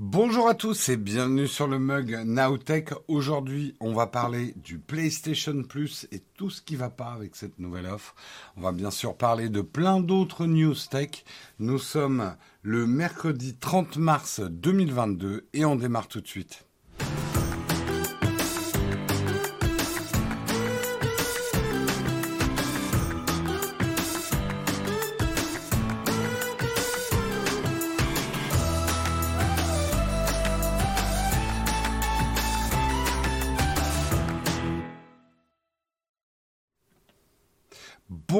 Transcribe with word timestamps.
Bonjour 0.00 0.48
à 0.48 0.54
tous 0.54 0.90
et 0.90 0.96
bienvenue 0.96 1.48
sur 1.48 1.66
le 1.66 1.80
mug 1.80 2.22
Nowtech. 2.24 2.90
Aujourd'hui, 3.08 3.74
on 3.80 3.94
va 3.94 4.06
parler 4.06 4.54
du 4.54 4.78
PlayStation 4.78 5.64
Plus 5.64 6.06
et 6.12 6.22
tout 6.36 6.50
ce 6.50 6.62
qui 6.62 6.76
va 6.76 6.88
pas 6.88 7.10
avec 7.10 7.34
cette 7.34 7.58
nouvelle 7.58 7.86
offre. 7.86 8.14
On 8.56 8.60
va 8.60 8.70
bien 8.70 8.92
sûr 8.92 9.16
parler 9.16 9.48
de 9.48 9.60
plein 9.60 9.98
d'autres 9.98 10.46
news 10.46 10.76
tech. 10.88 11.24
Nous 11.58 11.80
sommes 11.80 12.36
le 12.62 12.86
mercredi 12.86 13.56
30 13.56 13.96
mars 13.96 14.40
2022 14.40 15.48
et 15.52 15.64
on 15.64 15.74
démarre 15.74 16.06
tout 16.06 16.20
de 16.20 16.28
suite. 16.28 16.67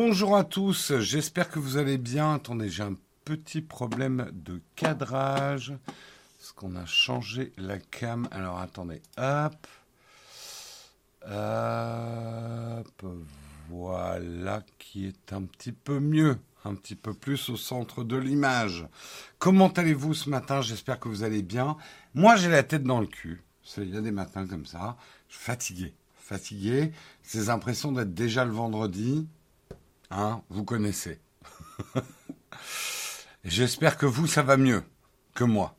Bonjour 0.01 0.37
à 0.37 0.45
tous, 0.45 0.97
j'espère 1.01 1.51
que 1.51 1.59
vous 1.59 1.77
allez 1.77 1.99
bien. 1.99 2.35
Attendez, 2.35 2.69
j'ai 2.71 2.85
un 2.85 2.95
petit 3.25 3.61
problème 3.61 4.31
de 4.33 4.63
cadrage. 4.77 5.75
Parce 6.39 6.53
qu'on 6.53 6.77
a 6.77 6.87
changé 6.87 7.53
la 7.57 7.81
cam. 7.81 8.29
Alors 8.31 8.61
attendez, 8.61 9.03
hop. 9.17 9.67
Hop. 11.29 13.07
Voilà 13.69 14.63
qui 14.79 15.09
est 15.09 15.33
un 15.33 15.43
petit 15.43 15.73
peu 15.73 15.99
mieux. 15.99 16.39
Un 16.65 16.77
petit 16.77 16.95
peu 16.95 17.13
plus 17.13 17.49
au 17.49 17.57
centre 17.57 18.05
de 18.05 18.17
l'image. 18.17 18.87
Comment 19.41 19.67
allez-vous 19.67 20.15
ce 20.15 20.31
matin? 20.31 20.63
J'espère 20.63 21.01
que 21.01 21.09
vous 21.09 21.25
allez 21.25 21.43
bien. 21.43 21.77
Moi, 22.15 22.37
j'ai 22.37 22.51
la 22.51 22.63
tête 22.63 22.85
dans 22.85 23.01
le 23.01 23.09
cul. 23.09 23.43
Il 23.77 23.93
y 23.93 23.97
a 23.97 24.01
des 24.01 24.13
matins 24.13 24.47
comme 24.47 24.65
ça. 24.65 24.97
Je 25.29 25.35
suis 25.35 25.45
fatigué. 25.45 25.93
Fatigué. 26.15 26.93
Ces 27.25 27.51
impressions 27.51 27.91
d'être 27.91 28.15
déjà 28.15 28.45
le 28.45 28.53
vendredi. 28.53 29.27
Hein, 30.11 30.43
vous 30.49 30.65
connaissez. 30.65 31.21
J'espère 33.45 33.97
que 33.97 34.07
vous, 34.07 34.27
ça 34.27 34.43
va 34.43 34.57
mieux 34.57 34.83
que 35.35 35.45
moi. 35.45 35.75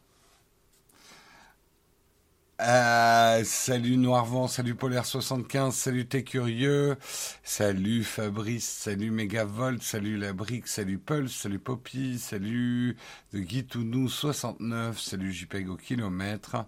Euh, 2.61 3.41
salut 3.45 3.95
Noirvent, 3.95 4.49
salut 4.49 4.73
Polaire75, 4.73 5.71
salut 5.71 6.08
T'es 6.08 6.23
Curieux, 6.23 6.97
salut 7.41 8.03
Fabrice, 8.03 8.67
salut 8.67 9.11
Megavolt, 9.11 9.81
salut 9.81 10.17
La 10.17 10.33
Brique, 10.33 10.67
salut 10.67 10.97
Pulse, 10.97 11.33
salut 11.33 11.59
Poppy, 11.59 12.19
salut 12.19 12.97
The 13.31 13.38
Guitounou69, 13.38 14.97
salut 14.97 15.31
JPEG 15.31 15.69
au 15.69 15.77
kilomètre. 15.77 16.66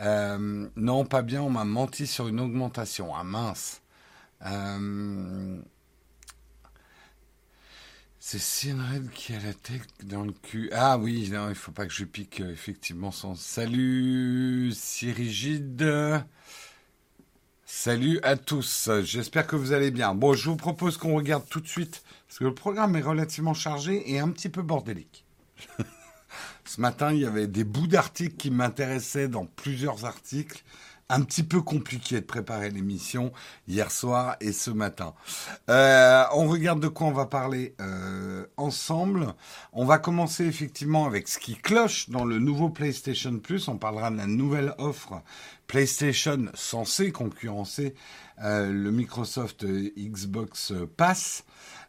Euh, 0.00 0.68
non, 0.76 1.04
pas 1.04 1.20
bien, 1.20 1.42
on 1.42 1.50
m'a 1.50 1.66
menti 1.66 2.06
sur 2.06 2.28
une 2.28 2.40
augmentation. 2.40 3.14
Ah 3.14 3.24
mince. 3.24 3.82
Euh, 4.46 5.60
c'est 8.22 8.38
Sinred 8.38 9.10
qui 9.12 9.34
a 9.34 9.40
la 9.40 9.54
tête 9.54 9.88
dans 10.04 10.22
le 10.22 10.32
cul. 10.32 10.68
Ah 10.72 10.98
oui, 10.98 11.30
non, 11.30 11.48
il 11.48 11.54
faut 11.54 11.72
pas 11.72 11.86
que 11.86 11.92
je 11.92 12.04
pique 12.04 12.42
euh, 12.42 12.52
effectivement 12.52 13.10
son 13.10 13.34
salut 13.34 14.72
Cyrigide. 14.74 16.22
Salut 17.64 18.20
à 18.22 18.36
tous. 18.36 18.90
J'espère 19.02 19.46
que 19.46 19.56
vous 19.56 19.72
allez 19.72 19.90
bien. 19.90 20.14
Bon, 20.14 20.34
je 20.34 20.50
vous 20.50 20.56
propose 20.56 20.98
qu'on 20.98 21.14
regarde 21.14 21.48
tout 21.48 21.60
de 21.60 21.66
suite 21.66 22.02
parce 22.28 22.38
que 22.38 22.44
le 22.44 22.54
programme 22.54 22.94
est 22.94 23.00
relativement 23.00 23.54
chargé 23.54 24.12
et 24.12 24.18
un 24.18 24.28
petit 24.28 24.50
peu 24.50 24.60
bordélique. 24.60 25.24
Ce 26.66 26.80
matin, 26.80 27.14
il 27.14 27.20
y 27.20 27.26
avait 27.26 27.46
des 27.46 27.64
bouts 27.64 27.86
d'articles 27.86 28.36
qui 28.36 28.50
m'intéressaient 28.50 29.28
dans 29.28 29.46
plusieurs 29.46 30.04
articles 30.04 30.62
un 31.10 31.22
petit 31.22 31.42
peu 31.42 31.60
compliqué 31.60 32.20
de 32.20 32.24
préparer 32.24 32.70
l'émission 32.70 33.32
hier 33.68 33.90
soir 33.90 34.36
et 34.40 34.52
ce 34.52 34.70
matin. 34.70 35.12
Euh, 35.68 36.24
on 36.32 36.48
regarde 36.48 36.80
de 36.80 36.88
quoi 36.88 37.08
on 37.08 37.12
va 37.12 37.26
parler 37.26 37.74
euh, 37.80 38.46
ensemble. 38.56 39.34
On 39.72 39.84
va 39.84 39.98
commencer 39.98 40.44
effectivement 40.44 41.06
avec 41.06 41.28
ce 41.28 41.38
qui 41.38 41.56
cloche 41.56 42.08
dans 42.10 42.24
le 42.24 42.38
nouveau 42.38 42.70
PlayStation 42.70 43.36
Plus. 43.38 43.68
On 43.68 43.76
parlera 43.76 44.10
de 44.10 44.16
la 44.16 44.26
nouvelle 44.26 44.72
offre 44.78 45.20
PlayStation 45.66 46.46
censée 46.54 47.10
concurrencer 47.10 47.94
euh, 48.42 48.72
le 48.72 48.90
Microsoft 48.92 49.66
Xbox 49.66 50.72
Pass. 50.96 51.44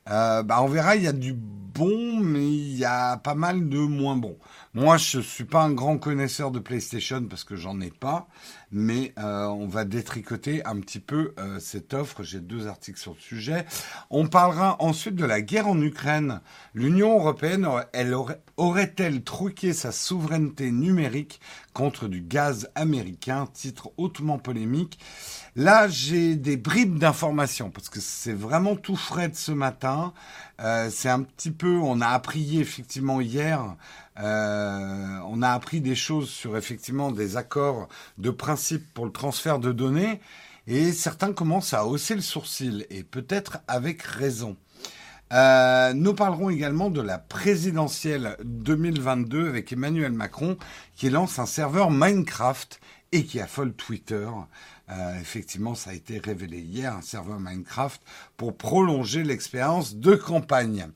Euh, 0.09 0.43
bah 0.43 0.61
on 0.61 0.67
verra, 0.67 0.95
il 0.95 1.03
y 1.03 1.07
a 1.07 1.13
du 1.13 1.33
bon, 1.33 2.19
mais 2.19 2.45
il 2.45 2.77
y 2.77 2.85
a 2.85 3.17
pas 3.17 3.35
mal 3.35 3.69
de 3.69 3.77
moins 3.77 4.15
bon. 4.15 4.37
Moi, 4.73 4.97
je 4.97 5.19
suis 5.19 5.43
pas 5.43 5.63
un 5.63 5.73
grand 5.73 5.97
connaisseur 5.97 6.51
de 6.51 6.59
PlayStation 6.59 7.23
parce 7.25 7.43
que 7.43 7.55
j'en 7.55 7.81
ai 7.81 7.91
pas, 7.91 8.27
mais 8.71 9.13
euh, 9.17 9.47
on 9.47 9.67
va 9.67 9.83
détricoter 9.83 10.65
un 10.65 10.79
petit 10.79 10.99
peu 10.99 11.33
euh, 11.39 11.59
cette 11.59 11.93
offre. 11.93 12.23
J'ai 12.23 12.39
deux 12.39 12.67
articles 12.67 12.99
sur 12.99 13.13
le 13.13 13.19
sujet. 13.19 13.65
On 14.09 14.27
parlera 14.27 14.77
ensuite 14.81 15.15
de 15.15 15.25
la 15.25 15.41
guerre 15.41 15.67
en 15.67 15.79
Ukraine. 15.81 16.41
L'Union 16.73 17.17
européenne, 17.19 17.67
elle 17.93 18.15
aurait-elle 18.57 19.23
truqué 19.23 19.73
sa 19.73 19.91
souveraineté 19.91 20.71
numérique 20.71 21.41
contre 21.73 22.07
du 22.07 22.21
gaz 22.21 22.69
américain? 22.75 23.47
Titre 23.53 23.91
hautement 23.97 24.39
polémique. 24.39 24.99
Là, 25.57 25.89
j'ai 25.89 26.35
des 26.35 26.55
bribes 26.55 26.97
d'informations 26.97 27.69
parce 27.71 27.89
que 27.89 27.99
c'est 27.99 28.31
vraiment 28.31 28.77
tout 28.77 28.95
frais 28.95 29.27
de 29.27 29.35
ce 29.35 29.51
matin. 29.51 30.13
Euh, 30.61 30.89
c'est 30.89 31.09
un 31.09 31.23
petit 31.23 31.51
peu, 31.51 31.77
on 31.77 31.99
a 31.99 32.07
appris 32.07 32.61
effectivement 32.61 33.19
hier, 33.19 33.75
euh, 34.21 35.19
on 35.27 35.41
a 35.41 35.49
appris 35.49 35.81
des 35.81 35.95
choses 35.95 36.29
sur 36.29 36.55
effectivement 36.55 37.11
des 37.11 37.35
accords 37.35 37.89
de 38.17 38.29
principe 38.29 38.93
pour 38.93 39.05
le 39.05 39.11
transfert 39.11 39.59
de 39.59 39.73
données 39.73 40.21
et 40.67 40.93
certains 40.93 41.33
commencent 41.33 41.73
à 41.73 41.85
hausser 41.85 42.15
le 42.15 42.21
sourcil 42.21 42.85
et 42.89 43.03
peut-être 43.03 43.57
avec 43.67 44.03
raison. 44.03 44.55
Euh, 45.33 45.91
nous 45.93 46.13
parlerons 46.13 46.49
également 46.49 46.89
de 46.89 47.01
la 47.01 47.17
présidentielle 47.17 48.37
2022 48.45 49.49
avec 49.49 49.73
Emmanuel 49.73 50.13
Macron 50.13 50.57
qui 50.95 51.09
lance 51.09 51.39
un 51.39 51.45
serveur 51.45 51.91
Minecraft 51.91 52.79
et 53.11 53.25
qui 53.25 53.39
affole 53.39 53.73
Twitter. 53.73 54.27
Euh, 54.91 55.19
effectivement, 55.19 55.73
ça 55.73 55.91
a 55.91 55.93
été 55.93 56.19
révélé 56.19 56.59
hier, 56.59 56.93
un 56.93 57.01
serveur 57.01 57.39
Minecraft, 57.39 58.01
pour 58.35 58.57
prolonger 58.57 59.23
l'expérience 59.23 59.95
de 59.95 60.15
campagne. 60.15 60.87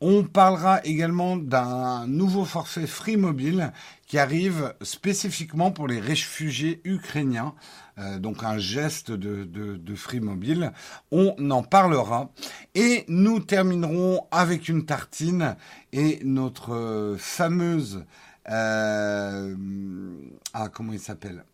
On 0.00 0.24
parlera 0.24 0.84
également 0.84 1.36
d'un 1.36 2.06
nouveau 2.06 2.44
forfait 2.44 2.86
Free 2.86 3.16
Mobile 3.16 3.72
qui 4.06 4.18
arrive 4.18 4.74
spécifiquement 4.80 5.72
pour 5.72 5.88
les 5.88 5.98
réfugiés 6.00 6.80
ukrainiens. 6.84 7.54
Euh, 7.98 8.18
donc 8.18 8.44
un 8.44 8.58
geste 8.58 9.10
de, 9.10 9.94
Free 9.94 10.20
Mobile. 10.20 10.72
On 11.10 11.50
en 11.50 11.62
parlera. 11.62 12.30
Et 12.74 13.04
nous 13.08 13.40
terminerons 13.40 14.26
avec 14.30 14.68
une 14.68 14.84
tartine 14.84 15.56
et 15.92 16.20
notre 16.24 17.16
fameuse... 17.18 18.04
Euh, 18.50 19.54
ah, 20.54 20.68
comment 20.72 20.94
il 20.94 21.00
s'appelle? 21.00 21.44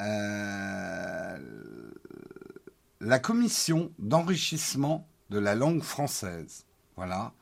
Euh, 0.00 1.38
la 3.00 3.18
commission 3.18 3.92
d'enrichissement 3.98 5.08
de 5.30 5.38
la 5.38 5.54
langue 5.54 5.82
française, 5.82 6.64
voilà, 6.96 7.32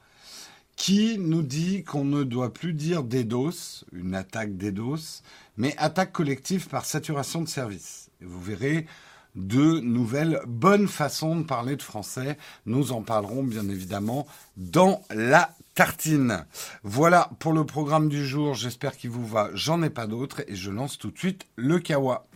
qui 0.76 1.18
nous 1.18 1.42
dit 1.42 1.84
qu'on 1.84 2.04
ne 2.04 2.22
doit 2.22 2.52
plus 2.52 2.74
dire 2.74 3.02
DDoS, 3.02 3.84
une 3.92 4.14
attaque 4.14 4.56
DDoS, 4.56 5.22
mais 5.56 5.74
attaque 5.78 6.12
collective 6.12 6.68
par 6.68 6.84
saturation 6.84 7.40
de 7.42 7.48
service. 7.48 8.10
Vous 8.20 8.40
verrez 8.40 8.86
de 9.34 9.80
nouvelles 9.80 10.40
bonnes 10.46 10.88
façons 10.88 11.36
de 11.36 11.44
parler 11.44 11.76
de 11.76 11.82
français. 11.82 12.38
Nous 12.64 12.92
en 12.92 13.02
parlerons 13.02 13.42
bien 13.42 13.68
évidemment 13.68 14.26
dans 14.56 15.02
la 15.10 15.54
tartine. 15.76 16.46
Voilà 16.82 17.30
pour 17.38 17.52
le 17.52 17.64
programme 17.64 18.08
du 18.08 18.26
jour. 18.26 18.54
J'espère 18.54 18.96
qu'il 18.96 19.10
vous 19.10 19.26
va. 19.26 19.50
J'en 19.54 19.82
ai 19.82 19.90
pas 19.90 20.08
d'autres 20.08 20.40
et 20.48 20.56
je 20.56 20.70
lance 20.72 20.98
tout 20.98 21.10
de 21.10 21.18
suite 21.18 21.46
le 21.54 21.78
kawa. 21.78 22.26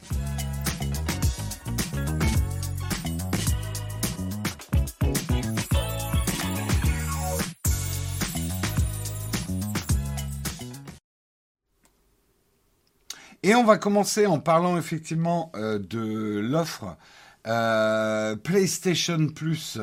Et 13.43 13.55
on 13.55 13.65
va 13.65 13.79
commencer 13.79 14.27
en 14.27 14.39
parlant 14.39 14.77
effectivement 14.77 15.51
euh, 15.57 15.79
de 15.79 16.41
l'offre 16.41 16.99
euh, 17.47 18.37
PlayStation 18.37 19.29
Plus 19.29 19.79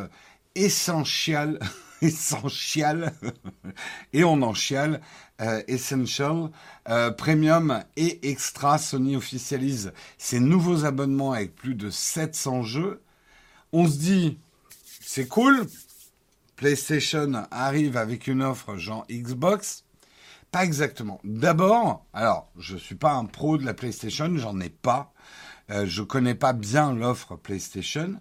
essentiel, 2.01 3.13
et 4.13 4.23
on 4.23 4.41
en 4.41 4.53
chiale, 4.53 5.01
euh, 5.41 5.61
Essential, 5.67 6.49
Premium 7.17 7.83
et 7.95 8.29
Extra. 8.29 8.77
Sony 8.77 9.15
officialise 9.15 9.93
ses 10.17 10.39
nouveaux 10.39 10.85
abonnements 10.85 11.33
avec 11.33 11.55
plus 11.55 11.75
de 11.75 11.89
700 11.89 12.63
jeux. 12.63 13.01
On 13.73 13.87
se 13.87 13.97
dit, 13.97 14.39
c'est 15.01 15.27
cool, 15.27 15.67
PlayStation 16.57 17.45
arrive 17.51 17.97
avec 17.97 18.27
une 18.27 18.41
offre 18.41 18.77
genre 18.77 19.05
Xbox, 19.09 19.85
Pas 20.51 20.65
exactement. 20.65 21.21
D'abord, 21.23 22.05
alors, 22.13 22.51
je 22.57 22.75
suis 22.75 22.95
pas 22.95 23.13
un 23.13 23.25
pro 23.25 23.57
de 23.57 23.65
la 23.65 23.73
PlayStation, 23.73 24.35
j'en 24.37 24.59
ai 24.59 24.69
pas. 24.69 25.13
Euh, 25.69 25.85
je 25.85 26.01
connais 26.01 26.35
pas 26.35 26.53
bien 26.53 26.93
l'offre 26.93 27.35
PlayStation, 27.35 28.19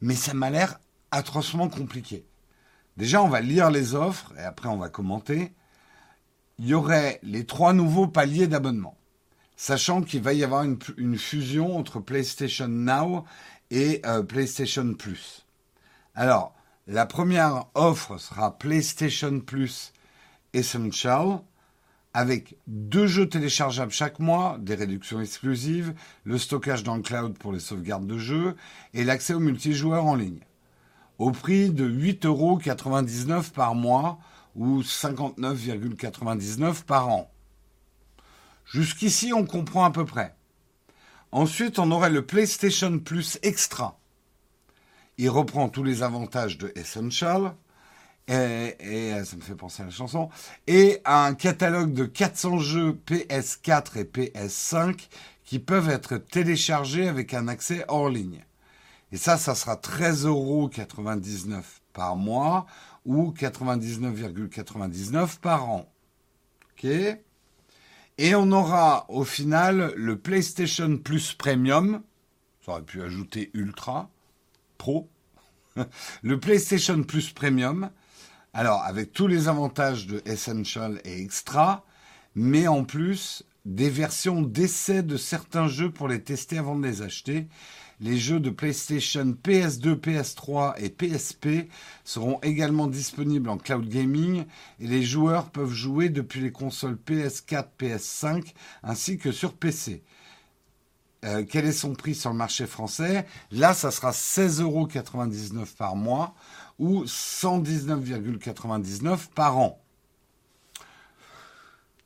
mais 0.00 0.14
ça 0.16 0.34
m'a 0.34 0.50
l'air 0.50 0.80
atrocement 1.12 1.68
compliqué. 1.68 2.24
Déjà, 2.98 3.22
on 3.22 3.28
va 3.28 3.40
lire 3.40 3.70
les 3.70 3.94
offres 3.94 4.32
et 4.36 4.42
après 4.42 4.68
on 4.68 4.76
va 4.76 4.88
commenter. 4.88 5.52
Il 6.58 6.66
y 6.66 6.74
aurait 6.74 7.20
les 7.22 7.46
trois 7.46 7.72
nouveaux 7.72 8.08
paliers 8.08 8.48
d'abonnement, 8.48 8.96
sachant 9.56 10.02
qu'il 10.02 10.20
va 10.20 10.32
y 10.32 10.42
avoir 10.42 10.64
une, 10.64 11.16
fusion 11.16 11.78
entre 11.78 12.00
PlayStation 12.00 12.66
Now 12.66 13.24
et 13.70 14.02
euh, 14.04 14.24
PlayStation 14.24 14.94
Plus. 14.94 15.46
Alors, 16.16 16.56
la 16.88 17.06
première 17.06 17.66
offre 17.74 18.18
sera 18.18 18.58
PlayStation 18.58 19.38
Plus 19.38 19.92
Essential 20.52 21.38
avec 22.14 22.56
deux 22.66 23.06
jeux 23.06 23.28
téléchargeables 23.28 23.92
chaque 23.92 24.18
mois, 24.18 24.56
des 24.58 24.74
réductions 24.74 25.20
exclusives, 25.20 25.94
le 26.24 26.36
stockage 26.36 26.82
dans 26.82 26.96
le 26.96 27.02
cloud 27.02 27.38
pour 27.38 27.52
les 27.52 27.60
sauvegardes 27.60 28.08
de 28.08 28.18
jeux 28.18 28.56
et 28.92 29.04
l'accès 29.04 29.34
au 29.34 29.38
multijoueur 29.38 30.04
en 30.04 30.16
ligne. 30.16 30.40
Au 31.18 31.32
prix 31.32 31.70
de 31.70 31.88
8,99 31.88 32.26
euros 32.26 32.60
par 33.54 33.74
mois 33.74 34.18
ou 34.54 34.82
59,99 34.82 36.84
par 36.84 37.08
an. 37.08 37.30
Jusqu'ici, 38.64 39.32
on 39.32 39.46
comprend 39.46 39.84
à 39.84 39.90
peu 39.90 40.04
près. 40.04 40.34
Ensuite, 41.32 41.78
on 41.78 41.90
aurait 41.90 42.10
le 42.10 42.24
PlayStation 42.24 42.98
Plus 42.98 43.38
Extra. 43.42 43.98
Il 45.16 45.30
reprend 45.30 45.68
tous 45.68 45.82
les 45.82 46.02
avantages 46.02 46.58
de 46.58 46.72
Essential, 46.76 47.54
et, 48.28 49.12
ça 49.24 49.36
me 49.36 49.42
fait 49.42 49.54
penser 49.54 49.82
à 49.82 49.86
la 49.86 49.90
chanson, 49.90 50.28
et 50.66 51.00
un 51.04 51.34
catalogue 51.34 51.92
de 51.92 52.04
400 52.04 52.58
jeux 52.58 53.00
PS4 53.06 53.98
et 53.98 54.04
PS5 54.04 55.08
qui 55.44 55.58
peuvent 55.58 55.88
être 55.88 56.18
téléchargés 56.18 57.08
avec 57.08 57.34
un 57.34 57.48
accès 57.48 57.84
hors 57.88 58.10
ligne. 58.10 58.44
Et 59.12 59.16
ça, 59.16 59.38
ça 59.38 59.54
sera 59.54 59.76
13,99 59.76 60.26
euros 60.26 60.68
par 61.92 62.16
mois 62.16 62.66
ou 63.04 63.32
99,99 63.32 65.38
par 65.38 65.70
an. 65.70 65.88
Et 66.84 68.34
on 68.34 68.50
aura 68.52 69.06
au 69.08 69.24
final 69.24 69.92
le 69.96 70.18
PlayStation 70.18 70.98
Plus 70.98 71.32
Premium. 71.32 72.02
Ça 72.64 72.72
aurait 72.72 72.82
pu 72.82 73.02
ajouter 73.02 73.50
Ultra, 73.54 74.10
Pro. 74.76 75.08
le 76.22 76.38
PlayStation 76.38 77.02
Plus 77.02 77.32
Premium 77.32 77.90
alors, 78.54 78.82
avec 78.82 79.12
tous 79.12 79.26
les 79.26 79.46
avantages 79.46 80.06
de 80.06 80.22
Essential 80.24 81.00
et 81.04 81.22
Extra, 81.22 81.84
mais 82.34 82.66
en 82.66 82.82
plus 82.82 83.44
des 83.64 83.90
versions 83.90 84.42
d'essai 84.42 85.02
de 85.02 85.16
certains 85.16 85.68
jeux 85.68 85.92
pour 85.92 86.08
les 86.08 86.22
tester 86.22 86.58
avant 86.58 86.74
de 86.74 86.86
les 86.86 87.02
acheter. 87.02 87.46
Les 88.00 88.16
jeux 88.16 88.38
de 88.38 88.50
PlayStation 88.50 89.36
PS2, 89.42 89.96
PS3 89.96 90.74
et 90.78 90.88
PSP 90.88 91.68
seront 92.04 92.38
également 92.42 92.86
disponibles 92.86 93.48
en 93.48 93.58
cloud 93.58 93.88
gaming 93.88 94.44
et 94.78 94.86
les 94.86 95.02
joueurs 95.02 95.50
peuvent 95.50 95.72
jouer 95.72 96.08
depuis 96.08 96.40
les 96.40 96.52
consoles 96.52 96.96
PS4, 97.06 97.66
PS5 97.78 98.54
ainsi 98.84 99.18
que 99.18 99.32
sur 99.32 99.54
PC. 99.54 100.04
Euh, 101.24 101.44
quel 101.48 101.66
est 101.66 101.72
son 101.72 101.94
prix 101.94 102.14
sur 102.14 102.30
le 102.30 102.36
marché 102.36 102.66
français? 102.66 103.26
Là, 103.50 103.74
ça 103.74 103.90
sera 103.90 104.12
16,99 104.12 104.62
euros 104.62 104.88
par 105.76 105.96
mois 105.96 106.36
ou 106.78 107.02
119,99 107.04 109.26
par 109.34 109.58
an. 109.58 109.82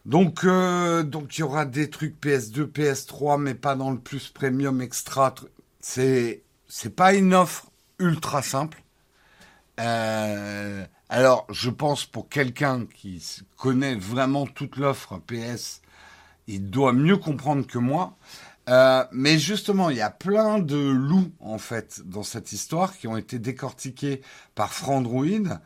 Donc, 0.07 0.45
euh, 0.45 1.03
donc 1.03 1.37
il 1.37 1.43
y 1.43 1.45
aura 1.45 1.67
des 1.67 1.91
trucs 1.91 2.19
PS2, 2.21 2.65
PS3, 2.65 3.39
mais 3.39 3.55
pas 3.55 3.77
dans 3.77 3.91
le 3.91 3.99
plus 3.99 4.31
premium 4.31 4.81
extra. 4.81 5.35
C'est 5.83 6.43
c'est 6.69 6.97
pas 6.97 7.13
une 7.13 7.35
offre 7.35 7.67
ultra 7.99 8.41
simple. 8.41 8.83
Euh, 9.81 10.87
alors, 11.11 11.47
je 11.51 11.69
pense 11.69 12.07
pour 12.07 12.29
quelqu'un 12.29 12.87
qui 12.87 13.23
connaît 13.59 13.97
vraiment 13.97 14.47
toute 14.47 14.77
l'offre 14.77 15.19
PS, 15.27 15.83
il 16.47 16.71
doit 16.71 16.93
mieux 16.95 17.19
comprendre 17.19 17.67
que 17.67 17.79
moi. 17.79 18.17
Euh, 18.69 19.05
mais 19.13 19.39
justement, 19.39 19.91
il 19.91 19.97
y 19.97 20.03
a 20.03 20.11
plein 20.11 20.61
de 20.61 20.77
loups 20.77 21.33
en 21.41 21.59
fait 21.59 22.01
dans 22.07 22.23
cette 22.23 22.53
histoire 22.53 22.97
qui 22.97 23.09
ont 23.09 23.17
été 23.17 23.39
décortiqués 23.39 24.23
par 24.55 24.73
Frandroid. 24.73 25.59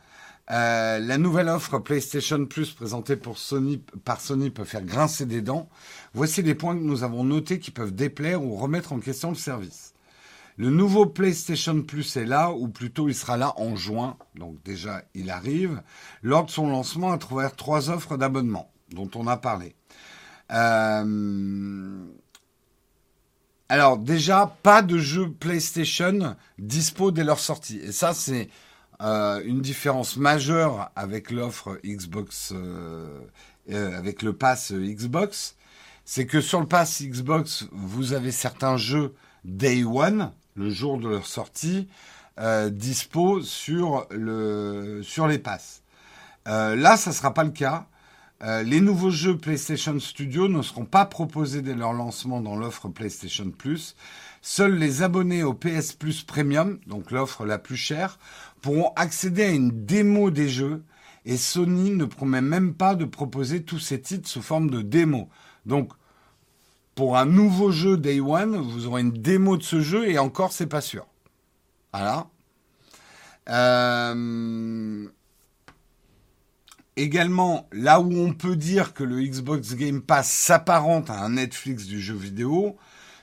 Euh, 0.49 0.99
la 0.99 1.17
nouvelle 1.17 1.49
offre 1.49 1.77
PlayStation 1.77 2.45
Plus 2.45 2.71
présentée 2.71 3.17
pour 3.17 3.37
Sony, 3.37 3.83
par 4.03 4.19
Sony 4.19 4.49
peut 4.49 4.63
faire 4.63 4.83
grincer 4.83 5.25
des 5.25 5.41
dents. 5.41 5.69
Voici 6.13 6.41
les 6.41 6.55
points 6.55 6.75
que 6.75 6.83
nous 6.83 7.03
avons 7.03 7.23
notés 7.23 7.59
qui 7.59 7.71
peuvent 7.71 7.93
déplaire 7.93 8.43
ou 8.43 8.55
remettre 8.55 8.93
en 8.93 8.99
question 8.99 9.29
le 9.29 9.35
service. 9.35 9.93
Le 10.57 10.71
nouveau 10.71 11.05
PlayStation 11.05 11.83
Plus 11.83 12.17
est 12.17 12.25
là, 12.25 12.51
ou 12.51 12.67
plutôt 12.67 13.09
il 13.09 13.15
sera 13.15 13.37
là 13.37 13.53
en 13.57 13.75
juin, 13.75 14.17
donc 14.35 14.61
déjà 14.63 15.03
il 15.13 15.29
arrive, 15.29 15.81
lors 16.23 16.45
de 16.45 16.51
son 16.51 16.67
lancement 16.67 17.11
à 17.11 17.19
travers 17.19 17.55
trois 17.55 17.91
offres 17.91 18.17
d'abonnement 18.17 18.71
dont 18.89 19.09
on 19.13 19.27
a 19.27 19.37
parlé. 19.37 19.75
Euh, 20.51 22.05
alors 23.69 23.97
déjà, 23.97 24.57
pas 24.63 24.81
de 24.81 24.97
jeu 24.97 25.29
PlayStation 25.29 26.35
dispo 26.57 27.11
dès 27.11 27.23
leur 27.23 27.39
sortie. 27.39 27.77
Et 27.77 27.91
ça, 27.91 28.13
c'est 28.13 28.49
euh, 29.01 29.41
une 29.45 29.61
différence 29.61 30.17
majeure 30.17 30.89
avec 30.95 31.29
l'offre 31.29 31.79
Xbox, 31.85 32.53
euh, 32.55 33.19
avec 33.67 34.23
le 34.23 34.33
pass 34.33 34.71
Xbox. 34.71 35.55
C'est 36.03 36.25
que 36.25 36.41
sur 36.41 36.61
le 36.61 36.67
pass 36.67 37.03
Xbox, 37.03 37.67
vous 37.71 38.13
avez 38.13 38.31
certains 38.31 38.77
jeux 38.77 39.13
Day 39.43 39.83
One, 39.83 40.31
le 40.57 40.69
jour 40.69 40.97
de 40.97 41.07
leur 41.07 41.25
sortie, 41.25 41.87
dispo 42.69 43.41
sur, 43.41 44.05
le, 44.11 45.01
sur 45.03 45.27
les 45.27 45.39
passes. 45.39 45.81
là, 46.45 46.97
ça 46.97 47.11
ne 47.11 47.15
sera 47.15 47.33
pas 47.33 47.43
le 47.43 47.51
cas. 47.51 47.87
Euh, 48.43 48.61
les 48.61 48.81
nouveaux 48.81 49.09
jeux 49.09 49.35
PlayStation 49.35 49.99
Studio 49.99 50.47
ne 50.47 50.61
seront 50.61 50.85
pas 50.85 51.05
proposés 51.05 51.63
dès 51.63 51.73
leur 51.73 51.93
lancement 51.93 52.39
dans 52.39 52.55
l'offre 52.55 52.87
PlayStation 52.87 53.49
Plus. 53.49 53.95
Seuls 54.43 54.77
les 54.77 55.01
abonnés 55.01 55.41
au 55.41 55.55
PS 55.55 55.93
Plus 55.93 56.21
Premium, 56.21 56.79
donc 56.85 57.09
l'offre 57.09 57.45
la 57.45 57.57
plus 57.57 57.77
chère, 57.77 58.19
pourront 58.61 58.93
accéder 58.95 59.43
à 59.43 59.49
une 59.49 59.85
démo 59.85 60.29
des 60.29 60.49
jeux 60.49 60.83
et 61.25 61.35
Sony 61.35 61.91
ne 61.91 62.05
promet 62.05 62.41
même 62.41 62.75
pas 62.75 62.93
de 62.93 63.05
proposer 63.05 63.63
tous 63.63 63.79
ces 63.79 63.99
titres 63.99 64.29
sous 64.29 64.43
forme 64.43 64.69
de 64.69 64.83
démo. 64.83 65.29
Donc, 65.65 65.91
pour 66.97 67.15
un 67.15 67.25
nouveau 67.25 67.71
jeu 67.71 67.95
Day 67.95 68.19
One, 68.19 68.57
vous 68.57 68.87
aurez 68.87 69.01
une 69.01 69.11
démo 69.11 69.55
de 69.55 69.61
ce 69.61 69.81
jeu 69.81 70.09
et 70.09 70.17
encore, 70.17 70.51
c'est 70.51 70.65
pas 70.65 70.81
sûr. 70.81 71.05
Voilà. 71.93 72.27
Euh, 73.49 75.07
Également, 76.95 77.67
là 77.71 77.99
où 78.01 78.11
on 78.11 78.33
peut 78.33 78.55
dire 78.55 78.95
que 78.95 79.03
le 79.03 79.21
Xbox 79.21 79.75
Game 79.75 80.01
Pass 80.01 80.27
s'apparente 80.27 81.11
à 81.11 81.23
un 81.23 81.29
Netflix 81.29 81.85
du 81.85 82.01
jeu 82.01 82.15
vidéo, 82.15 82.75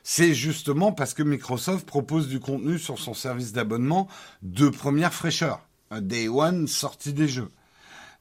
c'est 0.05 0.33
justement 0.33 0.93
parce 0.93 1.13
que 1.13 1.25
Microsoft 1.25 1.85
propose 1.85 2.29
du 2.29 2.39
contenu 2.39 2.79
sur 2.79 3.01
son 3.01 3.15
service 3.15 3.53
d'abonnement 3.53 4.07
de 4.43 4.69
première 4.69 5.13
fraîcheur, 5.13 5.67
Day 5.91 6.29
One 6.29 6.69
sortie 6.69 7.13
des 7.13 7.27
jeux, 7.27 7.51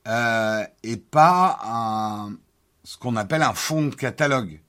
euh, 0.08 0.63
et 0.82 0.98
pas 0.98 1.60
un, 1.63 2.36
ce 2.84 2.98
qu'on 2.98 3.16
appelle 3.16 3.44
un 3.44 3.54
fonds 3.54 3.86
de 3.86 3.94
catalogue. 3.94 4.60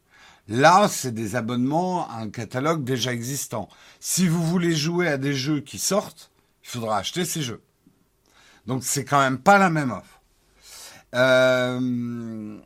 Là, 0.49 0.89
c'est 0.89 1.13
des 1.13 1.37
abonnements 1.37 2.09
à 2.11 2.17
un 2.17 2.31
catalogue 2.31 2.85
déjà 2.85 3.13
existant. 3.13 3.69
Si 3.99 4.29
vous 4.29 4.43
voulez 4.43 4.75
jouer 4.75 5.09
à 5.09 5.17
des 5.17 5.33
jeux 5.33 5.61
qui 5.61 5.79
sortent, 5.79 6.31
il 6.63 6.69
faudra 6.69 6.99
acheter 6.99 7.25
ces 7.25 7.43
jeux. 7.43 7.63
Donc 8.67 8.85
c'est 8.85 9.05
quand 9.05 9.21
même 9.21 9.39
pas 9.39 9.59
la 9.59 9.71
même 9.71 9.91
offre. 9.91 10.21
Euh, 11.15 12.59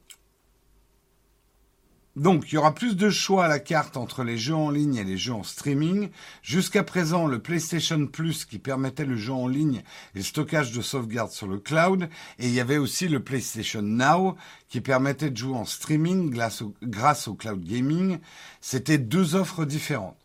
donc, 2.18 2.50
il 2.50 2.56
y 2.56 2.58
aura 2.58 2.74
plus 2.74 2.96
de 2.96 3.10
choix 3.10 3.44
à 3.44 3.48
la 3.48 3.60
carte 3.60 3.96
entre 3.96 4.24
les 4.24 4.36
jeux 4.36 4.54
en 4.54 4.70
ligne 4.70 4.96
et 4.96 5.04
les 5.04 5.16
jeux 5.16 5.34
en 5.34 5.44
streaming. 5.44 6.08
Jusqu'à 6.42 6.82
présent, 6.82 7.28
le 7.28 7.38
PlayStation 7.38 8.08
Plus 8.08 8.44
qui 8.44 8.58
permettait 8.58 9.04
le 9.04 9.16
jeu 9.16 9.32
en 9.32 9.46
ligne 9.46 9.82
et 10.16 10.18
le 10.18 10.24
stockage 10.24 10.72
de 10.72 10.82
sauvegarde 10.82 11.30
sur 11.30 11.46
le 11.46 11.58
cloud. 11.58 12.08
Et 12.40 12.48
il 12.48 12.52
y 12.52 12.58
avait 12.58 12.76
aussi 12.76 13.06
le 13.06 13.20
PlayStation 13.20 13.82
Now 13.82 14.36
qui 14.68 14.80
permettait 14.80 15.30
de 15.30 15.36
jouer 15.36 15.54
en 15.54 15.64
streaming 15.64 16.30
grâce 16.30 17.28
au, 17.28 17.34
cloud 17.34 17.62
gaming. 17.62 18.18
C'était 18.60 18.98
deux 18.98 19.36
offres 19.36 19.64
différentes. 19.64 20.16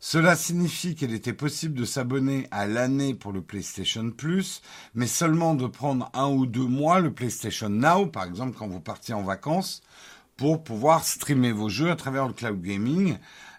Cela 0.00 0.36
signifie 0.36 0.96
qu'il 0.96 1.14
était 1.14 1.32
possible 1.32 1.78
de 1.78 1.84
s'abonner 1.86 2.46
à 2.50 2.66
l'année 2.66 3.14
pour 3.14 3.32
le 3.32 3.40
PlayStation 3.40 4.10
Plus, 4.10 4.60
mais 4.94 5.06
seulement 5.06 5.54
de 5.54 5.66
prendre 5.66 6.10
un 6.12 6.26
ou 6.26 6.44
deux 6.44 6.66
mois 6.66 6.98
le 6.98 7.14
PlayStation 7.14 7.70
Now, 7.70 8.06
par 8.06 8.24
exemple 8.24 8.58
quand 8.58 8.66
vous 8.66 8.80
partiez 8.80 9.14
en 9.14 9.22
vacances, 9.22 9.80
pour 10.42 10.64
pouvoir 10.64 11.04
streamer 11.04 11.52
vos 11.52 11.68
jeux 11.68 11.92
à 11.92 11.94
travers 11.94 12.26
le 12.26 12.32
cloud 12.32 12.60
gaming 12.60 13.16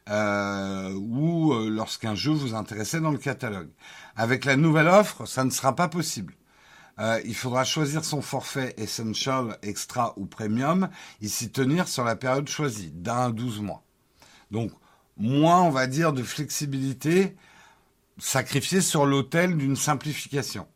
euh, 0.10 0.92
ou 0.92 1.54
euh, 1.54 1.70
lorsqu'un 1.70 2.14
jeu 2.14 2.34
vous 2.34 2.56
intéressait 2.56 3.00
dans 3.00 3.12
le 3.12 3.18
catalogue. 3.18 3.70
Avec 4.18 4.44
la 4.44 4.58
nouvelle 4.58 4.90
offre, 4.90 5.26
ça 5.26 5.46
ne 5.46 5.50
sera 5.50 5.78
pas 5.78 5.88
possible. 5.88 6.36
euh, 7.00 7.22
il 7.24 7.36
faudra 7.36 7.64
choisir 7.64 8.04
son 8.04 8.22
forfait 8.22 8.74
Essential, 8.76 9.58
Extra 9.62 10.14
ou 10.18 10.26
Premium 10.26 10.90
et 11.22 11.30
s'y 11.30 11.54
tenir 11.54 11.88
sur 11.88 12.04
la 12.04 12.18
période 12.18 12.50
choisie, 12.50 12.92
d'un 12.92 13.28
à 13.28 13.32
12 13.32 13.62
mois. 13.62 13.86
Donc, 14.52 14.72
moins, 15.16 15.62
on 15.62 15.70
va 15.70 15.88
dire, 15.88 16.12
de 16.12 16.22
flexibilité 16.22 17.38
sacrifiée 18.18 18.82
sur 18.82 19.06
l'autel 19.06 19.56
d'une 19.56 19.78
simplification. 19.78 20.68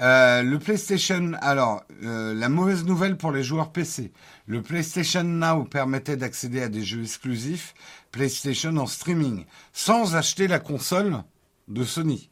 Euh, 0.00 0.42
le 0.42 0.58
PlayStation, 0.58 1.32
alors, 1.40 1.84
euh, 2.02 2.34
la 2.34 2.48
mauvaise 2.48 2.84
nouvelle 2.84 3.16
pour 3.16 3.30
les 3.30 3.44
joueurs 3.44 3.70
PC. 3.70 4.12
Le 4.46 4.62
PlayStation 4.62 5.22
Now 5.22 5.64
permettait 5.64 6.16
d'accéder 6.16 6.62
à 6.62 6.68
des 6.68 6.82
jeux 6.82 7.02
exclusifs 7.02 7.74
PlayStation 8.10 8.76
en 8.76 8.86
streaming, 8.86 9.44
sans 9.72 10.16
acheter 10.16 10.48
la 10.48 10.58
console 10.58 11.22
de 11.68 11.84
Sony. 11.84 12.30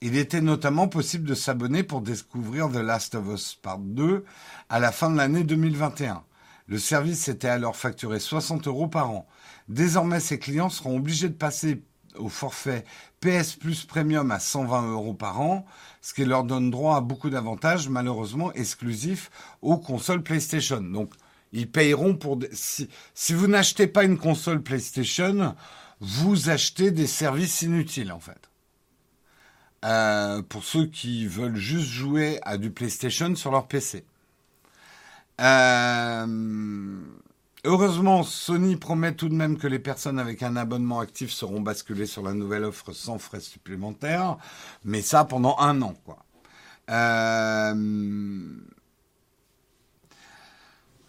Il 0.00 0.16
était 0.16 0.40
notamment 0.40 0.88
possible 0.88 1.28
de 1.28 1.34
s'abonner 1.34 1.82
pour 1.84 2.02
découvrir 2.02 2.68
The 2.68 2.76
Last 2.76 3.14
of 3.14 3.26
Us 3.32 3.54
Part 3.62 3.78
2 3.78 4.24
à 4.68 4.80
la 4.80 4.90
fin 4.92 5.10
de 5.10 5.16
l'année 5.16 5.44
2021. 5.44 6.24
Le 6.66 6.78
service 6.78 7.28
était 7.28 7.48
alors 7.48 7.76
facturé 7.76 8.18
60 8.18 8.66
euros 8.66 8.88
par 8.88 9.10
an. 9.10 9.26
Désormais, 9.68 10.20
ses 10.20 10.38
clients 10.38 10.70
seront 10.70 10.96
obligés 10.96 11.28
de 11.28 11.34
passer 11.34 11.82
au 12.16 12.28
forfait 12.28 12.84
PS 13.20 13.54
Plus 13.54 13.84
Premium 13.84 14.30
à 14.30 14.40
120 14.40 14.92
euros 14.92 15.14
par 15.14 15.40
an, 15.40 15.64
ce 16.00 16.14
qui 16.14 16.24
leur 16.24 16.44
donne 16.44 16.70
droit 16.70 16.96
à 16.96 17.00
beaucoup 17.00 17.30
d'avantages, 17.30 17.88
malheureusement 17.88 18.52
exclusifs 18.52 19.30
aux 19.62 19.78
consoles 19.78 20.22
PlayStation. 20.22 20.80
Donc, 20.80 21.12
ils 21.52 21.70
payeront 21.70 22.14
pour... 22.16 22.38
Si, 22.52 22.88
si 23.14 23.34
vous 23.34 23.46
n'achetez 23.46 23.86
pas 23.86 24.04
une 24.04 24.18
console 24.18 24.62
PlayStation, 24.62 25.54
vous 26.00 26.50
achetez 26.50 26.90
des 26.90 27.06
services 27.06 27.62
inutiles, 27.62 28.12
en 28.12 28.20
fait. 28.20 28.50
Euh, 29.84 30.42
pour 30.42 30.64
ceux 30.64 30.86
qui 30.86 31.26
veulent 31.26 31.56
juste 31.56 31.88
jouer 31.88 32.38
à 32.42 32.56
du 32.56 32.70
PlayStation 32.70 33.34
sur 33.34 33.50
leur 33.50 33.66
PC. 33.66 34.04
Euh, 35.40 36.96
heureusement, 37.64 38.22
Sony 38.22 38.76
promet 38.76 39.14
tout 39.14 39.28
de 39.28 39.34
même 39.34 39.58
que 39.58 39.66
les 39.66 39.78
personnes 39.78 40.18
avec 40.18 40.42
un 40.42 40.56
abonnement 40.56 41.00
actif 41.00 41.30
seront 41.30 41.60
basculées 41.60 42.06
sur 42.06 42.22
la 42.22 42.34
nouvelle 42.34 42.64
offre 42.64 42.92
sans 42.92 43.18
frais 43.18 43.40
supplémentaires, 43.40 44.38
mais 44.84 45.02
ça 45.02 45.24
pendant 45.24 45.56
un 45.58 45.82
an. 45.82 45.94
Euh, 46.90 47.74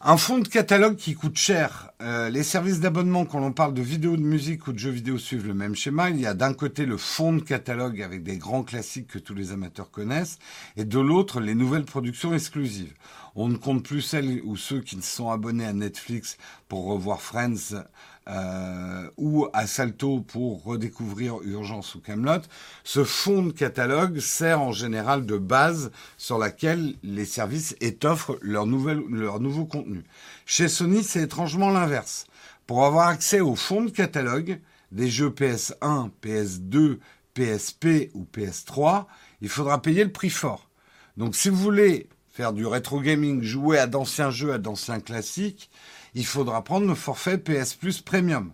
un 0.05 0.17
fonds 0.17 0.39
de 0.39 0.47
catalogue 0.49 0.97
qui 0.97 1.15
coûte 1.15 1.37
cher. 1.37 1.91
Euh, 2.01 2.29
les 2.29 2.43
services 2.43 2.81
d'abonnement, 2.81 3.25
quand 3.25 3.41
on 3.41 3.53
parle 3.53 3.73
de 3.73 3.81
vidéos 3.81 4.17
de 4.17 4.21
musique 4.21 4.67
ou 4.67 4.73
de 4.73 4.77
jeux 4.77 4.91
vidéo, 4.91 5.17
suivent 5.17 5.47
le 5.47 5.53
même 5.53 5.75
schéma. 5.75 6.09
Il 6.09 6.19
y 6.19 6.25
a 6.25 6.33
d'un 6.33 6.53
côté 6.53 6.85
le 6.85 6.97
fonds 6.97 7.31
de 7.31 7.41
catalogue 7.41 8.01
avec 8.01 8.21
des 8.21 8.37
grands 8.37 8.63
classiques 8.63 9.07
que 9.07 9.19
tous 9.19 9.33
les 9.33 9.53
amateurs 9.53 9.91
connaissent, 9.91 10.39
et 10.75 10.83
de 10.83 10.99
l'autre 10.99 11.39
les 11.39 11.55
nouvelles 11.55 11.85
productions 11.85 12.33
exclusives. 12.33 12.93
On 13.35 13.47
ne 13.47 13.57
compte 13.57 13.83
plus 13.83 14.01
celles 14.01 14.41
ou 14.43 14.55
ceux 14.57 14.81
qui 14.81 15.01
sont 15.01 15.31
abonnés 15.31 15.65
à 15.65 15.73
Netflix 15.73 16.37
pour 16.67 16.85
revoir 16.85 17.19
Friends 17.19 17.83
euh, 18.29 19.09
ou 19.17 19.47
à 19.53 19.65
Salto 19.65 20.21
pour 20.21 20.63
redécouvrir 20.63 21.41
Urgence 21.41 21.95
ou 21.95 21.99
Camelot. 21.99 22.41
Ce 22.83 23.03
fonds 23.03 23.43
de 23.43 23.51
catalogue 23.51 24.19
sert 24.19 24.61
en 24.61 24.71
général 24.71 25.25
de 25.25 25.37
base 25.37 25.91
sur 26.17 26.37
laquelle 26.37 26.95
les 27.01 27.25
services 27.25 27.75
étoffent 27.81 28.31
leur, 28.41 28.65
leur 28.65 29.39
nouveau 29.39 29.65
contenu. 29.65 30.03
Chez 30.45 30.67
Sony, 30.67 31.03
c'est 31.03 31.23
étrangement 31.23 31.71
l'inverse. 31.71 32.27
Pour 32.67 32.85
avoir 32.85 33.07
accès 33.07 33.41
au 33.41 33.55
fonds 33.55 33.83
de 33.83 33.89
catalogue 33.91 34.59
des 34.91 35.09
jeux 35.09 35.31
PS1, 35.31 36.11
PS2, 36.21 36.99
PSP 37.33 38.11
ou 38.13 38.27
PS3, 38.31 39.05
il 39.41 39.49
faudra 39.49 39.81
payer 39.81 40.03
le 40.03 40.11
prix 40.11 40.29
fort. 40.29 40.69
Donc 41.17 41.35
si 41.35 41.49
vous 41.49 41.57
voulez 41.57 42.07
faire 42.33 42.51
du 42.51 42.65
rétro 42.65 42.99
gaming, 42.99 43.43
jouer 43.43 43.77
à 43.77 43.85
d'anciens 43.85 44.31
jeux, 44.31 44.53
à 44.53 44.57
d'anciens 44.57 44.99
classiques, 44.99 45.69
il 46.15 46.25
faudra 46.25 46.63
prendre 46.63 46.87
le 46.87 46.95
forfait 46.95 47.37
PS 47.37 47.75
Plus 47.75 48.01
Premium. 48.01 48.51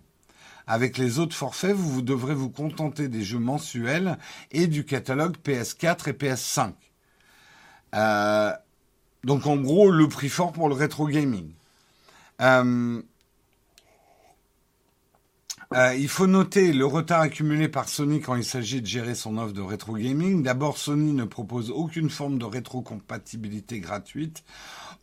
Avec 0.68 0.98
les 0.98 1.18
autres 1.18 1.36
forfaits, 1.36 1.76
vous, 1.76 1.90
vous 1.90 2.02
devrez 2.02 2.36
vous 2.36 2.50
contenter 2.50 3.08
des 3.08 3.24
jeux 3.24 3.40
mensuels 3.40 4.18
et 4.52 4.68
du 4.68 4.86
catalogue 4.86 5.38
PS4 5.44 6.10
et 6.10 6.14
PS5. 6.14 6.74
Euh, 7.96 8.52
donc 9.24 9.48
en 9.48 9.56
gros, 9.56 9.90
le 9.90 10.10
prix 10.10 10.30
fort 10.30 10.52
pour 10.52 10.68
le 10.68 10.76
rétro 10.76 11.08
gaming. 11.08 11.50
Euh, 12.42 13.02
euh, 15.72 15.94
il 15.94 16.08
faut 16.08 16.26
noter 16.26 16.74
le 16.74 16.88
retard 16.88 17.22
accumulé 17.22 17.70
par 17.70 17.90
Sony 17.90 18.22
quand 18.22 18.36
il 18.36 18.44
s'agit 18.44 18.82
de 18.82 18.88
gérer 18.88 19.14
son 19.14 19.38
offre 19.38 19.54
de 19.54 19.62
rétro 19.62 19.98
gaming. 19.98 20.42
D'abord, 20.42 20.80
Sony 20.80 21.14
ne 21.14 21.26
propose 21.26 21.70
aucune 21.70 22.10
forme 22.10 22.40
de 22.40 22.46
rétrocompatibilité 22.46 23.80
gratuite, 23.80 24.44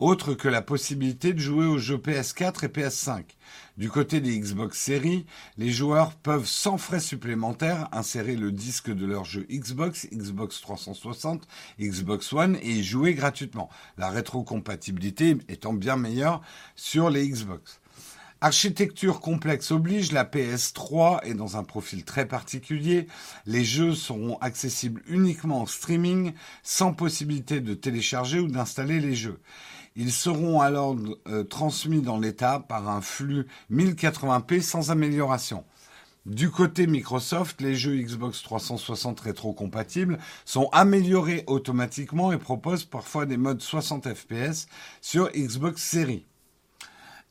autre 0.01 0.35
que 0.35 0.49
la 0.49 0.63
possibilité 0.63 1.33
de 1.33 1.39
jouer 1.39 1.67
aux 1.67 1.79
jeux 1.79 1.99
PS4 1.99 2.65
et 2.65 2.69
PS5. 2.69 3.23
Du 3.77 3.91
côté 3.91 4.21
des 4.21 4.37
Xbox 4.37 4.77
Series, 4.77 5.25
les 5.57 5.71
joueurs 5.71 6.15
peuvent 6.15 6.47
sans 6.47 6.79
frais 6.79 6.99
supplémentaires 6.99 7.89
insérer 7.93 8.35
le 8.35 8.51
disque 8.51 8.91
de 8.91 9.07
leur 9.07 9.25
jeu 9.25 9.47
Xbox, 9.49 10.09
Xbox 10.13 10.61
360, 10.63 11.47
Xbox 11.79 12.33
One 12.33 12.59
et 12.61 12.73
y 12.73 12.83
jouer 12.83 13.15
gratuitement. 13.15 13.71
La 13.99 14.11
rétrocompatibilité 14.11 15.39
étant 15.49 15.75
bien 15.75 15.95
meilleure 15.97 16.41
sur 16.75 17.09
les 17.09 17.29
Xbox. 17.29 17.81
Architecture 18.43 19.21
complexe 19.21 19.71
oblige, 19.71 20.13
la 20.13 20.25
PS3 20.25 21.25
est 21.25 21.33
dans 21.33 21.57
un 21.57 21.65
profil 21.65 22.05
très 22.05 22.27
particulier. 22.27 23.07
Les 23.47 23.65
jeux 23.65 23.95
seront 23.95 24.37
accessibles 24.41 25.03
uniquement 25.09 25.63
en 25.63 25.67
streaming, 25.67 26.35
sans 26.63 26.93
possibilité 26.93 27.61
de 27.61 27.73
télécharger 27.73 28.39
ou 28.39 28.49
d'installer 28.49 29.01
les 29.01 29.15
jeux. 29.15 29.41
Ils 29.97 30.13
seront 30.13 30.61
alors 30.61 30.97
euh, 31.29 31.45
transmis 31.45 32.03
dans 32.03 32.19
l'état 32.19 32.61
par 32.61 32.91
un 32.91 33.01
flux 33.01 33.47
1080p 33.73 34.61
sans 34.61 34.91
amélioration. 34.91 35.65
Du 36.27 36.51
côté 36.51 36.87
Microsoft, 36.87 37.63
les 37.63 37.75
jeux 37.75 37.97
Xbox 37.97 38.43
360 38.43 39.19
rétro-compatibles 39.19 40.19
sont 40.45 40.69
améliorés 40.73 41.45
automatiquement 41.47 42.33
et 42.33 42.39
proposent 42.39 42.85
parfois 42.85 43.25
des 43.25 43.39
modes 43.39 43.63
60 43.63 44.13
fps 44.13 44.67
sur 45.01 45.31
Xbox 45.31 45.81
Series. 45.83 46.27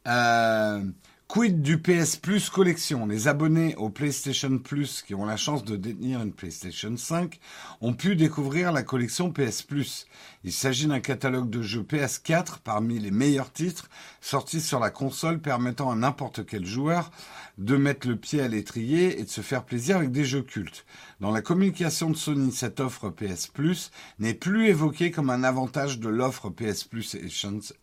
Euh, 0.07 0.83
quid 1.27 1.61
du 1.61 1.79
PS 1.79 2.15
Plus 2.17 2.49
collection? 2.49 3.07
Les 3.07 3.27
abonnés 3.27 3.75
au 3.75 3.89
PlayStation 3.89 4.57
Plus 4.59 5.01
qui 5.01 5.15
ont 5.15 5.25
la 5.25 5.37
chance 5.37 5.63
de 5.63 5.75
détenir 5.75 6.21
une 6.21 6.31
PlayStation 6.31 6.95
5 6.95 7.39
ont 7.81 7.93
pu 7.93 8.15
découvrir 8.15 8.71
la 8.71 8.83
collection 8.83 9.31
PS 9.31 9.63
Plus. 9.63 10.05
Il 10.47 10.51
s'agit 10.51 10.85
d'un 10.85 10.99
catalogue 10.99 11.49
de 11.49 11.63
jeux 11.63 11.81
PS4 11.81 12.59
parmi 12.63 12.99
les 12.99 13.09
meilleurs 13.09 13.51
titres 13.51 13.89
sortis 14.21 14.61
sur 14.61 14.79
la 14.79 14.91
console 14.91 15.39
permettant 15.39 15.89
à 15.89 15.95
n'importe 15.95 16.45
quel 16.45 16.67
joueur 16.67 17.09
de 17.57 17.75
mettre 17.75 18.07
le 18.07 18.15
pied 18.15 18.41
à 18.41 18.47
l'étrier 18.47 19.19
et 19.19 19.23
de 19.23 19.29
se 19.29 19.41
faire 19.41 19.63
plaisir 19.63 19.97
avec 19.97 20.11
des 20.11 20.23
jeux 20.23 20.43
cultes. 20.43 20.85
Dans 21.19 21.31
la 21.31 21.41
communication 21.41 22.11
de 22.11 22.15
Sony, 22.15 22.51
cette 22.51 22.79
offre 22.79 23.09
PS 23.09 23.47
Plus 23.47 23.89
n'est 24.19 24.35
plus 24.35 24.67
évoquée 24.67 25.09
comme 25.09 25.31
un 25.31 25.43
avantage 25.43 25.99
de 25.99 26.09
l'offre 26.09 26.51
PS 26.51 26.83
Plus 26.83 27.17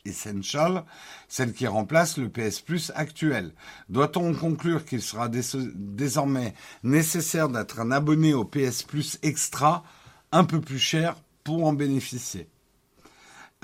Essential, 0.05 0.85
celle 1.27 1.55
qui 1.55 1.67
remplace 1.67 2.17
le 2.17 2.29
PS 2.29 2.61
Plus 2.61 2.93
actuel. 2.95 3.55
Doit-on 3.89 4.35
conclure 4.35 4.85
qu'il 4.85 5.03
sera 5.03 5.29
désormais 5.29 6.55
nécessaire 6.85 7.49
d'être 7.49 7.81
un 7.81 7.91
abonné 7.91 8.35
au 8.35 8.45
PS 8.45 8.85
Plus 8.85 9.19
Extra, 9.25 9.83
un 10.31 10.45
peu 10.45 10.61
plus 10.61 10.79
cher, 10.79 11.17
pour 11.43 11.67
en 11.67 11.73
bénéficier? 11.73 12.52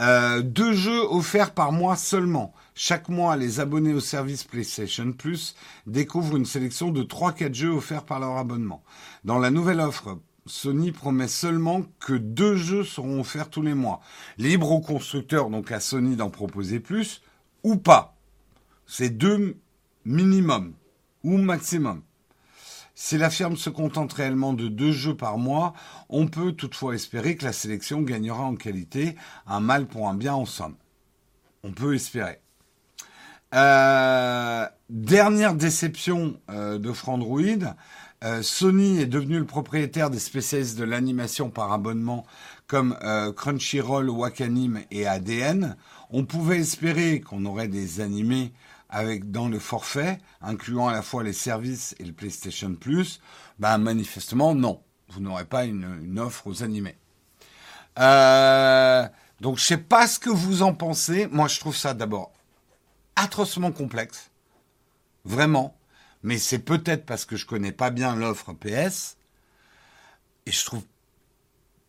Euh, 0.00 0.42
deux 0.42 0.72
jeux 0.72 1.02
offerts 1.10 1.52
par 1.52 1.72
mois 1.72 1.96
seulement. 1.96 2.52
Chaque 2.74 3.08
mois, 3.08 3.36
les 3.36 3.58
abonnés 3.58 3.94
au 3.94 4.00
service 4.00 4.44
PlayStation 4.44 5.12
Plus 5.12 5.56
découvrent 5.86 6.36
une 6.36 6.44
sélection 6.44 6.90
de 6.90 7.02
3-4 7.02 7.54
jeux 7.54 7.70
offerts 7.70 8.04
par 8.04 8.20
leur 8.20 8.36
abonnement. 8.36 8.84
Dans 9.24 9.38
la 9.38 9.50
nouvelle 9.50 9.80
offre, 9.80 10.18
Sony 10.46 10.92
promet 10.92 11.28
seulement 11.28 11.82
que 11.98 12.14
deux 12.14 12.56
jeux 12.56 12.84
seront 12.84 13.20
offerts 13.20 13.50
tous 13.50 13.62
les 13.62 13.74
mois. 13.74 14.00
Libre 14.38 14.70
aux 14.70 14.80
constructeurs, 14.80 15.50
donc 15.50 15.72
à 15.72 15.80
Sony 15.80 16.16
d'en 16.16 16.30
proposer 16.30 16.80
plus, 16.80 17.22
ou 17.64 17.76
pas. 17.76 18.16
C'est 18.86 19.10
deux 19.10 19.58
minimum, 20.04 20.74
ou 21.24 21.36
maximum. 21.36 22.02
Si 23.00 23.16
la 23.16 23.30
firme 23.30 23.56
se 23.56 23.70
contente 23.70 24.12
réellement 24.12 24.52
de 24.52 24.66
deux 24.66 24.90
jeux 24.90 25.16
par 25.16 25.38
mois, 25.38 25.72
on 26.08 26.26
peut 26.26 26.50
toutefois 26.50 26.96
espérer 26.96 27.36
que 27.36 27.44
la 27.44 27.52
sélection 27.52 28.02
gagnera 28.02 28.42
en 28.42 28.56
qualité, 28.56 29.14
un 29.46 29.60
mal 29.60 29.86
pour 29.86 30.08
un 30.08 30.14
bien 30.14 30.34
en 30.34 30.46
somme. 30.46 30.74
On 31.62 31.70
peut 31.70 31.94
espérer. 31.94 32.40
Euh, 33.54 34.66
dernière 34.90 35.54
déception 35.54 36.40
euh, 36.50 36.80
de 36.80 36.92
Frandroid, 36.92 37.76
euh, 38.24 38.42
Sony 38.42 38.98
est 38.98 39.06
devenu 39.06 39.38
le 39.38 39.46
propriétaire 39.46 40.10
des 40.10 40.18
spécialistes 40.18 40.76
de 40.76 40.82
l'animation 40.82 41.50
par 41.50 41.72
abonnement 41.72 42.26
comme 42.66 42.98
Crunchyroll, 43.36 44.10
Wakanim 44.10 44.80
et 44.90 45.06
ADN. 45.06 45.76
On 46.10 46.24
pouvait 46.24 46.58
espérer 46.58 47.20
qu'on 47.20 47.46
aurait 47.46 47.68
des 47.68 48.00
animés 48.00 48.52
avec 48.88 49.30
dans 49.30 49.48
le 49.48 49.58
forfait, 49.58 50.18
incluant 50.40 50.88
à 50.88 50.92
la 50.92 51.02
fois 51.02 51.22
les 51.22 51.32
services 51.32 51.94
et 51.98 52.04
le 52.04 52.12
PlayStation 52.12 52.74
Plus, 52.74 53.20
ben 53.58 53.78
manifestement 53.78 54.54
non, 54.54 54.82
vous 55.08 55.20
n'aurez 55.20 55.44
pas 55.44 55.64
une, 55.64 56.18
offre 56.18 56.46
aux 56.46 56.62
animés. 56.62 56.96
Euh, 57.98 59.06
donc 59.40 59.58
je 59.58 59.64
sais 59.64 59.76
pas 59.78 60.06
ce 60.06 60.18
que 60.18 60.30
vous 60.30 60.62
en 60.62 60.74
pensez. 60.74 61.26
Moi 61.26 61.48
je 61.48 61.60
trouve 61.60 61.76
ça 61.76 61.94
d'abord 61.94 62.32
atrocement 63.16 63.72
complexe. 63.72 64.30
Vraiment. 65.24 65.76
Mais 66.22 66.38
c'est 66.38 66.58
peut-être 66.58 67.04
parce 67.04 67.24
que 67.24 67.36
je 67.36 67.46
connais 67.46 67.72
pas 67.72 67.90
bien 67.90 68.16
l'offre 68.16 68.52
PS. 68.52 69.16
Et 70.46 70.52
je 70.52 70.64
trouve 70.64 70.84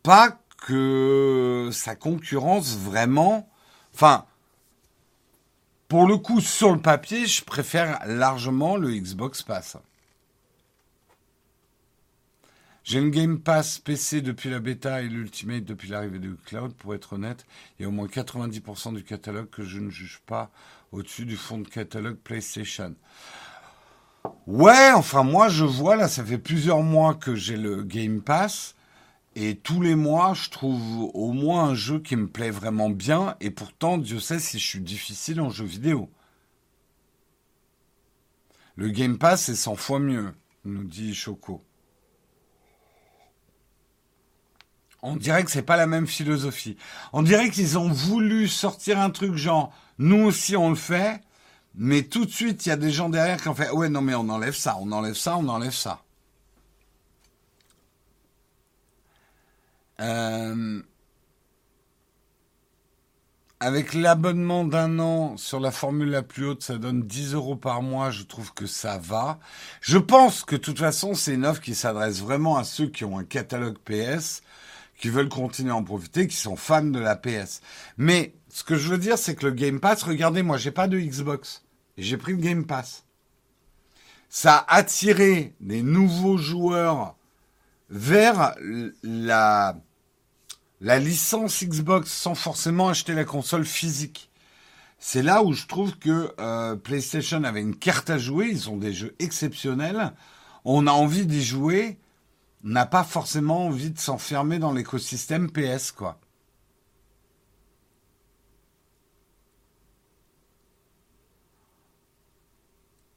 pas 0.02 0.38
que 0.58 1.70
sa 1.72 1.96
concurrence 1.96 2.76
vraiment. 2.76 3.48
Enfin, 3.94 4.26
pour 5.90 6.06
le 6.06 6.16
coup, 6.18 6.40
sur 6.40 6.72
le 6.72 6.80
papier, 6.80 7.26
je 7.26 7.42
préfère 7.42 7.98
largement 8.06 8.76
le 8.76 8.92
Xbox 8.92 9.42
Pass. 9.42 9.76
J'ai 12.84 13.00
une 13.00 13.10
Game 13.10 13.40
Pass 13.40 13.80
PC 13.80 14.22
depuis 14.22 14.50
la 14.50 14.60
bêta 14.60 15.02
et 15.02 15.08
l'Ultimate 15.08 15.64
depuis 15.64 15.88
l'arrivée 15.88 16.20
du 16.20 16.36
cloud. 16.46 16.74
Pour 16.74 16.94
être 16.94 17.14
honnête, 17.14 17.44
il 17.76 17.82
y 17.82 17.84
a 17.86 17.88
au 17.88 17.90
moins 17.90 18.06
90% 18.06 18.94
du 18.94 19.02
catalogue 19.02 19.50
que 19.50 19.64
je 19.64 19.80
ne 19.80 19.90
juge 19.90 20.20
pas 20.26 20.52
au-dessus 20.92 21.26
du 21.26 21.36
fond 21.36 21.58
de 21.58 21.66
catalogue 21.66 22.18
PlayStation. 22.18 22.94
Ouais, 24.46 24.92
enfin 24.94 25.24
moi 25.24 25.48
je 25.48 25.64
vois 25.64 25.96
là, 25.96 26.06
ça 26.06 26.24
fait 26.24 26.38
plusieurs 26.38 26.82
mois 26.82 27.16
que 27.16 27.34
j'ai 27.34 27.56
le 27.56 27.82
Game 27.82 28.22
Pass 28.22 28.76
et 29.36 29.56
tous 29.56 29.80
les 29.80 29.94
mois 29.94 30.34
je 30.34 30.50
trouve 30.50 31.10
au 31.14 31.32
moins 31.32 31.70
un 31.70 31.74
jeu 31.74 32.00
qui 32.00 32.16
me 32.16 32.28
plaît 32.28 32.50
vraiment 32.50 32.90
bien 32.90 33.36
et 33.40 33.50
pourtant 33.50 33.98
Dieu 33.98 34.20
sait 34.20 34.38
si 34.38 34.58
je 34.58 34.66
suis 34.66 34.80
difficile 34.80 35.40
en 35.40 35.50
jeu 35.50 35.64
vidéo. 35.64 36.10
Le 38.76 38.88
Game 38.88 39.18
Pass 39.18 39.48
est 39.48 39.56
100 39.56 39.76
fois 39.76 39.98
mieux, 39.98 40.32
nous 40.64 40.84
dit 40.84 41.14
Choco. 41.14 41.62
On 45.02 45.16
dirait 45.16 45.44
que 45.44 45.50
c'est 45.50 45.62
pas 45.62 45.76
la 45.76 45.86
même 45.86 46.06
philosophie. 46.06 46.76
On 47.12 47.22
dirait 47.22 47.50
qu'ils 47.50 47.78
ont 47.78 47.88
voulu 47.88 48.48
sortir 48.48 49.00
un 49.00 49.10
truc 49.10 49.36
genre 49.36 49.72
nous 49.98 50.24
aussi 50.24 50.56
on 50.56 50.70
le 50.70 50.76
fait, 50.76 51.20
mais 51.74 52.02
tout 52.02 52.24
de 52.24 52.30
suite 52.30 52.66
il 52.66 52.70
y 52.70 52.72
a 52.72 52.76
des 52.76 52.90
gens 52.90 53.08
derrière 53.08 53.40
qui 53.40 53.48
ont 53.48 53.54
fait 53.54 53.70
ouais 53.70 53.88
non 53.88 54.00
mais 54.02 54.14
on 54.14 54.28
enlève 54.28 54.56
ça, 54.56 54.76
on 54.80 54.90
enlève 54.92 55.14
ça, 55.14 55.36
on 55.36 55.48
enlève 55.48 55.72
ça. 55.72 56.02
Euh, 60.00 60.82
avec 63.62 63.92
l'abonnement 63.92 64.64
d'un 64.64 64.98
an 64.98 65.36
sur 65.36 65.60
la 65.60 65.70
formule 65.70 66.10
la 66.10 66.22
plus 66.22 66.46
haute, 66.46 66.62
ça 66.62 66.78
donne 66.78 67.02
10 67.02 67.34
euros 67.34 67.56
par 67.56 67.82
mois. 67.82 68.10
Je 68.10 68.22
trouve 68.22 68.54
que 68.54 68.66
ça 68.66 68.98
va. 68.98 69.38
Je 69.82 69.98
pense 69.98 70.44
que 70.44 70.56
de 70.56 70.60
toute 70.60 70.78
façon, 70.78 71.14
c'est 71.14 71.34
une 71.34 71.44
offre 71.44 71.60
qui 71.60 71.74
s'adresse 71.74 72.20
vraiment 72.20 72.56
à 72.56 72.64
ceux 72.64 72.88
qui 72.88 73.04
ont 73.04 73.18
un 73.18 73.24
catalogue 73.24 73.76
PS 73.84 74.42
qui 74.98 75.08
veulent 75.08 75.28
continuer 75.28 75.70
à 75.70 75.76
en 75.76 75.82
profiter, 75.82 76.26
qui 76.26 76.36
sont 76.36 76.56
fans 76.56 76.82
de 76.82 76.98
la 76.98 77.16
PS. 77.16 77.62
Mais 77.96 78.34
ce 78.50 78.64
que 78.64 78.76
je 78.76 78.88
veux 78.88 78.98
dire, 78.98 79.16
c'est 79.16 79.34
que 79.34 79.46
le 79.46 79.52
Game 79.52 79.80
Pass, 79.80 80.02
regardez, 80.02 80.42
moi, 80.42 80.58
j'ai 80.58 80.70
pas 80.70 80.88
de 80.88 80.98
Xbox. 80.98 81.64
J'ai 81.96 82.18
pris 82.18 82.32
le 82.32 82.38
Game 82.38 82.66
Pass. 82.66 83.04
Ça 84.28 84.56
a 84.56 84.76
attiré 84.76 85.54
des 85.60 85.82
nouveaux 85.82 86.36
joueurs 86.36 87.16
vers 87.88 88.54
la, 89.02 89.76
la 90.80 90.98
licence 90.98 91.62
Xbox 91.62 92.10
sans 92.10 92.34
forcément 92.34 92.88
acheter 92.88 93.14
la 93.14 93.24
console 93.24 93.64
physique. 93.64 94.30
C'est 94.98 95.22
là 95.22 95.42
où 95.42 95.52
je 95.52 95.66
trouve 95.66 95.96
que 95.98 96.34
euh, 96.38 96.76
PlayStation 96.76 97.44
avait 97.44 97.62
une 97.62 97.76
carte 97.76 98.10
à 98.10 98.18
jouer. 98.18 98.48
Ils 98.50 98.68
ont 98.68 98.76
des 98.76 98.92
jeux 98.92 99.14
exceptionnels. 99.18 100.12
On 100.64 100.86
a 100.86 100.92
envie 100.92 101.26
d'y 101.26 101.42
jouer 101.42 101.98
n'a 102.62 102.86
pas 102.86 103.04
forcément 103.04 103.66
envie 103.66 103.90
de 103.90 103.98
s'enfermer 103.98 104.58
dans 104.58 104.72
l'écosystème 104.72 105.50
PS, 105.50 105.92
quoi. 105.92 106.20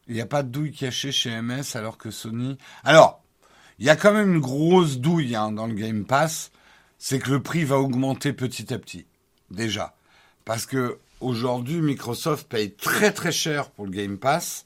Il 0.07 0.15
n'y 0.15 0.21
a 0.21 0.25
pas 0.25 0.43
de 0.43 0.49
douille 0.49 0.73
cachée 0.73 1.11
chez 1.11 1.41
MS 1.41 1.75
alors 1.75 1.97
que 1.97 2.11
Sony. 2.11 2.57
Alors, 2.83 3.23
il 3.79 3.85
y 3.85 3.89
a 3.89 3.95
quand 3.95 4.13
même 4.13 4.35
une 4.35 4.41
grosse 4.41 4.97
douille 4.97 5.35
hein, 5.35 5.51
dans 5.51 5.65
le 5.65 5.73
Game 5.73 6.05
Pass, 6.05 6.51
c'est 7.05 7.19
que 7.19 7.31
le 7.31 7.43
prix 7.43 7.65
va 7.65 7.79
augmenter 7.79 8.31
petit 8.31 8.73
à 8.73 8.79
petit. 8.79 9.05
Déjà. 9.51 9.93
Parce 10.45 10.65
que 10.65 10.99
aujourd'hui, 11.19 11.81
Microsoft 11.81 12.47
paye 12.47 12.71
très 12.71 13.11
très 13.11 13.33
cher 13.33 13.71
pour 13.71 13.83
le 13.83 13.91
Game 13.91 14.17
Pass 14.17 14.63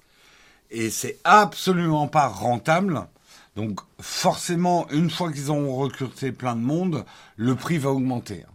et 0.70 0.92
c'est 0.92 1.18
absolument 1.24 2.08
pas 2.08 2.28
rentable 2.28 3.08
donc 3.56 3.80
forcément, 4.00 4.88
une 4.92 5.10
fois 5.10 5.32
qu'ils 5.32 5.52
ont 5.52 5.76
recruté 5.76 6.32
plein 6.32 6.56
de 6.56 6.62
monde, 6.62 7.06
le 7.38 7.56
prix 7.56 7.80
va 7.80 7.90
augmenter. 7.90 8.46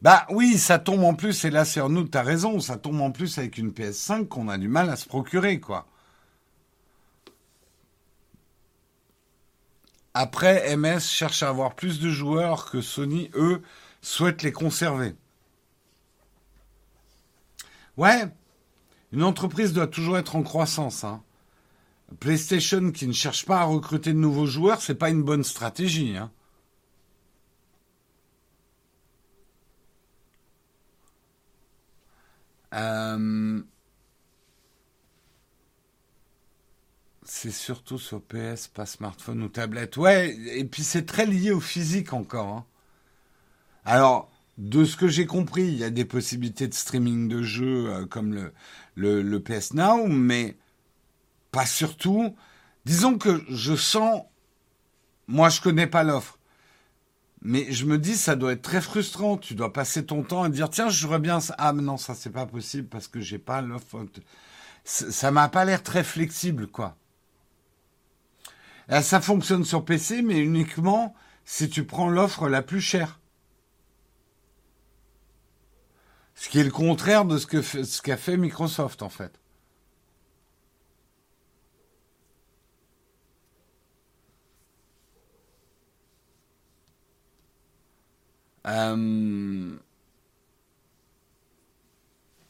Bah 0.00 0.26
oui, 0.30 0.56
ça 0.56 0.78
tombe 0.78 1.04
en 1.04 1.12
plus, 1.12 1.44
et 1.44 1.50
là 1.50 1.66
c'est 1.66 1.86
nous, 1.86 2.04
t'as 2.04 2.22
raison, 2.22 2.60
ça 2.60 2.78
tombe 2.78 3.02
en 3.02 3.10
plus 3.10 3.36
avec 3.36 3.58
une 3.58 3.72
PS5 3.72 4.26
qu'on 4.26 4.48
a 4.48 4.56
du 4.56 4.68
mal 4.68 4.88
à 4.88 4.96
se 4.96 5.06
procurer, 5.06 5.60
quoi. 5.60 5.86
Après, 10.14 10.76
MS 10.76 11.00
cherche 11.00 11.42
à 11.42 11.48
avoir 11.48 11.74
plus 11.74 12.00
de 12.00 12.10
joueurs 12.10 12.70
que 12.70 12.80
Sony, 12.80 13.30
eux, 13.34 13.62
souhaitent 14.02 14.42
les 14.42 14.52
conserver. 14.52 15.14
Ouais, 17.96 18.26
une 19.12 19.22
entreprise 19.22 19.72
doit 19.72 19.86
toujours 19.86 20.18
être 20.18 20.36
en 20.36 20.42
croissance. 20.42 21.04
Hein. 21.04 21.22
PlayStation 22.20 22.90
qui 22.92 23.06
ne 23.06 23.12
cherche 23.12 23.46
pas 23.46 23.60
à 23.60 23.64
recruter 23.64 24.12
de 24.12 24.18
nouveaux 24.18 24.46
joueurs, 24.46 24.80
c'est 24.82 24.94
pas 24.94 25.10
une 25.10 25.22
bonne 25.22 25.44
stratégie. 25.44 26.16
Hein. 26.16 26.30
Euh, 32.74 33.62
c'est 37.24 37.52
surtout 37.52 37.98
sur 37.98 38.20
PS, 38.20 38.68
pas 38.68 38.86
smartphone 38.86 39.42
ou 39.42 39.48
tablette. 39.48 39.96
Ouais, 39.96 40.36
et 40.56 40.64
puis 40.64 40.82
c'est 40.82 41.06
très 41.06 41.26
lié 41.26 41.52
au 41.52 41.60
physique 41.60 42.12
encore. 42.12 42.48
Hein. 42.48 42.66
Alors, 43.84 44.30
de 44.58 44.84
ce 44.84 44.96
que 44.96 45.08
j'ai 45.08 45.26
compris, 45.26 45.62
il 45.62 45.76
y 45.76 45.84
a 45.84 45.90
des 45.90 46.04
possibilités 46.04 46.68
de 46.68 46.74
streaming 46.74 47.28
de 47.28 47.42
jeux 47.42 47.90
euh, 47.90 48.06
comme 48.06 48.34
le, 48.94 49.22
le, 49.22 49.40
PS 49.40 49.74
Now, 49.74 50.06
mais 50.08 50.56
pas 51.50 51.66
surtout. 51.66 52.36
Disons 52.84 53.18
que 53.18 53.42
je 53.48 53.74
sens, 53.76 54.22
moi 55.28 55.48
je 55.48 55.60
connais 55.60 55.86
pas 55.86 56.02
l'offre, 56.02 56.38
mais 57.40 57.70
je 57.72 57.86
me 57.86 57.98
dis 57.98 58.16
ça 58.16 58.36
doit 58.36 58.52
être 58.52 58.62
très 58.62 58.80
frustrant. 58.80 59.36
Tu 59.36 59.54
dois 59.54 59.72
passer 59.72 60.04
ton 60.04 60.22
temps 60.22 60.42
à 60.42 60.48
dire 60.48 60.70
tiens 60.70 60.88
je 60.88 61.02
voudrais 61.02 61.20
bien 61.20 61.40
ça. 61.40 61.54
Ah 61.58 61.72
mais 61.72 61.82
non 61.82 61.96
ça 61.96 62.14
c'est 62.14 62.30
pas 62.30 62.46
possible 62.46 62.88
parce 62.88 63.08
que 63.08 63.20
j'ai 63.20 63.38
pas 63.38 63.62
l'offre. 63.62 64.04
Ça 64.84 65.30
m'a 65.30 65.48
pas 65.48 65.64
l'air 65.64 65.82
très 65.82 66.04
flexible 66.04 66.66
quoi. 66.66 66.96
Ça 69.00 69.20
fonctionne 69.22 69.64
sur 69.64 69.84
PC 69.84 70.20
mais 70.20 70.38
uniquement 70.38 71.14
si 71.44 71.70
tu 71.70 71.84
prends 71.84 72.10
l'offre 72.10 72.48
la 72.48 72.60
plus 72.62 72.80
chère. 72.82 73.20
Ce 76.34 76.48
qui 76.48 76.58
est 76.58 76.64
le 76.64 76.70
contraire 76.70 77.24
de 77.24 77.38
ce 77.38 77.46
qu'a 77.46 77.62
ce 77.62 78.16
fait 78.16 78.36
Microsoft, 78.36 79.02
en 79.02 79.08
fait. 79.08 79.38
Euh, 88.66 89.76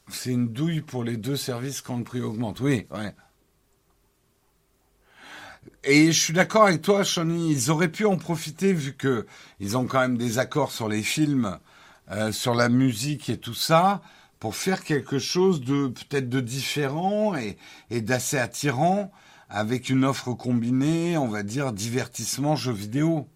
c'est 0.08 0.30
une 0.30 0.48
douille 0.52 0.82
pour 0.82 1.04
les 1.04 1.16
deux 1.16 1.36
services 1.36 1.80
quand 1.80 1.98
le 1.98 2.04
prix 2.04 2.20
augmente. 2.20 2.60
Oui, 2.60 2.86
ouais. 2.90 3.14
Et 5.84 6.12
je 6.12 6.20
suis 6.20 6.32
d'accord 6.32 6.64
avec 6.66 6.82
toi, 6.82 7.02
Shani, 7.02 7.50
ils 7.50 7.70
auraient 7.70 7.90
pu 7.90 8.04
en 8.04 8.16
profiter 8.16 8.72
vu 8.72 8.94
que 8.94 9.26
ils 9.58 9.76
ont 9.76 9.86
quand 9.86 10.00
même 10.00 10.16
des 10.16 10.38
accords 10.38 10.70
sur 10.70 10.88
les 10.88 11.02
films 11.02 11.58
euh, 12.10 12.30
sur 12.30 12.54
la 12.54 12.68
musique 12.68 13.28
et 13.28 13.38
tout 13.38 13.54
ça 13.54 14.00
pour 14.38 14.56
faire 14.56 14.84
quelque 14.84 15.18
chose 15.18 15.60
de 15.60 15.88
peut-être 15.88 16.28
de 16.28 16.40
différent 16.40 17.34
et, 17.36 17.56
d'assez 18.00 18.38
attirant 18.38 19.12
avec 19.48 19.88
une 19.88 20.04
offre 20.04 20.32
combinée, 20.34 21.16
on 21.16 21.28
va 21.28 21.42
dire 21.42 21.72
divertissement 21.72 22.56
jeux 22.56 22.72
vidéo. 22.72 23.28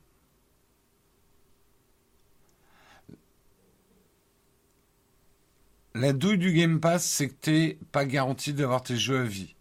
La 5.95 6.13
douille 6.13 6.39
du 6.39 6.53
Game 6.53 6.81
Pass, 6.81 7.05
c'est 7.05 7.29
que 7.29 7.35
t'es 7.35 7.79
pas 7.93 8.05
garanti 8.05 8.53
d'avoir 8.53 8.83
tes 8.83 8.97
jeux 8.97 9.21
à 9.21 9.25
vie. 9.25 9.55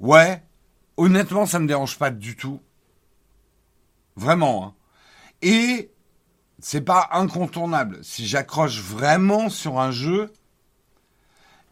Ouais, 0.00 0.42
honnêtement, 1.00 1.46
ça 1.46 1.58
me 1.58 1.66
dérange 1.66 1.98
pas 1.98 2.10
du 2.10 2.36
tout. 2.36 2.60
Vraiment. 4.16 4.64
Hein. 4.64 4.74
Et 5.42 5.90
c'est 6.58 6.82
pas 6.82 7.08
incontournable. 7.12 7.98
Si 8.02 8.26
j'accroche 8.26 8.80
vraiment 8.80 9.48
sur 9.48 9.80
un 9.80 9.90
jeu 9.90 10.32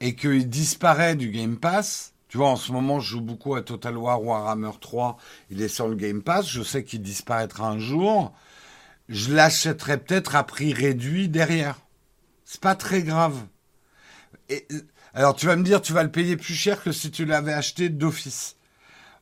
et 0.00 0.14
qu'il 0.16 0.48
disparaît 0.48 1.14
du 1.14 1.30
Game 1.30 1.58
Pass, 1.58 2.14
Tu 2.28 2.36
vois, 2.36 2.50
en 2.50 2.56
ce 2.56 2.72
moment, 2.72 3.00
je 3.00 3.12
joue 3.12 3.22
beaucoup 3.22 3.54
à 3.54 3.62
Total 3.62 3.96
War 3.96 4.22
Warhammer 4.22 4.72
3. 4.80 5.16
Il 5.50 5.62
est 5.62 5.68
sur 5.68 5.88
le 5.88 5.94
Game 5.94 6.22
Pass. 6.22 6.46
Je 6.46 6.62
sais 6.62 6.84
qu'il 6.84 7.00
disparaîtra 7.00 7.68
un 7.68 7.78
jour. 7.78 8.34
Je 9.08 9.32
l'achèterai 9.34 9.96
peut-être 9.98 10.36
à 10.36 10.44
prix 10.44 10.74
réduit 10.74 11.28
derrière. 11.30 11.80
C'est 12.44 12.60
pas 12.60 12.74
très 12.74 13.02
grave. 13.02 13.46
Alors, 15.14 15.34
tu 15.36 15.46
vas 15.46 15.56
me 15.56 15.62
dire, 15.62 15.80
tu 15.80 15.94
vas 15.94 16.02
le 16.02 16.10
payer 16.10 16.36
plus 16.36 16.54
cher 16.54 16.82
que 16.82 16.92
si 16.92 17.10
tu 17.10 17.24
l'avais 17.24 17.54
acheté 17.54 17.88
d'office. 17.88 18.57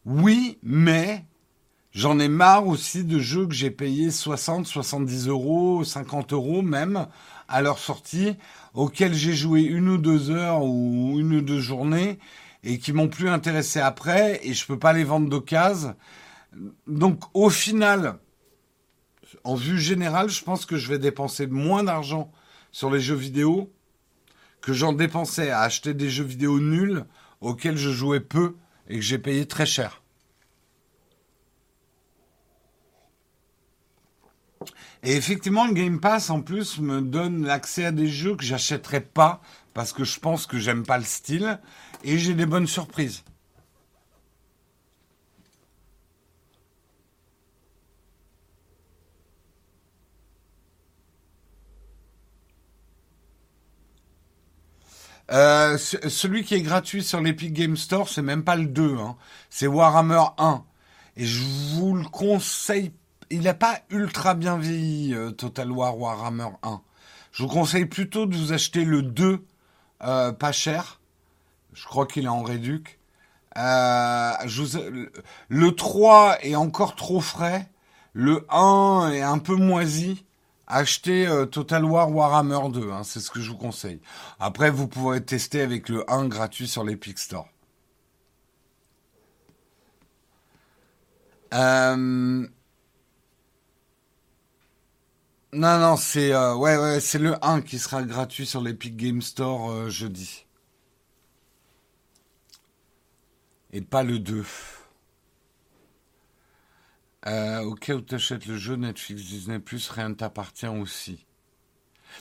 Oui, 0.06 0.58
mais 0.62 1.24
j'en 1.90 2.20
ai 2.20 2.28
marre 2.28 2.68
aussi 2.68 3.02
de 3.02 3.18
jeux 3.18 3.44
que 3.48 3.54
j'ai 3.54 3.72
payés 3.72 4.12
60, 4.12 4.64
70 4.64 5.26
euros, 5.26 5.82
50 5.82 6.32
euros 6.32 6.62
même 6.62 7.08
à 7.48 7.60
leur 7.60 7.80
sortie, 7.80 8.36
auxquels 8.74 9.14
j'ai 9.14 9.32
joué 9.32 9.62
une 9.62 9.88
ou 9.88 9.98
deux 9.98 10.30
heures 10.30 10.62
ou 10.62 11.16
une 11.18 11.34
ou 11.34 11.40
deux 11.40 11.58
journées 11.58 12.20
et 12.62 12.78
qui 12.78 12.92
m'ont 12.92 13.08
plus 13.08 13.28
intéressé 13.28 13.80
après 13.80 14.40
et 14.46 14.54
je 14.54 14.64
peux 14.64 14.78
pas 14.78 14.92
les 14.92 15.02
vendre 15.02 15.28
d'occasion. 15.28 15.96
Donc 16.86 17.24
au 17.34 17.50
final, 17.50 18.20
en 19.42 19.56
vue 19.56 19.80
générale, 19.80 20.28
je 20.28 20.44
pense 20.44 20.66
que 20.66 20.76
je 20.76 20.88
vais 20.88 21.00
dépenser 21.00 21.48
moins 21.48 21.82
d'argent 21.82 22.30
sur 22.70 22.92
les 22.92 23.00
jeux 23.00 23.16
vidéo 23.16 23.72
que 24.60 24.72
j'en 24.72 24.92
dépensais 24.92 25.50
à 25.50 25.62
acheter 25.62 25.94
des 25.94 26.10
jeux 26.10 26.24
vidéo 26.24 26.60
nuls 26.60 27.04
auxquels 27.40 27.76
je 27.76 27.90
jouais 27.90 28.20
peu 28.20 28.54
et 28.88 28.96
que 28.96 29.02
j'ai 29.02 29.18
payé 29.18 29.46
très 29.46 29.66
cher. 29.66 30.02
Et 35.02 35.14
effectivement, 35.14 35.66
le 35.66 35.72
Game 35.72 36.00
Pass 36.00 36.30
en 36.30 36.40
plus 36.40 36.78
me 36.78 37.00
donne 37.00 37.44
l'accès 37.46 37.84
à 37.84 37.92
des 37.92 38.08
jeux 38.08 38.34
que 38.34 38.44
j'achèterais 38.44 39.02
pas 39.02 39.40
parce 39.72 39.92
que 39.92 40.04
je 40.04 40.18
pense 40.18 40.46
que 40.46 40.58
j'aime 40.58 40.84
pas 40.84 40.98
le 40.98 41.04
style 41.04 41.60
et 42.02 42.18
j'ai 42.18 42.34
des 42.34 42.46
bonnes 42.46 42.66
surprises. 42.66 43.22
Euh, 55.32 55.76
celui 55.78 56.44
qui 56.44 56.54
est 56.54 56.62
gratuit 56.62 57.02
sur 57.02 57.20
l'Epic 57.20 57.52
Game 57.52 57.76
Store, 57.76 58.08
c'est 58.08 58.22
même 58.22 58.44
pas 58.44 58.56
le 58.56 58.66
2, 58.66 58.96
hein. 58.98 59.16
c'est 59.50 59.66
Warhammer 59.66 60.22
1. 60.38 60.64
Et 61.16 61.24
je 61.24 61.42
vous 61.74 61.94
le 61.94 62.04
conseille, 62.04 62.92
il 63.30 63.42
n'a 63.42 63.54
pas 63.54 63.80
ultra 63.90 64.34
bien 64.34 64.56
vieilli, 64.56 65.14
euh, 65.14 65.30
Total 65.30 65.70
War 65.70 65.98
Warhammer 65.98 66.50
1. 66.62 66.80
Je 67.32 67.42
vous 67.42 67.48
conseille 67.48 67.86
plutôt 67.86 68.26
de 68.26 68.36
vous 68.36 68.52
acheter 68.52 68.84
le 68.84 69.02
2, 69.02 69.44
euh, 70.02 70.32
pas 70.32 70.52
cher, 70.52 71.00
je 71.72 71.84
crois 71.86 72.06
qu'il 72.06 72.24
est 72.24 72.28
en 72.28 72.42
réduc. 72.42 72.98
Euh, 73.56 74.32
le 75.48 75.70
3 75.72 76.38
est 76.42 76.56
encore 76.56 76.94
trop 76.94 77.20
frais. 77.20 77.68
Le 78.12 78.46
1 78.50 79.10
est 79.12 79.22
un 79.22 79.38
peu 79.38 79.56
moisi. 79.56 80.24
Achetez 80.66 81.26
euh, 81.26 81.46
Total 81.46 81.84
War 81.84 82.10
Warhammer 82.10 82.70
2, 82.70 82.90
hein, 82.90 83.04
c'est 83.04 83.20
ce 83.20 83.30
que 83.30 83.40
je 83.40 83.50
vous 83.50 83.56
conseille. 83.56 84.00
Après, 84.40 84.70
vous 84.70 84.88
pourrez 84.88 85.22
tester 85.24 85.60
avec 85.60 85.88
le 85.88 86.10
1 86.10 86.26
gratuit 86.28 86.68
sur 86.68 86.84
l'Epic 86.84 87.18
Store. 87.18 87.48
Euh, 91.54 91.96
non, 95.52 95.78
non, 95.78 95.96
c'est 95.96 96.34
ouais, 96.34 96.76
ouais, 96.76 97.00
c'est 97.00 97.18
le 97.18 97.34
1 97.44 97.62
qui 97.62 97.78
sera 97.78 98.02
gratuit 98.02 98.46
sur 98.46 98.60
l'Epic 98.60 98.96
Game 98.96 99.22
Store 99.22 99.88
jeudi. 99.88 100.46
et 103.76 103.82
pas 103.82 104.02
le 104.02 104.18
2. 104.18 104.44
Euh, 107.26 107.62
au 107.62 107.74
cas 107.74 107.94
où 107.94 108.00
tu 108.00 108.14
achètes 108.14 108.46
le 108.46 108.56
jeu 108.56 108.76
Netflix 108.76 109.22
Disney 109.22 109.58
Plus, 109.58 109.88
rien 109.90 110.10
ne 110.10 110.14
t'appartient 110.14 110.68
aussi. 110.68 111.26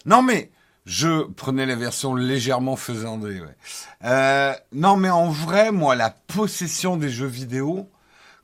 Non 0.05 0.21
mais, 0.21 0.51
je 0.85 1.23
prenais 1.31 1.65
la 1.65 1.75
version 1.75 2.15
légèrement 2.15 2.75
faisandée. 2.75 3.39
Ouais. 3.39 3.55
Euh, 4.03 4.53
non 4.71 4.97
mais 4.97 5.09
en 5.09 5.29
vrai, 5.29 5.71
moi, 5.71 5.95
la 5.95 6.09
possession 6.09 6.97
des 6.97 7.09
jeux 7.09 7.27
vidéo, 7.27 7.89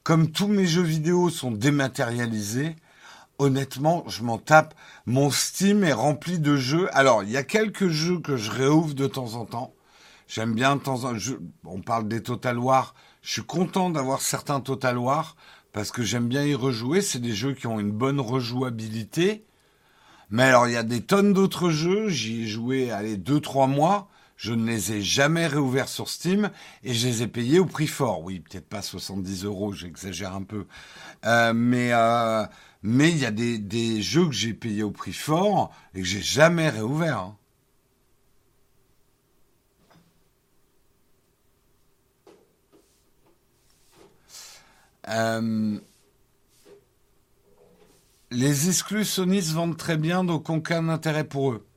comme 0.03 0.31
tous 0.31 0.47
mes 0.47 0.65
jeux 0.65 0.83
vidéo 0.83 1.29
sont 1.29 1.51
dématérialisés, 1.51 2.75
honnêtement, 3.39 4.03
je 4.07 4.23
m'en 4.23 4.37
tape. 4.37 4.75
Mon 5.07 5.31
Steam 5.31 5.83
est 5.83 5.93
rempli 5.93 6.39
de 6.39 6.55
jeux. 6.55 6.89
Alors, 6.95 7.23
il 7.23 7.31
y 7.31 7.37
a 7.37 7.43
quelques 7.43 7.87
jeux 7.87 8.19
que 8.19 8.37
je 8.37 8.51
réouvre 8.51 8.93
de 8.93 9.07
temps 9.07 9.33
en 9.33 9.45
temps. 9.45 9.73
J'aime 10.27 10.53
bien 10.53 10.75
de 10.75 10.81
temps 10.81 11.03
en 11.05 11.13
temps. 11.13 11.35
On 11.65 11.81
parle 11.81 12.07
des 12.07 12.21
Total 12.21 12.57
War. 12.57 12.93
Je 13.21 13.33
suis 13.33 13.43
content 13.43 13.89
d'avoir 13.89 14.21
certains 14.21 14.61
Total 14.61 14.97
War 14.97 15.35
parce 15.73 15.91
que 15.91 16.03
j'aime 16.03 16.27
bien 16.27 16.43
y 16.43 16.55
rejouer. 16.55 17.01
C'est 17.01 17.19
des 17.19 17.33
jeux 17.33 17.53
qui 17.53 17.67
ont 17.67 17.79
une 17.79 17.91
bonne 17.91 18.19
rejouabilité. 18.19 19.45
Mais 20.29 20.43
alors, 20.43 20.67
il 20.67 20.73
y 20.73 20.77
a 20.77 20.83
des 20.83 21.01
tonnes 21.01 21.33
d'autres 21.33 21.69
jeux. 21.69 22.09
J'y 22.09 22.43
ai 22.43 22.47
joué, 22.47 22.91
allez, 22.91 23.17
deux, 23.17 23.39
trois 23.39 23.67
mois. 23.67 24.09
Je 24.37 24.53
ne 24.53 24.65
les 24.65 24.93
ai 24.93 25.01
jamais 25.01 25.45
réouverts 25.45 25.87
sur 25.87 26.09
Steam 26.09 26.49
et 26.83 26.95
je 26.95 27.07
les 27.07 27.21
ai 27.21 27.27
payés 27.27 27.59
au 27.59 27.65
prix 27.65 27.85
fort. 27.85 28.23
Oui, 28.23 28.39
peut-être 28.39 28.67
pas 28.67 28.81
70 28.81 29.45
euros, 29.45 29.71
j'exagère 29.71 30.33
un 30.33 30.41
peu. 30.41 30.65
Euh, 31.25 31.53
mais 31.53 31.93
euh, 31.93 32.43
mais 32.81 33.11
il 33.11 33.19
y 33.19 33.25
a 33.25 33.31
des, 33.31 33.59
des 33.59 34.01
jeux 34.01 34.25
que 34.25 34.31
j'ai 34.31 34.55
payés 34.55 34.81
au 34.81 34.89
prix 34.89 35.13
fort 35.13 35.71
et 35.93 35.99
que 35.99 36.07
j'ai 36.07 36.23
jamais 36.23 36.69
réouverts. 36.69 37.19
Hein. 37.19 37.37
Euh, 45.11 45.77
les 48.31 48.69
exclus 48.69 49.05
Sony 49.05 49.41
se 49.41 49.53
vendent 49.53 49.77
très 49.77 49.97
bien, 49.97 50.23
donc 50.23 50.49
aucun 50.49 50.87
intérêt 50.89 51.25
pour 51.25 51.51
eux. 51.51 51.67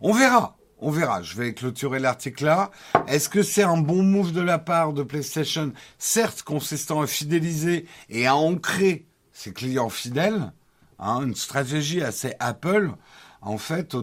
On 0.00 0.12
verra, 0.12 0.56
on 0.78 0.90
verra. 0.90 1.22
Je 1.22 1.36
vais 1.36 1.54
clôturer 1.54 2.00
l'article 2.00 2.44
là. 2.44 2.70
Est-ce 3.06 3.28
que 3.28 3.42
c'est 3.42 3.62
un 3.62 3.76
bon 3.76 4.02
move 4.02 4.32
de 4.32 4.40
la 4.40 4.58
part 4.58 4.92
de 4.92 5.02
PlayStation, 5.02 5.72
certes 5.98 6.42
consistant 6.42 7.00
à 7.00 7.06
fidéliser 7.06 7.86
et 8.08 8.26
à 8.26 8.34
ancrer 8.34 9.06
ses 9.32 9.52
clients 9.52 9.88
fidèles, 9.88 10.52
hein, 10.98 11.22
une 11.22 11.34
stratégie 11.34 12.02
assez 12.02 12.34
Apple. 12.40 12.92
En 13.40 13.58
fait, 13.58 13.94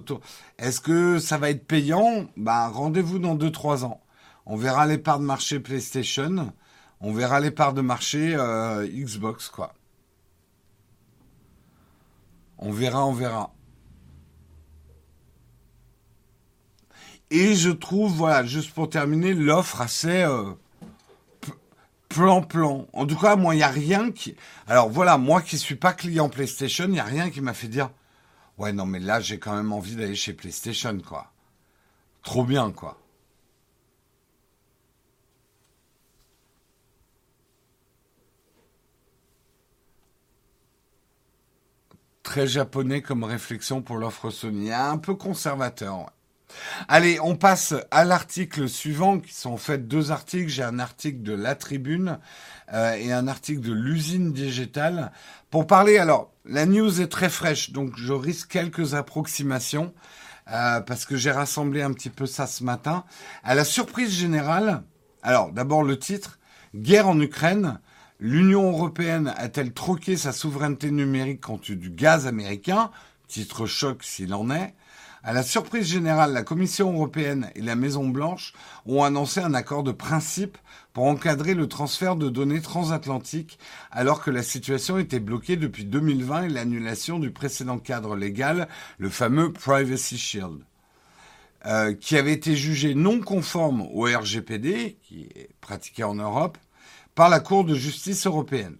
est-ce 0.60 0.80
que 0.80 1.20
ça 1.20 1.38
va 1.38 1.50
être 1.50 1.66
payant? 1.66 2.28
Bah, 2.38 2.68
rendez-vous 2.68 3.20
dans 3.20 3.36
2-3 3.36 3.84
ans. 3.86 4.02
On 4.46 4.56
verra 4.56 4.86
les 4.86 4.98
parts 4.98 5.20
de 5.20 5.26
marché 5.26 5.60
PlayStation. 5.60 6.54
On 7.02 7.14
verra 7.14 7.40
les 7.40 7.52
parts 7.52 7.74
de 7.74 7.82
marché 7.82 8.36
euh, 8.36 8.88
Xbox, 8.88 9.50
quoi. 9.50 9.74
On 12.58 12.72
verra, 12.72 13.06
on 13.06 13.14
verra. 13.14 13.54
Et 17.32 17.56
je 17.56 17.70
trouve, 17.70 18.14
voilà, 18.14 18.46
juste 18.46 18.74
pour 18.74 18.90
terminer, 18.90 19.34
l'offre 19.34 19.82
assez 19.82 20.26
plan-plan. 22.12 22.88
En 22.94 23.06
tout 23.06 23.18
cas, 23.18 23.36
moi, 23.36 23.56
il 23.56 23.60
n'y 23.60 23.64
a 23.64 23.70
rien 23.70 24.12
qui... 24.12 24.36
Alors 24.68 24.90
voilà, 24.90 25.18
moi 25.18 25.42
qui 25.42 25.58
suis 25.58 25.76
pas 25.76 25.94
client 25.94 26.30
PlayStation, 26.30 26.86
il 26.86 26.92
n'y 26.92 27.00
a 27.00 27.06
rien 27.06 27.30
qui 27.30 27.42
m'a 27.42 27.54
fait 27.54 27.68
dire, 27.68 27.90
ouais, 28.58 28.74
non, 28.74 28.86
mais 28.86 29.00
là, 29.00 29.20
j'ai 29.20 29.40
quand 29.40 29.56
même 29.56 29.72
envie 29.72 29.96
d'aller 29.96 30.16
chez 30.16 30.34
PlayStation, 30.34 30.98
quoi. 31.00 31.32
Trop 32.24 32.44
bien, 32.44 32.72
quoi. 32.72 33.01
Très 42.32 42.48
japonais 42.48 43.02
comme 43.02 43.26
réflexion 43.26 43.82
pour 43.82 43.98
l'offre 43.98 44.30
Sony. 44.30 44.72
Un 44.72 44.98
peu 44.98 45.15
conservateur. 45.15 46.13
Allez, 46.88 47.20
on 47.20 47.36
passe 47.36 47.74
à 47.91 48.06
l'article 48.06 48.70
suivant, 48.70 49.20
qui 49.20 49.34
sont 49.34 49.52
en 49.52 49.58
fait 49.58 49.86
deux 49.86 50.12
articles. 50.12 50.48
J'ai 50.48 50.63
un 50.63 50.80
article 50.80 51.24
de 51.24 51.34
La 51.34 51.56
Tribune 51.56 52.20
euh, 52.72 52.94
et 52.94 53.12
un 53.12 53.28
article 53.28 53.60
de 53.60 53.74
l'usine 53.74 54.32
digitale. 54.32 55.12
Pour 55.50 55.67
parler, 55.67 55.98
alors, 55.98 56.32
la 56.46 56.65
news 56.65 57.02
est 57.02 57.12
très 57.12 57.28
fraîche, 57.28 57.72
donc 57.72 57.98
je 57.98 58.13
risque 58.13 58.50
quelques 58.50 58.94
approximations, 58.94 59.94
euh, 60.54 60.80
parce 60.80 61.04
que 61.04 61.17
j'ai 61.17 61.32
rassemblé 61.32 61.82
un 61.82 61.91
petit 61.91 62.10
peu 62.10 62.28
ça 62.28 62.48
ce 62.48 62.63
matin. 62.63 63.04
À 63.44 63.56
la 63.56 63.65
surprise 63.65 64.12
générale, 64.13 64.84
alors 65.22 65.52
d'abord 65.52 65.84
le 65.84 66.00
titre, 66.00 66.39
Guerre 66.74 67.10
en 67.10 67.20
Ukraine, 67.20 67.82
L'Union 68.24 68.72
européenne 68.72 69.34
a-t-elle 69.36 69.74
troqué 69.74 70.16
sa 70.16 70.32
souveraineté 70.32 70.92
numérique 70.92 71.42
contre 71.42 71.72
du 71.74 71.90
gaz 71.90 72.28
américain? 72.28 72.92
Titre 73.28 73.66
choc 73.66 74.04
s'il 74.04 74.36
en 74.36 74.52
est. 74.52 74.76
À 75.24 75.34
la 75.34 75.42
surprise 75.42 75.88
générale, 75.88 76.32
la 76.32 76.44
Commission 76.44 76.94
européenne 76.94 77.50
et 77.56 77.62
la 77.62 77.76
Maison 77.76 78.08
Blanche 78.08 78.54
ont 78.86 79.04
annoncé 79.04 79.40
un 79.40 79.56
accord 79.56 79.82
de 79.82 79.92
principe 79.92 80.60
pour 80.94 81.06
encadrer 81.06 81.56
le 81.56 81.68
transfert 81.68 82.16
de 82.16 82.30
données 82.30 82.62
transatlantiques 82.62 83.58
alors 83.90 84.22
que 84.22 84.30
la 84.30 84.44
situation 84.44 85.00
était 85.00 85.20
bloquée 85.20 85.58
depuis 85.58 85.86
2020 85.86 86.44
et 86.44 86.50
l'annulation 86.50 87.18
du 87.18 87.32
précédent 87.32 87.80
cadre 87.80 88.16
légal, 88.16 88.68
le 89.00 89.10
fameux 89.10 89.52
Privacy 89.52 90.20
Shield. 90.20 90.60
euh, 91.66 91.94
qui 91.94 92.18
avait 92.18 92.34
été 92.34 92.56
jugé 92.56 92.96
non 92.96 93.20
conforme 93.20 93.82
au 93.82 94.04
RGPD, 94.04 94.98
qui 95.04 95.28
est 95.36 95.50
pratiqué 95.60 96.04
en 96.04 96.16
Europe, 96.16 96.58
par 97.15 97.30
la 97.30 97.39
Cour 97.39 97.63
de 97.63 97.76
justice 97.76 98.26
européenne. 98.26 98.78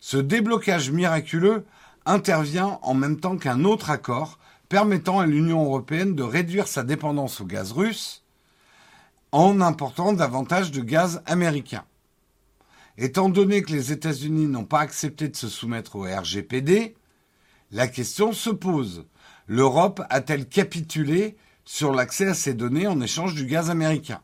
Ce 0.00 0.16
déblocage 0.16 0.90
miraculeux 0.90 1.64
intervient 2.06 2.78
en 2.82 2.94
même 2.94 3.20
temps 3.20 3.36
qu'un 3.36 3.64
autre 3.64 3.90
accord 3.90 4.38
permettant 4.68 5.20
à 5.20 5.26
l'Union 5.26 5.64
européenne 5.64 6.14
de 6.14 6.22
réduire 6.22 6.68
sa 6.68 6.82
dépendance 6.82 7.40
au 7.40 7.44
gaz 7.44 7.72
russe 7.72 8.22
en 9.32 9.60
important 9.60 10.12
davantage 10.12 10.70
de 10.70 10.80
gaz 10.80 11.22
américain. 11.26 11.84
Étant 12.96 13.28
donné 13.28 13.62
que 13.62 13.72
les 13.72 13.90
États-Unis 13.90 14.46
n'ont 14.46 14.64
pas 14.64 14.80
accepté 14.80 15.28
de 15.28 15.36
se 15.36 15.48
soumettre 15.48 15.96
au 15.96 16.02
RGPD, 16.02 16.94
la 17.72 17.88
question 17.88 18.32
se 18.32 18.50
pose. 18.50 19.06
L'Europe 19.48 20.02
a-t-elle 20.10 20.48
capitulé 20.48 21.36
sur 21.64 21.92
l'accès 21.92 22.28
à 22.28 22.34
ces 22.34 22.54
données 22.54 22.86
en 22.86 23.00
échange 23.00 23.34
du 23.34 23.46
gaz 23.46 23.70
américain? 23.70 24.20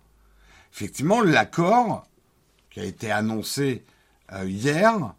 Effectivement, 0.72 1.20
l'accord 1.20 2.06
a 2.80 2.84
été 2.84 3.10
annoncé 3.10 3.84
euh, 4.32 4.44
hier, 4.44 5.14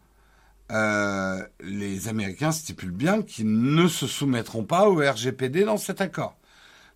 euh, 0.70 1.42
les 1.60 2.08
Américains 2.08 2.52
stipulent 2.52 2.90
bien 2.90 3.22
qu'ils 3.22 3.52
ne 3.52 3.88
se 3.88 4.06
soumettront 4.06 4.64
pas 4.64 4.88
au 4.88 4.96
RGPD 4.96 5.64
dans 5.64 5.76
cet 5.76 6.00
accord. 6.00 6.36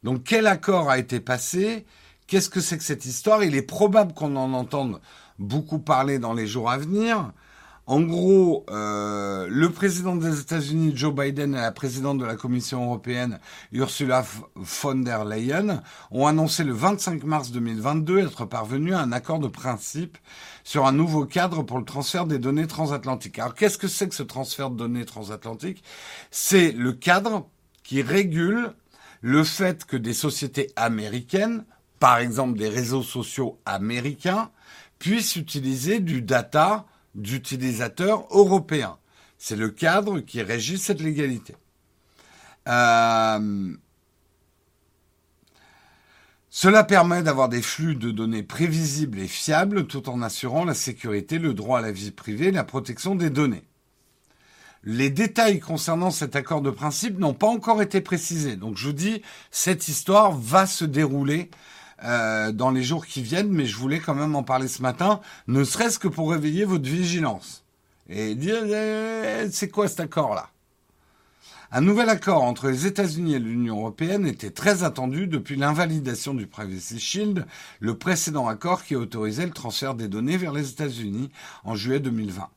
Donc 0.03 0.25
quel 0.25 0.47
accord 0.47 0.91
a 0.91 0.99
été 0.99 1.21
passé? 1.21 1.85
Qu'est-ce 2.27 2.49
que 2.49 2.61
c'est 2.61 2.79
que 2.79 2.85
cette 2.85 3.05
histoire? 3.05 3.45
Il 3.45 3.55
est 3.55 3.63
probable 3.63 4.15
qu'on 4.15 4.37
en 4.37 4.53
entende 4.53 5.01
beaucoup 5.39 5.79
parler 5.79 6.19
dans 6.19 6.33
les 6.33 6.47
jours 6.47 6.71
à 6.71 6.79
venir. 6.79 7.33
En 7.89 8.01
gros, 8.01 8.67
euh, 8.69 9.47
le 9.49 9.71
président 9.71 10.17
des 10.17 10.41
États-Unis, 10.41 10.93
Joe 10.97 11.15
Biden, 11.15 11.55
et 11.55 11.59
la 11.59 11.71
présidente 11.71 12.19
de 12.19 12.25
la 12.25 12.35
Commission 12.35 12.85
européenne, 12.85 13.39
Ursula 13.71 14.25
von 14.57 14.97
der 14.97 15.25
Leyen, 15.25 15.83
ont 16.11 16.27
annoncé 16.27 16.65
le 16.65 16.73
25 16.73 17.23
mars 17.23 17.53
2022 17.53 18.19
être 18.19 18.45
parvenus 18.45 18.95
à 18.95 19.03
un 19.03 19.13
accord 19.13 19.39
de 19.39 19.47
principe 19.47 20.19
sur 20.67 20.85
un 20.85 20.91
nouveau 20.91 21.27
cadre 21.27 21.63
pour 21.63 21.79
le 21.79 21.85
transfert 21.85 22.27
des 22.27 22.41
données 22.41 22.67
transatlantiques. 22.67 23.39
Alors, 23.39 23.55
qu'est-ce 23.55 23.79
que 23.79 23.87
c'est 23.87 24.09
que 24.09 24.17
ce 24.17 24.25
transfert 24.25 24.69
de 24.69 24.77
données 24.77 25.05
transatlantiques? 25.05 25.85
C'est 26.33 26.73
le 26.73 26.93
cadre 26.93 27.49
qui 27.85 28.03
régule 28.03 28.73
le 29.21 29.45
fait 29.45 29.85
que 29.85 29.97
des 29.97 30.13
sociétés 30.13 30.73
américaines, 30.75 31.65
par 32.01 32.19
exemple 32.19 32.59
des 32.59 32.69
réseaux 32.69 33.05
sociaux 33.05 33.61
américains, 33.65 34.51
puissent 34.99 35.37
utiliser 35.37 36.01
du 36.01 36.21
data 36.21 36.85
d'utilisateurs 37.15 38.27
européens. 38.33 38.99
C'est 39.39 39.55
le 39.55 39.71
cadre 39.71 40.19
qui 40.19 40.43
régit 40.43 40.79
cette 40.79 41.01
légalité. 41.01 41.55
Euh, 42.67 43.73
cela 46.59 46.85
permet 46.85 47.23
d'avoir 47.23 47.51
des 47.51 47.61
flux 47.61 47.97
de 47.97 48.11
données 48.11 48.43
prévisibles 48.43 49.19
et 49.19 49.29
fiables 49.29 49.87
tout 49.87 50.09
en 50.09 50.23
assurant 50.23 50.65
la 50.65 50.73
sécurité, 50.73 51.39
le 51.39 51.53
droit 51.53 51.81
à 51.81 51.83
la 51.83 51.93
vie 51.93 52.11
privée 52.11 52.51
la 52.51 52.65
protection 52.65 53.15
des 53.15 53.29
données. 53.29 53.65
Les 54.83 55.11
détails 55.11 55.61
concernant 55.61 56.11
cet 56.11 56.35
accord 56.35 56.63
de 56.63 56.71
principe 56.71 57.19
n'ont 57.19 57.35
pas 57.35 57.47
encore 57.47 57.83
été 57.83 58.01
précisés. 58.01 58.57
Donc 58.57 58.79
je 58.79 58.87
vous 58.87 58.95
dis, 58.95 59.21
cette 59.51 59.89
histoire 59.89 60.33
va 60.33 60.65
se 60.65 60.87
dérouler 60.87 61.51
euh, 62.05 62.53
dans 62.53 62.71
les 62.71 62.83
jours 62.83 63.05
qui 63.05 63.21
viennent, 63.21 63.53
mais 63.53 63.67
je 63.67 63.77
voulais 63.77 64.01
quand 64.01 64.15
même 64.15 64.35
en 64.35 64.43
parler 64.43 64.69
ce 64.69 64.81
matin, 64.81 65.21
ne 65.49 65.63
serait-ce 65.63 65.99
que 65.99 66.09
pour 66.09 66.31
réveiller 66.31 66.65
votre 66.65 66.89
vigilance 66.89 67.67
et 68.09 68.35
dire 68.35 68.65
eh, 68.65 69.51
c'est 69.51 69.69
quoi 69.69 69.89
cet 69.89 70.01
accord-là? 70.01 70.49
Un 71.73 71.81
nouvel 71.81 72.09
accord 72.09 72.45
entre 72.45 72.69
les 72.69 72.87
États-Unis 72.87 73.35
et 73.35 73.39
l'Union 73.41 73.81
européenne 73.81 74.25
était 74.25 74.51
très 74.51 74.85
attendu 74.85 75.27
depuis 75.27 75.57
l'invalidation 75.57 76.33
du 76.33 76.47
Privacy 76.47 77.01
Shield, 77.01 77.45
le 77.81 77.99
précédent 77.99 78.47
accord 78.47 78.85
qui 78.85 78.95
autorisait 78.95 79.47
le 79.47 79.53
transfert 79.53 79.95
des 79.95 80.07
données 80.07 80.37
vers 80.37 80.53
les 80.53 80.71
États-Unis 80.71 81.29
en 81.65 81.75
juillet 81.75 81.99
2020. 81.99 82.49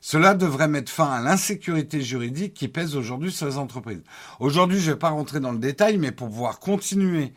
Cela 0.00 0.34
devrait 0.34 0.68
mettre 0.68 0.92
fin 0.92 1.10
à 1.10 1.20
l'insécurité 1.20 2.00
juridique 2.00 2.54
qui 2.54 2.68
pèse 2.68 2.94
aujourd'hui 2.94 3.32
sur 3.32 3.46
les 3.46 3.58
entreprises. 3.58 4.02
Aujourd'hui, 4.38 4.78
je 4.78 4.86
ne 4.88 4.92
vais 4.92 4.98
pas 4.98 5.08
rentrer 5.08 5.40
dans 5.40 5.52
le 5.52 5.58
détail, 5.58 5.98
mais 5.98 6.12
pour 6.12 6.28
pouvoir 6.28 6.60
continuer 6.60 7.32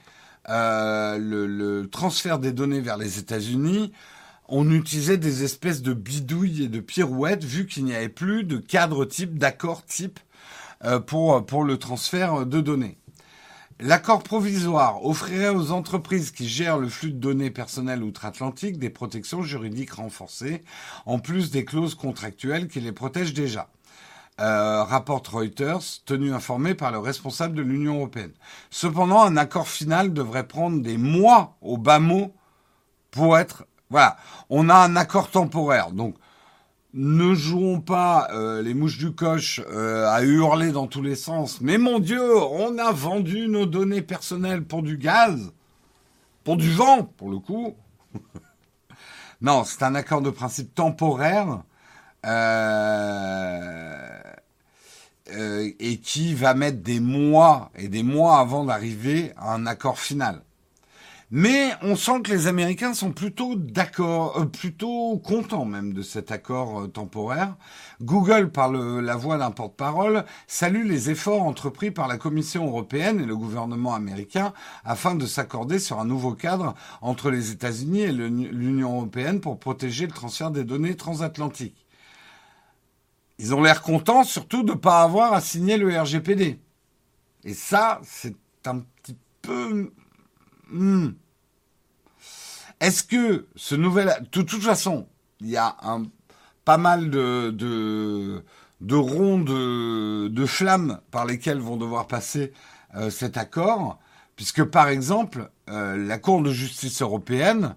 euh, 0.50 1.18
le, 1.18 1.90
transfert 1.90 2.38
des 2.38 2.52
données 2.52 2.82
vers 2.82 2.98
les 2.98 3.18
États-Unis, 3.18 3.92
on 4.50 4.72
utilisait 4.72 5.18
des 5.18 5.44
espèces 5.44 5.82
de 5.82 5.94
bidouilles 5.94 6.66
et 6.66 6.68
de 6.68 6.80
pirouettes 6.80 7.44
vu 7.44 7.66
qu'il 7.66 7.86
n'y 7.86 7.96
avait 7.96 8.08
plus 8.08 8.44
de 8.44 8.58
cadre 8.58 9.04
type, 9.06 9.40
d'accord 9.40 9.84
type 9.84 10.20
pour, 11.06 11.46
pour 11.46 11.64
le 11.64 11.78
transfert 11.78 12.46
de 12.46 12.62
données. 12.62 12.98
L'accord 13.80 14.24
provisoire 14.24 15.06
offrirait 15.06 15.50
aux 15.50 15.72
entreprises 15.72 16.32
qui 16.32 16.48
gèrent 16.48 16.80
le 16.80 16.90
flux 16.90 17.12
de 17.12 17.20
données 17.20 17.52
personnelles 17.52 18.02
outre-Atlantique 18.02 18.80
des 18.80 18.90
protections 18.90 19.44
juridiques 19.44 19.94
renforcées, 19.94 20.64
en 21.06 21.20
plus 21.20 21.52
des 21.52 21.64
clauses 21.64 21.94
contractuelles 21.94 22.70
qui 22.70 22.80
les 22.80 22.92
protègent 22.92 23.36
déjà. 23.36 23.70
Euh, 24.40 24.84
rapporte 24.84 25.28
Reuters, 25.28 26.04
tenu 26.06 26.34
informé 26.34 26.74
par 26.74 26.92
le 26.92 26.98
responsable 26.98 27.56
de 27.56 27.62
l'Union 27.62 27.98
européenne. 27.98 28.34
Cependant, 28.72 29.22
un 29.22 29.38
accord 29.38 29.68
final 29.68 30.12
devrait 30.12 30.48
prendre 30.48 30.82
des 30.82 30.98
mois 30.98 31.56
au 31.62 31.78
bas 31.78 32.00
mot 32.00 32.34
pour 33.12 33.38
être... 33.38 33.66
Voilà, 33.90 34.18
on 34.50 34.70
a 34.70 34.76
un 34.76 34.96
accord 34.96 35.30
temporaire. 35.30 35.92
Donc, 35.92 36.16
ne 36.98 37.36
jouons 37.36 37.80
pas 37.80 38.28
euh, 38.32 38.64
les 38.64 38.74
mouches 38.74 38.98
du 38.98 39.14
coche 39.14 39.62
euh, 39.70 40.10
à 40.10 40.24
hurler 40.24 40.72
dans 40.72 40.88
tous 40.88 41.04
les 41.04 41.16
sens. 41.16 41.62
Mais 41.62 41.78
mon 41.78 42.00
Dieu, 42.00 42.36
on 42.36 42.78
a 42.80 42.92
vendu 42.92 43.48
nos 43.48 43.68
données 43.68 44.02
personnelles 44.02 44.64
pour 44.64 44.82
du 44.82 44.98
gaz, 44.98 45.54
pour 46.44 46.58
du 46.58 46.72
vent, 46.72 47.04
pour 47.04 47.30
le 47.30 47.38
coup. 47.38 47.76
non, 49.42 49.64
c'est 49.64 49.84
un 49.84 49.94
accord 49.94 50.22
de 50.22 50.32
principe 50.32 50.74
temporaire. 50.74 51.62
Euh, 55.30 55.70
et 55.80 55.98
qui 56.00 56.34
va 56.34 56.54
mettre 56.54 56.82
des 56.82 57.00
mois 57.00 57.70
et 57.76 57.90
des 57.90 58.02
mois 58.02 58.40
avant 58.40 58.66
d'arriver 58.66 59.34
à 59.38 59.54
un 59.54 59.66
accord 59.66 60.00
final. 60.00 60.42
Mais 61.30 61.74
on 61.82 61.98
sent 61.98 62.22
que 62.24 62.32
les 62.32 62.48
Américains 62.48 62.94
sont 62.94 63.12
plutôt 63.12 63.56
d'accord, 63.56 64.40
euh, 64.40 64.46
plutôt 64.46 65.18
contents 65.18 65.66
même 65.66 65.92
de 65.92 66.02
cet 66.02 66.32
accord 66.32 66.80
euh, 66.80 66.88
temporaire. 66.88 67.58
Google, 68.02 68.50
par 68.50 68.72
la 68.72 69.16
voix 69.18 69.38
d'un 69.38 69.52
porte-parole, 69.52 70.24
salue 70.48 70.88
les 70.88 71.10
efforts 71.10 71.42
entrepris 71.42 71.92
par 71.92 72.08
la 72.08 72.18
Commission 72.18 72.68
européenne 72.68 73.20
et 73.20 73.26
le 73.26 73.36
gouvernement 73.36 73.94
américain 73.94 74.54
afin 74.86 75.16
de 75.16 75.26
s'accorder 75.26 75.80
sur 75.80 76.00
un 76.00 76.06
nouveau 76.06 76.34
cadre 76.34 76.76
entre 77.02 77.30
les 77.30 77.52
États-Unis 77.52 78.04
et 78.04 78.14
l'Union 78.14 78.96
européenne 78.96 79.42
pour 79.42 79.60
protéger 79.60 80.06
le 80.08 80.14
transfert 80.14 80.52
des 80.52 80.64
données 80.64 80.96
transatlantiques. 80.96 81.86
Ils 83.38 83.54
ont 83.54 83.62
l'air 83.62 83.82
contents 83.82 84.24
surtout 84.24 84.64
de 84.64 84.72
ne 84.72 84.78
pas 84.78 85.02
avoir 85.02 85.34
à 85.34 85.42
signer 85.42 85.76
le 85.76 86.00
RGPD. 86.00 86.58
Et 87.44 87.54
ça, 87.54 88.00
c'est 88.04 88.38
un 88.66 88.80
petit 88.80 89.18
peu... 89.42 89.92
Hmm. 90.72 91.10
Est-ce 92.80 93.04
que 93.04 93.48
ce 93.56 93.76
nouvel... 93.76 94.14
De 94.32 94.42
toute 94.42 94.62
façon, 94.62 95.08
il 95.42 95.50
y 95.50 95.58
a 95.58 95.76
pas 96.66 96.78
mal 96.78 97.10
de, 97.10 97.52
de, 97.52 98.44
de 98.82 98.96
ronds 98.96 99.40
de, 99.40 100.28
de, 100.28 100.46
flammes 100.46 101.00
par 101.12 101.26
lesquels 101.26 101.60
vont 101.60 101.78
devoir 101.78 102.08
passer 102.08 102.54
euh, 102.96 103.10
cet 103.10 103.38
accord, 103.38 104.00
puisque 104.36 104.64
par 104.64 104.90
exemple, 104.90 105.50
euh, 105.70 105.98
la 105.98 106.20
Cour 106.20 106.44
de 106.44 106.52
justice 106.52 107.02
européenne 107.02 107.76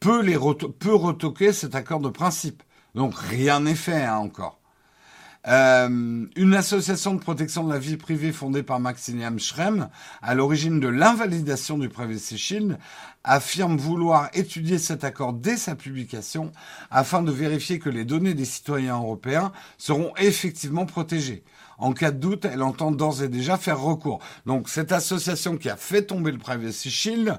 peut, 0.00 0.22
les 0.22 0.36
retoquer 0.36 1.52
cet 1.52 1.74
accord 1.74 2.00
de 2.00 2.08
principe. 2.08 2.62
Donc 2.94 3.14
rien 3.16 3.60
n'est 3.60 3.74
fait 3.74 4.04
hein, 4.04 4.16
encore. 4.16 4.55
Euh, 5.46 6.26
une 6.34 6.54
association 6.54 7.14
de 7.14 7.20
protection 7.20 7.62
de 7.62 7.72
la 7.72 7.78
vie 7.78 7.96
privée 7.96 8.32
fondée 8.32 8.64
par 8.64 8.80
Maximilian 8.80 9.38
Schrem, 9.38 9.88
à 10.20 10.34
l'origine 10.34 10.80
de 10.80 10.88
l'invalidation 10.88 11.78
du 11.78 11.88
Privacy 11.88 12.36
Shield, 12.36 12.78
affirme 13.22 13.76
vouloir 13.76 14.28
étudier 14.34 14.78
cet 14.78 15.04
accord 15.04 15.32
dès 15.32 15.56
sa 15.56 15.76
publication 15.76 16.52
afin 16.90 17.22
de 17.22 17.30
vérifier 17.30 17.78
que 17.78 17.90
les 17.90 18.04
données 18.04 18.34
des 18.34 18.44
citoyens 18.44 18.96
européens 18.96 19.52
seront 19.78 20.12
effectivement 20.16 20.86
protégées. 20.86 21.44
En 21.78 21.92
cas 21.92 22.10
de 22.10 22.18
doute, 22.18 22.44
elle 22.44 22.62
entend 22.62 22.90
d'ores 22.90 23.22
et 23.22 23.28
déjà 23.28 23.56
faire 23.56 23.80
recours. 23.80 24.20
Donc 24.46 24.68
cette 24.68 24.92
association 24.92 25.58
qui 25.58 25.68
a 25.68 25.76
fait 25.76 26.02
tomber 26.02 26.32
le 26.32 26.38
Privacy 26.38 26.90
Shield, 26.90 27.38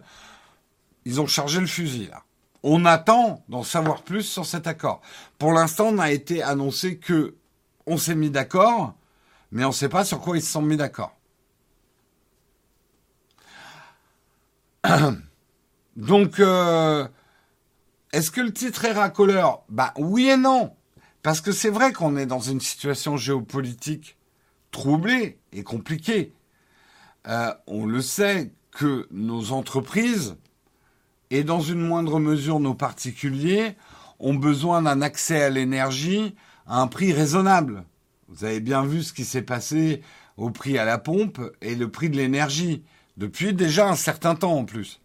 ils 1.05 1.19
ont 1.19 1.27
chargé 1.27 1.59
le 1.59 1.67
fusil. 1.67 2.09
On 2.63 2.85
attend 2.85 3.43
d'en 3.49 3.63
savoir 3.63 4.03
plus 4.03 4.23
sur 4.23 4.45
cet 4.45 4.67
accord. 4.67 5.01
Pour 5.37 5.53
l'instant, 5.53 5.91
n'a 5.91 6.11
été 6.11 6.43
annoncé 6.43 6.97
que 6.97 7.35
on 7.87 7.97
s'est 7.97 8.15
mis 8.15 8.29
d'accord, 8.29 8.93
mais 9.51 9.63
on 9.63 9.69
ne 9.69 9.73
sait 9.73 9.89
pas 9.89 10.05
sur 10.05 10.19
quoi 10.21 10.37
ils 10.37 10.43
se 10.43 10.51
sont 10.51 10.61
mis 10.61 10.77
d'accord. 10.77 11.15
Donc, 15.95 16.39
euh, 16.39 17.07
est-ce 18.13 18.29
que 18.29 18.41
le 18.41 18.53
titre 18.53 18.85
est 18.85 18.91
racoleur? 18.91 19.63
Bah 19.69 19.93
oui 19.97 20.29
et 20.29 20.37
non. 20.37 20.75
Parce 21.23 21.41
que 21.41 21.51
c'est 21.51 21.69
vrai 21.69 21.91
qu'on 21.93 22.15
est 22.17 22.25
dans 22.25 22.39
une 22.39 22.61
situation 22.61 23.17
géopolitique 23.17 24.17
troublée 24.71 25.39
et 25.51 25.63
compliquée. 25.63 26.33
Euh, 27.27 27.53
on 27.65 27.85
le 27.85 28.01
sait 28.01 28.53
que 28.71 29.07
nos 29.11 29.51
entreprises 29.51 30.35
et 31.29 31.43
dans 31.43 31.61
une 31.61 31.81
moindre 31.81 32.19
mesure 32.19 32.59
nos 32.59 32.75
particuliers 32.75 33.75
ont 34.19 34.35
besoin 34.35 34.81
d'un 34.83 35.01
accès 35.01 35.41
à 35.41 35.49
l'énergie 35.49 36.35
un 36.67 36.87
prix 36.87 37.13
raisonnable. 37.13 37.83
Vous 38.29 38.43
avez 38.43 38.59
bien 38.59 38.83
vu 38.83 39.03
ce 39.03 39.13
qui 39.13 39.25
s'est 39.25 39.41
passé 39.41 40.01
au 40.35 40.49
prix 40.51 40.77
à 40.77 40.85
la 40.85 40.97
pompe 40.97 41.39
et 41.61 41.75
le 41.75 41.89
prix 41.89 42.09
de 42.09 42.17
l'énergie, 42.17 42.83
depuis 43.15 43.53
déjà 43.53 43.89
un 43.89 43.95
certain 43.95 44.35
temps 44.35 44.53
en 44.53 44.65
plus. 44.65 45.01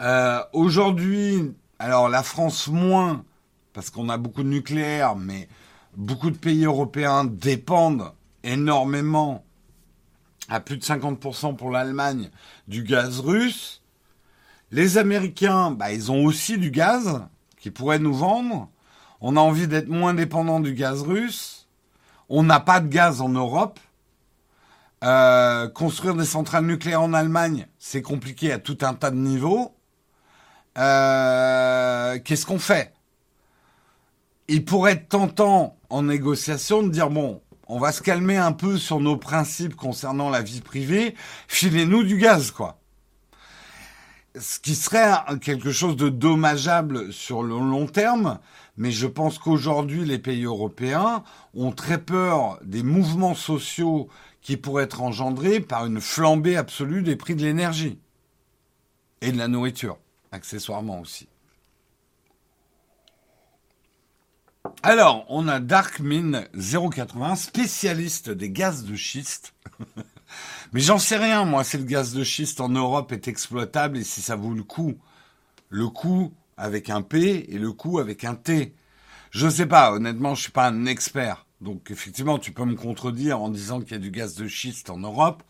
Euh, 0.00 0.42
aujourd'hui, 0.52 1.52
alors 1.78 2.08
la 2.08 2.22
France 2.22 2.68
moins, 2.68 3.24
parce 3.72 3.90
qu'on 3.90 4.08
a 4.08 4.16
beaucoup 4.16 4.42
de 4.42 4.48
nucléaire, 4.48 5.16
mais 5.16 5.48
beaucoup 5.96 6.30
de 6.30 6.38
pays 6.38 6.64
européens 6.64 7.24
dépendent 7.24 8.14
énormément, 8.42 9.44
à 10.48 10.60
plus 10.60 10.78
de 10.78 10.82
50% 10.82 11.56
pour 11.56 11.70
l'Allemagne, 11.70 12.30
du 12.66 12.82
gaz 12.82 13.20
russe. 13.20 13.82
Les 14.70 14.98
Américains, 14.98 15.70
bah, 15.72 15.92
ils 15.92 16.10
ont 16.10 16.24
aussi 16.24 16.56
du 16.56 16.70
gaz 16.70 17.22
qu'ils 17.58 17.72
pourraient 17.72 17.98
nous 17.98 18.14
vendre. 18.14 18.70
On 19.20 19.36
a 19.36 19.40
envie 19.40 19.68
d'être 19.68 19.88
moins 19.88 20.14
dépendant 20.14 20.60
du 20.60 20.74
gaz 20.74 21.02
russe. 21.02 21.68
On 22.28 22.42
n'a 22.42 22.60
pas 22.60 22.80
de 22.80 22.88
gaz 22.88 23.20
en 23.20 23.28
Europe. 23.28 23.78
Euh, 25.02 25.68
construire 25.68 26.14
des 26.14 26.26
centrales 26.26 26.66
nucléaires 26.66 27.02
en 27.02 27.14
Allemagne, 27.14 27.66
c'est 27.78 28.02
compliqué 28.02 28.52
à 28.52 28.58
tout 28.58 28.78
un 28.82 28.92
tas 28.94 29.10
de 29.10 29.16
niveaux. 29.16 29.74
Euh, 30.76 32.18
Qu'est-ce 32.24 32.44
qu'on 32.44 32.58
fait? 32.58 32.92
Il 34.48 34.64
pourrait 34.64 34.92
être 34.92 35.08
tentant 35.08 35.78
en 35.88 36.02
négociation 36.02 36.82
de 36.82 36.88
dire 36.88 37.08
bon, 37.08 37.40
on 37.66 37.78
va 37.78 37.92
se 37.92 38.02
calmer 38.02 38.36
un 38.36 38.52
peu 38.52 38.76
sur 38.76 39.00
nos 39.00 39.16
principes 39.16 39.76
concernant 39.76 40.28
la 40.28 40.42
vie 40.42 40.60
privée, 40.60 41.14
filez-nous 41.48 42.02
du 42.02 42.18
gaz, 42.18 42.50
quoi. 42.50 42.78
Ce 44.38 44.60
qui 44.60 44.74
serait 44.74 45.12
quelque 45.40 45.72
chose 45.72 45.96
de 45.96 46.08
dommageable 46.08 47.12
sur 47.12 47.42
le 47.42 47.58
long 47.58 47.86
terme, 47.86 48.38
mais 48.80 48.92
je 48.92 49.06
pense 49.06 49.38
qu'aujourd'hui, 49.38 50.06
les 50.06 50.18
pays 50.18 50.44
européens 50.44 51.22
ont 51.52 51.70
très 51.70 51.98
peur 51.98 52.58
des 52.64 52.82
mouvements 52.82 53.34
sociaux 53.34 54.08
qui 54.40 54.56
pourraient 54.56 54.84
être 54.84 55.02
engendrés 55.02 55.60
par 55.60 55.84
une 55.84 56.00
flambée 56.00 56.56
absolue 56.56 57.02
des 57.02 57.14
prix 57.14 57.34
de 57.34 57.42
l'énergie 57.42 57.98
et 59.20 59.32
de 59.32 59.36
la 59.36 59.48
nourriture, 59.48 59.98
accessoirement 60.32 60.98
aussi. 60.98 61.28
Alors, 64.82 65.26
on 65.28 65.46
a 65.46 65.60
Darkmin 65.60 66.44
080, 66.54 67.36
spécialiste 67.36 68.30
des 68.30 68.50
gaz 68.50 68.84
de 68.84 68.96
schiste. 68.96 69.52
Mais 70.72 70.80
j'en 70.80 70.98
sais 70.98 71.18
rien, 71.18 71.44
moi, 71.44 71.64
si 71.64 71.76
le 71.76 71.84
gaz 71.84 72.14
de 72.14 72.24
schiste 72.24 72.62
en 72.62 72.70
Europe 72.70 73.12
est 73.12 73.28
exploitable 73.28 73.98
et 73.98 74.04
si 74.04 74.22
ça 74.22 74.36
vaut 74.36 74.54
le 74.54 74.62
coup. 74.62 74.94
Le 75.68 75.88
coup 75.88 76.32
avec 76.60 76.90
un 76.90 77.02
P 77.02 77.46
et 77.48 77.58
le 77.58 77.72
coup 77.72 77.98
avec 77.98 78.24
un 78.24 78.34
T. 78.34 78.74
Je 79.30 79.46
ne 79.46 79.50
sais 79.50 79.66
pas, 79.66 79.92
honnêtement, 79.92 80.34
je 80.34 80.42
suis 80.42 80.52
pas 80.52 80.68
un 80.68 80.86
expert. 80.86 81.46
Donc 81.60 81.90
effectivement, 81.90 82.38
tu 82.38 82.52
peux 82.52 82.64
me 82.64 82.76
contredire 82.76 83.40
en 83.40 83.48
disant 83.48 83.80
qu'il 83.80 83.92
y 83.92 83.94
a 83.94 83.98
du 83.98 84.10
gaz 84.10 84.34
de 84.34 84.46
schiste 84.46 84.90
en 84.90 84.98
Europe. 84.98 85.42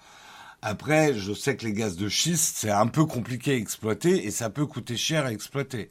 Après, 0.62 1.14
je 1.14 1.32
sais 1.32 1.56
que 1.56 1.66
les 1.66 1.72
gaz 1.72 1.96
de 1.96 2.08
schiste, 2.08 2.58
c'est 2.58 2.70
un 2.70 2.86
peu 2.86 3.06
compliqué 3.06 3.52
à 3.52 3.56
exploiter 3.56 4.24
et 4.24 4.30
ça 4.30 4.50
peut 4.50 4.66
coûter 4.66 4.96
cher 4.96 5.26
à 5.26 5.32
exploiter. 5.32 5.90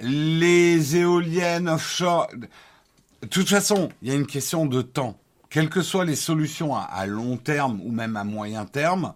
Les 0.00 0.96
éoliennes 0.96 1.68
offshore. 1.68 2.28
De 3.22 3.26
toute 3.28 3.48
façon, 3.48 3.90
il 4.02 4.08
y 4.08 4.12
a 4.12 4.14
une 4.14 4.26
question 4.26 4.66
de 4.66 4.82
temps. 4.82 5.18
Quelles 5.48 5.68
que 5.68 5.82
soient 5.82 6.04
les 6.04 6.16
solutions 6.16 6.76
à 6.76 7.06
long 7.06 7.36
terme 7.36 7.80
ou 7.82 7.92
même 7.92 8.16
à 8.16 8.24
moyen 8.24 8.64
terme, 8.64 9.14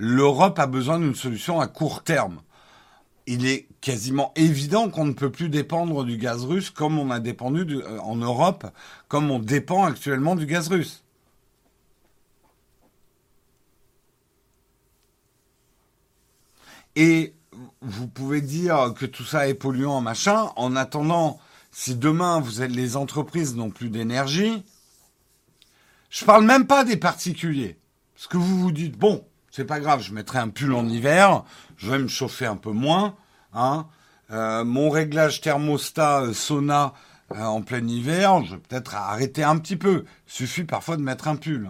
l'Europe 0.00 0.58
a 0.58 0.66
besoin 0.66 0.98
d'une 0.98 1.14
solution 1.14 1.60
à 1.60 1.66
court 1.66 2.02
terme. 2.02 2.40
Il 3.26 3.46
est 3.46 3.68
quasiment 3.82 4.32
évident 4.34 4.88
qu'on 4.88 5.04
ne 5.04 5.12
peut 5.12 5.30
plus 5.30 5.50
dépendre 5.50 6.04
du 6.04 6.16
gaz 6.16 6.44
russe 6.44 6.70
comme 6.70 6.98
on 6.98 7.10
a 7.10 7.20
dépendu 7.20 7.82
euh, 7.82 8.00
en 8.00 8.16
Europe, 8.16 8.66
comme 9.08 9.30
on 9.30 9.38
dépend 9.38 9.84
actuellement 9.84 10.36
du 10.36 10.46
gaz 10.46 10.68
russe. 10.68 11.04
Et 16.96 17.34
vous 17.82 18.08
pouvez 18.08 18.40
dire 18.40 18.94
que 18.98 19.04
tout 19.04 19.24
ça 19.24 19.48
est 19.48 19.54
polluant, 19.54 20.00
machin. 20.00 20.50
En 20.56 20.76
attendant, 20.76 21.38
si 21.70 21.94
demain 21.94 22.40
vous 22.40 22.62
êtes 22.62 22.70
les 22.70 22.96
entreprises 22.96 23.54
n'ont 23.54 23.70
plus 23.70 23.90
d'énergie, 23.90 24.64
je 26.08 26.24
parle 26.24 26.46
même 26.46 26.66
pas 26.66 26.84
des 26.84 26.96
particuliers. 26.96 27.78
Parce 28.14 28.28
que 28.28 28.38
vous 28.38 28.58
vous 28.58 28.72
dites, 28.72 28.98
bon, 28.98 29.26
c'est 29.50 29.64
pas 29.64 29.80
grave, 29.80 30.02
je 30.02 30.12
mettrai 30.12 30.38
un 30.38 30.48
pull 30.48 30.72
en 30.74 30.88
hiver, 30.88 31.44
je 31.76 31.90
vais 31.90 31.98
me 31.98 32.08
chauffer 32.08 32.46
un 32.46 32.56
peu 32.56 32.70
moins. 32.70 33.16
Hein. 33.52 33.86
Euh, 34.30 34.64
mon 34.64 34.90
réglage 34.90 35.40
thermostat 35.40 36.22
euh, 36.22 36.32
sauna 36.32 36.94
euh, 37.34 37.42
en 37.42 37.62
plein 37.62 37.84
hiver, 37.86 38.44
je 38.44 38.52
vais 38.54 38.60
peut-être 38.60 38.94
arrêter 38.94 39.42
un 39.42 39.58
petit 39.58 39.76
peu. 39.76 40.04
Suffit 40.26 40.64
parfois 40.64 40.96
de 40.96 41.02
mettre 41.02 41.26
un 41.26 41.36
pull. 41.36 41.68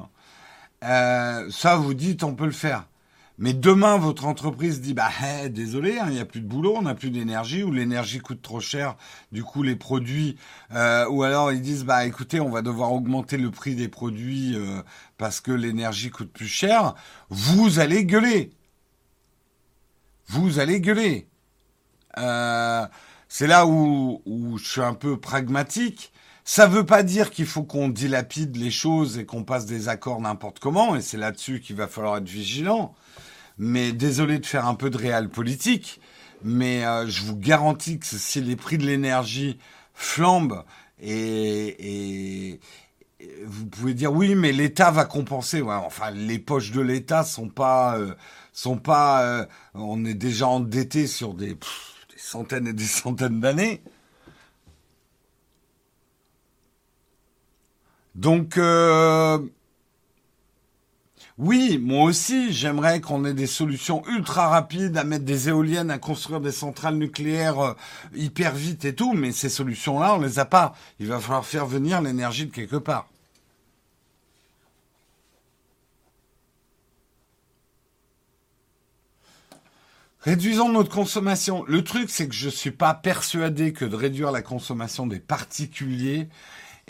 Hein. 0.82 1.46
ça, 1.50 1.76
vous 1.76 1.94
dites, 1.94 2.22
on 2.22 2.34
peut 2.34 2.46
le 2.46 2.52
faire. 2.52 2.84
Mais 3.42 3.54
demain, 3.54 3.96
votre 3.96 4.26
entreprise 4.26 4.82
dit, 4.82 4.92
bah, 4.92 5.08
désolé, 5.48 5.98
hein, 5.98 6.04
il 6.08 6.12
n'y 6.12 6.20
a 6.20 6.26
plus 6.26 6.42
de 6.42 6.46
boulot, 6.46 6.74
on 6.76 6.82
n'a 6.82 6.94
plus 6.94 7.10
d'énergie, 7.10 7.62
ou 7.62 7.72
l'énergie 7.72 8.18
coûte 8.18 8.42
trop 8.42 8.60
cher, 8.60 8.98
du 9.32 9.42
coup, 9.42 9.62
les 9.62 9.76
produits, 9.76 10.36
euh, 10.74 11.08
ou 11.08 11.22
alors 11.22 11.50
ils 11.50 11.62
disent, 11.62 11.84
bah, 11.84 12.04
écoutez, 12.04 12.38
on 12.38 12.50
va 12.50 12.60
devoir 12.60 12.92
augmenter 12.92 13.38
le 13.38 13.50
prix 13.50 13.74
des 13.74 13.88
produits 13.88 14.56
euh, 14.56 14.82
parce 15.16 15.40
que 15.40 15.52
l'énergie 15.52 16.10
coûte 16.10 16.30
plus 16.30 16.48
cher. 16.48 16.94
Vous 17.30 17.78
allez 17.78 18.04
gueuler. 18.04 18.50
Vous 20.28 20.58
allez 20.58 20.82
gueuler. 20.82 21.26
Euh, 22.18 22.86
c'est 23.28 23.46
là 23.46 23.66
où, 23.66 24.20
où 24.26 24.58
je 24.58 24.68
suis 24.68 24.82
un 24.82 24.92
peu 24.92 25.18
pragmatique. 25.18 26.12
Ça 26.44 26.68
ne 26.68 26.74
veut 26.74 26.84
pas 26.84 27.02
dire 27.02 27.30
qu'il 27.30 27.46
faut 27.46 27.62
qu'on 27.62 27.88
dilapide 27.88 28.56
les 28.56 28.70
choses 28.70 29.16
et 29.16 29.24
qu'on 29.24 29.44
passe 29.44 29.64
des 29.64 29.88
accords 29.88 30.20
n'importe 30.20 30.58
comment, 30.58 30.94
et 30.94 31.00
c'est 31.00 31.16
là-dessus 31.16 31.60
qu'il 31.60 31.76
va 31.76 31.86
falloir 31.86 32.18
être 32.18 32.28
vigilant. 32.28 32.94
Mais 33.62 33.92
désolé 33.92 34.38
de 34.38 34.46
faire 34.46 34.66
un 34.66 34.74
peu 34.74 34.88
de 34.88 34.96
réel 34.96 35.28
politique, 35.28 36.00
mais 36.42 36.82
euh, 36.86 37.06
je 37.06 37.20
vous 37.24 37.36
garantis 37.36 37.98
que 37.98 38.06
si 38.06 38.40
les 38.40 38.56
prix 38.56 38.78
de 38.78 38.86
l'énergie 38.86 39.58
flambent 39.92 40.64
et, 40.98 42.58
vous 43.44 43.66
pouvez 43.66 43.92
dire 43.92 44.14
oui, 44.14 44.34
mais 44.34 44.52
l'État 44.52 44.90
va 44.90 45.04
compenser. 45.04 45.60
enfin, 45.60 46.10
les 46.10 46.38
poches 46.38 46.70
de 46.70 46.80
l'État 46.80 47.22
sont 47.22 47.50
pas 47.50 47.98
euh, 47.98 48.14
sont 48.54 48.78
pas. 48.78 49.24
Euh, 49.24 49.46
on 49.74 50.06
est 50.06 50.14
déjà 50.14 50.48
endetté 50.48 51.06
sur 51.06 51.34
des, 51.34 51.48
des 51.48 51.58
centaines 52.16 52.66
et 52.66 52.72
des 52.72 52.82
centaines 52.84 53.40
d'années. 53.40 53.82
Donc 58.14 58.58
oui, 61.40 61.78
moi 61.78 62.04
aussi, 62.04 62.52
j'aimerais 62.52 63.00
qu'on 63.00 63.24
ait 63.24 63.32
des 63.32 63.46
solutions 63.46 64.02
ultra 64.06 64.48
rapides 64.48 64.98
à 64.98 65.04
mettre 65.04 65.24
des 65.24 65.48
éoliennes, 65.48 65.90
à 65.90 65.96
construire 65.96 66.42
des 66.42 66.52
centrales 66.52 66.96
nucléaires 66.96 67.58
euh, 67.60 67.72
hyper 68.14 68.54
vite 68.54 68.84
et 68.84 68.94
tout, 68.94 69.14
mais 69.14 69.32
ces 69.32 69.48
solutions-là, 69.48 70.16
on 70.16 70.20
les 70.20 70.38
a 70.38 70.44
pas. 70.44 70.74
Il 70.98 71.06
va 71.06 71.18
falloir 71.18 71.46
faire 71.46 71.64
venir 71.64 72.02
l'énergie 72.02 72.44
de 72.44 72.52
quelque 72.52 72.76
part. 72.76 73.08
Réduisons 80.20 80.68
notre 80.68 80.94
consommation. 80.94 81.64
Le 81.66 81.82
truc, 81.82 82.10
c'est 82.10 82.28
que 82.28 82.34
je 82.34 82.46
ne 82.46 82.50
suis 82.50 82.70
pas 82.70 82.92
persuadé 82.92 83.72
que 83.72 83.86
de 83.86 83.96
réduire 83.96 84.30
la 84.30 84.42
consommation 84.42 85.06
des 85.06 85.20
particuliers 85.20 86.28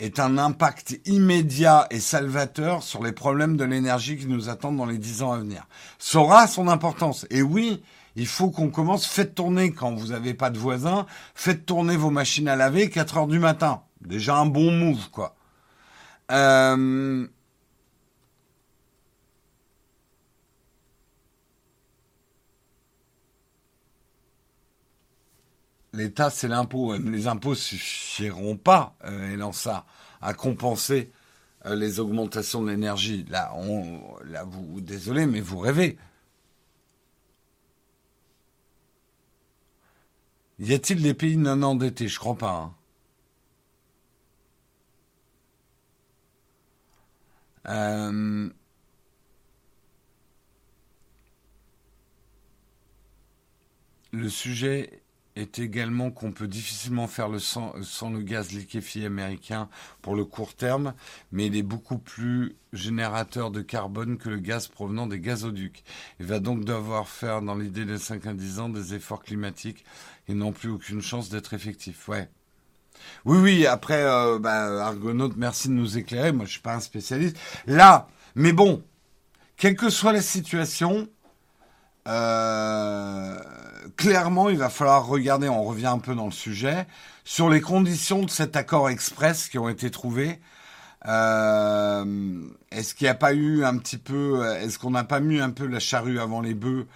est 0.01 0.19
un 0.19 0.39
impact 0.39 0.99
immédiat 1.05 1.85
et 1.91 1.99
salvateur 1.99 2.81
sur 2.81 3.03
les 3.03 3.11
problèmes 3.11 3.55
de 3.55 3.63
l'énergie 3.63 4.17
qui 4.17 4.25
nous 4.25 4.49
attendent 4.49 4.77
dans 4.77 4.87
les 4.87 4.97
dix 4.97 5.21
ans 5.21 5.31
à 5.31 5.37
venir. 5.37 5.67
Ça 5.99 6.19
aura 6.19 6.47
son 6.47 6.67
importance. 6.67 7.27
Et 7.29 7.43
oui, 7.43 7.83
il 8.15 8.25
faut 8.25 8.49
qu'on 8.49 8.69
commence, 8.69 9.05
faites 9.05 9.35
tourner 9.35 9.71
quand 9.71 9.93
vous 9.93 10.07
n'avez 10.07 10.33
pas 10.33 10.49
de 10.49 10.57
voisins, 10.57 11.05
faites 11.35 11.67
tourner 11.67 11.95
vos 11.95 12.09
machines 12.09 12.47
à 12.47 12.55
laver 12.55 12.89
4 12.89 13.17
heures 13.17 13.27
du 13.27 13.37
matin. 13.37 13.83
Déjà 14.01 14.37
un 14.37 14.47
bon 14.47 14.71
move, 14.71 15.11
quoi. 15.11 15.35
Euh, 16.31 17.27
l'État, 25.93 26.29
c'est 26.29 26.47
l'impôt. 26.47 26.95
Les 26.97 27.27
impôts 27.27 27.55
suffiront 27.55 28.57
pas, 28.57 28.95
euh, 29.05 29.51
ça, 29.51 29.85
à 30.21 30.33
compenser 30.33 31.11
euh, 31.65 31.75
les 31.75 31.99
augmentations 31.99 32.61
de 32.63 32.69
l'énergie. 32.71 33.25
Là, 33.29 33.53
on, 33.55 34.17
là, 34.25 34.43
vous, 34.43 34.81
désolé, 34.81 35.25
mais 35.25 35.41
vous 35.41 35.59
rêvez. 35.59 35.97
Y 40.59 40.73
a-t-il 40.73 41.01
des 41.01 41.13
pays 41.13 41.37
non 41.37 41.61
endettés? 41.63 42.07
Je 42.07 42.19
crois 42.19 42.37
pas. 42.37 42.51
Hein. 42.51 42.75
Euh, 47.67 48.49
le 54.11 54.29
sujet 54.29 55.00
est 55.41 55.59
également 55.59 56.11
qu'on 56.11 56.31
peut 56.31 56.47
difficilement 56.47 57.07
faire 57.07 57.29
le 57.29 57.39
sans, 57.39 57.73
le 57.73 58.21
gaz 58.21 58.51
liquéfié 58.51 59.05
américain 59.05 59.69
pour 60.01 60.15
le 60.15 60.25
court 60.25 60.53
terme, 60.53 60.93
mais 61.31 61.47
il 61.47 61.55
est 61.55 61.63
beaucoup 61.63 61.97
plus 61.97 62.55
générateur 62.73 63.51
de 63.51 63.61
carbone 63.61 64.17
que 64.17 64.29
le 64.29 64.37
gaz 64.37 64.67
provenant 64.67 65.07
des 65.07 65.19
gazoducs. 65.19 65.83
Il 66.19 66.25
va 66.25 66.39
donc 66.39 66.63
devoir 66.63 67.07
faire, 67.07 67.41
dans 67.41 67.55
l'idée 67.55 67.85
des 67.85 67.97
5 67.97 68.25
à 68.27 68.33
10 68.33 68.59
ans, 68.59 68.69
des 68.69 68.93
efforts 68.93 69.23
climatiques 69.23 69.83
et 70.27 70.33
n'ont 70.33 70.53
plus 70.53 70.69
aucune 70.69 71.01
chance 71.01 71.29
d'être 71.29 71.53
effectifs. 71.53 72.07
Ouais. 72.07 72.29
Oui, 73.25 73.37
oui, 73.39 73.65
après, 73.65 74.03
euh, 74.03 74.39
bah, 74.39 74.85
Argonaute, 74.85 75.35
merci 75.37 75.67
de 75.67 75.73
nous 75.73 75.97
éclairer. 75.97 76.31
Moi, 76.31 76.45
je 76.45 76.51
suis 76.51 76.61
pas 76.61 76.75
un 76.75 76.79
spécialiste. 76.79 77.37
Là, 77.65 78.07
mais 78.35 78.53
bon, 78.53 78.83
quelle 79.57 79.75
que 79.75 79.89
soit 79.89 80.13
la 80.13 80.21
situation, 80.21 81.07
euh, 82.07 83.39
clairement, 83.97 84.49
il 84.49 84.57
va 84.57 84.69
falloir 84.69 85.05
regarder, 85.05 85.49
on 85.49 85.63
revient 85.63 85.87
un 85.87 85.99
peu 85.99 86.15
dans 86.15 86.25
le 86.25 86.31
sujet, 86.31 86.87
sur 87.23 87.49
les 87.49 87.61
conditions 87.61 88.23
de 88.23 88.29
cet 88.29 88.55
accord 88.55 88.89
express 88.89 89.47
qui 89.49 89.59
ont 89.59 89.69
été 89.69 89.91
trouvés. 89.91 90.39
Euh, 91.07 92.43
est-ce 92.71 92.93
qu'il 92.93 93.05
n'y 93.05 93.11
a 93.11 93.15
pas 93.15 93.33
eu 93.33 93.63
un 93.63 93.77
petit 93.77 93.97
peu, 93.97 94.45
est-ce 94.57 94.77
qu'on 94.79 94.91
n'a 94.91 95.03
pas 95.03 95.19
mis 95.19 95.39
un 95.39 95.49
peu 95.49 95.65
la 95.65 95.79
charrue 95.79 96.19
avant 96.19 96.41
les 96.41 96.53
bœufs 96.53 96.87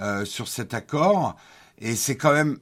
euh, 0.00 0.24
sur 0.24 0.48
cet 0.48 0.74
accord? 0.74 1.36
Et 1.78 1.96
c'est 1.96 2.16
quand 2.16 2.32
même 2.32 2.58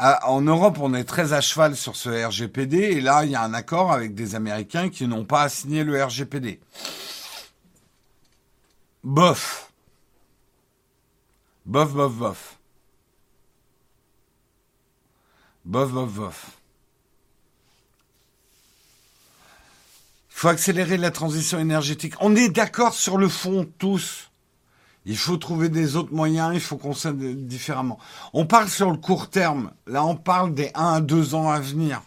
en 0.00 0.40
Europe, 0.42 0.78
on 0.80 0.94
est 0.94 1.02
très 1.02 1.32
à 1.32 1.40
cheval 1.40 1.74
sur 1.74 1.96
ce 1.96 2.08
RGPD, 2.08 2.76
et 2.76 3.00
là, 3.00 3.24
il 3.24 3.32
y 3.32 3.34
a 3.34 3.42
un 3.42 3.52
accord 3.52 3.90
avec 3.90 4.14
des 4.14 4.36
Américains 4.36 4.90
qui 4.90 5.08
n'ont 5.08 5.24
pas 5.24 5.48
signé 5.48 5.82
le 5.82 6.00
RGPD. 6.02 6.60
Bof. 9.02 9.67
Bof, 11.68 11.92
bof, 11.92 12.14
bof. 12.14 12.58
Bof, 15.66 15.92
bof, 15.92 16.12
bof. 16.14 16.58
Il 20.30 20.34
faut 20.40 20.48
accélérer 20.48 20.96
la 20.96 21.10
transition 21.10 21.58
énergétique. 21.58 22.14
On 22.20 22.34
est 22.34 22.48
d'accord 22.48 22.94
sur 22.94 23.18
le 23.18 23.28
fond, 23.28 23.70
tous. 23.76 24.30
Il 25.04 25.18
faut 25.18 25.36
trouver 25.36 25.68
des 25.68 25.96
autres 25.96 26.14
moyens, 26.14 26.52
il 26.54 26.60
faut 26.60 26.78
qu'on 26.78 26.94
s'aide 26.94 27.46
différemment. 27.46 27.98
On 28.32 28.46
parle 28.46 28.70
sur 28.70 28.90
le 28.90 28.96
court 28.96 29.28
terme. 29.28 29.72
Là, 29.86 30.06
on 30.06 30.16
parle 30.16 30.54
des 30.54 30.70
1 30.74 30.94
à 30.94 31.00
2 31.02 31.34
ans 31.34 31.50
à 31.50 31.60
venir. 31.60 32.00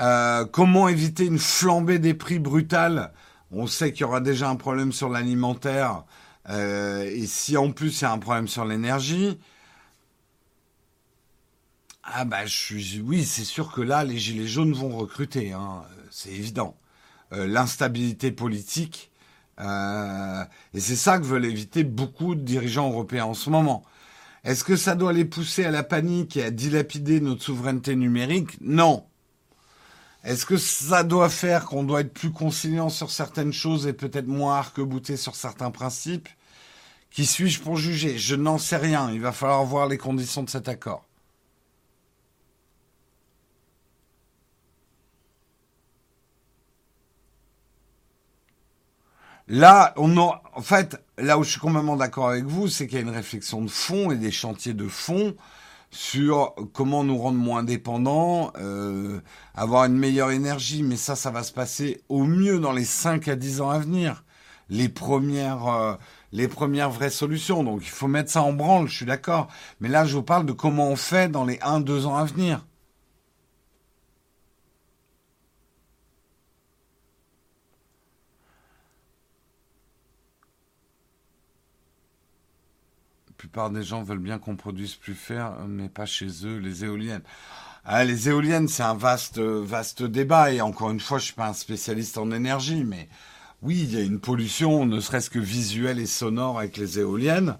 Euh, 0.00 0.46
comment 0.46 0.88
éviter 0.88 1.26
une 1.26 1.38
flambée 1.38 2.00
des 2.00 2.14
prix 2.14 2.40
brutale 2.40 3.12
On 3.52 3.68
sait 3.68 3.92
qu'il 3.92 4.00
y 4.00 4.04
aura 4.04 4.20
déjà 4.20 4.48
un 4.48 4.56
problème 4.56 4.90
sur 4.90 5.08
l'alimentaire. 5.08 6.02
Euh, 6.48 7.04
et 7.04 7.26
si 7.26 7.56
en 7.56 7.70
plus 7.72 8.00
il 8.00 8.04
y 8.04 8.06
a 8.06 8.12
un 8.12 8.18
problème 8.18 8.48
sur 8.48 8.64
l'énergie, 8.64 9.38
ah 12.02 12.24
bah 12.24 12.46
je 12.46 12.56
suis, 12.56 13.00
oui, 13.00 13.24
c'est 13.24 13.44
sûr 13.44 13.72
que 13.72 13.80
là 13.80 14.04
les 14.04 14.18
gilets 14.18 14.46
jaunes 14.48 14.72
vont 14.72 14.96
recruter, 14.96 15.52
hein, 15.52 15.82
c'est 16.10 16.30
évident. 16.30 16.76
Euh, 17.32 17.46
l'instabilité 17.46 18.32
politique, 18.32 19.10
euh, 19.60 20.44
et 20.74 20.80
c'est 20.80 20.96
ça 20.96 21.18
que 21.18 21.24
veulent 21.24 21.44
éviter 21.44 21.84
beaucoup 21.84 22.34
de 22.34 22.42
dirigeants 22.42 22.90
européens 22.90 23.26
en 23.26 23.34
ce 23.34 23.50
moment. 23.50 23.84
Est-ce 24.44 24.64
que 24.64 24.76
ça 24.76 24.96
doit 24.96 25.12
les 25.12 25.24
pousser 25.24 25.64
à 25.64 25.70
la 25.70 25.84
panique 25.84 26.36
et 26.36 26.44
à 26.44 26.50
dilapider 26.50 27.20
notre 27.20 27.42
souveraineté 27.42 27.94
numérique? 27.96 28.60
Non. 28.60 29.06
Est-ce 30.24 30.46
que 30.46 30.56
ça 30.56 31.02
doit 31.02 31.28
faire 31.28 31.66
qu'on 31.66 31.82
doit 31.82 32.00
être 32.02 32.14
plus 32.14 32.30
conciliant 32.30 32.88
sur 32.88 33.10
certaines 33.10 33.52
choses 33.52 33.86
et 33.86 33.92
peut-être 33.92 34.28
moins 34.28 34.56
arc-bouté 34.56 35.16
sur 35.16 35.34
certains 35.34 35.70
principes? 35.70 36.28
Qui 37.10 37.26
suis-je 37.26 37.60
pour 37.60 37.76
juger? 37.76 38.18
Je 38.18 38.36
n'en 38.36 38.58
sais 38.58 38.76
rien. 38.76 39.10
Il 39.12 39.20
va 39.20 39.32
falloir 39.32 39.64
voir 39.64 39.88
les 39.88 39.98
conditions 39.98 40.42
de 40.44 40.50
cet 40.50 40.68
accord. 40.68 41.04
Là, 49.48 49.92
on 49.96 50.16
en 50.16 50.62
fait, 50.62 50.96
là 51.18 51.36
où 51.36 51.42
je 51.44 51.50
suis 51.50 51.60
complètement 51.60 51.96
d'accord 51.96 52.28
avec 52.28 52.44
vous, 52.44 52.68
c'est 52.68 52.86
qu'il 52.86 52.96
y 52.96 52.98
a 52.98 53.02
une 53.02 53.10
réflexion 53.10 53.60
de 53.60 53.68
fond 53.68 54.10
et 54.10 54.16
des 54.16 54.30
chantiers 54.30 54.72
de 54.72 54.88
fond 54.88 55.34
sur 55.92 56.54
comment 56.72 57.04
nous 57.04 57.18
rendre 57.18 57.38
moins 57.38 57.62
dépendants, 57.62 58.52
euh, 58.56 59.20
avoir 59.54 59.84
une 59.84 59.96
meilleure 59.96 60.30
énergie, 60.30 60.82
mais 60.82 60.96
ça, 60.96 61.14
ça 61.14 61.30
va 61.30 61.42
se 61.42 61.52
passer 61.52 62.02
au 62.08 62.24
mieux 62.24 62.58
dans 62.58 62.72
les 62.72 62.86
5 62.86 63.28
à 63.28 63.36
10 63.36 63.60
ans 63.60 63.70
à 63.70 63.78
venir. 63.78 64.24
Les 64.70 64.88
premières, 64.88 65.66
euh, 65.68 65.94
les 66.32 66.48
premières 66.48 66.90
vraies 66.90 67.10
solutions. 67.10 67.62
Donc 67.62 67.82
il 67.82 67.90
faut 67.90 68.08
mettre 68.08 68.30
ça 68.30 68.42
en 68.42 68.54
branle, 68.54 68.88
je 68.88 68.96
suis 68.96 69.06
d'accord. 69.06 69.48
Mais 69.80 69.88
là, 69.88 70.06
je 70.06 70.16
vous 70.16 70.22
parle 70.22 70.46
de 70.46 70.52
comment 70.52 70.88
on 70.88 70.96
fait 70.96 71.30
dans 71.30 71.44
les 71.44 71.58
1-2 71.58 72.06
ans 72.06 72.16
à 72.16 72.24
venir. 72.24 72.64
Plupart 83.52 83.70
des 83.70 83.82
gens 83.82 84.02
veulent 84.02 84.18
bien 84.18 84.38
qu'on 84.38 84.56
produise 84.56 84.94
plus 84.94 85.14
fer, 85.14 85.52
mais 85.68 85.90
pas 85.90 86.06
chez 86.06 86.46
eux, 86.46 86.56
les 86.56 86.86
éoliennes. 86.86 87.20
Ah, 87.84 88.02
les 88.02 88.30
éoliennes, 88.30 88.66
c'est 88.66 88.82
un 88.82 88.94
vaste, 88.94 89.38
vaste 89.40 90.02
débat. 90.02 90.52
Et 90.52 90.62
encore 90.62 90.90
une 90.90 91.00
fois, 91.00 91.18
je 91.18 91.26
suis 91.26 91.34
pas 91.34 91.48
un 91.48 91.52
spécialiste 91.52 92.16
en 92.16 92.30
énergie, 92.30 92.82
mais 92.82 93.10
oui, 93.60 93.82
il 93.82 93.92
y 93.92 93.98
a 93.98 94.04
une 94.04 94.20
pollution, 94.20 94.86
ne 94.86 95.00
serait-ce 95.00 95.28
que 95.28 95.38
visuelle 95.38 95.98
et 95.98 96.06
sonore 96.06 96.60
avec 96.60 96.78
les 96.78 96.98
éoliennes. 96.98 97.58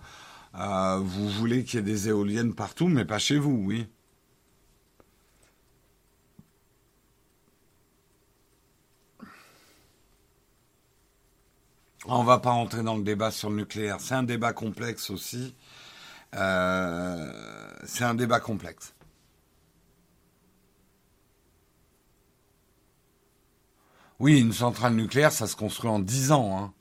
Euh, 0.59 0.99
vous 0.99 1.29
voulez 1.29 1.63
qu'il 1.63 1.81
y 1.81 1.83
ait 1.83 1.85
des 1.85 2.09
éoliennes 2.09 2.55
partout, 2.55 2.89
mais 2.89 3.05
pas 3.05 3.19
chez 3.19 3.37
vous, 3.37 3.63
oui. 3.63 3.87
On 12.07 12.25
va 12.25 12.39
pas 12.39 12.51
rentrer 12.51 12.83
dans 12.83 12.97
le 12.97 13.05
débat 13.05 13.31
sur 13.31 13.49
le 13.49 13.57
nucléaire. 13.57 13.99
C'est 14.01 14.15
un 14.15 14.25
débat 14.25 14.53
complexe 14.53 15.11
aussi. 15.11 15.55
Euh, 16.35 17.33
c'est 17.85 18.05
un 18.05 18.15
débat 18.15 18.41
complexe. 18.41 18.95
Oui, 24.19 24.41
une 24.41 24.53
centrale 24.53 24.95
nucléaire, 24.95 25.33
ça 25.33 25.47
se 25.47 25.57
construit 25.57 25.91
en 25.91 25.99
10 25.99 26.33
ans. 26.33 26.59
Hein. 26.59 26.73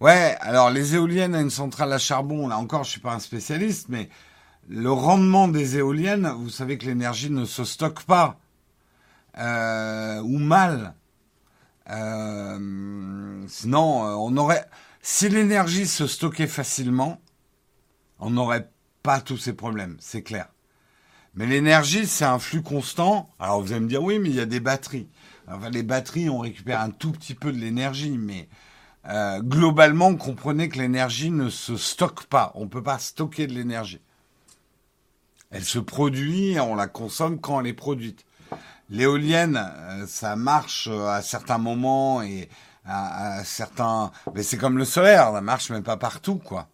Ouais, 0.00 0.36
alors 0.40 0.70
les 0.70 0.96
éoliennes 0.96 1.34
à 1.34 1.40
une 1.40 1.50
centrale 1.50 1.92
à 1.92 1.98
charbon, 1.98 2.48
là 2.48 2.58
encore, 2.58 2.82
je 2.82 2.90
suis 2.90 3.00
pas 3.00 3.14
un 3.14 3.20
spécialiste, 3.20 3.88
mais 3.88 4.08
le 4.68 4.90
rendement 4.90 5.46
des 5.46 5.76
éoliennes, 5.76 6.28
vous 6.28 6.50
savez 6.50 6.78
que 6.78 6.86
l'énergie 6.86 7.30
ne 7.30 7.44
se 7.44 7.64
stocke 7.64 8.02
pas, 8.04 8.40
euh, 9.38 10.20
ou 10.22 10.38
mal. 10.38 10.94
Euh, 11.90 13.44
sinon, 13.48 14.02
on 14.18 14.36
aurait. 14.36 14.66
Si 15.00 15.28
l'énergie 15.28 15.86
se 15.86 16.06
stockait 16.06 16.46
facilement, 16.46 17.20
on 18.18 18.30
n'aurait 18.30 18.70
pas 19.02 19.20
tous 19.20 19.36
ces 19.36 19.52
problèmes, 19.52 19.96
c'est 20.00 20.22
clair. 20.22 20.48
Mais 21.34 21.46
l'énergie, 21.46 22.06
c'est 22.06 22.24
un 22.24 22.38
flux 22.38 22.62
constant. 22.62 23.30
Alors 23.38 23.62
vous 23.62 23.72
allez 23.72 23.80
me 23.80 23.88
dire, 23.88 24.02
oui, 24.02 24.18
mais 24.18 24.28
il 24.28 24.36
y 24.36 24.40
a 24.40 24.46
des 24.46 24.60
batteries. 24.60 25.08
Enfin, 25.48 25.70
les 25.70 25.82
batteries, 25.82 26.28
on 26.28 26.38
récupère 26.38 26.80
un 26.80 26.90
tout 26.90 27.10
petit 27.10 27.34
peu 27.34 27.52
de 27.52 27.58
l'énergie, 27.58 28.16
mais 28.16 28.48
euh, 29.08 29.40
globalement, 29.40 30.14
comprenez 30.14 30.68
que 30.68 30.78
l'énergie 30.78 31.30
ne 31.30 31.48
se 31.48 31.76
stocke 31.76 32.24
pas. 32.24 32.52
On 32.54 32.64
ne 32.64 32.70
peut 32.70 32.82
pas 32.82 32.98
stocker 32.98 33.46
de 33.46 33.54
l'énergie. 33.54 34.00
Elle 35.50 35.64
se 35.64 35.78
produit, 35.78 36.58
on 36.60 36.74
la 36.74 36.86
consomme 36.86 37.40
quand 37.40 37.60
elle 37.60 37.66
est 37.66 37.72
produite. 37.72 38.24
L'éolienne, 38.92 39.56
euh, 39.56 40.06
ça 40.06 40.36
marche 40.36 40.86
à 40.86 41.22
certains 41.22 41.56
moments 41.56 42.20
et 42.20 42.50
à, 42.84 43.42
certains. 43.42 44.12
Mais 44.34 44.42
c'est 44.42 44.58
comme 44.58 44.76
le 44.76 44.84
solaire, 44.84 45.32
ça 45.32 45.40
marche 45.40 45.70
même 45.70 45.82
pas 45.82 45.96
partout, 45.96 46.36
quoi. 46.36 46.68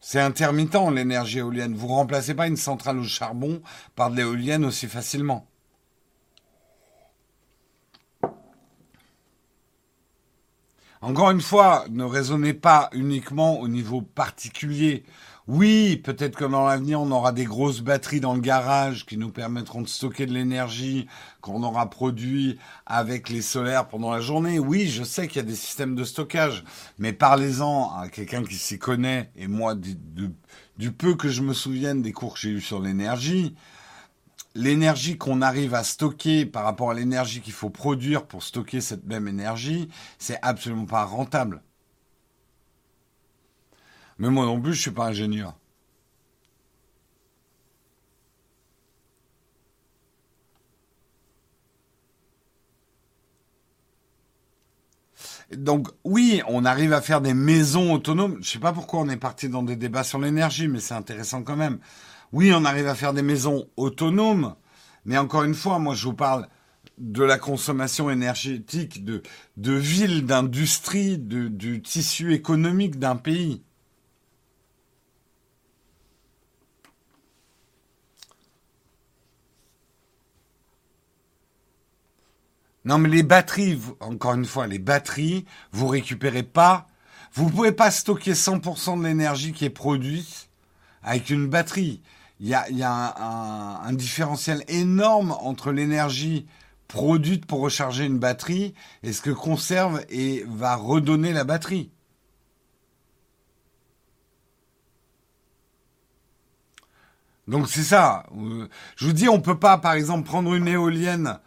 C'est 0.00 0.20
intermittent 0.20 0.90
l'énergie 0.92 1.38
éolienne. 1.38 1.76
Vous 1.76 1.86
remplacez 1.86 2.34
pas 2.34 2.48
une 2.48 2.56
centrale 2.56 2.98
au 2.98 3.04
charbon 3.04 3.62
par 3.94 4.10
de 4.10 4.16
l'éolienne 4.16 4.64
aussi 4.64 4.88
facilement. 4.88 5.46
Encore 11.00 11.30
une 11.30 11.40
fois, 11.40 11.84
ne 11.90 12.02
raisonnez 12.02 12.54
pas 12.54 12.90
uniquement 12.92 13.60
au 13.60 13.68
niveau 13.68 14.02
particulier 14.02 15.04
oui, 15.46 15.98
peut-être 15.98 16.36
que 16.36 16.44
dans 16.46 16.64
l'avenir, 16.64 17.02
on 17.02 17.10
aura 17.10 17.30
des 17.30 17.44
grosses 17.44 17.82
batteries 17.82 18.20
dans 18.20 18.32
le 18.32 18.40
garage 18.40 19.04
qui 19.04 19.18
nous 19.18 19.30
permettront 19.30 19.82
de 19.82 19.88
stocker 19.88 20.24
de 20.24 20.32
l'énergie 20.32 21.06
qu'on 21.42 21.62
aura 21.62 21.90
produit 21.90 22.58
avec 22.86 23.28
les 23.28 23.42
solaires 23.42 23.86
pendant 23.86 24.10
la 24.10 24.22
journée. 24.22 24.58
Oui, 24.58 24.88
je 24.88 25.04
sais 25.04 25.28
qu'il 25.28 25.36
y 25.36 25.44
a 25.44 25.46
des 25.46 25.54
systèmes 25.54 25.96
de 25.96 26.04
stockage, 26.04 26.64
mais 26.96 27.12
parlez-en 27.12 27.94
à 27.94 28.08
quelqu'un 28.08 28.42
qui 28.42 28.54
s'y 28.54 28.78
connaît, 28.78 29.30
et 29.36 29.46
moi, 29.46 29.74
du, 29.74 30.92
peu 30.92 31.14
que 31.14 31.28
je 31.28 31.42
me 31.42 31.52
souvienne 31.52 32.00
des 32.00 32.12
cours 32.12 32.34
que 32.34 32.40
j'ai 32.40 32.50
eus 32.50 32.62
sur 32.62 32.80
l'énergie, 32.80 33.54
l'énergie 34.54 35.18
qu'on 35.18 35.42
arrive 35.42 35.74
à 35.74 35.84
stocker 35.84 36.46
par 36.46 36.64
rapport 36.64 36.90
à 36.90 36.94
l'énergie 36.94 37.42
qu'il 37.42 37.52
faut 37.52 37.70
produire 37.70 38.24
pour 38.26 38.42
stocker 38.42 38.80
cette 38.80 39.04
même 39.04 39.28
énergie, 39.28 39.90
c'est 40.18 40.38
absolument 40.40 40.86
pas 40.86 41.04
rentable. 41.04 41.62
Mais 44.18 44.30
moi 44.30 44.46
non 44.46 44.60
plus, 44.60 44.74
je 44.74 44.80
suis 44.82 44.90
pas 44.90 45.06
ingénieur. 45.06 45.54
Donc 55.56 55.88
oui, 56.04 56.42
on 56.48 56.64
arrive 56.64 56.92
à 56.92 57.00
faire 57.00 57.20
des 57.20 57.34
maisons 57.34 57.92
autonomes. 57.92 58.38
Je 58.42 58.50
sais 58.50 58.58
pas 58.58 58.72
pourquoi 58.72 59.00
on 59.00 59.08
est 59.08 59.16
parti 59.16 59.48
dans 59.48 59.62
des 59.62 59.76
débats 59.76 60.04
sur 60.04 60.18
l'énergie, 60.18 60.68
mais 60.68 60.80
c'est 60.80 60.94
intéressant 60.94 61.42
quand 61.42 61.56
même. 61.56 61.78
Oui, 62.32 62.52
on 62.54 62.64
arrive 62.64 62.88
à 62.88 62.94
faire 62.94 63.12
des 63.12 63.22
maisons 63.22 63.66
autonomes, 63.76 64.54
mais 65.04 65.18
encore 65.18 65.44
une 65.44 65.54
fois, 65.54 65.78
moi 65.78 65.94
je 65.94 66.04
vous 66.06 66.14
parle 66.14 66.48
de 66.98 67.22
la 67.22 67.38
consommation 67.38 68.10
énergétique 68.10 69.04
de, 69.04 69.22
de 69.56 69.72
villes, 69.72 70.26
d'industries, 70.26 71.18
du 71.18 71.82
tissu 71.82 72.34
économique 72.34 72.98
d'un 72.98 73.16
pays. 73.16 73.62
Non, 82.84 82.98
mais 82.98 83.08
les 83.08 83.22
batteries, 83.22 83.80
encore 84.00 84.34
une 84.34 84.44
fois, 84.44 84.66
les 84.66 84.78
batteries, 84.78 85.46
vous 85.72 85.88
récupérez 85.88 86.42
pas. 86.42 86.86
Vous 87.32 87.48
pouvez 87.48 87.72
pas 87.72 87.90
stocker 87.90 88.32
100% 88.34 88.98
de 88.98 89.04
l'énergie 89.04 89.52
qui 89.52 89.64
est 89.64 89.70
produite 89.70 90.50
avec 91.02 91.30
une 91.30 91.48
batterie. 91.48 92.02
Il 92.40 92.48
y 92.48 92.54
a, 92.54 93.84
un, 93.86 93.92
différentiel 93.92 94.64
énorme 94.68 95.32
entre 95.40 95.72
l'énergie 95.72 96.46
produite 96.88 97.46
pour 97.46 97.60
recharger 97.60 98.04
une 98.04 98.18
batterie 98.18 98.74
et 99.02 99.12
ce 99.12 99.22
que 99.22 99.30
conserve 99.30 100.04
et 100.10 100.44
va 100.46 100.76
redonner 100.76 101.32
la 101.32 101.44
batterie. 101.44 101.90
Donc 107.48 107.68
c'est 107.68 107.82
ça. 107.82 108.26
Je 108.96 109.06
vous 109.06 109.12
dis, 109.12 109.28
on 109.28 109.40
peut 109.40 109.58
pas, 109.58 109.78
par 109.78 109.94
exemple, 109.94 110.26
prendre 110.26 110.54
une 110.54 110.68
éolienne 110.68 111.38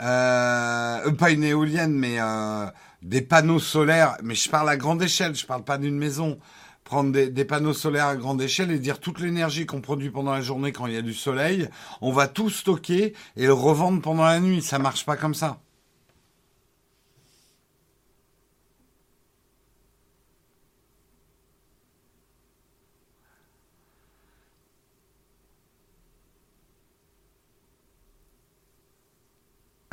euh, 0.00 1.10
pas 1.12 1.30
une 1.30 1.44
éolienne, 1.44 1.92
mais 1.92 2.16
euh, 2.20 2.66
des 3.02 3.22
panneaux 3.22 3.58
solaires. 3.58 4.16
Mais 4.22 4.34
je 4.34 4.48
parle 4.48 4.68
à 4.68 4.76
grande 4.76 5.02
échelle, 5.02 5.34
je 5.34 5.46
parle 5.46 5.64
pas 5.64 5.78
d'une 5.78 5.96
maison. 5.96 6.38
Prendre 6.84 7.12
des, 7.12 7.30
des, 7.30 7.46
panneaux 7.46 7.72
solaires 7.72 8.08
à 8.08 8.16
grande 8.16 8.42
échelle 8.42 8.70
et 8.70 8.78
dire 8.78 9.00
toute 9.00 9.18
l'énergie 9.18 9.64
qu'on 9.64 9.80
produit 9.80 10.10
pendant 10.10 10.32
la 10.32 10.42
journée 10.42 10.70
quand 10.70 10.86
il 10.86 10.92
y 10.92 10.98
a 10.98 11.02
du 11.02 11.14
soleil, 11.14 11.70
on 12.02 12.12
va 12.12 12.28
tout 12.28 12.50
stocker 12.50 13.14
et 13.36 13.46
le 13.46 13.54
revendre 13.54 14.02
pendant 14.02 14.24
la 14.24 14.38
nuit. 14.38 14.60
Ça 14.60 14.78
marche 14.78 15.06
pas 15.06 15.16
comme 15.16 15.34
ça. 15.34 15.63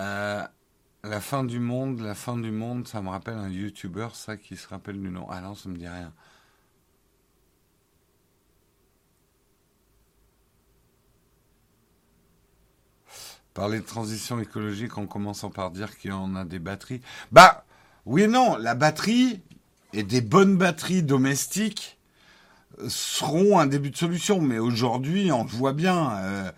Euh, 0.02 0.43
la 1.04 1.22
fin 1.22 1.43
du 1.43 1.60
monde, 1.60 1.99
la 2.02 2.16
fin 2.16 2.38
du 2.38 2.52
monde, 2.52 2.88
ça 2.88 3.02
me 3.02 3.10
rappelle 3.10 3.38
un 3.38 3.49
YouTuber, 3.49 4.10
ça, 4.14 4.38
qui 4.38 4.58
se 4.58 4.68
rappelle 4.68 4.99
du 4.99 5.10
nom. 5.10 5.28
Ah 5.30 5.41
non, 5.41 5.56
ça 5.56 5.70
me 5.70 5.78
dit 5.78 5.88
rien. 5.88 6.14
Parler 13.54 13.80
de 13.80 13.86
transition 13.86 14.39
écologique 14.39 14.97
en 14.97 15.06
commençant 15.08 15.49
par 15.49 15.72
dire 15.72 15.97
qu'il 15.97 16.12
y 16.12 16.14
en 16.14 16.36
a 16.36 16.45
des 16.45 16.60
batteries. 16.60 17.02
Bah, 17.32 17.66
oui 18.06 18.24
et 18.24 18.28
non, 18.28 18.56
la 18.58 18.76
batterie 18.76 19.41
et 19.93 20.04
des 20.04 20.22
bonnes 20.22 20.58
batteries 20.58 21.04
domestiques 21.04 21.99
seront 22.88 23.60
un 23.60 23.68
début 23.68 23.91
de 23.91 23.97
solution. 23.97 24.41
Mais 24.41 24.58
aujourd'hui, 24.58 25.32
on 25.32 25.43
le 25.43 25.49
voit 25.49 25.74
bien, 25.74 26.16
euh, 26.18 26.52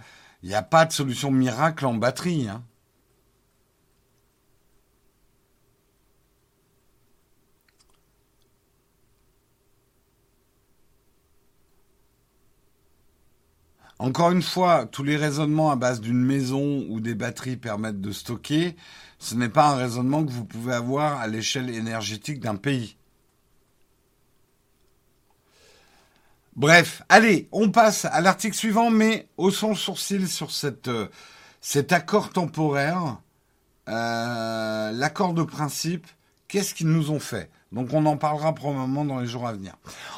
il 0.43 0.49
n'y 0.49 0.55
a 0.55 0.61
pas 0.61 0.85
de 0.85 0.93
solution 0.93 1.31
miracle 1.31 1.85
en 1.85 1.95
batterie. 1.95 2.47
Hein. 2.47 2.63
Encore 14.03 14.31
une 14.31 14.41
fois, 14.41 14.85
tous 14.85 15.03
les 15.03 15.15
raisonnements 15.15 15.71
à 15.71 15.77
base 15.77 16.01
d'une 16.01 16.21
maison 16.21 16.85
ou 16.89 16.99
des 16.99 17.15
batteries 17.15 17.55
permettent 17.55 18.01
de 18.01 18.11
stocker. 18.11 18.75
Ce 19.17 19.33
n'est 19.33 19.47
pas 19.47 19.69
un 19.69 19.75
raisonnement 19.75 20.25
que 20.25 20.31
vous 20.31 20.43
pouvez 20.43 20.73
avoir 20.73 21.21
à 21.21 21.27
l'échelle 21.27 21.69
énergétique 21.69 22.41
d'un 22.41 22.57
pays. 22.57 22.97
Bref, 26.57 27.01
allez, 27.07 27.47
on 27.53 27.71
passe 27.71 28.03
à 28.03 28.19
l'article 28.19 28.57
suivant, 28.57 28.89
mais 28.89 29.29
haussons 29.37 29.69
le 29.69 29.75
sourcil 29.75 30.27
sur 30.27 30.49
euh, 30.65 31.07
cet 31.61 31.93
accord 31.93 32.31
temporaire, 32.31 33.21
euh, 33.87 34.91
l'accord 34.91 35.33
de 35.33 35.43
principe. 35.43 36.07
Qu'est-ce 36.49 36.73
qu'ils 36.73 36.89
nous 36.89 37.09
ont 37.09 37.21
fait? 37.21 37.49
Donc 37.73 37.91
on 37.91 38.05
en 38.05 38.17
parlera 38.17 38.53
probablement 38.53 39.03
dans 39.03 39.19
les 39.19 39.27
jours 39.27 39.47
à 39.47 39.53
venir. 39.53 39.73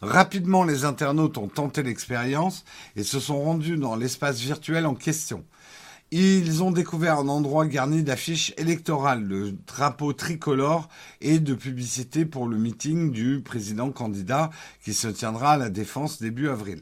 Rapidement, 0.00 0.62
les 0.62 0.84
internautes 0.84 1.38
ont 1.38 1.48
tenté 1.48 1.82
l'expérience 1.82 2.64
et 2.94 3.02
se 3.02 3.18
sont 3.18 3.42
rendus 3.42 3.76
dans 3.76 3.96
l'espace 3.96 4.38
virtuel 4.38 4.86
en 4.86 4.94
question. 4.94 5.44
Ils 6.10 6.62
ont 6.62 6.70
découvert 6.70 7.18
un 7.18 7.28
endroit 7.28 7.66
garni 7.66 8.02
d'affiches 8.02 8.54
électorales, 8.56 9.28
de 9.28 9.54
drapeaux 9.66 10.14
tricolores 10.14 10.88
et 11.20 11.38
de 11.38 11.52
publicités 11.52 12.24
pour 12.24 12.46
le 12.46 12.56
meeting 12.56 13.10
du 13.10 13.42
président 13.42 13.90
candidat 13.90 14.50
qui 14.82 14.94
se 14.94 15.08
tiendra 15.08 15.52
à 15.52 15.56
la 15.58 15.68
Défense 15.68 16.22
début 16.22 16.48
avril. 16.48 16.80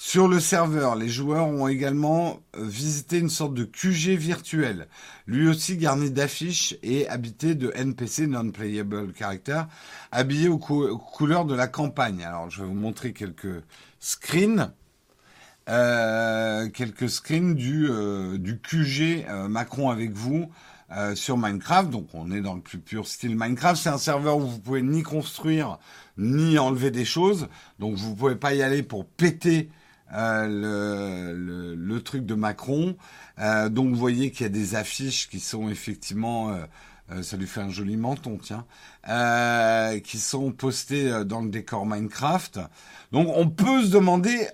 Sur 0.00 0.28
le 0.28 0.38
serveur, 0.38 0.94
les 0.94 1.08
joueurs 1.08 1.48
ont 1.48 1.66
également 1.66 2.38
euh, 2.56 2.64
visité 2.64 3.18
une 3.18 3.28
sorte 3.28 3.52
de 3.52 3.64
QG 3.64 4.10
virtuel, 4.10 4.86
lui 5.26 5.48
aussi 5.48 5.76
garni 5.76 6.12
d'affiches 6.12 6.76
et 6.84 7.08
habité 7.08 7.56
de 7.56 7.72
NPC 7.74 8.28
non-playable 8.28 9.12
characters, 9.12 9.66
habillés 10.12 10.46
aux, 10.46 10.58
couleurs 10.58 11.46
de 11.46 11.54
la 11.56 11.66
campagne. 11.66 12.22
Alors, 12.22 12.48
je 12.48 12.62
vais 12.62 12.68
vous 12.68 12.74
montrer 12.74 13.12
quelques 13.12 13.64
screens. 13.98 14.72
Euh, 15.68 16.68
quelques 16.68 17.10
screens 17.10 17.56
du, 17.56 17.88
euh, 17.90 18.38
QG 18.38 19.26
Macron 19.48 19.90
avec 19.90 20.12
vous 20.12 20.48
sur 21.16 21.36
Minecraft. 21.36 21.90
Donc 21.90 22.06
on 22.14 22.30
est 22.30 22.40
dans 22.40 22.54
le 22.54 22.62
plus 22.62 22.78
pur 22.78 23.06
style 23.06 23.36
Minecraft. 23.36 23.82
C'est 23.82 23.90
un 23.90 23.98
serveur 23.98 24.38
où 24.38 24.46
vous 24.46 24.60
pouvez 24.60 24.80
ni 24.80 25.02
construire 25.02 25.78
ni 26.16 26.56
enlever 26.56 26.92
des 26.92 27.04
choses. 27.04 27.48
Donc 27.80 27.96
vous 27.96 28.14
pouvez 28.14 28.36
pas 28.36 28.54
y 28.54 28.62
aller 28.62 28.84
pour 28.84 29.04
péter 29.04 29.68
euh, 30.12 31.74
le, 31.76 32.02
truc 32.02 32.24
de 32.24 32.34
Macron. 32.34 32.96
Euh, 33.38 33.68
donc 33.68 33.90
vous 33.90 33.96
voyez 33.96 34.30
qu'il 34.30 34.42
y 34.42 34.46
a 34.46 34.50
des 34.50 34.74
affiches 34.76 35.28
qui 35.28 35.40
sont 35.40 35.68
effectivement, 35.68 36.56
euh, 37.10 37.22
ça 37.22 37.36
lui 37.36 37.46
fait 37.46 37.60
un 37.60 37.68
joli 37.68 37.96
menton, 37.96 38.38
tiens, 38.40 38.64
qui 40.02 40.18
sont 40.18 40.52
postées 40.52 41.24
dans 41.24 41.40
le 41.40 41.50
décor 41.50 41.84
Minecraft. 41.84 42.60
Donc 43.12 43.28
on 43.34 43.48
peut 43.48 43.82
se 43.84 43.90
demander, 43.90 44.48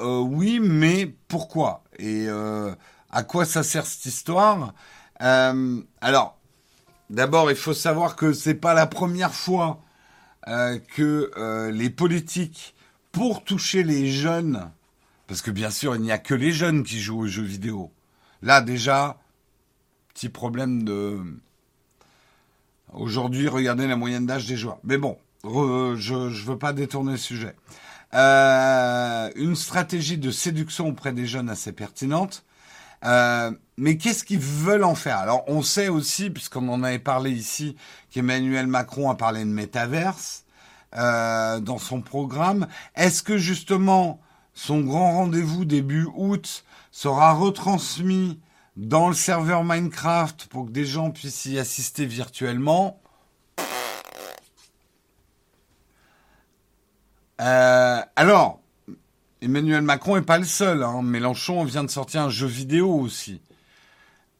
oui, 0.00 0.60
mais 0.60 1.14
pourquoi 1.28 1.84
et 1.98 2.28
à 3.10 3.22
quoi 3.22 3.44
ça 3.44 3.62
sert 3.62 3.86
cette 3.86 4.06
histoire? 4.06 4.74
Alors, 5.18 6.38
d'abord, 7.10 7.50
il 7.50 7.56
faut 7.56 7.74
savoir 7.74 8.14
que 8.14 8.32
c'est 8.32 8.54
pas 8.54 8.74
la 8.74 8.86
première 8.86 9.34
fois 9.34 9.80
que 10.46 11.70
les 11.70 11.90
politiques, 11.90 12.74
pour 13.10 13.44
toucher 13.44 13.84
les 13.84 14.08
jeunes 14.08 14.70
parce 15.26 15.42
que 15.42 15.50
bien 15.50 15.70
sûr, 15.70 15.96
il 15.96 16.02
n'y 16.02 16.12
a 16.12 16.18
que 16.18 16.34
les 16.34 16.52
jeunes 16.52 16.82
qui 16.82 17.00
jouent 17.00 17.20
aux 17.20 17.26
jeux 17.26 17.42
vidéo. 17.42 17.92
Là 18.42 18.60
déjà, 18.60 19.18
petit 20.12 20.28
problème 20.28 20.84
de... 20.84 21.20
Aujourd'hui, 22.92 23.48
regardez 23.48 23.86
la 23.86 23.96
moyenne 23.96 24.26
d'âge 24.26 24.46
des 24.46 24.56
joueurs. 24.56 24.78
Mais 24.84 24.98
bon, 24.98 25.18
je 25.44 26.14
ne 26.14 26.44
veux 26.44 26.58
pas 26.58 26.72
détourner 26.72 27.12
le 27.12 27.18
sujet. 27.18 27.56
Euh, 28.14 29.30
une 29.34 29.56
stratégie 29.56 30.18
de 30.18 30.30
séduction 30.30 30.88
auprès 30.88 31.12
des 31.12 31.26
jeunes 31.26 31.50
assez 31.50 31.72
pertinente. 31.72 32.44
Euh, 33.04 33.50
mais 33.76 33.96
qu'est-ce 33.96 34.24
qu'ils 34.24 34.38
veulent 34.38 34.84
en 34.84 34.94
faire? 34.94 35.18
Alors, 35.18 35.44
on 35.48 35.62
sait 35.62 35.88
aussi, 35.88 36.30
puisqu'on 36.30 36.68
en 36.68 36.82
avait 36.84 37.00
parlé 37.00 37.32
ici, 37.32 37.76
qu'Emmanuel 38.10 38.66
Macron 38.66 39.10
a 39.10 39.16
parlé 39.16 39.40
de 39.40 39.50
métaverse 39.50 40.44
euh, 40.96 41.58
dans 41.60 41.78
son 41.78 42.00
programme. 42.00 42.68
Est-ce 42.94 43.22
que 43.22 43.36
justement 43.36 44.20
son 44.54 44.80
grand 44.80 45.12
rendez-vous 45.12 45.64
début 45.64 46.06
août 46.14 46.64
sera 46.92 47.32
retransmis 47.32 48.40
dans 48.76 49.08
le 49.08 49.14
serveur 49.14 49.64
Minecraft 49.64 50.46
pour 50.46 50.66
que 50.66 50.70
des 50.70 50.84
gens 50.84 51.10
puissent 51.10 51.44
y 51.46 51.58
assister 51.58 52.06
virtuellement 52.06 53.00
euh, 57.40 58.00
Alors, 58.16 58.60
Emmanuel 59.42 59.82
Macron 59.82 60.16
n'est 60.16 60.22
pas 60.22 60.38
le 60.38 60.44
seul. 60.44 60.82
Hein. 60.82 61.02
Mélenchon 61.02 61.64
vient 61.64 61.84
de 61.84 61.90
sortir 61.90 62.22
un 62.22 62.30
jeu 62.30 62.46
vidéo 62.46 62.92
aussi. 62.92 63.40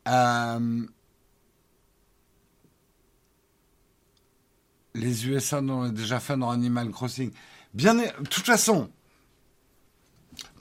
Euh, 0.09 0.87
les 4.95 5.27
USA 5.27 5.61
ont 5.61 5.89
déjà 5.89 6.21
fait 6.21 6.37
dans 6.37 6.51
Animal 6.51 6.91
Crossing. 6.91 7.33
Bien, 7.75 7.95
de 7.95 8.29
toute 8.29 8.47
façon, 8.47 8.91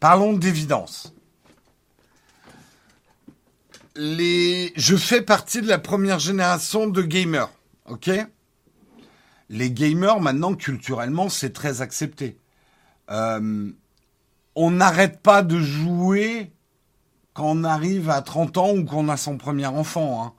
parlons 0.04 0.34
d'évidence. 0.34 1.14
Je 3.95 4.95
fais 4.97 5.22
partie 5.22 5.62
de 5.62 5.68
la 5.70 5.80
première 5.80 6.20
génération 6.20 6.88
de 6.88 7.01
gamers, 7.01 7.49
ok? 7.86 8.12
Les 9.47 9.72
gamers, 9.72 10.20
maintenant, 10.20 10.56
culturellement, 10.56 11.30
c'est 11.30 11.54
très 11.54 11.82
accepté. 11.82 12.38
Euh, 13.12 13.72
on 14.56 14.72
n'arrête 14.72 15.22
pas 15.22 15.41
de 15.41 15.58
jouer 15.62 16.51
quand 17.34 17.51
on 17.51 17.64
arrive 17.64 18.10
à 18.10 18.22
30 18.22 18.58
ans 18.58 18.76
ou 18.76 18.84
qu'on 18.84 19.08
a 19.08 19.16
son 19.16 19.38
premier 19.38 19.68
enfant. 19.68 20.22
Hein. 20.22 20.34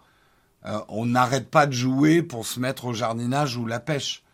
Euh, 0.67 0.81
on 0.89 1.07
n'arrête 1.07 1.49
pas 1.49 1.67
de 1.67 1.73
jouer 1.73 2.23
pour 2.23 2.45
se 2.45 2.61
mettre 2.61 2.85
au 2.85 2.93
jardinage 2.93 3.57
ou 3.57 3.65
la 3.65 3.81
pêche. 3.81 4.25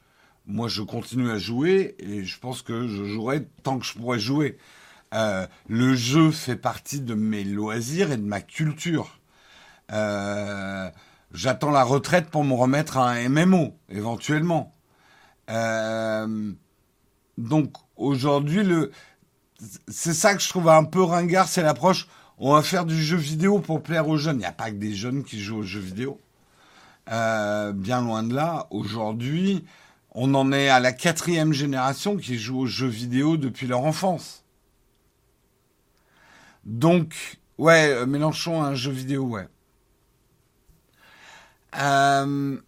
Moi, 0.46 0.66
je 0.66 0.82
continue 0.82 1.30
à 1.30 1.38
jouer 1.38 1.94
et 2.00 2.24
je 2.24 2.36
pense 2.40 2.62
que 2.62 2.88
je 2.88 3.04
jouerai 3.04 3.46
tant 3.62 3.78
que 3.78 3.86
je 3.86 3.92
pourrai 3.92 4.18
jouer. 4.18 4.58
Euh, 5.14 5.46
le 5.68 5.94
jeu 5.94 6.30
fait 6.30 6.56
partie 6.56 7.00
de 7.00 7.14
mes 7.14 7.44
loisirs 7.44 8.12
et 8.12 8.16
de 8.16 8.22
ma 8.22 8.40
culture. 8.40 9.18
Euh, 9.92 10.88
j'attends 11.32 11.70
la 11.70 11.82
retraite 11.82 12.30
pour 12.30 12.44
me 12.44 12.54
remettre 12.54 12.98
à 12.98 13.10
un 13.10 13.28
MMO, 13.28 13.76
éventuellement. 13.88 14.74
donc 17.38 17.72
aujourd'hui, 17.96 18.62
le, 18.62 18.92
c'est 19.88 20.14
ça 20.14 20.34
que 20.34 20.42
je 20.42 20.48
trouve 20.48 20.68
un 20.68 20.84
peu 20.84 21.02
ringard, 21.02 21.48
c'est 21.48 21.62
l'approche. 21.62 22.06
On 22.38 22.54
va 22.54 22.62
faire 22.62 22.86
du 22.86 23.00
jeu 23.00 23.16
vidéo 23.16 23.58
pour 23.58 23.82
plaire 23.82 24.08
aux 24.08 24.16
jeunes. 24.16 24.36
Il 24.36 24.40
n'y 24.40 24.46
a 24.46 24.52
pas 24.52 24.70
que 24.70 24.76
des 24.76 24.94
jeunes 24.94 25.24
qui 25.24 25.40
jouent 25.40 25.58
aux 25.58 25.62
jeux 25.62 25.80
vidéo. 25.80 26.18
Euh, 27.10 27.72
bien 27.72 28.00
loin 28.00 28.22
de 28.22 28.34
là. 28.34 28.66
Aujourd'hui, 28.70 29.64
on 30.12 30.34
en 30.34 30.52
est 30.52 30.68
à 30.68 30.80
la 30.80 30.92
quatrième 30.92 31.52
génération 31.52 32.16
qui 32.16 32.38
joue 32.38 32.60
aux 32.60 32.66
jeux 32.66 32.88
vidéo 32.88 33.36
depuis 33.36 33.66
leur 33.66 33.84
enfance. 33.84 34.39
Donc, 36.64 37.38
ouais, 37.58 37.90
euh, 37.90 38.06
Mélenchon 38.06 38.62
un 38.62 38.74
jeu 38.74 38.90
vidéo, 38.92 39.24
ouais. 39.24 39.48
Euh, 41.78 42.58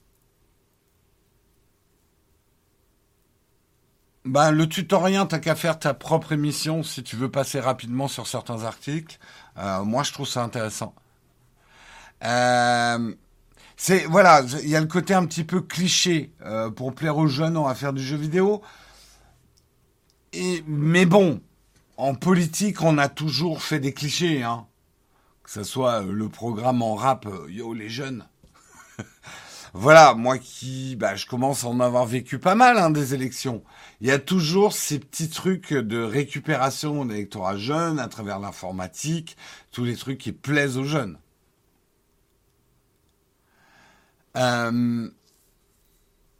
Ben, 4.24 4.52
le 4.52 4.68
tutoriel, 4.68 5.26
t'as 5.28 5.40
qu'à 5.40 5.56
faire 5.56 5.80
ta 5.80 5.94
propre 5.94 6.30
émission 6.30 6.84
si 6.84 7.02
tu 7.02 7.16
veux 7.16 7.28
passer 7.28 7.58
rapidement 7.58 8.06
sur 8.06 8.28
certains 8.28 8.62
articles. 8.62 9.18
Euh, 9.58 9.82
moi, 9.84 10.04
je 10.04 10.12
trouve 10.12 10.28
ça 10.28 10.44
intéressant. 10.44 10.94
C'est 13.76 14.04
voilà, 14.06 14.42
il 14.62 14.68
y 14.68 14.76
a 14.76 14.80
le 14.80 14.86
côté 14.86 15.12
un 15.14 15.26
petit 15.26 15.42
peu 15.42 15.60
cliché 15.60 16.32
pour 16.76 16.94
plaire 16.94 17.16
aux 17.16 17.26
jeunes, 17.26 17.56
on 17.56 17.64
va 17.64 17.74
faire 17.74 17.92
du 17.92 18.02
jeu 18.02 18.16
vidéo. 18.16 18.62
Et 20.32 20.62
mais 20.66 21.04
bon, 21.04 21.40
en 21.96 22.14
politique, 22.14 22.82
on 22.82 22.98
a 22.98 23.08
toujours 23.08 23.62
fait 23.62 23.80
des 23.80 23.92
clichés, 23.92 24.42
hein. 24.42 24.66
Que 25.42 25.50
ce 25.50 25.64
soit 25.64 26.02
le 26.02 26.28
programme 26.28 26.82
en 26.82 26.94
rap, 26.94 27.26
yo 27.48 27.74
les 27.74 27.88
jeunes. 27.88 28.26
voilà, 29.74 30.14
moi 30.14 30.38
qui, 30.38 30.96
bah, 30.96 31.16
je 31.16 31.26
commence 31.26 31.64
à 31.64 31.68
en 31.68 31.80
avoir 31.80 32.06
vécu 32.06 32.38
pas 32.38 32.54
mal 32.54 32.78
hein, 32.78 32.90
des 32.90 33.14
élections. 33.14 33.62
Il 34.00 34.06
y 34.06 34.12
a 34.12 34.18
toujours 34.18 34.72
ces 34.72 34.98
petits 34.98 35.30
trucs 35.30 35.72
de 35.72 36.02
récupération 36.02 37.04
d'électorat 37.04 37.56
jeunes 37.56 37.98
à 37.98 38.08
travers 38.08 38.38
l'informatique, 38.38 39.36
tous 39.72 39.84
les 39.84 39.96
trucs 39.96 40.18
qui 40.18 40.32
plaisent 40.32 40.78
aux 40.78 40.84
jeunes. 40.84 41.18
Euh, 44.36 45.10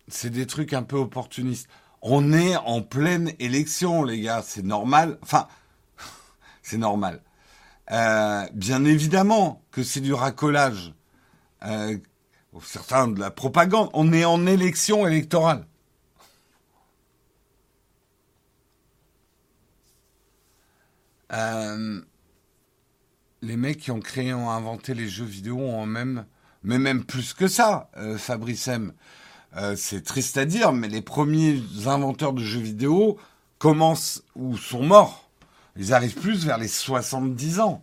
c'est 0.09 0.31
des 0.31 0.47
trucs 0.47 0.73
un 0.73 0.83
peu 0.83 0.97
opportunistes. 0.97 1.69
On 2.03 2.33
est 2.33 2.57
en 2.57 2.83
pleine 2.83 3.33
élection, 3.39 4.03
les 4.03 4.21
gars, 4.21 4.43
c'est 4.45 4.65
normal. 4.65 5.19
Enfin, 5.23 5.47
c'est 6.63 6.77
normal. 6.77 7.23
Euh, 7.93 8.47
bien 8.55 8.85
évidemment 8.85 9.63
que 9.71 9.85
c'est 9.85 10.01
du 10.01 10.13
racolage. 10.13 10.95
Euh, 11.65 11.97
certains 12.65 13.07
de 13.07 13.21
la 13.21 13.31
propagande. 13.31 13.89
On 13.93 14.13
est 14.13 14.25
en 14.25 14.47
élection 14.47 15.07
électorale. 15.07 15.65
Euh, 21.33 22.03
les 23.43 23.57
mecs 23.57 23.79
qui 23.79 23.93
ont 23.93 24.01
créé, 24.01 24.35
ont 24.35 24.51
inventé 24.51 24.93
les 24.95 25.09
jeux 25.09 25.25
vidéo 25.25 25.59
ont 25.61 25.87
même, 25.87 26.27
mais 26.65 26.79
même 26.79 27.05
plus 27.05 27.33
que 27.33 27.47
ça, 27.47 27.91
Fabrice 28.19 28.69
M. 28.69 28.93
Euh, 29.57 29.77
c'est 29.77 30.03
triste 30.03 30.39
à 30.39 30.45
dire, 30.45 30.73
mais 30.73 30.89
les 30.89 31.03
premiers 31.03 31.63
inventeurs 31.87 32.33
de 32.33 32.43
jeux 32.43 32.61
vidéo 32.61 33.19
commencent 33.59 34.23
ou 34.35 34.57
sont 34.57 34.83
morts. 34.83 35.29
Ils 35.77 35.93
arrivent 35.93 36.15
plus 36.15 36.47
vers 36.47 36.59
les 36.59 36.69
70 36.69 37.61
ans. 37.61 37.83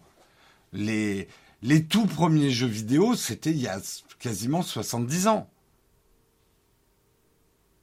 Les, 0.74 1.28
les 1.62 1.86
tout 1.86 2.06
premiers 2.06 2.50
jeux 2.50 2.68
vidéo, 2.68 3.16
c'était 3.16 3.52
il 3.52 3.62
y 3.62 3.68
a 3.68 3.80
quasiment 4.20 4.62
70 4.62 5.28
ans. 5.28 5.50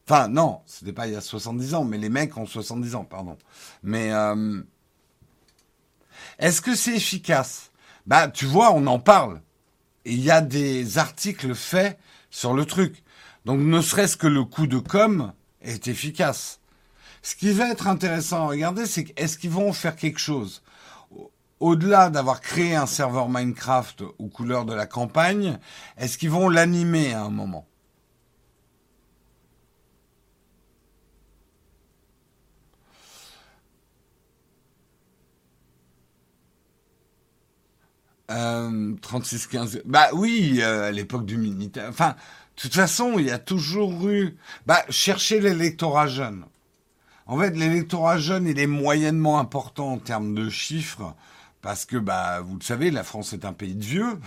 Enfin, 0.08 0.28
non, 0.28 0.60
c'était 0.66 0.92
pas 0.92 1.08
il 1.08 1.14
y 1.14 1.16
a 1.16 1.20
70 1.20 1.74
ans, 1.74 1.84
mais 1.84 1.98
les 1.98 2.08
mecs 2.08 2.36
ont 2.36 2.46
70 2.46 2.94
ans, 2.94 3.04
pardon. 3.04 3.36
Mais 3.82 4.12
euh, 4.12 4.62
est-ce 6.38 6.60
que 6.60 6.74
c'est 6.74 6.94
efficace? 6.94 7.72
Bah, 8.06 8.28
tu 8.28 8.46
vois, 8.46 8.72
on 8.72 8.86
en 8.86 9.00
parle. 9.00 9.40
Il 10.04 10.20
y 10.20 10.30
a 10.30 10.40
des 10.40 10.98
articles 10.98 11.54
faits 11.54 11.98
sur 12.30 12.54
le 12.54 12.64
truc. 12.64 13.02
Donc, 13.46 13.60
ne 13.60 13.80
serait-ce 13.80 14.16
que 14.16 14.26
le 14.26 14.42
coup 14.42 14.66
de 14.66 14.78
com 14.78 15.32
est 15.62 15.86
efficace. 15.86 16.58
Ce 17.22 17.36
qui 17.36 17.52
va 17.52 17.70
être 17.70 17.86
intéressant 17.86 18.42
à 18.42 18.48
regarder, 18.48 18.86
c'est 18.86 19.12
est-ce 19.16 19.38
qu'ils 19.38 19.50
vont 19.50 19.72
faire 19.72 19.94
quelque 19.94 20.18
chose? 20.18 20.64
Au-delà 21.60 22.10
d'avoir 22.10 22.40
créé 22.40 22.74
un 22.74 22.86
serveur 22.86 23.28
Minecraft 23.28 24.02
aux 24.18 24.26
couleurs 24.26 24.64
de 24.64 24.74
la 24.74 24.86
campagne, 24.86 25.60
est-ce 25.96 26.18
qu'ils 26.18 26.30
vont 26.30 26.48
l'animer 26.48 27.14
à 27.14 27.22
un 27.22 27.30
moment? 27.30 27.68
Euh, 38.28 38.96
36-15. 38.96 39.82
Bah 39.84 40.08
oui, 40.12 40.58
euh, 40.60 40.88
à 40.88 40.90
l'époque 40.90 41.24
du 41.26 41.36
Minitel. 41.38 41.88
Enfin, 41.88 42.16
de 42.56 42.62
toute 42.62 42.74
façon, 42.74 43.18
il 43.18 43.26
y 43.26 43.30
a 43.30 43.38
toujours 43.38 44.08
eu. 44.08 44.36
Bah, 44.64 44.82
chercher 44.88 45.40
l'électorat 45.40 46.06
jeune. 46.06 46.44
En 47.26 47.38
fait, 47.38 47.50
l'électorat 47.50 48.18
jeune, 48.18 48.46
il 48.46 48.58
est 48.58 48.66
moyennement 48.66 49.38
important 49.38 49.92
en 49.92 49.98
termes 49.98 50.34
de 50.34 50.48
chiffres 50.48 51.14
parce 51.60 51.84
que, 51.84 51.96
bah, 51.96 52.40
vous 52.40 52.56
le 52.56 52.62
savez, 52.62 52.90
la 52.90 53.02
France 53.02 53.32
est 53.32 53.44
un 53.44 53.52
pays 53.52 53.74
de 53.74 53.84
vieux, 53.84 54.18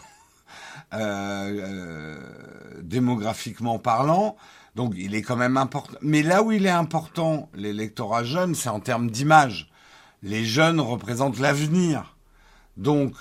euh, 0.93 0.97
euh, 0.99 2.81
démographiquement 2.81 3.79
parlant. 3.79 4.35
Donc, 4.75 4.93
il 4.95 5.15
est 5.15 5.23
quand 5.23 5.37
même 5.37 5.57
important. 5.57 5.97
Mais 6.01 6.21
là 6.21 6.43
où 6.43 6.51
il 6.51 6.67
est 6.67 6.69
important, 6.69 7.49
l'électorat 7.55 8.23
jeune, 8.23 8.53
c'est 8.53 8.69
en 8.69 8.79
termes 8.79 9.09
d'image. 9.09 9.71
Les 10.21 10.45
jeunes 10.45 10.79
représentent 10.79 11.39
l'avenir. 11.39 12.15
Donc, 12.77 13.15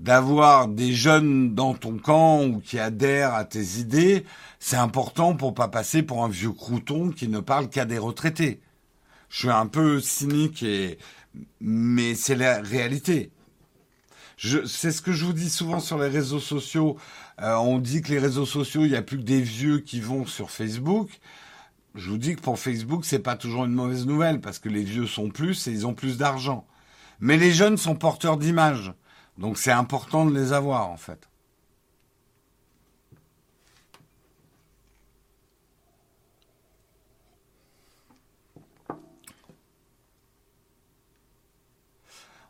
d'avoir 0.00 0.66
des 0.66 0.94
jeunes 0.94 1.54
dans 1.54 1.74
ton 1.74 1.98
camp 1.98 2.42
ou 2.44 2.58
qui 2.58 2.78
adhèrent 2.78 3.34
à 3.34 3.44
tes 3.44 3.78
idées, 3.78 4.24
c'est 4.58 4.76
important 4.76 5.36
pour 5.36 5.54
pas 5.54 5.68
passer 5.68 6.02
pour 6.02 6.24
un 6.24 6.28
vieux 6.28 6.52
crouton 6.52 7.10
qui 7.10 7.28
ne 7.28 7.40
parle 7.40 7.68
qu'à 7.68 7.84
des 7.84 7.98
retraités. 7.98 8.60
Je 9.28 9.40
suis 9.40 9.50
un 9.50 9.66
peu 9.66 10.00
cynique 10.00 10.62
et 10.62 10.98
mais 11.60 12.14
c'est 12.14 12.34
la 12.34 12.60
réalité. 12.62 13.30
c'est 14.38 14.90
ce 14.90 15.02
que 15.02 15.12
je 15.12 15.26
vous 15.26 15.34
dis 15.34 15.50
souvent 15.50 15.80
sur 15.80 15.98
les 15.98 16.08
réseaux 16.08 16.40
sociaux. 16.40 16.96
Euh, 17.42 17.54
on 17.56 17.78
dit 17.78 18.00
que 18.00 18.10
les 18.10 18.18
réseaux 18.18 18.46
sociaux, 18.46 18.84
il 18.84 18.90
n'y 18.90 18.96
a 18.96 19.02
plus 19.02 19.18
que 19.18 19.22
des 19.22 19.42
vieux 19.42 19.80
qui 19.80 20.00
vont 20.00 20.24
sur 20.24 20.50
Facebook. 20.50 21.10
Je 21.94 22.10
vous 22.10 22.18
dis 22.18 22.36
que 22.36 22.40
pour 22.40 22.58
Facebook, 22.58 23.04
c'est 23.04 23.18
pas 23.18 23.36
toujours 23.36 23.66
une 23.66 23.74
mauvaise 23.74 24.06
nouvelle 24.06 24.40
parce 24.40 24.58
que 24.58 24.70
les 24.70 24.82
vieux 24.82 25.06
sont 25.06 25.28
plus 25.28 25.68
et 25.68 25.72
ils 25.72 25.86
ont 25.86 25.94
plus 25.94 26.16
d'argent. 26.16 26.66
Mais 27.20 27.36
les 27.36 27.52
jeunes 27.52 27.76
sont 27.76 27.94
porteurs 27.94 28.38
d'images. 28.38 28.94
Donc 29.40 29.56
c'est 29.56 29.72
important 29.72 30.26
de 30.26 30.38
les 30.38 30.52
avoir 30.52 30.90
en 30.90 30.98
fait. 30.98 31.26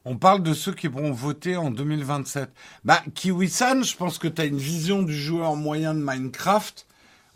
On 0.04 0.16
parle 0.16 0.42
de 0.42 0.52
ceux 0.52 0.72
qui 0.72 0.88
vont 0.88 1.12
voter 1.12 1.56
en 1.56 1.70
2027. 1.70 2.50
Bah, 2.84 3.02
Kiwi-san, 3.14 3.84
je 3.84 3.96
pense 3.96 4.18
que 4.18 4.26
tu 4.26 4.40
as 4.40 4.46
une 4.46 4.58
vision 4.58 5.02
du 5.02 5.14
joueur 5.14 5.54
moyen 5.54 5.94
de 5.94 6.00
Minecraft. 6.02 6.86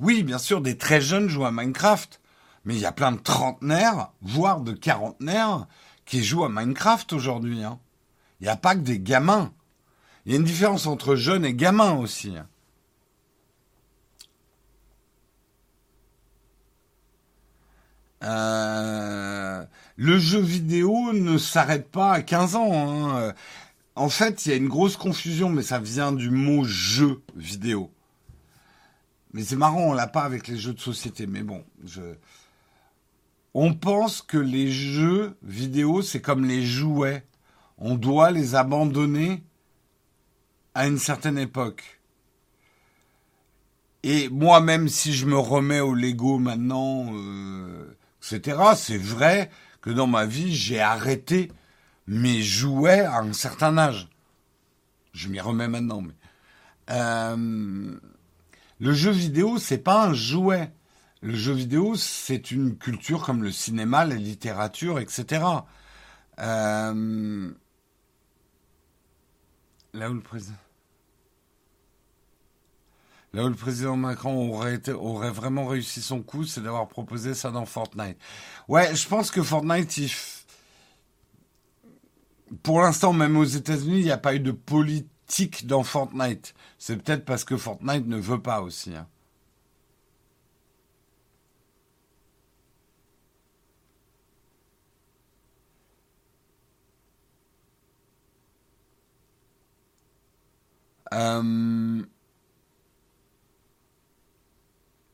Oui, 0.00 0.24
bien 0.24 0.38
sûr, 0.38 0.62
des 0.62 0.76
très 0.76 1.00
jeunes 1.00 1.28
jouent 1.28 1.44
à 1.44 1.52
Minecraft. 1.52 2.20
Mais 2.64 2.74
il 2.74 2.80
y 2.80 2.86
a 2.86 2.92
plein 2.92 3.12
de 3.12 3.18
trentenaires, 3.18 4.08
voire 4.22 4.62
de 4.62 4.72
quarantenaires, 4.72 5.66
qui 6.06 6.24
jouent 6.24 6.44
à 6.44 6.48
Minecraft 6.48 7.12
aujourd'hui. 7.12 7.62
Hein. 7.62 7.78
Il 8.44 8.48
n'y 8.48 8.52
a 8.52 8.56
pas 8.56 8.74
que 8.74 8.80
des 8.80 9.00
gamins. 9.00 9.54
Il 10.26 10.32
y 10.32 10.34
a 10.34 10.38
une 10.38 10.44
différence 10.44 10.86
entre 10.86 11.16
jeunes 11.16 11.46
et 11.46 11.54
gamins 11.54 11.94
aussi. 11.94 12.34
Euh, 18.22 19.64
le 19.96 20.18
jeu 20.18 20.40
vidéo 20.40 21.14
ne 21.14 21.38
s'arrête 21.38 21.90
pas 21.90 22.12
à 22.12 22.20
15 22.20 22.56
ans. 22.56 22.70
Hein. 22.74 23.32
En 23.94 24.10
fait, 24.10 24.44
il 24.44 24.50
y 24.50 24.52
a 24.52 24.56
une 24.56 24.68
grosse 24.68 24.98
confusion, 24.98 25.48
mais 25.48 25.62
ça 25.62 25.78
vient 25.78 26.12
du 26.12 26.28
mot 26.28 26.64
jeu 26.64 27.22
vidéo. 27.36 27.90
Mais 29.32 29.42
c'est 29.42 29.56
marrant, 29.56 29.84
on 29.84 29.94
l'a 29.94 30.06
pas 30.06 30.24
avec 30.24 30.48
les 30.48 30.58
jeux 30.58 30.74
de 30.74 30.80
société. 30.80 31.26
Mais 31.26 31.42
bon, 31.42 31.64
on 33.54 33.72
pense 33.72 34.20
que 34.20 34.36
les 34.36 34.70
jeux 34.70 35.34
vidéo, 35.42 36.02
c'est 36.02 36.20
comme 36.20 36.44
les 36.44 36.62
jouets. 36.62 37.24
On 37.78 37.96
doit 37.96 38.30
les 38.30 38.54
abandonner 38.54 39.42
à 40.74 40.86
une 40.86 40.98
certaine 40.98 41.38
époque. 41.38 42.00
Et 44.02 44.28
moi, 44.28 44.60
même 44.60 44.88
si 44.88 45.14
je 45.14 45.26
me 45.26 45.38
remets 45.38 45.80
au 45.80 45.94
Lego 45.94 46.38
maintenant, 46.38 47.06
euh, 47.14 47.96
etc., 48.22 48.58
c'est 48.76 48.98
vrai 48.98 49.50
que 49.80 49.90
dans 49.90 50.06
ma 50.06 50.26
vie, 50.26 50.54
j'ai 50.54 50.80
arrêté 50.80 51.50
mes 52.06 52.42
jouets 52.42 53.00
à 53.00 53.20
un 53.20 53.32
certain 53.32 53.78
âge. 53.78 54.08
Je 55.12 55.28
m'y 55.28 55.40
remets 55.40 55.68
maintenant, 55.68 56.02
mais 56.02 56.14
euh, 56.90 57.98
le 58.78 58.92
jeu 58.92 59.10
vidéo, 59.10 59.58
c'est 59.58 59.78
pas 59.78 60.04
un 60.04 60.12
jouet. 60.12 60.70
Le 61.22 61.34
jeu 61.34 61.54
vidéo, 61.54 61.94
c'est 61.96 62.50
une 62.50 62.76
culture 62.76 63.24
comme 63.24 63.42
le 63.42 63.50
cinéma, 63.50 64.04
la 64.04 64.16
littérature, 64.16 64.98
etc. 64.98 65.44
là 69.94 70.10
où 70.10 70.14
le 70.14 70.20
président. 70.20 70.56
Là 73.32 73.44
où 73.44 73.48
le 73.48 73.54
président 73.54 73.96
Macron 73.96 74.52
aurait, 74.52 75.30
vraiment 75.30 75.66
réussi 75.66 76.00
son 76.00 76.22
coup, 76.22 76.44
c'est 76.44 76.60
d'avoir 76.60 76.86
proposé 76.88 77.34
ça 77.34 77.50
dans 77.50 77.66
Fortnite. 77.66 78.16
Ouais, 78.68 78.94
je 78.94 79.08
pense 79.08 79.30
que 79.30 79.42
Fortnite, 79.42 79.98
pour 82.62 82.80
l'instant, 82.80 83.12
même 83.12 83.36
aux 83.36 83.44
États-Unis, 83.44 83.98
il 83.98 84.04
n'y 84.04 84.10
a 84.12 84.18
pas 84.18 84.34
eu 84.34 84.40
de 84.40 84.52
politique 84.52 85.66
dans 85.66 85.82
Fortnite. 85.82 86.54
C'est 86.78 86.96
peut-être 86.96 87.24
parce 87.24 87.44
que 87.44 87.56
Fortnite 87.56 88.06
ne 88.06 88.18
veut 88.18 88.40
pas 88.40 88.60
aussi. 88.60 88.94
Hein. 88.94 89.08
Euh... 101.14 102.02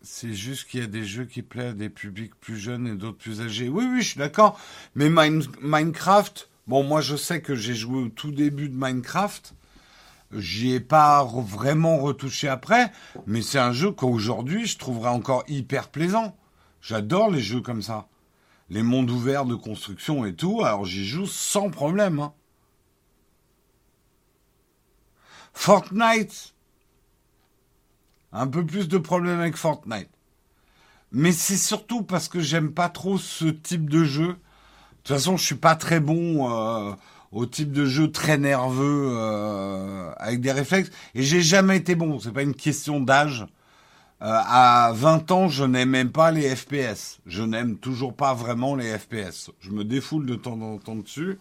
C'est 0.03 0.33
juste 0.33 0.69
qu'il 0.69 0.81
y 0.81 0.83
a 0.83 0.87
des 0.87 1.05
jeux 1.05 1.27
qui 1.27 1.43
plaisent 1.43 1.73
à 1.73 1.75
des 1.75 1.91
publics 1.91 2.35
plus 2.41 2.57
jeunes 2.59 2.87
et 2.87 2.95
d'autres 2.95 3.19
plus 3.19 3.43
âgés. 3.43 3.69
Oui, 3.69 3.85
oui, 3.91 4.03
je 4.03 4.09
suis 4.09 4.19
d'accord. 4.19 4.59
Mais 4.95 5.11
Minecraft, 5.11 6.49
bon, 6.67 6.83
moi 6.83 7.01
je 7.01 7.17
sais 7.17 7.43
que 7.43 7.55
j'ai 7.55 7.75
joué 7.75 8.03
au 8.03 8.09
tout 8.09 8.33
début 8.33 8.69
de 8.69 8.75
Minecraft. 8.75 9.55
J'y 10.33 10.73
ai 10.73 10.81
pas 10.81 11.25
vraiment 11.25 11.99
retouché 11.99 12.49
après, 12.49 12.93
mais 13.27 13.43
c'est 13.43 13.59
un 13.59 13.73
jeu 13.73 13.91
qu'aujourd'hui 13.91 14.67
je 14.67 14.79
trouverais 14.79 15.11
encore 15.11 15.45
hyper 15.49 15.89
plaisant. 15.89 16.37
J'adore 16.81 17.31
les 17.31 17.41
jeux 17.41 17.61
comme 17.61 17.83
ça. 17.83 18.09
Les 18.71 18.83
mondes 18.83 19.11
ouverts 19.11 19.45
de 19.45 19.57
construction 19.57 20.25
et 20.25 20.35
tout, 20.35 20.63
alors 20.65 20.85
j'y 20.85 21.05
joue 21.05 21.27
sans 21.27 21.69
problème. 21.71 22.21
Hein. 22.21 22.33
Fortnite, 25.53 26.55
un 28.33 28.47
peu 28.47 28.65
plus 28.65 28.89
de 28.89 28.99
problèmes 28.99 29.41
avec 29.41 29.57
Fortnite. 29.57 30.09
Mais 31.13 31.33
c'est 31.33 31.57
surtout 31.57 32.03
parce 32.03 32.29
que 32.29 32.41
j'aime 32.41 32.73
pas 32.73 32.89
trop 32.89 33.19
ce 33.19 33.47
type 33.47 33.91
de 33.91 34.05
jeu. 34.05 34.29
De 34.29 34.37
toute 35.03 35.17
façon, 35.17 35.37
je 35.37 35.45
suis 35.45 35.57
pas 35.57 35.75
très 35.75 35.99
bon 35.99 36.51
euh, 36.51 36.93
au 37.33 37.47
type 37.47 37.73
de 37.73 37.85
jeu 37.85 38.11
très 38.11 38.39
nerveux 38.39 39.11
euh, 39.13 40.13
avec 40.19 40.41
des 40.41 40.53
réflexes 40.53 40.91
et 41.15 41.23
j'ai 41.23 41.43
jamais 41.43 41.79
été 41.79 41.95
bon. 41.95 42.21
C'est 42.21 42.33
pas 42.33 42.43
une 42.43 42.55
question 42.55 43.01
d'âge. 43.01 43.47
Euh, 44.23 44.27
à 44.27 44.93
20 44.95 45.31
ans, 45.31 45.49
je 45.49 45.65
n'aime 45.65 45.91
même 45.91 46.13
pas 46.13 46.31
les 46.31 46.55
FPS. 46.55 47.21
Je 47.27 47.43
n'aime 47.43 47.77
toujours 47.77 48.15
pas 48.15 48.35
vraiment 48.35 48.75
les 48.77 48.97
FPS. 48.99 49.51
Je 49.61 49.71
me 49.71 49.83
défoule 49.83 50.27
de 50.27 50.35
temps 50.35 50.61
en 50.61 50.79
temps 50.79 50.97
dessus. 50.97 51.39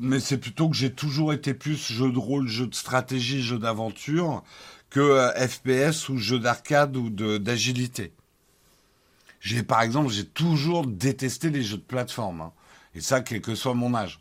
Mais 0.00 0.20
c'est 0.20 0.38
plutôt 0.38 0.68
que 0.68 0.76
j'ai 0.76 0.92
toujours 0.92 1.32
été 1.32 1.54
plus 1.54 1.92
jeu 1.92 2.10
de 2.10 2.18
rôle, 2.18 2.48
jeu 2.48 2.66
de 2.66 2.74
stratégie, 2.74 3.42
jeu 3.42 3.58
d'aventure 3.58 4.42
que 4.90 5.00
euh, 5.00 5.48
FPS 5.48 6.08
ou 6.08 6.18
jeu 6.18 6.38
d'arcade 6.38 6.96
ou 6.96 7.10
d'agilité. 7.10 8.12
J'ai 9.40 9.62
par 9.62 9.82
exemple, 9.82 10.10
j'ai 10.10 10.26
toujours 10.26 10.86
détesté 10.86 11.50
les 11.50 11.62
jeux 11.62 11.76
de 11.78 11.82
plateforme. 11.82 12.40
Hein. 12.40 12.52
Et 12.94 13.00
ça, 13.00 13.20
quel 13.20 13.40
que 13.40 13.54
soit 13.54 13.74
mon 13.74 13.94
âge. 13.94 14.20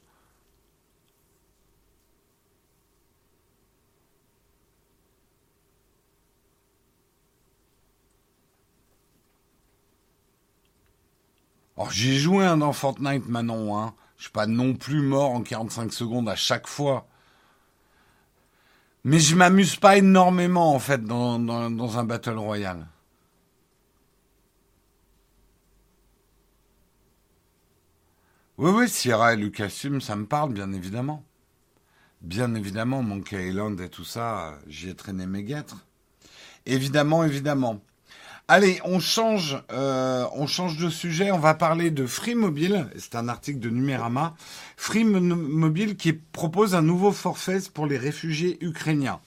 Alors 11.78 11.92
j'ai 11.92 12.18
joué 12.18 12.46
un 12.46 12.58
dans 12.58 12.74
Fortnite 12.74 13.28
Manon, 13.28 13.78
hein. 13.78 13.94
Je 14.24 14.28
suis 14.30 14.32
pas 14.32 14.48
non 14.48 14.74
plus 14.74 15.02
mort 15.02 15.32
en 15.32 15.42
45 15.42 15.92
secondes 15.92 16.30
à 16.30 16.38
chaque 16.38 16.66
fois. 16.66 17.10
Mais 19.04 19.20
je 19.20 19.36
m'amuse 19.36 19.76
pas 19.76 19.98
énormément 19.98 20.74
en 20.74 20.80
fait 20.80 21.04
dans, 21.04 21.98
un 21.98 22.04
Battle 22.06 22.38
Royale. 22.38 22.88
Oui, 28.58 28.72
oui, 28.72 28.88
Sierra 28.88 29.34
et 29.34 29.36
Lucasum, 29.36 30.00
ça 30.00 30.16
me 30.16 30.26
parle, 30.26 30.54
bien 30.54 30.72
évidemment. 30.72 31.26
Bien 32.22 32.56
évidemment, 32.56 33.04
Monkey 33.04 33.50
Island 33.50 33.82
et 33.82 33.90
tout 33.90 34.06
ça, 34.06 34.58
j'y 34.68 34.88
ai 34.88 34.96
traîné 34.96 35.26
mes 35.26 35.44
guêtres. 35.44 35.86
Évidemment, 36.66 37.26
évidemment. 37.26 37.82
Allez, 38.50 38.82
on 38.84 39.00
change, 39.00 39.58
euh, 39.72 40.28
on 40.34 40.48
change 40.48 40.78
de 40.78 40.90
sujet. 40.90 41.32
On 41.32 41.40
va 41.40 41.54
parler 41.54 41.92
de 41.92 42.06
Free 42.06 42.36
Mobile. 42.36 42.90
C'est 42.98 43.16
un 43.16 43.30
article 43.30 43.60
de 43.60 43.70
Numérama. 43.70 44.36
Free 44.76 45.06
Mobile 45.06 45.96
qui 45.96 46.12
propose 46.12 46.76
un 46.76 46.82
nouveau 46.82 47.14
forfait 47.14 47.60
pour 47.74 47.88
les 47.88 47.98
réfugiés 47.98 48.58
ukrainiens. 48.60 49.22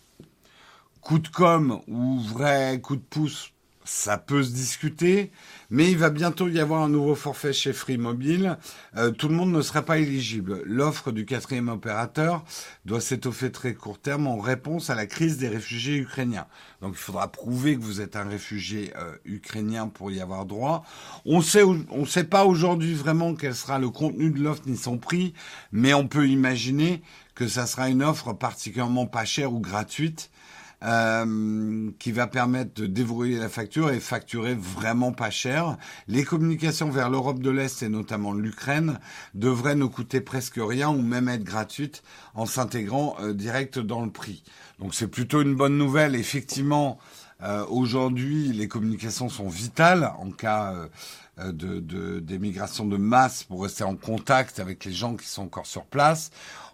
Coup 1.00 1.18
de 1.18 1.28
com 1.28 1.80
ou 1.88 2.20
vrai 2.20 2.78
coup 2.82 2.96
de 2.96 3.00
pouce, 3.00 3.52
ça 3.86 4.18
peut 4.18 4.42
se 4.42 4.50
discuter, 4.52 5.30
mais 5.70 5.90
il 5.90 5.98
va 5.98 6.10
bientôt 6.10 6.48
y 6.48 6.60
avoir 6.60 6.82
un 6.82 6.88
nouveau 6.88 7.14
forfait 7.14 7.52
chez 7.52 7.72
Free 7.72 7.98
Mobile. 7.98 8.58
Euh, 8.96 9.10
tout 9.10 9.28
le 9.28 9.34
monde 9.34 9.52
ne 9.52 9.62
sera 9.62 9.82
pas 9.82 9.98
éligible. 9.98 10.62
L'offre 10.64 11.12
du 11.12 11.24
quatrième 11.24 11.68
opérateur 11.68 12.44
doit 12.84 13.00
s'étoffer 13.00 13.50
très 13.50 13.74
court 13.74 13.98
terme 13.98 14.26
en 14.26 14.38
réponse 14.38 14.90
à 14.90 14.94
la 14.94 15.06
crise 15.06 15.38
des 15.38 15.48
réfugiés 15.48 15.96
ukrainiens. 15.96 16.46
Donc 16.80 16.92
il 16.94 17.00
faudra 17.00 17.30
prouver 17.32 17.76
que 17.76 17.82
vous 17.82 18.00
êtes 18.00 18.16
un 18.16 18.28
réfugié 18.28 18.92
euh, 18.96 19.16
ukrainien 19.24 19.88
pour 19.88 20.10
y 20.10 20.20
avoir 20.20 20.46
droit. 20.46 20.84
On 21.24 21.40
sait, 21.40 21.64
on 21.64 22.04
sait 22.04 22.24
pas 22.24 22.44
aujourd'hui 22.44 22.94
vraiment 22.94 23.34
quel 23.34 23.54
sera 23.54 23.78
le 23.78 23.90
contenu 23.90 24.30
de 24.30 24.42
l'offre 24.42 24.62
ni 24.66 24.76
son 24.76 24.98
prix, 24.98 25.34
mais 25.72 25.94
on 25.94 26.06
peut 26.06 26.28
imaginer 26.28 27.02
que 27.34 27.48
ça 27.48 27.66
sera 27.66 27.88
une 27.88 28.02
offre 28.02 28.32
particulièrement 28.32 29.06
pas 29.06 29.24
chère 29.24 29.52
ou 29.52 29.60
gratuite 29.60 30.30
euh, 30.84 31.90
qui 31.98 32.12
va 32.12 32.26
permettre 32.26 32.74
de 32.74 32.86
déverrouiller 32.86 33.38
la 33.38 33.48
facture 33.48 33.90
et 33.90 33.98
facturer 33.98 34.54
vraiment 34.54 35.10
pas 35.10 35.30
cher. 35.30 35.78
Les 36.06 36.22
communications 36.22 36.90
vers 36.90 37.08
l'Europe 37.08 37.40
de 37.40 37.48
l'Est 37.48 37.82
et 37.82 37.88
notamment 37.88 38.34
l'Ukraine 38.34 38.98
devraient 39.32 39.74
ne 39.74 39.86
coûter 39.86 40.20
presque 40.20 40.58
rien 40.58 40.90
ou 40.90 41.00
même 41.00 41.28
être 41.28 41.44
gratuites 41.44 42.02
en 42.34 42.44
s'intégrant 42.44 43.16
euh, 43.20 43.32
direct 43.32 43.78
dans 43.78 44.04
le 44.04 44.10
prix. 44.10 44.42
Donc 44.78 44.94
c'est 44.94 45.08
plutôt 45.08 45.40
une 45.40 45.54
bonne 45.54 45.78
nouvelle. 45.78 46.14
Effectivement, 46.14 46.98
euh, 47.42 47.64
aujourd'hui, 47.70 48.52
les 48.52 48.68
communications 48.68 49.30
sont 49.30 49.48
vitales 49.48 50.12
en 50.18 50.30
cas 50.30 50.74
de 51.38 52.20
d'émigration 52.20 52.84
de, 52.84 52.98
masse 52.98 53.44
pour 53.44 53.62
rester 53.62 53.84
en 53.84 53.96
contact 53.96 54.60
avec 54.60 54.84
les 54.84 54.92
gens 54.92 55.16
qui 55.16 55.26
sont 55.26 55.44
encore 55.44 55.66
sur 55.66 55.86
place. 55.86 56.30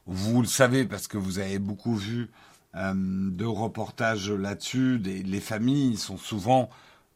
Vous 0.06 0.42
le 0.42 0.48
savez 0.48 0.84
parce 0.84 1.06
que 1.06 1.18
vous 1.18 1.38
avez 1.38 1.60
beaucoup 1.60 1.94
vu 1.94 2.22
euh, 2.22 2.51
de 2.74 3.44
reportages 3.44 4.30
là-dessus. 4.30 4.98
Les 4.98 5.40
familles 5.40 5.96
sont 5.96 6.16
souvent 6.16 6.70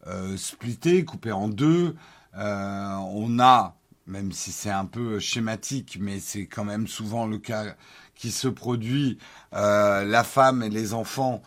euh, 0.07 0.37
splittées, 0.37 1.05
coupées 1.05 1.33
en 1.33 1.49
deux. 1.49 1.97
Euh, 2.37 2.95
on 3.13 3.39
a, 3.41 3.77
même 4.07 4.33
si 4.33 4.53
c'est 4.53 4.71
un 4.71 4.85
peu 4.85 5.19
schématique, 5.19 5.99
mais 6.01 6.21
c'est 6.21 6.47
quand 6.47 6.65
même 6.65 6.87
souvent 6.87 7.27
le 7.27 7.39
cas 7.39 7.75
qui 8.15 8.31
se 8.31 8.49
produit, 8.49 9.19
la 9.53 10.25
femme 10.25 10.63
et 10.63 10.71
les 10.71 10.95
enfants 10.95 11.43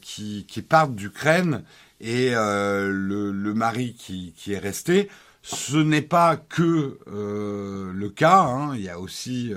qui, 0.00 0.46
qui, 0.48 0.62
partent 0.62 0.94
d'Ukraine 0.94 1.64
et 2.00 2.30
le, 2.30 3.30
le, 3.30 3.54
mari 3.54 3.94
qui, 3.94 4.32
qui, 4.34 4.54
est 4.54 4.58
resté. 4.58 5.10
Ce 5.42 5.76
n'est 5.76 6.02
pas 6.02 6.36
que 6.36 6.98
le 7.06 8.08
cas, 8.08 8.40
hein. 8.40 8.74
il 8.74 8.80
y 8.80 8.88
a 8.88 8.98
aussi 8.98 9.52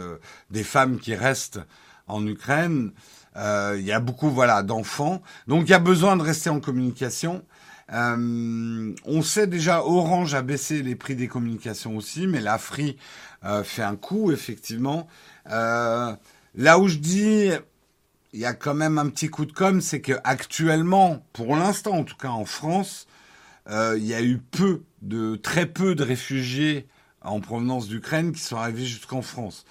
des 0.49 0.63
femmes 0.65 0.99
qui 0.99 1.15
restent 1.15 1.61
en 2.07 2.25
Ukraine. 2.27 2.91
Euh, 3.37 3.75
il 3.79 3.85
y 3.85 3.91
a 3.91 3.99
beaucoup 3.99 4.29
voilà 4.29 4.61
d'enfants, 4.61 5.21
donc 5.47 5.63
il 5.67 5.71
y 5.71 5.73
a 5.73 5.79
besoin 5.79 6.17
de 6.17 6.21
rester 6.21 6.49
en 6.49 6.59
communication. 6.59 7.43
Euh, 7.93 8.93
on 9.05 9.21
sait 9.21 9.47
déjà 9.47 9.83
Orange 9.83 10.33
a 10.33 10.41
baissé 10.41 10.81
les 10.81 10.95
prix 10.95 11.15
des 11.15 11.27
communications 11.27 11.95
aussi, 11.95 12.27
mais 12.27 12.41
la 12.41 12.59
euh, 13.45 13.63
fait 13.63 13.83
un 13.83 13.95
coup 13.95 14.31
effectivement. 14.31 15.07
là 15.45 16.17
où 16.79 16.87
je 16.87 16.97
dis 16.97 17.49
il 18.33 18.39
y 18.39 18.45
a 18.45 18.53
quand 18.53 18.73
même 18.73 18.97
un 18.97 19.09
petit 19.09 19.29
coup 19.29 19.45
de 19.45 19.51
com, 19.51 19.81
c'est 19.81 20.01
que 20.01 20.13
actuellement, 20.23 21.25
pour 21.33 21.55
l'instant 21.55 21.91
en 21.91 22.03
tout 22.03 22.15
cas 22.17 22.29
en 22.29 22.45
France, 22.45 23.07
il 23.69 24.05
y 24.05 24.13
a 24.13 24.21
eu 24.21 24.37
peu 24.37 24.81
de 25.01 25.35
très 25.37 25.65
peu 25.65 25.95
de 25.95 26.03
réfugiés 26.03 26.87
en 27.21 27.39
provenance 27.39 27.87
d'Ukraine 27.87 28.33
qui 28.33 28.41
sont 28.41 28.57
arrivés 28.57 28.85
jusqu'en 28.85 29.21
France 29.21 29.65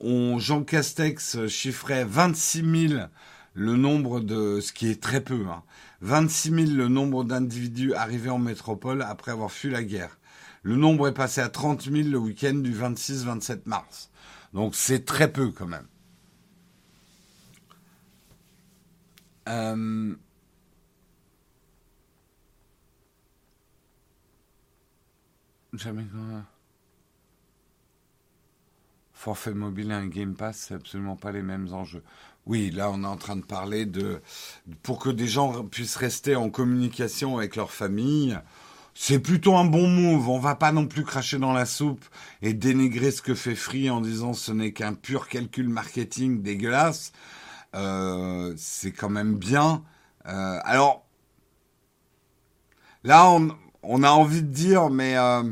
on, 0.00 0.38
Jean 0.38 0.64
Castex 0.64 1.46
chiffrait 1.48 2.04
26 2.04 2.88
000 2.88 3.02
le 3.54 3.76
nombre 3.76 4.20
de, 4.20 4.60
ce 4.60 4.72
qui 4.72 4.88
est 4.88 5.02
très 5.02 5.20
peu, 5.20 5.46
hein, 5.48 5.62
26 6.00 6.50
000 6.50 6.76
le 6.76 6.88
nombre 6.88 7.24
d'individus 7.24 7.94
arrivés 7.94 8.30
en 8.30 8.38
métropole 8.38 9.02
après 9.02 9.32
avoir 9.32 9.50
fui 9.50 9.70
la 9.70 9.82
guerre. 9.82 10.18
Le 10.62 10.76
nombre 10.76 11.08
est 11.08 11.14
passé 11.14 11.40
à 11.40 11.48
30 11.48 11.82
000 11.82 12.08
le 12.08 12.18
week-end 12.18 12.54
du 12.54 12.72
26-27 12.72 13.62
mars. 13.66 14.10
Donc 14.52 14.74
c'est 14.74 15.04
très 15.04 15.32
peu 15.32 15.50
quand 15.50 15.66
même. 15.66 15.86
Euh... 19.48 20.14
Jamais 25.72 26.04
forfait 29.20 29.52
mobile 29.52 29.90
et 29.90 29.94
un 29.94 30.06
Game 30.06 30.34
Pass, 30.34 30.64
c'est 30.68 30.74
absolument 30.74 31.14
pas 31.14 31.30
les 31.30 31.42
mêmes 31.42 31.68
enjeux. 31.74 32.02
Oui, 32.46 32.70
là, 32.70 32.90
on 32.90 33.04
est 33.04 33.06
en 33.06 33.18
train 33.18 33.36
de 33.36 33.44
parler 33.44 33.84
de 33.84 34.22
pour 34.82 34.98
que 34.98 35.10
des 35.10 35.26
gens 35.26 35.62
puissent 35.62 35.96
rester 35.96 36.36
en 36.36 36.48
communication 36.48 37.36
avec 37.36 37.54
leur 37.54 37.70
famille. 37.70 38.38
C'est 38.94 39.18
plutôt 39.18 39.56
un 39.56 39.66
bon 39.66 39.88
move. 39.88 40.30
On 40.30 40.38
va 40.38 40.54
pas 40.54 40.72
non 40.72 40.86
plus 40.86 41.04
cracher 41.04 41.36
dans 41.36 41.52
la 41.52 41.66
soupe 41.66 42.02
et 42.40 42.54
dénigrer 42.54 43.10
ce 43.10 43.20
que 43.20 43.34
fait 43.34 43.54
Free 43.54 43.90
en 43.90 44.00
disant 44.00 44.32
ce 44.32 44.52
n'est 44.52 44.72
qu'un 44.72 44.94
pur 44.94 45.28
calcul 45.28 45.68
marketing 45.68 46.40
dégueulasse. 46.40 47.12
Euh, 47.76 48.54
c'est 48.56 48.92
quand 48.92 49.10
même 49.10 49.34
bien. 49.34 49.84
Euh, 50.24 50.58
alors 50.64 51.04
là, 53.04 53.30
on, 53.30 53.50
on, 53.82 54.02
a 54.02 54.10
envie 54.10 54.42
de 54.42 54.48
dire, 54.48 54.88
mais 54.88 55.18
euh, 55.18 55.42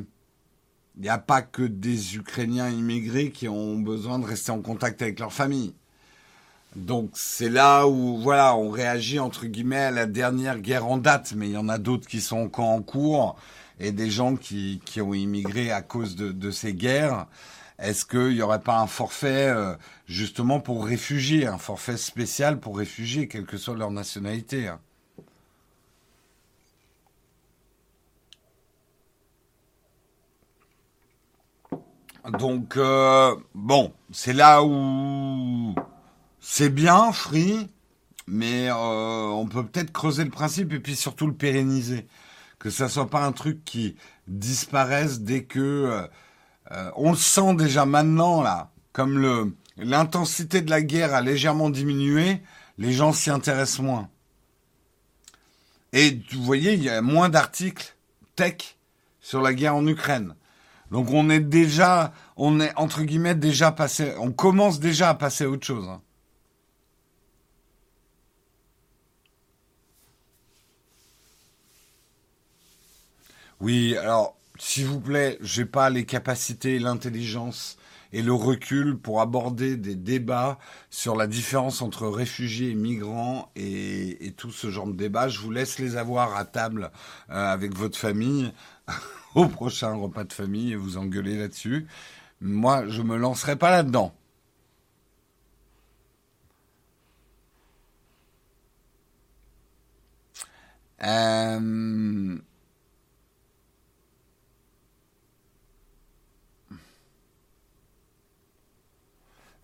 il 0.98 1.02
n'y 1.02 1.08
a 1.08 1.18
pas 1.18 1.42
que 1.42 1.62
des 1.62 2.16
Ukrainiens 2.16 2.68
immigrés 2.68 3.30
qui 3.30 3.48
ont 3.48 3.76
besoin 3.76 4.18
de 4.18 4.26
rester 4.26 4.50
en 4.50 4.60
contact 4.60 5.00
avec 5.00 5.20
leur 5.20 5.32
famille. 5.32 5.72
Donc 6.74 7.10
c'est 7.14 7.48
là 7.48 7.86
où 7.86 8.18
voilà, 8.18 8.56
on 8.56 8.68
réagit 8.68 9.20
entre 9.20 9.46
guillemets 9.46 9.76
à 9.76 9.90
la 9.92 10.06
dernière 10.06 10.58
guerre 10.58 10.86
en 10.86 10.98
date, 10.98 11.34
mais 11.36 11.48
il 11.48 11.52
y 11.52 11.56
en 11.56 11.68
a 11.68 11.78
d'autres 11.78 12.08
qui 12.08 12.20
sont 12.20 12.38
encore 12.38 12.66
en 12.66 12.82
cours 12.82 13.36
et 13.78 13.92
des 13.92 14.10
gens 14.10 14.34
qui, 14.34 14.80
qui 14.84 15.00
ont 15.00 15.14
immigré 15.14 15.70
à 15.70 15.82
cause 15.82 16.16
de, 16.16 16.32
de 16.32 16.50
ces 16.50 16.74
guerres. 16.74 17.26
Est-ce 17.78 18.04
qu'il 18.04 18.34
n'y 18.34 18.42
aurait 18.42 18.60
pas 18.60 18.80
un 18.80 18.88
forfait 18.88 19.48
euh, 19.48 19.74
justement 20.08 20.58
pour 20.58 20.84
réfugiés, 20.84 21.46
un 21.46 21.58
forfait 21.58 21.96
spécial 21.96 22.58
pour 22.58 22.76
réfugiés, 22.76 23.28
quelle 23.28 23.46
que 23.46 23.56
soit 23.56 23.76
leur 23.76 23.92
nationalité 23.92 24.66
hein? 24.66 24.80
Donc, 32.36 32.76
euh, 32.76 33.34
bon, 33.54 33.92
c'est 34.12 34.32
là 34.32 34.62
où 34.62 35.74
c'est 36.40 36.68
bien, 36.68 37.12
Free, 37.12 37.68
mais 38.26 38.68
euh, 38.68 38.74
on 38.74 39.46
peut 39.46 39.64
peut-être 39.64 39.92
creuser 39.92 40.24
le 40.24 40.30
principe 40.30 40.72
et 40.72 40.80
puis 40.80 40.96
surtout 40.96 41.26
le 41.26 41.34
pérenniser. 41.34 42.06
Que 42.58 42.70
ça 42.70 42.88
soit 42.88 43.08
pas 43.08 43.24
un 43.24 43.32
truc 43.32 43.64
qui 43.64 43.96
disparaisse 44.26 45.20
dès 45.20 45.44
que... 45.44 46.06
Euh, 46.70 46.90
on 46.96 47.12
le 47.12 47.16
sent 47.16 47.54
déjà 47.54 47.86
maintenant, 47.86 48.42
là, 48.42 48.70
comme 48.92 49.18
le 49.18 49.54
l'intensité 49.78 50.60
de 50.60 50.70
la 50.70 50.82
guerre 50.82 51.14
a 51.14 51.20
légèrement 51.20 51.70
diminué, 51.70 52.42
les 52.78 52.92
gens 52.92 53.12
s'y 53.12 53.30
intéressent 53.30 53.80
moins. 53.80 54.08
Et 55.92 56.20
vous 56.32 56.42
voyez, 56.42 56.74
il 56.74 56.82
y 56.82 56.90
a 56.90 57.00
moins 57.00 57.28
d'articles 57.28 57.96
tech 58.36 58.76
sur 59.20 59.40
la 59.40 59.54
guerre 59.54 59.76
en 59.76 59.86
Ukraine. 59.86 60.34
Donc 60.90 61.10
on 61.10 61.28
est 61.30 61.40
déjà, 61.40 62.12
on 62.36 62.60
est 62.60 62.72
entre 62.76 63.02
guillemets 63.02 63.34
déjà 63.34 63.72
passé, 63.72 64.14
on 64.18 64.32
commence 64.32 64.80
déjà 64.80 65.10
à 65.10 65.14
passer 65.14 65.44
à 65.44 65.50
autre 65.50 65.66
chose. 65.66 65.88
Hein. 65.88 66.00
Oui, 73.60 73.96
alors 73.96 74.36
s'il 74.58 74.86
vous 74.86 75.00
plaît, 75.00 75.38
j'ai 75.40 75.64
pas 75.64 75.90
les 75.90 76.04
capacités, 76.04 76.78
l'intelligence 76.78 77.76
et 78.12 78.22
le 78.22 78.32
recul 78.32 78.96
pour 78.96 79.20
aborder 79.20 79.76
des 79.76 79.94
débats 79.94 80.58
sur 80.90 81.16
la 81.16 81.26
différence 81.26 81.82
entre 81.82 82.08
réfugiés 82.08 82.70
et 82.70 82.74
migrants 82.74 83.50
et, 83.56 84.34
tout 84.36 84.50
ce 84.50 84.70
genre 84.70 84.86
de 84.86 84.92
débat. 84.92 85.28
Je 85.28 85.40
vous 85.40 85.50
laisse 85.50 85.78
les 85.78 85.96
avoir 85.96 86.36
à 86.36 86.44
table 86.44 86.90
euh, 87.30 87.52
avec 87.52 87.76
votre 87.76 87.98
famille. 87.98 88.52
au 89.34 89.46
prochain 89.46 89.94
repas 89.94 90.24
de 90.24 90.32
famille 90.32 90.72
et 90.72 90.76
vous 90.76 90.96
engueuler 90.96 91.38
là-dessus. 91.38 91.86
Moi, 92.40 92.86
je 92.88 93.02
me 93.02 93.16
lancerai 93.16 93.56
pas 93.56 93.70
là-dedans. 93.70 94.14
Euh, 101.02 102.36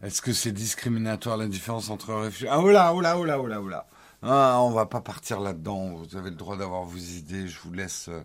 est-ce 0.03 0.23
que 0.23 0.33
c'est 0.33 0.53
discriminatoire 0.53 1.37
la 1.37 1.49
différence 1.49 1.91
entre 1.91 2.15
réfugiés? 2.15 2.49
Ah 2.51 2.61
oula, 2.61 2.95
oula, 2.95 3.19
oula, 3.19 3.41
oula, 3.41 3.61
oula. 3.61 3.87
Ah, 4.27 4.59
on 4.62 4.70
va 4.70 4.87
pas 4.87 5.03
partir 5.03 5.39
là-dedans. 5.39 5.97
Vous 5.97 6.16
avez 6.16 6.31
le 6.31 6.37
droit 6.37 6.57
d'avoir 6.57 6.83
vos 6.85 6.97
idées. 6.97 7.47
Je 7.47 7.59
vous 7.61 7.75
laisse. 7.75 8.09
Euh, 8.09 8.22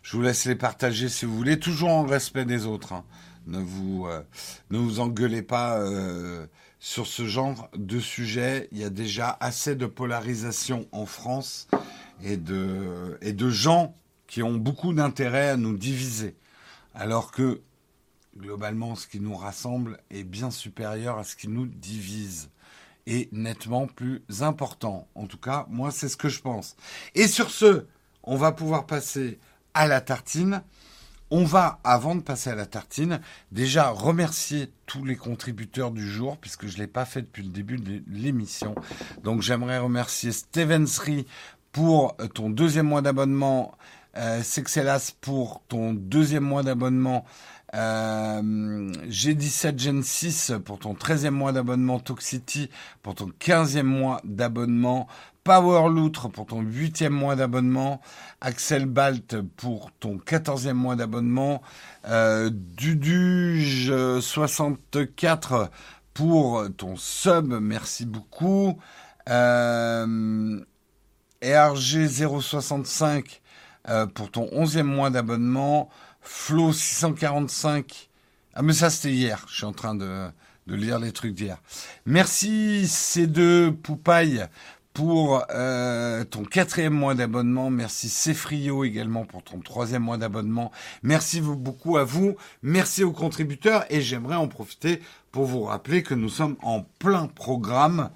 je 0.00 0.16
vous 0.16 0.22
laisse 0.22 0.44
les 0.44 0.54
partager 0.54 1.08
si 1.08 1.24
vous 1.24 1.36
voulez, 1.36 1.58
toujours 1.58 1.90
en 1.90 2.04
respect 2.04 2.44
des 2.44 2.66
autres. 2.66 2.92
Hein. 2.92 3.04
Ne 3.48 3.58
vous 3.58 4.06
euh, 4.06 4.22
ne 4.70 5.00
engueulez 5.00 5.42
pas 5.42 5.80
euh, 5.80 6.46
sur 6.78 7.08
ce 7.08 7.26
genre 7.26 7.68
de 7.74 7.98
sujet. 7.98 8.68
Il 8.70 8.78
y 8.78 8.84
a 8.84 8.90
déjà 8.90 9.36
assez 9.40 9.74
de 9.74 9.86
polarisation 9.86 10.86
en 10.92 11.04
France 11.04 11.66
et 12.22 12.36
de 12.36 13.50
gens 13.50 13.96
qui 14.28 14.44
ont 14.44 14.54
beaucoup 14.54 14.92
d'intérêt 14.92 15.48
à 15.48 15.56
nous 15.56 15.76
diviser, 15.76 16.36
alors 16.94 17.32
que 17.32 17.60
globalement, 18.36 18.94
ce 18.94 19.08
qui 19.08 19.18
nous 19.18 19.34
rassemble 19.34 19.98
est 20.10 20.22
bien 20.22 20.52
supérieur 20.52 21.18
à 21.18 21.24
ce 21.24 21.34
qui 21.34 21.48
nous 21.48 21.66
divise 21.66 22.50
et 23.10 23.28
nettement 23.32 23.88
plus 23.88 24.22
important. 24.40 25.08
En 25.16 25.26
tout 25.26 25.36
cas, 25.36 25.66
moi, 25.68 25.90
c'est 25.90 26.08
ce 26.08 26.16
que 26.16 26.28
je 26.28 26.40
pense. 26.40 26.76
Et 27.16 27.26
sur 27.26 27.50
ce, 27.50 27.86
on 28.22 28.36
va 28.36 28.52
pouvoir 28.52 28.86
passer 28.86 29.40
à 29.74 29.88
la 29.88 30.00
tartine 30.00 30.62
On 31.32 31.44
va, 31.44 31.80
avant 31.82 32.14
de 32.14 32.22
passer 32.22 32.50
à 32.50 32.54
la 32.54 32.66
tartine, 32.66 33.20
déjà 33.50 33.90
remercier 33.90 34.72
tous 34.86 35.04
les 35.04 35.16
contributeurs 35.16 35.90
du 35.90 36.08
jour, 36.08 36.36
puisque 36.38 36.68
je 36.68 36.74
ne 36.74 36.82
l'ai 36.82 36.86
pas 36.86 37.04
fait 37.04 37.22
depuis 37.22 37.42
le 37.42 37.50
début 37.50 37.78
de 37.78 38.02
l'émission. 38.08 38.76
Donc 39.24 39.42
j'aimerais 39.42 39.78
remercier 39.78 40.30
Stevensry 40.30 41.26
pour 41.72 42.16
ton 42.34 42.48
deuxième 42.48 42.86
mois 42.86 43.02
d'abonnement, 43.02 43.76
euh, 44.16 44.42
Sexelas 44.42 45.14
pour 45.20 45.62
ton 45.68 45.94
deuxième 45.94 46.44
mois 46.44 46.62
d'abonnement, 46.62 47.24
euh, 47.74 48.92
G17 49.08 49.78
Gen 49.78 50.02
6 50.02 50.52
pour 50.64 50.78
ton 50.78 50.94
13e 50.94 51.30
mois 51.30 51.52
d'abonnement, 51.52 52.00
Toxicity 52.00 52.70
pour 53.02 53.14
ton 53.14 53.30
15e 53.40 53.82
mois 53.82 54.20
d'abonnement, 54.24 55.06
Power 55.44 55.88
Loutre 55.88 56.28
pour 56.28 56.46
ton 56.46 56.60
huitième 56.60 57.12
mois 57.12 57.36
d'abonnement, 57.36 58.00
Axel 58.40 58.86
Balt 58.86 59.36
pour 59.56 59.90
ton 60.00 60.18
quatorzième 60.18 60.76
mois 60.76 60.96
d'abonnement, 60.96 61.62
euh, 62.08 62.50
Duduge 62.52 63.92
64 64.20 65.70
pour 66.12 66.64
ton 66.76 66.96
sub, 66.96 67.54
merci 67.60 68.04
beaucoup, 68.04 68.78
euh, 69.28 70.60
RG 71.42 72.08
065 72.08 73.40
euh, 73.88 74.06
pour 74.06 74.30
ton 74.30 74.48
onzième 74.52 74.86
mois 74.86 75.08
d'abonnement, 75.08 75.88
Flo 76.20 76.72
645, 76.72 78.10
ah 78.54 78.62
mais 78.62 78.72
ça 78.72 78.90
c'était 78.90 79.12
hier, 79.12 79.44
je 79.48 79.56
suis 79.56 79.64
en 79.64 79.72
train 79.72 79.94
de, 79.94 80.28
de 80.66 80.74
lire 80.74 80.98
les 80.98 81.12
trucs 81.12 81.34
d'hier. 81.34 81.58
Merci 82.06 82.82
C2 82.84 83.72
Poupaille 83.72 84.46
pour 84.92 85.44
euh, 85.50 86.24
ton 86.24 86.44
quatrième 86.44 86.92
mois 86.92 87.14
d'abonnement. 87.14 87.70
Merci 87.70 88.08
Cefrio 88.08 88.84
également 88.84 89.24
pour 89.24 89.42
ton 89.42 89.60
troisième 89.60 90.02
mois 90.02 90.18
d'abonnement. 90.18 90.72
Merci 91.02 91.40
beaucoup 91.40 91.96
à 91.96 92.04
vous. 92.04 92.36
Merci 92.62 93.04
aux 93.04 93.12
contributeurs. 93.12 93.84
Et 93.90 94.00
j'aimerais 94.00 94.36
en 94.36 94.48
profiter 94.48 95.00
pour 95.30 95.44
vous 95.44 95.62
rappeler 95.62 96.02
que 96.02 96.14
nous 96.14 96.28
sommes 96.28 96.56
en 96.62 96.82
plein 96.98 97.28
programme. 97.28 98.10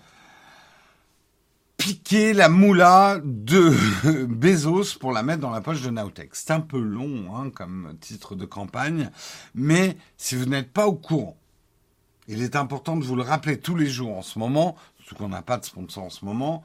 Piquer 1.84 2.32
la 2.32 2.48
moula 2.48 3.20
de 3.22 4.24
Bezos 4.26 4.96
pour 4.98 5.12
la 5.12 5.22
mettre 5.22 5.40
dans 5.40 5.50
la 5.50 5.60
poche 5.60 5.82
de 5.82 5.90
Nautech. 5.90 6.30
C'est 6.32 6.50
un 6.50 6.60
peu 6.60 6.80
long 6.80 7.36
hein, 7.36 7.50
comme 7.50 7.94
titre 8.00 8.34
de 8.34 8.46
campagne, 8.46 9.10
mais 9.54 9.98
si 10.16 10.34
vous 10.34 10.46
n'êtes 10.46 10.72
pas 10.72 10.86
au 10.86 10.94
courant, 10.94 11.36
il 12.26 12.42
est 12.42 12.56
important 12.56 12.96
de 12.96 13.04
vous 13.04 13.16
le 13.16 13.22
rappeler 13.22 13.60
tous 13.60 13.76
les 13.76 13.86
jours 13.86 14.16
en 14.16 14.22
ce 14.22 14.38
moment, 14.38 14.76
surtout 14.96 15.16
qu'on 15.16 15.28
n'a 15.28 15.42
pas 15.42 15.58
de 15.58 15.66
sponsor 15.66 16.04
en 16.04 16.08
ce 16.08 16.24
moment, 16.24 16.62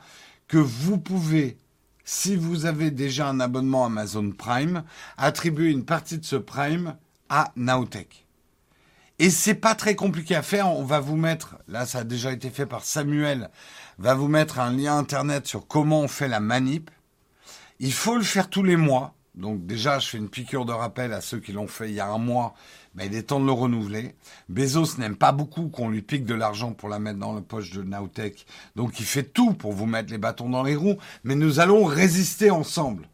que 0.48 0.58
vous 0.58 0.98
pouvez, 0.98 1.58
si 2.06 2.38
vous 2.38 2.66
avez 2.66 2.90
déjà 2.90 3.28
un 3.28 3.42
abonnement 3.42 3.84
Amazon 3.84 4.32
Prime, 4.32 4.86
attribuer 5.18 5.70
une 5.70 5.84
partie 5.84 6.18
de 6.18 6.24
ce 6.24 6.38
Prime 6.38 6.96
à 7.28 7.52
Nowtech. 7.58 8.26
Et 9.22 9.30
c'est 9.30 9.56
pas 9.56 9.76
très 9.76 9.96
compliqué 9.96 10.34
à 10.34 10.42
faire. 10.42 10.70
On 10.70 10.86
va 10.86 11.02
vous 11.02 11.18
mettre, 11.18 11.58
là, 11.68 11.86
ça 11.86 12.00
a 12.00 12.04
déjà 12.06 12.32
été 12.32 12.50
fait 12.50 12.66
par 12.66 12.86
Samuel, 12.86 13.50
va 14.00 14.16
vous 14.16 14.28
mettre 14.28 14.60
un 14.60 14.72
lien 14.72 14.98
internet 14.98 15.46
sur 15.46 15.68
comment 15.68 16.02
on 16.02 16.08
fait 16.08 16.28
la 16.28 16.40
manip. 16.40 16.90
Il 17.80 17.94
faut 17.94 18.16
le 18.16 18.24
faire 18.24 18.50
tous 18.50 18.64
les 18.64 18.76
mois. 18.76 19.14
Donc 19.36 19.66
déjà, 19.66 20.00
je 20.00 20.10
fais 20.10 20.18
une 20.18 20.30
piqûre 20.30 20.66
de 20.66 20.74
rappel 20.74 21.14
à 21.14 21.22
ceux 21.22 21.40
qui 21.40 21.52
l'ont 21.52 21.68
fait 21.68 21.90
il 21.90 21.96
y 21.96 22.00
a 22.00 22.08
un 22.08 22.18
mois 22.18 22.56
mais 22.96 23.08
il 23.08 23.16
est 23.16 23.24
temps 23.24 23.40
de 23.40 23.46
le 23.46 23.52
renouveler. 23.52 24.16
Bezos 24.50 24.98
n'aime 24.98 25.16
pas 25.16 25.32
beaucoup 25.32 25.70
qu'on 25.70 25.90
lui 25.90 26.02
pique 26.02 26.26
de 26.26 26.34
l'argent 26.34 26.74
pour 26.74 26.90
la 26.90 27.00
mettre 27.00 27.20
dans 27.20 27.34
la 27.34 27.42
poche 27.42 27.72
de 27.72 27.84
Nowtech, 27.84 28.46
donc 28.76 29.00
il 29.00 29.06
fait 29.06 29.24
tout 29.24 29.54
pour 29.54 29.74
vous 29.74 29.86
mettre 29.86 30.12
les 30.12 30.18
bâtons 30.18 30.50
dans 30.50 30.64
les 30.64 30.76
roues, 30.76 30.98
mais 31.24 31.36
nous 31.36 31.60
allons 31.60 31.86
résister 31.86 32.52
ensemble, 32.52 33.08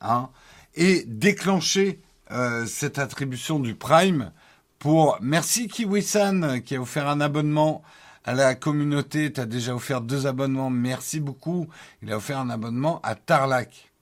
hein, 0.00 0.30
et 0.74 1.04
déclencher 1.06 2.00
euh, 2.30 2.66
cette 2.66 2.98
attribution 2.98 3.58
du 3.58 3.74
Prime 3.74 4.32
pour... 4.78 5.18
Merci 5.20 5.68
Kiwi-san 5.68 6.60
qui 6.62 6.76
a 6.76 6.80
offert 6.80 7.08
un 7.08 7.20
abonnement 7.20 7.82
à 8.26 8.34
la 8.34 8.54
communauté, 8.56 9.32
tu 9.32 9.46
déjà 9.46 9.74
offert 9.74 10.00
deux 10.00 10.26
abonnements, 10.26 10.68
merci 10.68 11.20
beaucoup. 11.20 11.68
Il 12.02 12.12
a 12.12 12.16
offert 12.16 12.40
un 12.40 12.50
abonnement 12.50 13.00
à 13.04 13.14
Tarlac. 13.14 13.92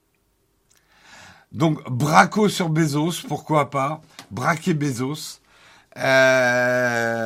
Donc, 1.53 1.87
braco 1.91 2.49
sur 2.49 2.71
Bezos, 2.71 3.27
pourquoi 3.29 3.69
pas? 3.71 4.01
Braquer 4.31 4.73
Bezos. 4.73 5.41
Euh, 5.99 7.25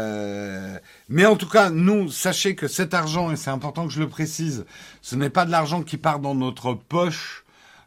mais 1.08 1.24
en 1.24 1.36
tout 1.36 1.48
cas, 1.48 1.70
nous, 1.70 2.10
sachez 2.10 2.56
que 2.56 2.66
cet 2.66 2.92
argent, 2.94 3.30
et 3.30 3.36
c'est 3.36 3.50
important 3.50 3.86
que 3.86 3.92
je 3.92 4.00
le 4.00 4.08
précise, 4.08 4.66
ce 5.00 5.14
n'est 5.14 5.30
pas 5.30 5.46
de 5.46 5.52
l'argent 5.52 5.84
qui 5.84 5.96
part 5.98 6.18
dans 6.18 6.34
notre 6.34 6.74
poche 6.74 7.44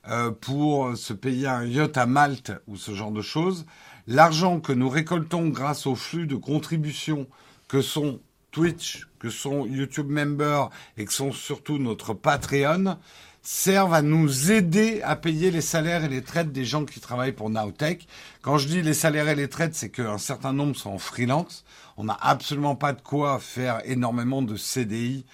euh, 0.07 0.31
pour 0.31 0.95
se 0.95 1.11
payer 1.11 1.47
un 1.47 1.65
yacht 1.65 1.97
à 1.97 2.05
Malte 2.05 2.53
ou 2.65 2.77
ce 2.77 2.95
genre 2.95 3.11
de 3.11 3.21
choses. 3.21 3.65
L'argent 4.07 4.61
que 4.61 4.71
nous 4.71 4.89
récoltons 4.89 5.49
grâce 5.49 5.85
au 5.85 5.95
flux 5.95 6.27
de 6.27 6.37
contributions 6.37 7.27
que 7.67 7.81
sont 7.81 8.21
Twitch, 8.51 9.07
que 9.19 9.29
sont 9.29 9.65
YouTube 9.65 10.09
Members 10.09 10.69
et 10.97 11.05
que 11.05 11.13
sont 11.13 11.31
surtout 11.31 11.77
notre 11.77 12.13
Patreon, 12.13 12.97
servent 13.41 13.93
à 13.93 14.01
nous 14.01 14.51
aider 14.51 15.01
à 15.01 15.15
payer 15.15 15.51
les 15.51 15.61
salaires 15.61 16.03
et 16.03 16.09
les 16.09 16.21
traites 16.21 16.51
des 16.51 16.65
gens 16.65 16.85
qui 16.85 16.99
travaillent 16.99 17.31
pour 17.31 17.49
Nowtech. 17.49 18.07
Quand 18.41 18.57
je 18.57 18.67
dis 18.67 18.81
les 18.81 18.93
salaires 18.93 19.29
et 19.29 19.35
les 19.35 19.49
traites, 19.49 19.73
c'est 19.73 19.89
qu'un 19.89 20.17
certain 20.17 20.53
nombre 20.53 20.75
sont 20.75 20.91
en 20.91 20.97
freelance. 20.99 21.63
On 21.97 22.03
n'a 22.03 22.17
absolument 22.21 22.75
pas 22.75 22.93
de 22.93 23.01
quoi 23.01 23.39
faire 23.39 23.81
énormément 23.85 24.41
de 24.41 24.55
CDI 24.55 25.25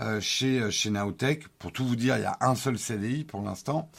euh, 0.00 0.20
chez, 0.20 0.60
euh, 0.60 0.70
chez 0.70 0.90
Nowtech. 0.90 1.48
Pour 1.58 1.72
tout 1.72 1.86
vous 1.86 1.96
dire, 1.96 2.16
il 2.18 2.22
y 2.22 2.26
a 2.26 2.36
un 2.40 2.54
seul 2.54 2.78
CDI 2.78 3.24
pour 3.24 3.42
l'instant. 3.42 3.90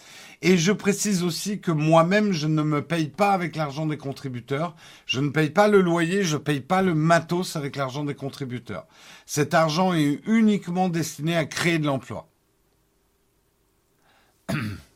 Et 0.41 0.57
je 0.57 0.71
précise 0.71 1.23
aussi 1.23 1.59
que 1.59 1.71
moi-même, 1.71 2.31
je 2.31 2.47
ne 2.47 2.61
me 2.61 2.81
paye 2.83 3.07
pas 3.07 3.31
avec 3.31 3.55
l'argent 3.55 3.87
des 3.87 3.97
contributeurs. 3.97 4.75
Je 5.05 5.19
ne 5.19 5.29
paye 5.29 5.49
pas 5.49 5.67
le 5.67 5.81
loyer, 5.81 6.23
je 6.23 6.37
ne 6.37 6.41
paye 6.41 6.61
pas 6.61 6.81
le 6.81 6.93
matos 6.93 7.55
avec 7.55 7.75
l'argent 7.75 8.03
des 8.03 8.13
contributeurs. 8.13 8.85
Cet 9.25 9.53
argent 9.53 9.93
est 9.93 10.21
uniquement 10.27 10.89
destiné 10.89 11.35
à 11.35 11.45
créer 11.45 11.79
de 11.79 11.87
l'emploi. 11.87 12.29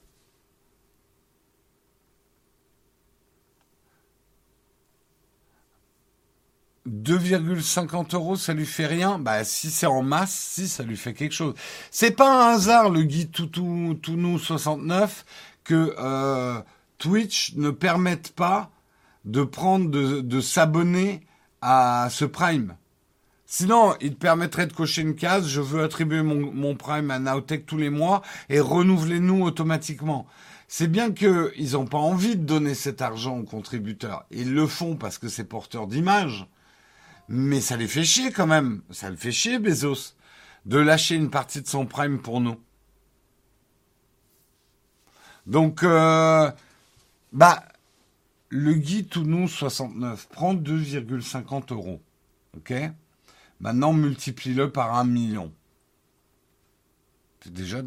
2,50 6.87 8.15
euros, 8.15 8.35
ça 8.35 8.53
lui 8.53 8.65
fait 8.65 8.87
rien. 8.87 9.19
Bah, 9.19 9.43
si 9.43 9.69
c'est 9.69 9.85
en 9.85 10.01
masse, 10.01 10.33
si, 10.33 10.67
ça 10.67 10.83
lui 10.83 10.97
fait 10.97 11.13
quelque 11.13 11.33
chose. 11.33 11.53
C'est 11.91 12.11
pas 12.11 12.49
un 12.49 12.53
hasard, 12.55 12.89
le 12.89 13.03
guide 13.03 13.31
Toutou, 13.31 13.93
Tounou 14.01 14.39
69, 14.39 15.25
que 15.63 15.95
euh, 15.99 16.59
Twitch 16.97 17.53
ne 17.55 17.69
permette 17.69 18.33
pas 18.33 18.71
de 19.25 19.43
prendre, 19.43 19.89
de, 19.89 20.21
de 20.21 20.41
s'abonner 20.41 21.21
à 21.61 22.07
ce 22.09 22.25
Prime. 22.25 22.75
Sinon, 23.45 23.95
il 23.99 24.15
permettrait 24.15 24.65
de 24.65 24.73
cocher 24.73 25.01
une 25.01 25.15
case, 25.15 25.47
je 25.47 25.59
veux 25.59 25.83
attribuer 25.83 26.23
mon, 26.23 26.51
mon 26.53 26.75
Prime 26.75 27.11
à 27.11 27.19
Nowtech 27.19 27.65
tous 27.65 27.77
les 27.77 27.89
mois 27.89 28.21
et 28.49 28.59
renouveler 28.61 29.19
nous 29.19 29.43
automatiquement. 29.43 30.25
C'est 30.69 30.87
bien 30.87 31.11
qu'ils 31.11 31.73
n'ont 31.73 31.85
pas 31.85 31.97
envie 31.97 32.37
de 32.37 32.45
donner 32.45 32.73
cet 32.75 33.01
argent 33.01 33.37
aux 33.37 33.43
contributeurs. 33.43 34.25
Ils 34.31 34.53
le 34.53 34.67
font 34.67 34.95
parce 34.95 35.17
que 35.17 35.27
c'est 35.27 35.43
porteur 35.43 35.85
d'image. 35.85 36.47
Mais 37.33 37.61
ça 37.61 37.77
les 37.77 37.87
fait 37.87 38.03
chier 38.03 38.33
quand 38.33 38.45
même. 38.45 38.81
Ça 38.89 39.09
le 39.09 39.15
fait 39.15 39.31
chier, 39.31 39.57
Bezos, 39.57 40.15
de 40.65 40.77
lâcher 40.77 41.15
une 41.15 41.29
partie 41.29 41.61
de 41.61 41.67
son 41.67 41.85
Prime 41.85 42.21
pour 42.21 42.41
nous. 42.41 42.59
Donc, 45.47 45.81
euh, 45.83 46.51
bah, 47.31 47.63
le 48.49 48.73
guide 48.73 49.15
nous 49.15 49.47
69 49.47 50.27
prend 50.27 50.53
2,50 50.53 51.71
euros. 51.71 52.01
OK? 52.57 52.73
Maintenant, 53.61 53.93
multiplie-le 53.93 54.69
par 54.69 54.95
un 54.95 55.05
million. 55.05 55.53
C'est 57.39 57.53
déjà 57.53 57.81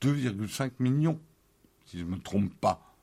2,5 0.00 0.70
millions, 0.78 1.18
si 1.86 1.98
je 1.98 2.04
ne 2.04 2.10
me 2.10 2.18
trompe 2.20 2.54
pas. 2.60 2.94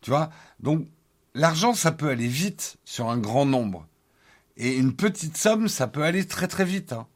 Tu 0.00 0.10
vois? 0.10 0.30
Donc, 0.60 0.86
l'argent, 1.34 1.74
ça 1.74 1.90
peut 1.90 2.08
aller 2.08 2.28
vite 2.28 2.78
sur 2.84 3.10
un 3.10 3.18
grand 3.18 3.46
nombre. 3.46 3.88
Et 4.62 4.76
une 4.76 4.92
petite 4.92 5.38
somme, 5.38 5.68
ça 5.68 5.86
peut 5.86 6.02
aller 6.02 6.26
très 6.26 6.46
très 6.46 6.66
vite. 6.66 6.92
Hein. 6.92 7.06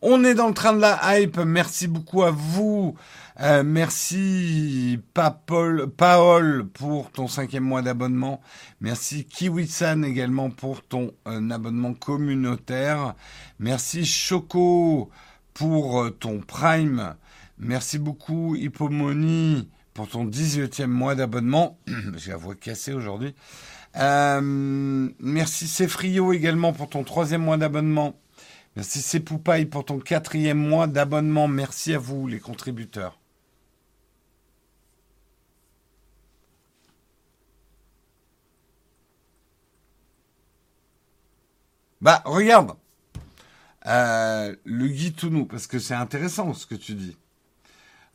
On 0.00 0.24
est 0.24 0.32
dans 0.34 0.48
le 0.48 0.54
train 0.54 0.72
de 0.72 0.80
la 0.80 0.98
hype. 1.20 1.36
Merci 1.36 1.88
beaucoup 1.88 2.22
à 2.22 2.30
vous. 2.30 2.96
Euh, 3.40 3.62
merci 3.62 4.98
Paul, 5.12 5.88
Paul 5.94 6.66
pour 6.72 7.10
ton 7.10 7.28
cinquième 7.28 7.64
mois 7.64 7.82
d'abonnement. 7.82 8.40
Merci 8.80 9.26
Kiwi-san 9.26 10.06
également 10.06 10.48
pour 10.48 10.82
ton 10.82 11.12
euh, 11.28 11.50
abonnement 11.50 11.92
communautaire. 11.92 13.14
Merci 13.58 14.06
Choco 14.06 15.10
pour 15.52 16.00
euh, 16.00 16.10
ton 16.10 16.40
Prime. 16.40 17.14
Merci 17.58 17.98
beaucoup 17.98 18.56
Hippomoni 18.56 19.68
pour 19.92 20.08
ton 20.08 20.24
18e 20.24 20.86
mois 20.86 21.14
d'abonnement. 21.14 21.78
J'ai 22.16 22.30
la 22.30 22.38
voix 22.38 22.54
cassée 22.54 22.94
aujourd'hui. 22.94 23.34
Euh, 23.98 25.10
merci 25.20 25.68
Cefrio 25.68 26.32
également 26.32 26.72
pour 26.72 26.88
ton 26.88 27.04
troisième 27.04 27.42
mois 27.42 27.56
d'abonnement. 27.56 28.14
Merci 28.76 29.00
C'est 29.00 29.20
pour 29.20 29.84
ton 29.84 29.98
quatrième 30.00 30.58
mois 30.58 30.86
d'abonnement. 30.86 31.48
Merci 31.48 31.94
à 31.94 31.98
vous 31.98 32.26
les 32.26 32.40
contributeurs. 32.40 33.18
Bah 42.00 42.22
regarde, 42.24 42.76
euh, 43.86 44.54
le 44.64 44.86
Guy 44.88 45.12
Tounou, 45.12 45.46
parce 45.46 45.66
que 45.66 45.78
c'est 45.78 45.94
intéressant 45.94 46.52
ce 46.54 46.66
que 46.66 46.74
tu 46.74 46.94
dis. 46.94 47.16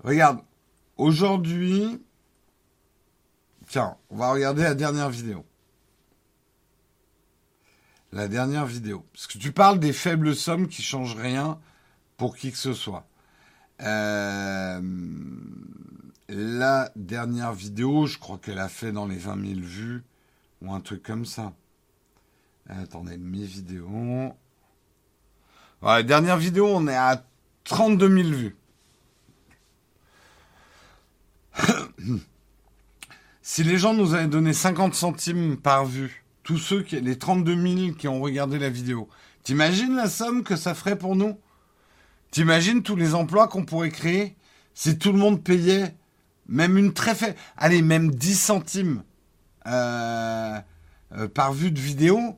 Regarde, 0.04 0.40
aujourd'hui, 0.98 2.02
tiens, 3.68 3.98
on 4.10 4.18
va 4.18 4.32
regarder 4.32 4.64
la 4.64 4.76
dernière 4.76 5.10
vidéo. 5.10 5.46
La 8.14 8.28
dernière 8.28 8.66
vidéo. 8.66 9.06
Parce 9.14 9.28
que 9.28 9.38
tu 9.38 9.52
parles 9.52 9.80
des 9.80 9.94
faibles 9.94 10.36
sommes 10.36 10.68
qui 10.68 10.82
changent 10.82 11.16
rien 11.16 11.60
pour 12.18 12.36
qui 12.36 12.52
que 12.52 12.58
ce 12.58 12.74
soit. 12.74 13.06
Euh, 13.82 14.82
la 16.28 16.92
dernière 16.96 17.54
vidéo, 17.54 18.06
je 18.06 18.18
crois 18.18 18.38
qu'elle 18.38 18.60
a 18.60 18.70
fait 18.70 18.92
dans 18.92 19.08
les 19.08 19.18
20 19.18 19.56
000 19.56 19.60
vues 19.62 20.04
ou 20.62 20.74
un 20.74 20.82
truc 20.82 21.04
comme 21.04 21.26
ça. 21.26 21.54
Attendez, 22.70 23.18
mes 23.18 23.46
vidéos. 23.46 24.34
la 25.82 26.04
dernière 26.04 26.38
vidéo, 26.38 26.68
on 26.68 26.88
est 26.88 26.96
à 26.96 27.26
32 27.64 28.24
000 28.24 28.30
vues. 28.30 28.56
si 33.42 33.64
les 33.64 33.78
gens 33.78 33.94
nous 33.94 34.14
avaient 34.14 34.28
donné 34.28 34.54
50 34.54 34.96
centimes 34.96 35.58
par 35.58 35.86
vue, 35.86 36.21
tous 36.44 36.58
ceux 36.58 36.82
qui, 36.82 37.00
les 37.00 37.18
32 37.18 37.86
000 37.86 37.94
qui 37.94 38.08
ont 38.08 38.22
regardé 38.22 38.60
la 38.60 38.70
vidéo, 38.70 39.10
t'imagines 39.44 39.96
la 39.96 40.10
somme 40.10 40.44
que 40.44 40.56
ça 40.56 40.74
ferait 40.74 40.98
pour 40.98 41.16
nous? 41.16 41.38
T'imagines 42.32 42.82
tous 42.82 42.96
les 42.96 43.14
emplois 43.14 43.48
qu'on 43.48 43.66
pourrait 43.66 43.90
créer 43.90 44.36
si 44.74 44.98
tout 44.98 45.12
le 45.12 45.20
monde 45.20 45.44
payait 45.44 45.96
même 46.48 46.78
une 46.78 46.94
très 46.94 47.16
faible, 47.16 47.36
allez, 47.58 47.82
même 47.82 48.12
10 48.12 48.36
centimes 48.36 49.04
euh, 49.68 50.60
euh, 51.14 51.28
par 51.28 51.54
vue 51.54 51.72
de 51.72 51.80
vidéo, 51.80 52.38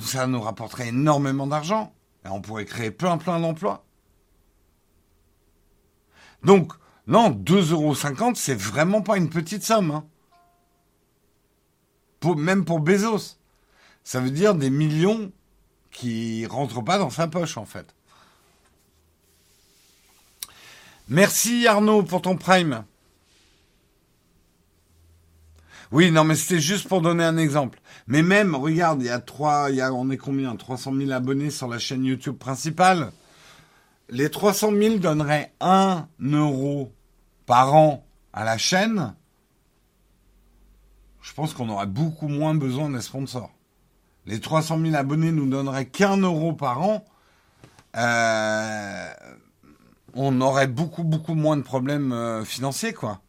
ça 0.00 0.26
nous 0.26 0.40
rapporterait 0.40 0.88
énormément 0.88 1.46
d'argent. 1.46 1.92
Et 2.24 2.28
on 2.28 2.40
pourrait 2.40 2.64
créer 2.64 2.90
plein 2.90 3.18
plein 3.18 3.40
d'emplois. 3.40 3.84
Donc, 6.44 6.72
non, 7.06 7.30
2,50 7.30 7.72
euros, 7.72 8.34
c'est 8.36 8.54
vraiment 8.54 9.02
pas 9.02 9.16
une 9.16 9.28
petite 9.28 9.64
somme. 9.64 9.90
Hein. 9.90 10.04
Même 12.24 12.64
pour 12.64 12.80
Bezos. 12.80 13.36
Ça 14.04 14.20
veut 14.20 14.30
dire 14.30 14.54
des 14.54 14.70
millions 14.70 15.30
qui 15.90 16.46
rentrent 16.46 16.82
pas 16.82 16.98
dans 16.98 17.10
sa 17.10 17.28
poche, 17.28 17.56
en 17.56 17.64
fait. 17.64 17.94
Merci 21.08 21.66
Arnaud 21.66 22.02
pour 22.02 22.22
ton 22.22 22.36
prime. 22.36 22.84
Oui, 25.90 26.10
non, 26.10 26.24
mais 26.24 26.36
c'était 26.36 26.60
juste 26.60 26.88
pour 26.88 27.02
donner 27.02 27.24
un 27.24 27.36
exemple. 27.36 27.80
Mais 28.06 28.22
même, 28.22 28.54
regarde, 28.54 29.02
il 29.02 29.06
y 29.06 29.10
a 29.10 29.20
trois, 29.20 29.70
il 29.70 29.76
y 29.76 29.82
a, 29.82 29.92
on 29.92 30.08
est 30.10 30.16
combien? 30.16 30.56
300 30.56 30.94
000 30.96 31.10
abonnés 31.10 31.50
sur 31.50 31.68
la 31.68 31.78
chaîne 31.78 32.04
YouTube 32.04 32.38
principale. 32.38 33.12
Les 34.08 34.30
300 34.30 34.70
000 34.74 34.96
donneraient 34.98 35.52
1 35.60 36.06
euro 36.32 36.92
par 37.44 37.74
an 37.74 38.06
à 38.32 38.44
la 38.44 38.56
chaîne. 38.56 39.14
Je 41.22 41.32
pense 41.34 41.54
qu'on 41.54 41.68
aurait 41.68 41.86
beaucoup 41.86 42.28
moins 42.28 42.54
besoin 42.54 42.90
des 42.90 43.00
sponsors. 43.00 43.52
Les 44.26 44.40
300 44.40 44.80
000 44.80 44.94
abonnés 44.94 45.32
nous 45.32 45.48
donneraient 45.48 45.86
qu'un 45.86 46.16
euro 46.18 46.52
par 46.52 46.82
an. 46.82 47.04
Euh, 47.96 49.14
on 50.14 50.40
aurait 50.40 50.66
beaucoup, 50.66 51.04
beaucoup 51.04 51.34
moins 51.34 51.56
de 51.56 51.62
problèmes 51.62 52.12
euh, 52.12 52.44
financiers, 52.44 52.92
quoi. 52.92 53.20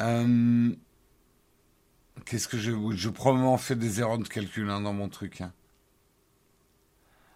Euh, 0.00 0.74
qu'est-ce 2.24 2.48
que 2.48 2.58
je... 2.58 2.72
Je 2.94 3.08
probablement 3.08 3.58
fait 3.58 3.76
des 3.76 4.00
erreurs 4.00 4.18
de 4.18 4.28
calcul 4.28 4.70
hein, 4.70 4.80
dans 4.80 4.92
mon 4.94 5.08
truc. 5.08 5.40
Hein. 5.40 5.52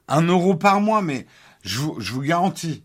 Un 0.09 0.23
euro 0.23 0.55
par 0.55 0.81
mois, 0.81 1.03
mais 1.03 1.27
je 1.63 1.79
vous, 1.79 2.21
garantis. 2.21 2.83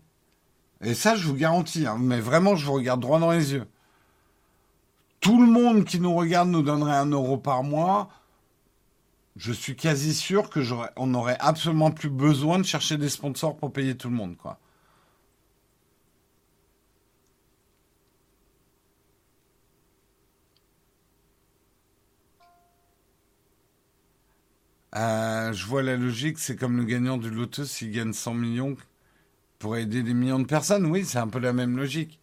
Et 0.80 0.94
ça, 0.94 1.14
je 1.16 1.26
vous 1.26 1.34
garantis. 1.34 1.86
Hein, 1.86 1.98
mais 2.00 2.20
vraiment, 2.20 2.56
je 2.56 2.64
vous 2.64 2.72
regarde 2.72 3.00
droit 3.00 3.18
dans 3.18 3.30
les 3.30 3.52
yeux. 3.52 3.66
Tout 5.20 5.40
le 5.40 5.50
monde 5.50 5.84
qui 5.84 6.00
nous 6.00 6.14
regarde 6.14 6.48
nous 6.48 6.62
donnerait 6.62 6.96
un 6.96 7.10
euro 7.10 7.36
par 7.36 7.62
mois. 7.62 8.08
Je 9.36 9.52
suis 9.52 9.76
quasi 9.76 10.14
sûr 10.14 10.48
que 10.50 10.60
on 10.96 11.06
n'aurait 11.08 11.36
absolument 11.40 11.90
plus 11.90 12.10
besoin 12.10 12.58
de 12.58 12.64
chercher 12.64 12.96
des 12.96 13.08
sponsors 13.08 13.56
pour 13.56 13.72
payer 13.72 13.96
tout 13.96 14.08
le 14.08 14.16
monde. 14.16 14.36
Euh, 24.96 25.52
je 25.52 25.66
vois 25.66 25.82
la 25.82 25.96
logique, 25.96 26.38
c'est 26.38 26.56
comme 26.56 26.76
le 26.76 26.84
gagnant 26.84 27.16
du 27.16 27.30
loto 27.30 27.64
s'il 27.64 27.92
gagne 27.92 28.12
100 28.12 28.34
millions 28.34 28.76
pour 29.58 29.76
aider 29.76 30.02
des 30.02 30.14
millions 30.14 30.40
de 30.40 30.46
personnes. 30.46 30.86
Oui, 30.86 31.04
c'est 31.04 31.18
un 31.18 31.28
peu 31.28 31.38
la 31.38 31.52
même 31.52 31.76
logique. 31.76 32.18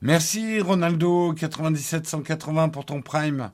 Merci 0.00 0.60
Ronaldo 0.60 1.34
9780 1.34 2.68
pour 2.70 2.84
ton 2.84 3.02
prime. 3.02 3.50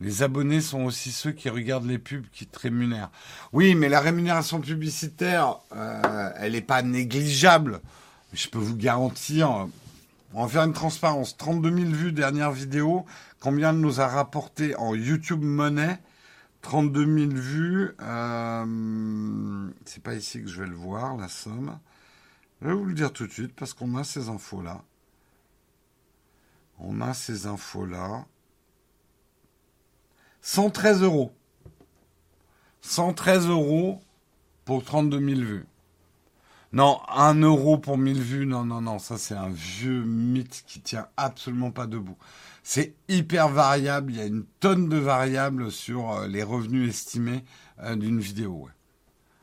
Les 0.00 0.22
abonnés 0.22 0.60
sont 0.60 0.82
aussi 0.84 1.12
ceux 1.12 1.32
qui 1.32 1.48
regardent 1.48 1.86
les 1.86 1.98
pubs 1.98 2.26
qui 2.32 2.46
te 2.46 2.58
rémunèrent. 2.58 3.10
Oui, 3.52 3.74
mais 3.74 3.88
la 3.88 4.00
rémunération 4.00 4.60
publicitaire, 4.60 5.60
euh, 5.74 6.30
elle 6.36 6.52
n'est 6.52 6.60
pas 6.60 6.82
négligeable. 6.82 7.80
Je 8.32 8.48
peux 8.48 8.58
vous 8.58 8.76
garantir, 8.76 9.68
on 10.34 10.42
va 10.42 10.48
faire 10.48 10.64
une 10.64 10.72
transparence. 10.72 11.36
32 11.36 11.76
000 11.76 11.90
vues 11.92 12.12
dernière 12.12 12.50
vidéo. 12.50 13.06
Combien 13.38 13.72
nous 13.72 14.00
a 14.00 14.08
rapporté 14.08 14.74
en 14.76 14.94
YouTube 14.94 15.42
Money? 15.42 16.00
32 16.62 17.28
000 17.28 17.30
vues. 17.32 17.94
Euh, 18.00 19.70
c'est 19.84 20.02
pas 20.02 20.14
ici 20.14 20.42
que 20.42 20.48
je 20.48 20.60
vais 20.60 20.66
le 20.66 20.74
voir, 20.74 21.16
la 21.16 21.28
somme. 21.28 21.78
Je 22.60 22.66
vais 22.66 22.74
vous 22.74 22.84
le 22.84 22.94
dire 22.94 23.12
tout 23.12 23.28
de 23.28 23.32
suite 23.32 23.54
parce 23.54 23.74
qu'on 23.74 23.94
a 23.96 24.02
ces 24.02 24.28
infos-là. 24.28 24.82
On 26.80 27.00
a 27.00 27.14
ces 27.14 27.46
infos-là. 27.46 28.26
113 30.40 31.02
euros. 31.02 31.32
113 32.80 33.46
euros 33.46 34.02
pour 34.64 34.84
32 34.84 35.18
000 35.18 35.40
vues. 35.42 35.66
Non, 36.74 36.98
un 37.08 37.40
euro 37.40 37.78
pour 37.78 37.98
1000 37.98 38.20
vues, 38.20 38.46
non, 38.46 38.64
non, 38.64 38.80
non, 38.80 38.98
ça 38.98 39.16
c'est 39.16 39.36
un 39.36 39.48
vieux 39.48 40.02
mythe 40.02 40.64
qui 40.66 40.80
tient 40.80 41.06
absolument 41.16 41.70
pas 41.70 41.86
debout. 41.86 42.16
C'est 42.64 42.96
hyper 43.08 43.48
variable, 43.48 44.10
il 44.10 44.18
y 44.18 44.20
a 44.20 44.26
une 44.26 44.44
tonne 44.58 44.88
de 44.88 44.96
variables 44.96 45.70
sur 45.70 46.10
euh, 46.10 46.26
les 46.26 46.42
revenus 46.42 46.90
estimés 46.90 47.44
euh, 47.84 47.94
d'une 47.94 48.18
vidéo. 48.18 48.68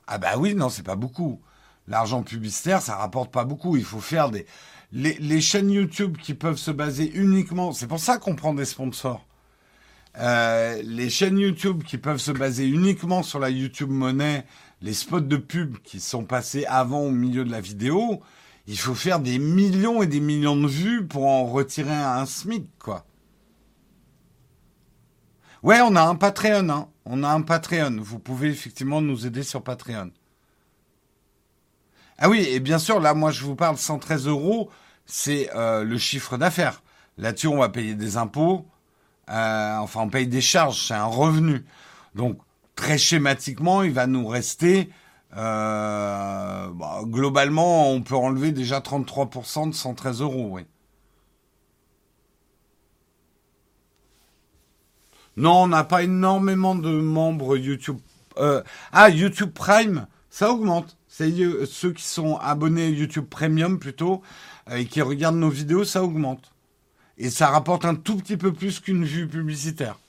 Ah 0.08 0.18
bah 0.18 0.34
oui, 0.38 0.56
non, 0.56 0.68
c'est 0.68 0.84
pas 0.84 0.98
beaucoup. 0.98 1.40
L'argent 1.88 2.22
publicitaire, 2.22 2.82
ça 2.82 2.98
rapporte 2.98 3.32
pas 3.32 3.46
beaucoup. 3.46 3.78
Il 3.78 3.86
faut 3.86 4.02
faire 4.02 4.30
des... 4.30 4.46
Les, 4.92 5.40
chaînes 5.40 5.72
YouTube 5.72 6.18
qui 6.18 6.34
peuvent 6.34 6.58
se 6.58 6.72
baser 6.72 7.10
uniquement... 7.14 7.72
C'est 7.72 7.88
pour 7.88 8.00
ça 8.00 8.18
qu'on 8.18 8.36
prend 8.36 8.54
des 8.54 8.66
sponsors. 8.66 9.26
Euh, 10.18 10.82
les 10.84 11.10
chaînes 11.10 11.40
YouTube 11.40 11.84
qui 11.84 11.98
peuvent 11.98 12.18
se 12.18 12.32
baser 12.32 12.68
uniquement 12.68 13.24
sur 13.24 13.40
la 13.40 13.50
YouTube 13.50 13.90
monnaie, 13.90 14.46
les 14.82 14.94
spots 14.94 15.22
de 15.22 15.38
pub 15.38 15.78
qui 15.80 16.00
sont 16.00 16.24
passés 16.26 16.66
avant 16.66 17.02
au 17.02 17.12
milieu 17.12 17.46
de 17.46 17.52
la 17.52 17.62
vidéo, 17.62 18.22
il 18.68 18.78
faut 18.78 18.96
faire 18.96 19.20
des 19.20 19.40
millions 19.40 20.02
et 20.02 20.08
des 20.08 20.20
millions 20.20 20.56
de 20.56 20.68
vues 20.68 21.06
pour 21.06 21.26
en 21.28 21.46
retirer 21.46 21.94
un 21.94 22.26
SMIC, 22.26 22.68
quoi. 22.80 23.06
Ouais, 25.64 25.80
on 25.82 25.96
a 25.96 26.02
un 26.02 26.16
Patreon, 26.16 26.70
hein. 26.70 26.88
On 27.06 27.24
a 27.24 27.30
un 27.30 27.42
Patreon. 27.42 27.98
Vous 28.00 28.18
pouvez 28.20 28.50
effectivement 28.50 29.02
nous 29.02 29.28
aider 29.28 29.44
sur 29.44 29.64
Patreon. 29.64 30.12
Ah 32.18 32.30
oui, 32.30 32.48
et 32.50 32.60
bien 32.60 32.80
sûr, 32.80 33.00
là, 33.00 33.14
moi, 33.14 33.32
je 33.32 33.44
vous 33.44 33.56
parle 33.56 33.78
113 33.78 34.28
euros, 34.28 34.70
c'est 35.06 35.50
euh, 35.56 35.84
le 35.84 35.98
chiffre 35.98 36.38
d'affaires. 36.38 36.82
Là-dessus, 37.18 37.48
on 37.48 37.58
va 37.58 37.70
payer 37.70 37.96
des 37.96 38.18
impôts, 38.18 38.68
euh, 39.30 39.78
enfin, 39.78 40.02
on 40.02 40.10
paye 40.10 40.28
des 40.28 40.42
charges, 40.42 40.88
c'est 40.88 40.94
un 40.94 41.06
revenu. 41.06 41.66
Donc, 42.16 42.38
très 42.76 42.98
schématiquement, 42.98 43.84
il 43.84 43.92
va 43.92 44.08
nous 44.08 44.28
rester, 44.28 44.90
euh, 45.38 46.68
bah, 46.70 47.02
globalement, 47.06 47.92
on 47.92 48.02
peut 48.02 48.16
enlever 48.16 48.52
déjà 48.52 48.80
33% 48.80 49.70
de 49.70 49.76
113 49.76 50.22
euros, 50.22 50.50
oui. 50.52 50.64
Non, 55.38 55.64
on 55.64 55.68
n'a 55.68 55.84
pas 55.84 56.04
énormément 56.04 56.76
de 56.76 56.90
membres 56.90 57.58
YouTube. 57.58 57.98
Euh, 58.38 58.62
ah, 58.92 59.10
YouTube 59.10 59.52
Prime, 59.52 60.08
ça 60.30 60.52
augmente. 60.52 60.98
C'est 61.08 61.32
ceux 61.66 61.94
qui 61.94 62.04
sont 62.04 62.38
abonnés 62.38 62.90
YouTube 62.90 63.26
Premium 63.30 63.80
plutôt 63.80 64.22
et 64.74 64.86
qui 64.86 65.02
regardent 65.02 65.38
nos 65.38 65.50
vidéos, 65.50 65.84
ça 65.84 66.04
augmente. 66.04 66.52
Et 67.18 67.30
ça 67.30 67.48
rapporte 67.48 67.86
un 67.86 67.96
tout 67.96 68.18
petit 68.18 68.38
peu 68.38 68.54
plus 68.54 68.80
qu'une 68.80 69.06
vue 69.06 69.28
publicitaire. 69.28 70.00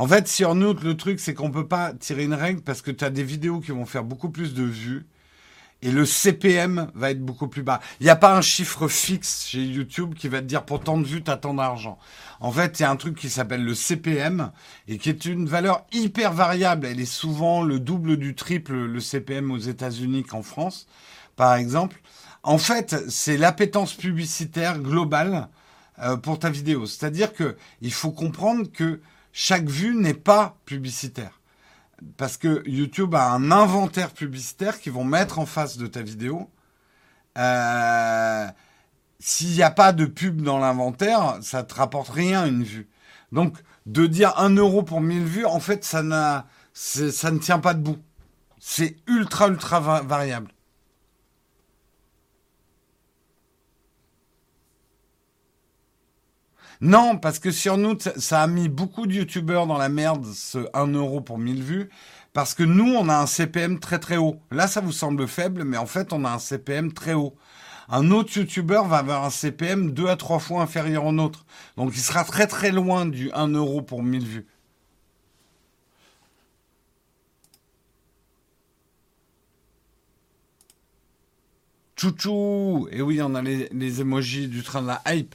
En 0.00 0.08
fait, 0.08 0.28
sur 0.28 0.54
nous, 0.54 0.72
le 0.72 0.96
truc, 0.96 1.20
c'est 1.20 1.34
qu'on 1.34 1.50
peut 1.50 1.68
pas 1.68 1.92
tirer 1.92 2.24
une 2.24 2.32
règle 2.32 2.62
parce 2.62 2.80
que 2.80 2.90
tu 2.90 3.04
as 3.04 3.10
des 3.10 3.22
vidéos 3.22 3.60
qui 3.60 3.70
vont 3.70 3.84
faire 3.84 4.02
beaucoup 4.02 4.30
plus 4.30 4.54
de 4.54 4.62
vues 4.62 5.04
et 5.82 5.90
le 5.90 6.06
CPM 6.06 6.90
va 6.94 7.10
être 7.10 7.20
beaucoup 7.20 7.48
plus 7.48 7.62
bas. 7.62 7.80
Il 8.00 8.04
n'y 8.04 8.08
a 8.08 8.16
pas 8.16 8.34
un 8.34 8.40
chiffre 8.40 8.88
fixe 8.88 9.48
chez 9.48 9.62
YouTube 9.62 10.14
qui 10.14 10.28
va 10.28 10.40
te 10.40 10.46
dire 10.46 10.64
pour 10.64 10.80
tant 10.80 10.96
de 10.96 11.04
vues, 11.04 11.22
tu 11.22 11.30
as 11.30 11.36
tant 11.36 11.52
d'argent. 11.52 11.98
En 12.40 12.50
fait, 12.50 12.80
il 12.80 12.82
y 12.82 12.86
a 12.86 12.90
un 12.90 12.96
truc 12.96 13.14
qui 13.14 13.28
s'appelle 13.28 13.62
le 13.62 13.74
CPM 13.74 14.52
et 14.88 14.96
qui 14.96 15.10
est 15.10 15.26
une 15.26 15.46
valeur 15.46 15.84
hyper 15.92 16.32
variable. 16.32 16.86
Elle 16.86 17.00
est 17.00 17.04
souvent 17.04 17.60
le 17.60 17.78
double 17.78 18.16
du 18.16 18.34
triple 18.34 18.72
le 18.72 19.00
CPM 19.00 19.50
aux 19.50 19.58
États-Unis 19.58 20.22
qu'en 20.22 20.42
France, 20.42 20.86
par 21.36 21.56
exemple. 21.56 22.00
En 22.42 22.56
fait, 22.56 22.96
c'est 23.10 23.36
l'appétence 23.36 23.92
publicitaire 23.92 24.78
globale 24.78 25.48
euh, 25.98 26.16
pour 26.16 26.38
ta 26.38 26.48
vidéo. 26.48 26.86
C'est-à-dire 26.86 27.34
que 27.34 27.58
il 27.82 27.92
faut 27.92 28.12
comprendre 28.12 28.72
que 28.72 29.02
chaque 29.32 29.68
vue 29.68 29.94
n'est 29.94 30.14
pas 30.14 30.56
publicitaire. 30.64 31.40
Parce 32.16 32.36
que 32.36 32.62
YouTube 32.68 33.14
a 33.14 33.30
un 33.30 33.50
inventaire 33.52 34.10
publicitaire 34.12 34.80
qu'ils 34.80 34.92
vont 34.92 35.04
mettre 35.04 35.38
en 35.38 35.46
face 35.46 35.76
de 35.76 35.86
ta 35.86 36.02
vidéo. 36.02 36.50
Euh, 37.38 38.46
S'il 39.18 39.50
n'y 39.52 39.62
a 39.62 39.70
pas 39.70 39.92
de 39.92 40.06
pub 40.06 40.40
dans 40.42 40.58
l'inventaire, 40.58 41.38
ça 41.42 41.62
te 41.62 41.74
rapporte 41.74 42.08
rien 42.08 42.46
une 42.46 42.64
vue. 42.64 42.88
Donc, 43.32 43.58
de 43.86 44.06
dire 44.06 44.32
1 44.38 44.56
euro 44.56 44.82
pour 44.82 45.00
1000 45.00 45.24
vues, 45.24 45.46
en 45.46 45.60
fait, 45.60 45.84
ça 45.84 46.02
ne 46.02 47.38
tient 47.38 47.58
pas 47.58 47.74
debout. 47.74 47.98
C'est 48.58 48.96
ultra, 49.06 49.48
ultra 49.48 49.80
variable. 50.02 50.50
Non, 56.80 57.18
parce 57.18 57.38
que 57.38 57.50
sur 57.50 57.76
nous, 57.76 57.98
ça 58.16 58.42
a 58.42 58.46
mis 58.46 58.68
beaucoup 58.70 59.06
de 59.06 59.12
youtubeurs 59.12 59.66
dans 59.66 59.76
la 59.76 59.90
merde, 59.90 60.24
ce 60.32 60.66
1 60.72 60.86
euro 60.94 61.20
pour 61.20 61.38
1000 61.38 61.62
vues, 61.62 61.90
parce 62.32 62.54
que 62.54 62.62
nous, 62.62 62.94
on 62.94 63.08
a 63.10 63.16
un 63.18 63.26
CPM 63.26 63.78
très 63.80 63.98
très 63.98 64.16
haut. 64.16 64.40
Là, 64.50 64.66
ça 64.66 64.80
vous 64.80 64.92
semble 64.92 65.28
faible, 65.28 65.64
mais 65.64 65.76
en 65.76 65.84
fait, 65.86 66.12
on 66.14 66.24
a 66.24 66.30
un 66.30 66.38
CPM 66.38 66.92
très 66.92 67.12
haut. 67.12 67.34
Un 67.90 68.10
autre 68.12 68.36
youtubeur 68.38 68.86
va 68.86 68.98
avoir 68.98 69.24
un 69.24 69.30
CPM 69.30 69.92
deux 69.92 70.08
à 70.08 70.16
trois 70.16 70.38
fois 70.38 70.62
inférieur 70.62 71.04
au 71.04 71.12
nôtre. 71.12 71.44
Donc, 71.76 71.92
il 71.94 72.00
sera 72.00 72.24
très 72.24 72.46
très 72.46 72.70
loin 72.72 73.04
du 73.06 73.30
1 73.32 73.48
euro 73.48 73.82
pour 73.82 74.02
1000 74.02 74.26
vues. 74.26 74.46
Chouchou 81.96 82.88
Et 82.90 83.02
oui, 83.02 83.20
on 83.22 83.34
a 83.34 83.42
les, 83.42 83.68
les 83.72 84.00
emojis 84.00 84.48
du 84.48 84.62
train 84.62 84.80
de 84.82 84.86
la 84.86 85.02
hype. 85.06 85.34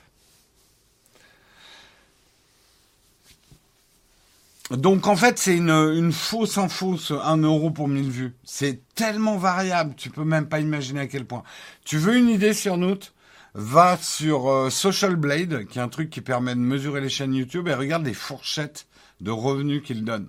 Donc 4.71 5.07
en 5.07 5.15
fait, 5.15 5.37
c'est 5.37 5.55
une, 5.55 6.11
fausse 6.11 6.57
info, 6.57 6.97
ce 6.97 7.13
1 7.13 7.37
euro 7.37 7.69
pour 7.69 7.87
1000 7.87 8.09
vues. 8.09 8.35
C'est 8.43 8.81
tellement 8.95 9.37
variable, 9.37 9.93
tu 9.95 10.09
peux 10.09 10.23
même 10.23 10.47
pas 10.47 10.59
imaginer 10.59 11.01
à 11.01 11.07
quel 11.07 11.25
point. 11.25 11.43
Tu 11.83 11.97
veux 11.97 12.17
une 12.17 12.29
idée 12.29 12.53
sur 12.53 12.77
Note 12.77 13.13
Va 13.53 13.97
sur 14.01 14.49
euh, 14.49 14.69
Social 14.69 15.15
Blade, 15.15 15.65
qui 15.67 15.79
est 15.79 15.81
un 15.81 15.87
truc 15.87 16.09
qui 16.09 16.19
permet 16.19 16.55
de 16.55 16.59
mesurer 16.59 16.99
les 16.99 17.07
chaînes 17.07 17.33
YouTube, 17.33 17.69
et 17.69 17.73
regarde 17.73 18.05
les 18.05 18.13
fourchettes 18.13 18.85
de 19.21 19.31
revenus 19.31 19.81
qu'il 19.81 20.03
donne. 20.03 20.27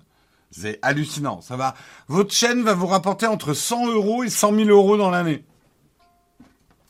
C'est 0.53 0.79
hallucinant. 0.81 1.41
Ça 1.41 1.57
va. 1.57 1.75
Votre 2.07 2.33
chaîne 2.33 2.63
va 2.63 2.75
vous 2.75 2.87
rapporter 2.87 3.27
entre 3.27 3.53
100 3.53 3.89
euros 3.89 4.23
et 4.23 4.31
100 4.31 4.55
000 4.55 4.69
euros 4.69 4.97
dans 4.97 5.11
l'année. 5.11 5.45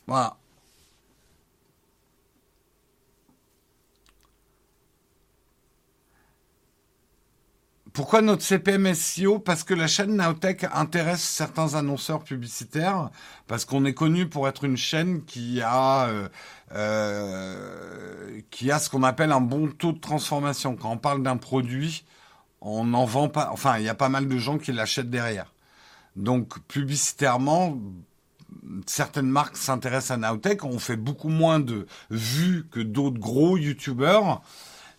Voilà. 0.05 0.37
Pourquoi 7.97 8.21
notre 8.21 8.43
CPM 8.43 8.93
SEO 8.93 9.39
Parce 9.39 9.63
que 9.63 9.73
la 9.73 9.87
chaîne 9.87 10.17
Nowtech 10.17 10.67
intéresse 10.71 11.23
certains 11.23 11.73
annonceurs 11.73 12.23
publicitaires, 12.23 13.09
parce 13.47 13.65
qu'on 13.65 13.85
est 13.85 13.95
connu 13.95 14.29
pour 14.29 14.47
être 14.47 14.65
une 14.65 14.77
chaîne 14.77 15.25
qui 15.25 15.63
a 15.63 16.05
euh, 16.05 16.29
euh, 16.73 18.39
qui 18.51 18.69
a 18.71 18.77
ce 18.77 18.91
qu'on 18.91 19.01
appelle 19.01 19.31
un 19.31 19.41
bon 19.41 19.71
taux 19.71 19.93
de 19.93 19.99
transformation. 19.99 20.75
Quand 20.75 20.91
on 20.91 20.97
parle 20.99 21.23
d'un 21.23 21.37
produit, 21.37 22.05
on 22.61 22.83
n'en 22.83 23.05
vend 23.05 23.29
pas. 23.29 23.49
Enfin, 23.51 23.79
il 23.79 23.85
y 23.85 23.89
a 23.89 23.95
pas 23.95 24.09
mal 24.09 24.27
de 24.27 24.37
gens 24.37 24.59
qui 24.59 24.71
l'achètent 24.71 25.09
derrière. 25.09 25.51
Donc 26.15 26.59
publicitairement, 26.67 27.79
certaines 28.85 29.31
marques 29.31 29.57
s'intéressent 29.57 30.11
à 30.11 30.17
Nowtech. 30.17 30.63
On 30.63 30.77
fait 30.77 30.97
beaucoup 30.97 31.29
moins 31.29 31.59
de 31.59 31.87
vues 32.11 32.67
que 32.69 32.79
d'autres 32.79 33.19
gros 33.19 33.57
YouTubeurs 33.57 34.43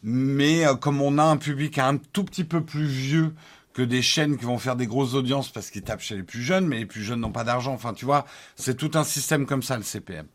mais 0.02 0.66
euh, 0.66 0.74
comme 0.74 1.00
on 1.02 1.18
a 1.18 1.24
un 1.24 1.36
public 1.36 1.78
un 1.78 1.96
tout 1.98 2.24
petit 2.24 2.44
peu 2.44 2.64
plus 2.64 2.86
vieux 2.86 3.34
que 3.74 3.82
des 3.82 4.02
chaînes 4.02 4.36
qui 4.36 4.44
vont 4.44 4.58
faire 4.58 4.76
des 4.76 4.86
grosses 4.86 5.14
audiences 5.14 5.50
parce 5.50 5.70
qu'ils 5.70 5.82
tapent 5.82 6.00
chez 6.00 6.16
les 6.16 6.22
plus 6.22 6.42
jeunes, 6.42 6.66
mais 6.66 6.78
les 6.78 6.86
plus 6.86 7.02
jeunes 7.02 7.20
n'ont 7.20 7.32
pas 7.32 7.44
d'argent. 7.44 7.72
Enfin, 7.72 7.94
tu 7.94 8.04
vois, 8.04 8.26
c'est 8.56 8.76
tout 8.76 8.90
un 8.94 9.04
système 9.04 9.46
comme 9.46 9.62
ça, 9.62 9.76
le 9.76 9.84
CPM. 9.84 10.26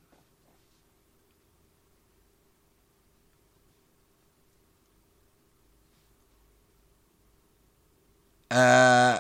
Euh, 8.53 9.15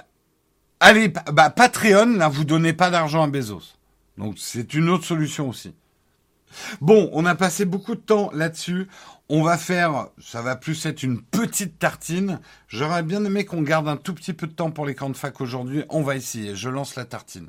allez, 0.79 1.09
bah, 1.31 1.49
Patreon, 1.49 2.17
là, 2.17 2.29
vous 2.29 2.45
donnez 2.45 2.73
pas 2.73 2.89
d'argent 2.89 3.23
à 3.23 3.27
Bezos. 3.27 3.73
Donc, 4.17 4.35
c'est 4.37 4.73
une 4.73 4.89
autre 4.89 5.05
solution 5.05 5.49
aussi. 5.49 5.73
Bon, 6.81 7.09
on 7.13 7.25
a 7.25 7.35
passé 7.35 7.65
beaucoup 7.65 7.95
de 7.95 7.99
temps 7.99 8.29
là-dessus. 8.31 8.87
On 9.35 9.41
va 9.41 9.57
faire, 9.57 10.09
ça 10.19 10.43
va 10.43 10.55
plus 10.55 10.85
être 10.85 11.01
une 11.01 11.19
petite 11.19 11.79
tartine. 11.79 12.39
J'aurais 12.67 13.01
bien 13.01 13.25
aimé 13.25 13.45
qu'on 13.45 13.63
garde 13.63 13.87
un 13.87 13.97
tout 13.97 14.13
petit 14.13 14.31
peu 14.31 14.45
de 14.45 14.51
temps 14.51 14.69
pour 14.69 14.85
les 14.85 14.93
camps 14.93 15.09
de 15.09 15.17
fac 15.17 15.41
aujourd'hui. 15.41 15.83
On 15.89 16.03
va 16.03 16.15
essayer. 16.15 16.55
Je 16.55 16.69
lance 16.69 16.95
la 16.95 17.05
tartine. 17.05 17.47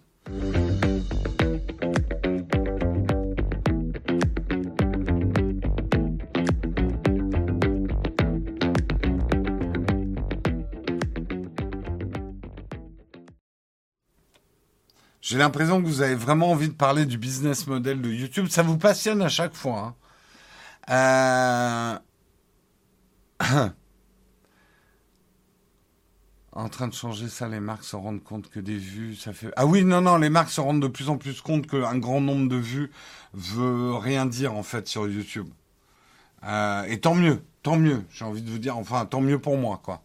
J'ai 15.20 15.36
l'impression 15.36 15.82
que 15.82 15.86
vous 15.86 16.00
avez 16.00 16.14
vraiment 16.14 16.50
envie 16.50 16.68
de 16.68 16.72
parler 16.72 17.04
du 17.04 17.18
business 17.18 17.66
model 17.66 18.00
de 18.00 18.08
YouTube. 18.08 18.46
Ça 18.48 18.62
vous 18.62 18.78
passionne 18.78 19.20
à 19.20 19.28
chaque 19.28 19.54
fois. 19.54 19.80
Hein. 19.80 20.03
Euh, 20.90 21.98
en 26.52 26.68
train 26.68 26.88
de 26.88 26.94
changer 26.94 27.28
ça, 27.28 27.48
les 27.48 27.60
marques 27.60 27.84
se 27.84 27.96
rendent 27.96 28.22
compte 28.22 28.48
que 28.50 28.60
des 28.60 28.76
vues, 28.76 29.16
ça 29.16 29.32
fait... 29.32 29.50
Ah 29.56 29.66
oui, 29.66 29.84
non, 29.84 30.00
non, 30.00 30.16
les 30.18 30.30
marques 30.30 30.50
se 30.50 30.60
rendent 30.60 30.82
de 30.82 30.88
plus 30.88 31.08
en 31.08 31.16
plus 31.16 31.40
compte 31.40 31.66
qu'un 31.66 31.98
grand 31.98 32.20
nombre 32.20 32.48
de 32.48 32.56
vues 32.56 32.90
veut 33.32 33.94
rien 33.94 34.26
dire, 34.26 34.54
en 34.54 34.62
fait, 34.62 34.86
sur 34.86 35.08
YouTube. 35.08 35.48
Euh, 36.44 36.84
et 36.84 37.00
tant 37.00 37.14
mieux, 37.14 37.42
tant 37.62 37.76
mieux, 37.76 38.04
j'ai 38.10 38.24
envie 38.24 38.42
de 38.42 38.50
vous 38.50 38.58
dire, 38.58 38.76
enfin, 38.76 39.06
tant 39.06 39.20
mieux 39.20 39.38
pour 39.38 39.56
moi, 39.56 39.80
quoi. 39.82 40.02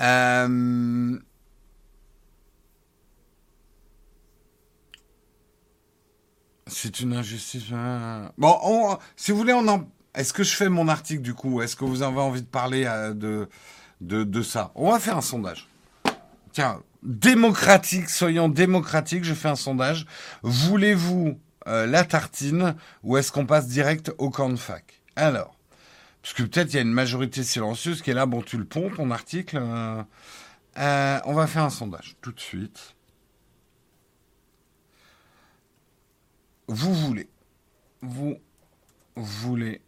Euh... 0.00 1.18
C'est 6.68 7.00
une 7.00 7.14
injustice. 7.14 7.70
Hein. 7.72 8.32
Bon, 8.38 8.98
si 9.14 9.30
vous 9.30 9.38
voulez, 9.38 9.52
on 9.52 9.66
en. 9.68 9.88
Est-ce 10.14 10.32
que 10.32 10.42
je 10.42 10.54
fais 10.56 10.68
mon 10.68 10.88
article 10.88 11.22
du 11.22 11.34
coup? 11.34 11.62
Est-ce 11.62 11.76
que 11.76 11.84
vous 11.84 12.02
avez 12.02 12.18
envie 12.18 12.42
de 12.42 12.46
parler 12.46 12.84
euh, 12.86 13.14
de, 13.14 13.48
de, 14.00 14.42
ça? 14.42 14.72
On 14.74 14.90
va 14.90 14.98
faire 14.98 15.16
un 15.16 15.22
sondage. 15.22 15.68
Tiens, 16.52 16.82
démocratique, 17.02 18.08
soyons 18.08 18.48
démocratiques, 18.48 19.24
je 19.24 19.34
fais 19.34 19.48
un 19.48 19.56
sondage. 19.56 20.06
Voulez-vous 20.42 21.38
euh, 21.68 21.86
la 21.86 22.02
tartine 22.02 22.74
ou 23.04 23.16
est-ce 23.16 23.30
qu'on 23.30 23.46
passe 23.46 23.68
direct 23.68 24.12
au 24.18 24.30
camp 24.30 24.48
de 24.48 24.56
fac? 24.56 25.02
Alors, 25.14 25.56
parce 26.22 26.34
que 26.34 26.42
peut-être 26.42 26.72
il 26.72 26.76
y 26.76 26.78
a 26.78 26.82
une 26.82 26.92
majorité 26.92 27.44
silencieuse 27.44 28.02
qui 28.02 28.10
est 28.10 28.14
là, 28.14 28.26
bon, 28.26 28.42
tu 28.42 28.56
le 28.56 28.64
pompes, 28.64 28.96
ton 28.96 29.10
article. 29.12 29.60
Euh, 29.62 31.20
on 31.24 31.32
va 31.34 31.46
faire 31.46 31.62
un 31.62 31.70
sondage 31.70 32.16
tout 32.22 32.32
de 32.32 32.40
suite. 32.40 32.95
Vous 36.68 36.94
voulez, 36.94 37.28
vous 38.02 38.36
voulez 39.16 39.80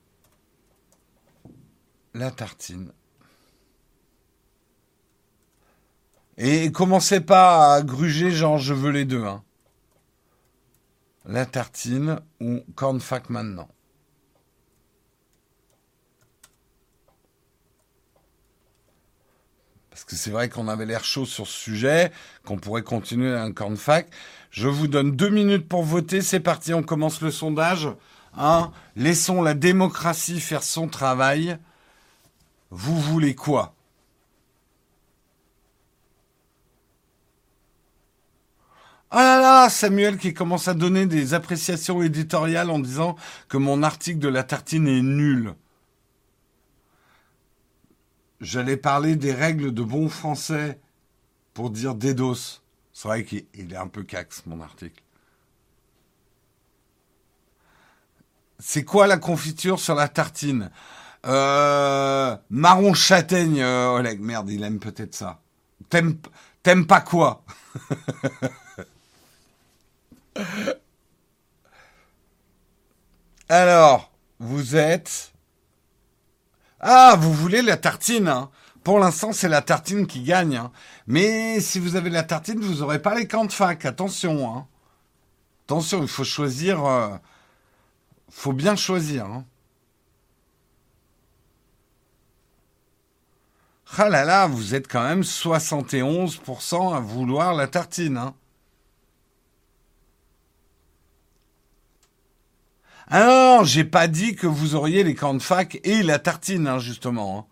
la 2.14 2.30
tartine. 2.30 2.92
Et 6.36 6.70
commencez 6.70 7.20
pas 7.20 7.74
à 7.74 7.82
gruger 7.82 8.30
genre 8.30 8.58
je 8.58 8.72
veux 8.72 8.92
les 8.92 9.04
deux. 9.04 9.24
Hein. 9.24 9.42
La 11.24 11.46
tartine 11.46 12.20
ou 12.40 12.60
cornfac 12.76 13.28
maintenant. 13.28 13.68
Parce 19.90 20.04
que 20.04 20.14
c'est 20.14 20.30
vrai 20.30 20.48
qu'on 20.48 20.68
avait 20.68 20.86
l'air 20.86 21.02
chaud 21.04 21.26
sur 21.26 21.48
ce 21.48 21.52
sujet, 21.52 22.12
qu'on 22.44 22.56
pourrait 22.56 22.84
continuer 22.84 23.36
un 23.36 23.50
cornfac. 23.52 24.08
Je 24.50 24.68
vous 24.68 24.88
donne 24.88 25.14
deux 25.14 25.28
minutes 25.28 25.68
pour 25.68 25.82
voter. 25.82 26.22
C'est 26.22 26.40
parti, 26.40 26.74
on 26.74 26.82
commence 26.82 27.20
le 27.20 27.30
sondage. 27.30 27.88
Laissons 28.96 29.42
la 29.42 29.54
démocratie 29.54 30.40
faire 30.40 30.62
son 30.62 30.88
travail. 30.88 31.58
Vous 32.70 32.98
voulez 32.98 33.34
quoi? 33.34 33.74
Ah 39.10 39.22
là 39.22 39.40
là, 39.40 39.70
Samuel 39.70 40.18
qui 40.18 40.34
commence 40.34 40.68
à 40.68 40.74
donner 40.74 41.06
des 41.06 41.32
appréciations 41.32 42.02
éditoriales 42.02 42.70
en 42.70 42.78
disant 42.78 43.16
que 43.48 43.56
mon 43.56 43.82
article 43.82 44.18
de 44.18 44.28
la 44.28 44.42
tartine 44.42 44.86
est 44.86 45.00
nul. 45.00 45.54
J'allais 48.42 48.76
parler 48.76 49.16
des 49.16 49.32
règles 49.32 49.72
de 49.72 49.82
bon 49.82 50.10
français 50.10 50.78
pour 51.54 51.70
dire 51.70 51.94
dédos. 51.94 52.60
C'est 53.00 53.06
vrai 53.06 53.22
qu'il 53.22 53.46
est 53.54 53.76
un 53.76 53.86
peu 53.86 54.02
cax, 54.02 54.42
mon 54.46 54.60
article. 54.60 55.00
C'est 58.58 58.82
quoi 58.82 59.06
la 59.06 59.18
confiture 59.18 59.78
sur 59.78 59.94
la 59.94 60.08
tartine? 60.08 60.72
Euh, 61.24 62.36
Marron 62.50 62.94
châtaigne, 62.94 63.60
euh, 63.62 63.90
Oleg. 63.90 64.18
Merde, 64.18 64.50
il 64.50 64.64
aime 64.64 64.80
peut-être 64.80 65.14
ça. 65.14 65.40
T'aimes 65.90 66.18
pas 66.88 67.00
quoi? 67.00 67.44
Alors, 73.48 74.10
vous 74.40 74.74
êtes... 74.74 75.32
Ah, 76.80 77.14
vous 77.16 77.32
voulez 77.32 77.62
la 77.62 77.76
tartine 77.76 78.26
hein 78.26 78.50
Pour 78.82 78.98
l'instant, 78.98 79.32
c'est 79.32 79.48
la 79.48 79.62
tartine 79.62 80.08
qui 80.08 80.24
gagne. 80.24 80.56
Hein. 80.56 80.72
Mais 81.08 81.58
si 81.60 81.80
vous 81.80 81.96
avez 81.96 82.10
la 82.10 82.22
tartine, 82.22 82.60
vous 82.60 82.80
n'aurez 82.80 83.00
pas 83.00 83.14
les 83.14 83.26
camps 83.26 83.46
de 83.46 83.52
fac. 83.52 83.86
Attention. 83.86 84.54
Hein. 84.54 84.66
Attention, 85.64 86.02
il 86.02 86.08
faut 86.08 86.22
choisir... 86.22 86.84
Euh, 86.84 87.16
faut 88.30 88.52
bien 88.52 88.76
choisir. 88.76 89.24
Hein. 89.24 89.46
Ah 93.96 94.10
là 94.10 94.26
là, 94.26 94.46
vous 94.46 94.74
êtes 94.74 94.86
quand 94.86 95.02
même 95.02 95.22
71% 95.22 96.94
à 96.94 97.00
vouloir 97.00 97.54
la 97.54 97.68
tartine. 97.68 98.18
Hein. 98.18 98.34
Non, 103.10 103.64
j'ai 103.64 103.84
pas 103.84 104.08
dit 104.08 104.36
que 104.36 104.46
vous 104.46 104.74
auriez 104.74 105.04
les 105.04 105.14
camps 105.14 105.32
de 105.32 105.42
fac 105.42 105.80
et 105.84 106.02
la 106.02 106.18
tartine, 106.18 106.68
hein, 106.68 106.78
justement. 106.78 107.38
Hein. 107.38 107.47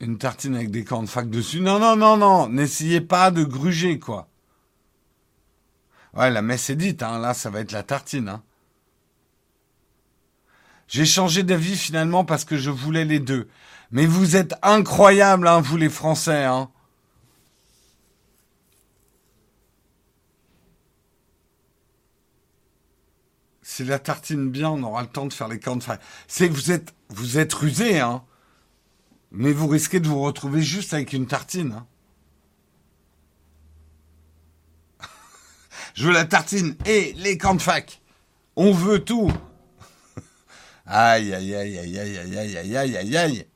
Une 0.00 0.16
tartine 0.16 0.54
avec 0.54 0.70
des 0.70 0.84
fac 0.84 1.28
dessus. 1.28 1.60
Non, 1.60 1.78
non, 1.80 1.96
non, 1.96 2.16
non. 2.16 2.48
N'essayez 2.48 3.00
pas 3.00 3.30
de 3.30 3.42
gruger, 3.42 3.98
quoi. 3.98 4.28
Ouais, 6.14 6.30
la 6.30 6.42
messe 6.42 6.70
est 6.70 6.76
dite, 6.76 7.02
hein. 7.02 7.18
Là, 7.18 7.34
ça 7.34 7.50
va 7.50 7.60
être 7.60 7.72
la 7.72 7.82
tartine, 7.82 8.28
hein. 8.28 8.42
J'ai 10.86 11.04
changé 11.04 11.42
d'avis 11.42 11.76
finalement 11.76 12.24
parce 12.24 12.44
que 12.44 12.56
je 12.56 12.70
voulais 12.70 13.04
les 13.04 13.20
deux. 13.20 13.48
Mais 13.90 14.06
vous 14.06 14.36
êtes 14.36 14.54
incroyables, 14.62 15.48
hein, 15.48 15.60
vous 15.60 15.76
les 15.76 15.90
Français, 15.90 16.44
hein. 16.44 16.70
Si 23.62 23.84
la 23.84 23.98
tartine 23.98 24.48
bien, 24.50 24.70
on 24.70 24.82
aura 24.82 25.02
le 25.02 25.08
temps 25.08 25.26
de 25.26 25.32
faire 25.32 25.48
les 25.48 25.60
fac. 25.60 26.00
C'est 26.26 26.48
que 26.48 26.54
vous 26.54 26.70
êtes, 26.72 26.94
vous 27.10 27.38
êtes 27.38 27.52
rusé, 27.52 28.00
hein. 28.00 28.24
Mais 29.30 29.52
vous 29.52 29.68
risquez 29.68 30.00
de 30.00 30.08
vous 30.08 30.22
retrouver 30.22 30.62
juste 30.62 30.94
avec 30.94 31.12
une 31.12 31.26
tartine. 31.26 31.72
Hein. 31.72 31.86
Je 35.94 36.06
veux 36.06 36.12
la 36.12 36.24
tartine 36.24 36.76
et 36.86 37.12
les 37.14 37.38
camps 37.38 37.54
de 37.54 37.62
fac. 37.62 38.00
On 38.56 38.72
veut 38.72 39.04
tout. 39.04 39.32
Aïe, 40.86 41.34
aïe, 41.34 41.54
aïe, 41.54 41.78
aïe, 41.78 41.98
aïe, 41.98 42.18
aïe, 42.18 42.38
aïe, 42.38 42.56
aïe, 42.56 42.76
aïe, 42.76 42.96
aïe, 42.96 43.16
aïe. 43.16 43.46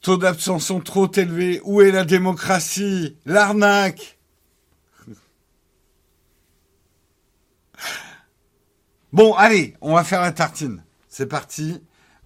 Taux 0.00 0.16
d'abstention 0.16 0.80
trop 0.80 1.10
élevé. 1.12 1.60
Où 1.64 1.80
est 1.80 1.90
la 1.90 2.04
démocratie? 2.04 3.16
L'arnaque 3.24 4.18
Bon, 9.12 9.34
allez, 9.34 9.76
on 9.80 9.94
va 9.94 10.04
faire 10.04 10.20
la 10.20 10.32
tartine. 10.32 10.82
C'est 11.12 11.26
parti. 11.26 11.78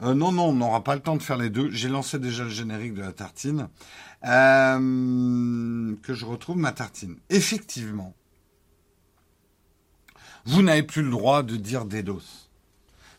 Euh, 0.03 0.15
non, 0.15 0.31
non, 0.31 0.51
on 0.51 0.53
n'aura 0.53 0.85
pas 0.85 0.95
le 0.95 1.01
temps 1.03 1.17
de 1.17 1.23
faire 1.23 1.39
les 1.39 1.51
deux. 1.51 1.73
J'ai 1.73 1.89
lancé 1.89 2.21
déjà 2.21 2.45
le 2.45 2.51
générique 2.51 2.95
de 2.95 3.01
la 3.01 3.13
tartine. 3.13 3.69
Euh, 4.25 5.97
que 6.05 6.15
je 6.15 6.25
retrouve 6.25 6.57
ma 6.57 6.71
tartine. 6.71 7.17
Effectivement, 7.29 8.15
vous 10.45 10.63
n'avez 10.63 10.85
plus 10.85 11.03
le 11.03 11.11
droit 11.11 11.43
de 11.43 11.57
dire 11.57 11.85
DDoS. 11.85 12.49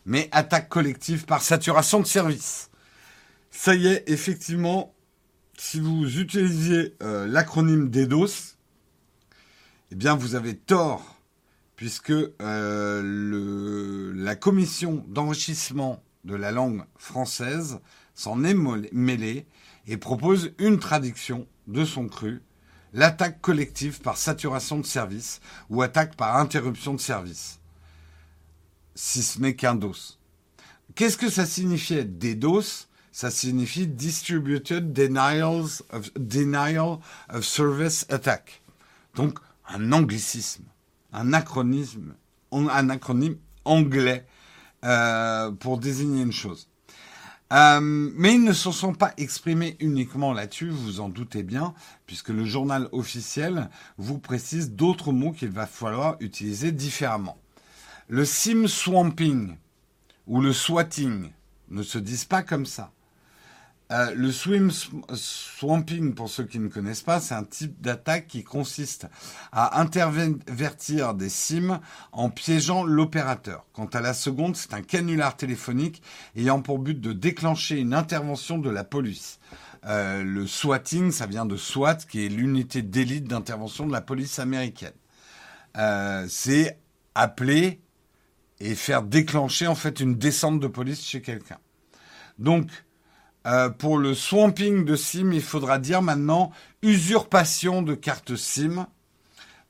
Mais 0.06 0.30
attaque 0.32 0.70
collective 0.70 1.26
par 1.26 1.42
saturation 1.42 2.00
de 2.00 2.06
service. 2.06 2.70
Ça 3.50 3.74
y 3.74 3.88
est, 3.88 4.04
effectivement, 4.06 4.94
si 5.58 5.80
vous 5.80 6.18
utilisez 6.18 6.96
euh, 7.02 7.26
l'acronyme 7.26 7.90
DDoS, 7.90 8.56
eh 9.90 9.96
bien 9.96 10.14
vous 10.14 10.34
avez 10.34 10.56
tort 10.56 11.17
puisque 11.78 12.10
euh, 12.10 14.12
la 14.16 14.34
commission 14.34 15.04
d'enrichissement 15.06 16.02
de 16.24 16.34
la 16.34 16.50
langue 16.50 16.82
française 16.96 17.78
s'en 18.16 18.42
est 18.42 18.56
mêlée 18.92 19.46
et 19.86 19.96
propose 19.96 20.50
une 20.58 20.80
traduction 20.80 21.46
de 21.68 21.84
son 21.84 22.08
cru, 22.08 22.42
l'attaque 22.92 23.40
collective 23.40 24.00
par 24.00 24.16
saturation 24.16 24.80
de 24.80 24.86
service 24.86 25.40
ou 25.70 25.80
attaque 25.80 26.16
par 26.16 26.38
interruption 26.38 26.94
de 26.94 27.00
service, 27.00 27.60
si 28.96 29.22
ce 29.22 29.40
n'est 29.40 29.54
qu'un 29.54 29.76
DOS. 29.76 30.18
Qu'est-ce 30.96 31.16
que 31.16 31.30
ça 31.30 31.46
signifiait 31.46 32.04
DDoS 32.04 32.88
Ça 33.12 33.30
signifie 33.30 33.86
Distributed 33.86 34.92
Denials 34.92 35.82
of, 35.92 36.12
Denial 36.14 36.98
of 37.28 37.44
Service 37.44 38.04
Attack. 38.08 38.62
Donc 39.14 39.38
un 39.68 39.92
anglicisme 39.92 40.64
un 41.12 41.32
acronyme, 41.32 42.14
anglais 43.64 44.26
euh, 44.84 45.50
pour 45.52 45.78
désigner 45.78 46.22
une 46.22 46.32
chose. 46.32 46.68
Euh, 47.52 47.80
mais 47.82 48.34
ils 48.34 48.44
ne 48.44 48.52
se 48.52 48.70
sont 48.70 48.92
pas 48.92 49.14
exprimés 49.16 49.76
uniquement 49.80 50.34
là-dessus, 50.34 50.68
vous 50.68 51.00
en 51.00 51.08
doutez 51.08 51.42
bien, 51.42 51.74
puisque 52.06 52.28
le 52.28 52.44
journal 52.44 52.88
officiel 52.92 53.70
vous 53.96 54.18
précise 54.18 54.72
d'autres 54.72 55.12
mots 55.12 55.32
qu'il 55.32 55.48
va 55.48 55.66
falloir 55.66 56.16
utiliser 56.20 56.72
différemment. 56.72 57.38
Le 58.08 58.24
sim 58.24 58.66
swamping 58.66 59.56
ou 60.26 60.42
le 60.42 60.52
swatting 60.52 61.30
ne 61.70 61.82
se 61.82 61.98
disent 61.98 62.26
pas 62.26 62.42
comme 62.42 62.66
ça. 62.66 62.92
Euh, 63.90 64.12
le 64.14 64.30
swim 64.30 64.70
swamping, 64.70 66.14
pour 66.14 66.28
ceux 66.28 66.44
qui 66.44 66.58
ne 66.58 66.68
connaissent 66.68 67.02
pas, 67.02 67.20
c'est 67.20 67.34
un 67.34 67.44
type 67.44 67.80
d'attaque 67.80 68.26
qui 68.26 68.44
consiste 68.44 69.06
à 69.50 69.80
intervertir 69.80 71.14
des 71.14 71.30
SIM 71.30 71.80
en 72.12 72.28
piégeant 72.28 72.84
l'opérateur. 72.84 73.64
Quant 73.72 73.86
à 73.86 74.00
la 74.00 74.12
seconde, 74.12 74.56
c'est 74.56 74.74
un 74.74 74.82
canular 74.82 75.36
téléphonique 75.36 76.02
ayant 76.36 76.60
pour 76.60 76.78
but 76.78 77.00
de 77.00 77.12
déclencher 77.12 77.78
une 77.78 77.94
intervention 77.94 78.58
de 78.58 78.68
la 78.68 78.84
police. 78.84 79.38
Euh, 79.86 80.22
le 80.22 80.46
swatting, 80.46 81.10
ça 81.10 81.26
vient 81.26 81.46
de 81.46 81.56
SWAT, 81.56 81.96
qui 81.96 82.26
est 82.26 82.28
l'unité 82.28 82.82
d'élite 82.82 83.24
d'intervention 83.24 83.86
de 83.86 83.92
la 83.92 84.02
police 84.02 84.38
américaine. 84.38 84.92
Euh, 85.78 86.26
c'est 86.28 86.78
appeler 87.14 87.80
et 88.60 88.74
faire 88.74 89.02
déclencher 89.02 89.66
en 89.66 89.74
fait 89.74 90.00
une 90.00 90.16
descente 90.16 90.60
de 90.60 90.66
police 90.66 91.06
chez 91.06 91.22
quelqu'un. 91.22 91.58
Donc, 92.38 92.70
euh, 93.48 93.70
pour 93.70 93.96
le 93.96 94.14
swamping 94.14 94.84
de 94.84 94.94
SIM, 94.94 95.32
il 95.32 95.40
faudra 95.40 95.78
dire 95.78 96.02
maintenant 96.02 96.52
usurpation 96.82 97.80
de 97.80 97.94
carte 97.94 98.36
SIM. 98.36 98.86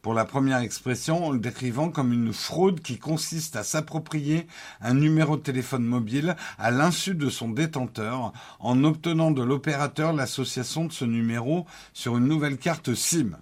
Pour 0.03 0.15
la 0.15 0.25
première 0.25 0.59
expression, 0.59 1.27
en 1.27 1.31
le 1.31 1.39
décrivant 1.39 1.91
comme 1.91 2.13
une 2.13 2.33
fraude 2.33 2.81
qui 2.81 2.99
consiste 2.99 3.55
à 3.57 3.63
s'approprier 3.63 4.47
un 4.81 4.95
numéro 4.95 5.37
de 5.37 5.43
téléphone 5.43 5.85
mobile 5.85 6.35
à 6.59 6.71
l'insu 6.73 7.15
de 7.15 7.29
son 7.31 7.51
détenteur 7.51 8.33
en 8.59 8.83
obtenant 8.85 9.31
de 9.31 9.43
l'opérateur 9.43 10.13
l'association 10.13 10.87
de 10.87 10.93
ce 10.93 11.05
numéro 11.05 11.65
sur 11.93 12.17
une 12.17 12.27
nouvelle 12.27 12.59
carte 12.59 12.95
SIM. 12.95 13.39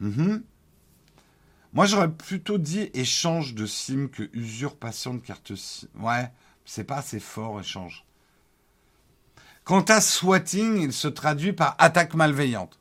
Mhm. 0.00 0.42
Moi, 1.72 1.86
j'aurais 1.86 2.10
plutôt 2.10 2.58
dit 2.58 2.90
échange 2.94 3.54
de 3.54 3.66
SIM 3.66 4.08
que 4.08 4.28
usurpation 4.32 5.14
de 5.14 5.20
carte 5.20 5.54
SIM. 5.54 5.88
Ouais, 6.00 6.30
c'est 6.64 6.84
pas 6.84 6.96
assez 6.96 7.20
fort, 7.20 7.60
échange. 7.60 8.04
Quant 9.64 9.82
à 9.82 10.00
swatting, 10.00 10.78
il 10.82 10.92
se 10.92 11.08
traduit 11.08 11.52
par 11.52 11.76
attaque 11.78 12.14
malveillante. 12.14 12.78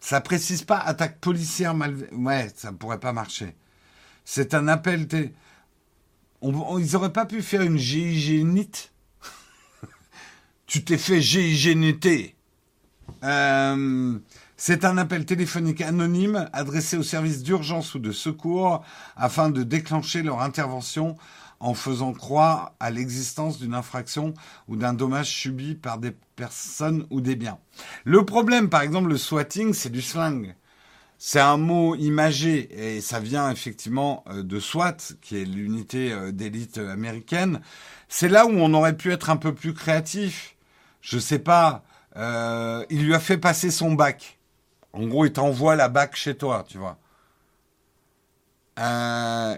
Ça 0.00 0.20
précise 0.20 0.62
pas 0.62 0.78
attaque 0.78 1.20
policière 1.20 1.74
malveillante. 1.74 2.18
Ouais, 2.18 2.50
ça 2.56 2.72
ne 2.72 2.76
pourrait 2.76 3.00
pas 3.00 3.12
marcher. 3.12 3.54
C'est 4.24 4.54
un 4.54 4.66
appel. 4.68 5.06
ils 6.42 6.92
n'auraient 6.92 7.12
pas 7.12 7.26
pu 7.26 7.42
faire 7.42 7.62
une 7.62 7.78
GIGNIT 7.78 8.90
Tu 10.66 10.84
t'es 10.84 10.98
fait 10.98 11.20
GIGNT. 11.20 12.34
Euh, 13.22 14.18
c'est 14.56 14.84
un 14.84 14.98
appel 14.98 15.24
téléphonique 15.24 15.80
anonyme 15.80 16.48
adressé 16.52 16.96
aux 16.96 17.02
services 17.02 17.42
d'urgence 17.42 17.94
ou 17.94 17.98
de 17.98 18.12
secours 18.12 18.84
afin 19.16 19.50
de 19.50 19.62
déclencher 19.62 20.22
leur 20.22 20.42
intervention 20.42 21.16
en 21.60 21.74
faisant 21.74 22.12
croire 22.12 22.74
à 22.80 22.90
l'existence 22.90 23.58
d'une 23.58 23.74
infraction 23.74 24.34
ou 24.66 24.76
d'un 24.76 24.94
dommage 24.94 25.28
subi 25.28 25.74
par 25.74 25.98
des 25.98 26.12
personnes 26.34 27.06
ou 27.10 27.20
des 27.20 27.36
biens. 27.36 27.58
Le 28.04 28.24
problème, 28.24 28.70
par 28.70 28.80
exemple, 28.80 29.10
le 29.10 29.18
swatting, 29.18 29.74
c'est 29.74 29.90
du 29.90 30.02
slang. 30.02 30.54
C'est 31.18 31.40
un 31.40 31.58
mot 31.58 31.94
imagé 31.96 32.94
et 32.94 33.02
ça 33.02 33.20
vient 33.20 33.50
effectivement 33.50 34.24
euh, 34.28 34.42
de 34.42 34.58
SWAT, 34.58 34.96
qui 35.20 35.36
est 35.36 35.44
l'unité 35.44 36.12
euh, 36.12 36.32
d'élite 36.32 36.78
américaine. 36.78 37.60
C'est 38.08 38.28
là 38.30 38.46
où 38.46 38.52
on 38.52 38.72
aurait 38.72 38.96
pu 38.96 39.12
être 39.12 39.28
un 39.28 39.36
peu 39.36 39.54
plus 39.54 39.74
créatif. 39.74 40.56
Je 41.02 41.18
sais 41.18 41.38
pas. 41.38 41.84
Euh, 42.16 42.84
il 42.88 43.04
lui 43.04 43.14
a 43.14 43.20
fait 43.20 43.36
passer 43.36 43.70
son 43.70 43.92
bac. 43.92 44.38
En 44.94 45.06
gros, 45.06 45.26
il 45.26 45.32
t'envoie 45.32 45.76
la 45.76 45.90
bac 45.90 46.16
chez 46.16 46.36
toi, 46.36 46.64
tu 46.66 46.78
vois. 46.78 46.98
Euh, 48.78 49.56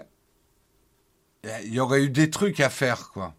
il 1.43 1.73
y 1.73 1.79
aurait 1.79 2.03
eu 2.03 2.09
des 2.09 2.29
trucs 2.29 2.59
à 2.59 2.69
faire, 2.69 3.09
quoi. 3.09 3.35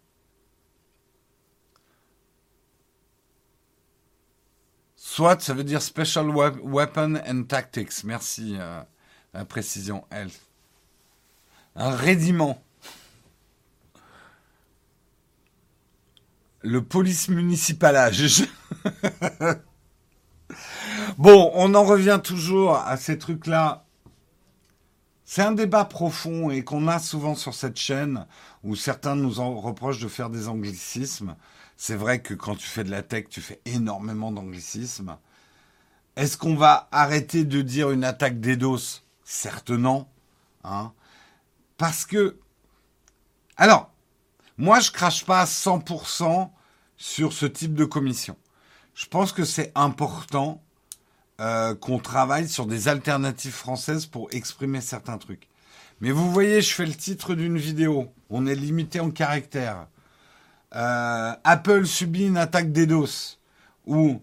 Soit 4.95 5.41
ça 5.41 5.53
veut 5.53 5.63
dire 5.63 5.81
Special 5.81 6.29
Weapon 6.29 7.21
and 7.25 7.43
Tactics. 7.43 8.03
Merci, 8.03 8.57
euh, 8.59 8.81
la 9.33 9.45
précision, 9.45 10.05
elle. 10.09 10.29
Un 11.75 11.95
rédiment. 11.95 12.61
Le 16.61 16.83
police 16.83 17.29
municipalage. 17.29 18.43
bon, 21.17 21.51
on 21.53 21.75
en 21.75 21.83
revient 21.83 22.19
toujours 22.23 22.75
à 22.75 22.97
ces 22.97 23.17
trucs-là 23.17 23.84
c'est 25.25 25.41
un 25.41 25.53
débat 25.53 25.85
profond 25.85 26.51
et 26.51 26.63
qu'on 26.63 26.87
a 26.87 26.99
souvent 26.99 27.33
sur 27.33 27.55
cette 27.55 27.77
chaîne 27.77 28.27
où 28.63 28.75
certains 28.75 29.15
nous 29.15 29.39
en 29.39 29.59
reprochent 29.59 29.99
de 29.99 30.07
faire 30.07 30.29
des 30.29 30.47
anglicismes. 30.47 31.35
C'est 31.77 31.95
vrai 31.95 32.21
que 32.21 32.35
quand 32.35 32.55
tu 32.55 32.67
fais 32.67 32.83
de 32.83 32.91
la 32.91 33.01
tech, 33.01 33.25
tu 33.29 33.41
fais 33.41 33.59
énormément 33.65 34.31
d'anglicismes. 34.31 35.17
Est-ce 36.15 36.37
qu'on 36.37 36.55
va 36.55 36.87
arrêter 36.91 37.43
de 37.43 37.61
dire 37.63 37.89
une 37.89 38.03
attaque 38.03 38.39
DDoS 38.39 39.01
Certes 39.23 39.71
non. 39.71 40.07
Hein 40.63 40.93
Parce 41.77 42.05
que... 42.05 42.39
Alors, 43.57 43.91
moi 44.59 44.79
je 44.79 44.91
crache 44.91 45.25
pas 45.25 45.41
à 45.41 45.45
100% 45.45 46.51
sur 46.97 47.33
ce 47.33 47.47
type 47.47 47.73
de 47.73 47.85
commission. 47.85 48.37
Je 48.93 49.07
pense 49.07 49.33
que 49.33 49.43
c'est 49.43 49.71
important 49.73 50.61
euh, 51.41 51.75
qu'on 51.75 51.99
travaille 51.99 52.47
sur 52.47 52.65
des 52.65 52.87
alternatives 52.87 53.53
françaises 53.53 54.05
pour 54.05 54.29
exprimer 54.31 54.79
certains 54.81 55.17
trucs. 55.17 55.49
Mais 56.01 56.11
vous 56.11 56.31
voyez, 56.31 56.61
je 56.61 56.73
fais 56.73 56.85
le 56.85 56.93
titre 56.93 57.35
d'une 57.35 57.57
vidéo. 57.57 58.11
On 58.29 58.47
est 58.47 58.55
limité 58.55 58.99
en 58.99 59.11
caractères. 59.11 59.87
Euh, 60.75 61.33
Apple 61.43 61.85
subit 61.85 62.27
une 62.27 62.37
attaque 62.37 62.71
DDoS. 62.71 63.39
Ou 63.85 64.21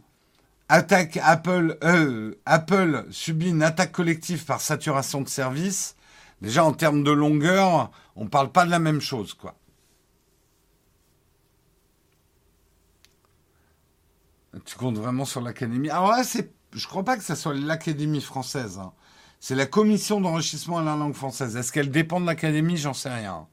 attaque 0.68 1.18
Apple, 1.22 1.78
euh, 1.84 2.34
Apple 2.46 3.06
subit 3.10 3.50
une 3.50 3.62
attaque 3.62 3.92
collective 3.92 4.44
par 4.44 4.60
saturation 4.60 5.20
de 5.20 5.28
service. 5.28 5.96
Déjà 6.40 6.64
en 6.64 6.72
termes 6.72 7.04
de 7.04 7.10
longueur, 7.10 7.90
on 8.16 8.26
parle 8.26 8.50
pas 8.50 8.64
de 8.64 8.70
la 8.70 8.78
même 8.78 9.00
chose, 9.00 9.34
quoi. 9.34 9.54
Tu 14.64 14.76
comptes 14.76 14.98
vraiment 14.98 15.24
sur 15.24 15.40
l'académie? 15.40 15.88
Ah 15.90 16.06
ouais, 16.08 16.24
c'est 16.24 16.52
je 16.72 16.84
ne 16.86 16.88
crois 16.88 17.04
pas 17.04 17.16
que 17.16 17.24
ce 17.24 17.34
soit 17.34 17.54
l'Académie 17.54 18.20
française. 18.20 18.78
Hein. 18.78 18.92
C'est 19.40 19.54
la 19.54 19.66
commission 19.66 20.20
d'enrichissement 20.20 20.78
à 20.78 20.82
la 20.82 20.96
langue 20.96 21.14
française. 21.14 21.56
Est-ce 21.56 21.72
qu'elle 21.72 21.90
dépend 21.90 22.20
de 22.20 22.26
l'Académie? 22.26 22.76
J'en 22.76 22.94
sais 22.94 23.12
rien. 23.12 23.46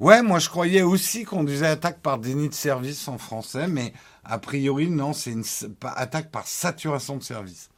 Ouais, 0.00 0.22
moi 0.22 0.38
je 0.38 0.48
croyais 0.48 0.82
aussi 0.82 1.24
qu'on 1.24 1.44
disait 1.44 1.66
attaque 1.66 2.00
par 2.00 2.18
déni 2.18 2.48
de 2.48 2.54
service 2.54 3.06
en 3.08 3.18
français, 3.18 3.68
mais 3.68 3.92
a 4.24 4.38
priori 4.38 4.90
non, 4.90 5.12
c'est 5.12 5.32
une 5.32 5.44
attaque 5.82 6.30
par 6.30 6.46
saturation 6.46 7.16
de 7.16 7.22
service. 7.22 7.71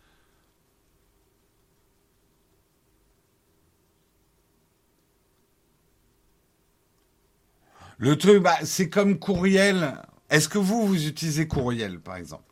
Le 7.98 8.16
truc, 8.18 8.42
bah, 8.42 8.58
c'est 8.64 8.88
comme 8.88 9.18
courriel. 9.18 10.02
Est-ce 10.30 10.48
que 10.48 10.58
vous, 10.58 10.86
vous 10.86 11.06
utilisez 11.06 11.46
courriel, 11.46 12.00
par 12.00 12.16
exemple? 12.16 12.42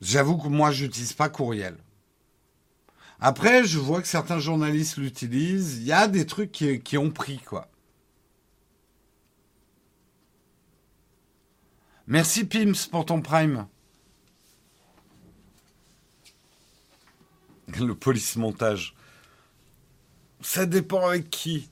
J'avoue 0.00 0.38
que 0.38 0.48
moi, 0.48 0.70
je 0.70 0.84
n'utilise 0.84 1.12
pas 1.12 1.28
courriel. 1.28 1.76
Après, 3.20 3.64
je 3.64 3.78
vois 3.78 4.00
que 4.00 4.08
certains 4.08 4.38
journalistes 4.38 4.96
l'utilisent. 4.96 5.78
Il 5.78 5.84
y 5.84 5.92
a 5.92 6.08
des 6.08 6.26
trucs 6.26 6.52
qui, 6.52 6.80
qui 6.80 6.96
ont 6.96 7.10
pris, 7.10 7.38
quoi. 7.38 7.68
Merci 12.06 12.44
Pims 12.44 12.88
pour 12.90 13.06
ton 13.06 13.20
prime. 13.20 13.68
Le 17.78 17.94
police 17.94 18.36
montage. 18.36 18.96
Ça 20.40 20.66
dépend 20.66 21.06
avec 21.06 21.30
qui. 21.30 21.70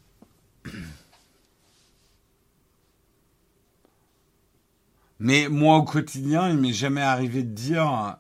Mais 5.21 5.49
moi, 5.49 5.77
au 5.77 5.83
quotidien, 5.83 6.49
il 6.49 6.59
m'est 6.59 6.73
jamais 6.73 7.03
arrivé 7.03 7.43
de 7.43 7.51
dire 7.51 8.19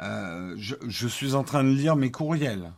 euh, 0.00 0.54
je, 0.56 1.08
suis 1.08 1.34
en 1.34 1.44
train 1.44 1.62
de 1.62 1.68
lire 1.68 1.96
mes 1.96 2.10
courriels. 2.10 2.72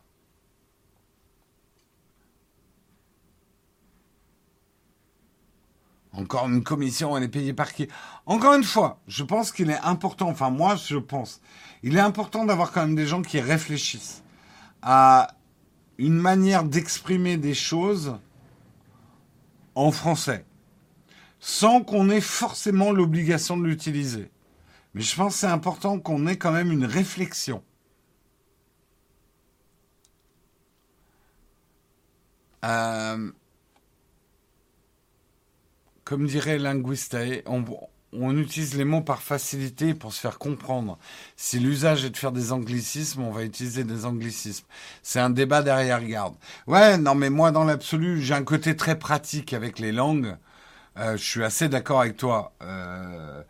Encore 6.11 6.47
une 6.47 6.63
commission, 6.63 7.15
elle 7.17 7.23
est 7.23 7.29
payée 7.29 7.53
par 7.53 7.73
qui? 7.73 7.87
Encore 8.25 8.53
une 8.53 8.63
fois, 8.63 8.99
je 9.07 9.23
pense 9.23 9.51
qu'il 9.51 9.71
est 9.71 9.79
important, 9.79 10.29
enfin 10.29 10.51
moi 10.51 10.75
je 10.75 10.97
pense, 10.97 11.41
il 11.81 11.97
est 11.97 12.01
important 12.01 12.45
d'avoir 12.45 12.71
quand 12.71 12.81
même 12.81 12.95
des 12.95 13.07
gens 13.07 13.23
qui 13.23 13.39
réfléchissent 13.39 14.21
à 14.83 15.29
une 15.97 16.19
manière 16.19 16.63
d'exprimer 16.63 17.37
des 17.37 17.53
choses 17.53 18.17
en 19.75 19.91
français, 19.91 20.45
sans 21.39 21.83
qu'on 21.83 22.09
ait 22.09 22.21
forcément 22.21 22.91
l'obligation 22.91 23.57
de 23.57 23.65
l'utiliser. 23.65 24.31
Mais 24.93 25.01
je 25.01 25.15
pense 25.15 25.33
que 25.33 25.39
c'est 25.39 25.47
important 25.47 25.99
qu'on 25.99 26.27
ait 26.27 26.37
quand 26.37 26.51
même 26.51 26.71
une 26.71 26.85
réflexion. 26.85 27.63
Euh, 32.63 33.31
comme 36.03 36.27
dirait 36.27 36.59
Linguiste, 36.59 37.17
on, 37.45 37.65
on 38.19 38.37
utilise 38.37 38.75
les 38.75 38.85
mots 38.85 39.01
par 39.01 39.21
facilité 39.21 39.93
pour 39.93 40.13
se 40.13 40.19
faire 40.19 40.37
comprendre. 40.37 40.97
Si 41.35 41.59
l'usage 41.59 42.05
est 42.05 42.09
de 42.09 42.17
faire 42.17 42.31
des 42.31 42.51
anglicismes, 42.51 43.21
on 43.21 43.31
va 43.31 43.43
utiliser 43.43 43.83
des 43.83 44.05
anglicismes. 44.05 44.65
C'est 45.01 45.19
un 45.19 45.29
débat 45.29 45.61
derrière-garde. 45.61 46.35
Ouais, 46.67 46.97
non, 46.97 47.15
mais 47.15 47.29
moi, 47.29 47.51
dans 47.51 47.63
l'absolu, 47.63 48.21
j'ai 48.21 48.33
un 48.33 48.43
côté 48.43 48.75
très 48.75 48.97
pratique 48.97 49.53
avec 49.53 49.79
les 49.79 49.91
langues. 49.91 50.35
Euh, 50.97 51.17
je 51.17 51.23
suis 51.23 51.43
assez 51.43 51.69
d'accord 51.69 52.01
avec 52.01 52.17
toi. 52.17 52.53
Euh, 52.61 53.41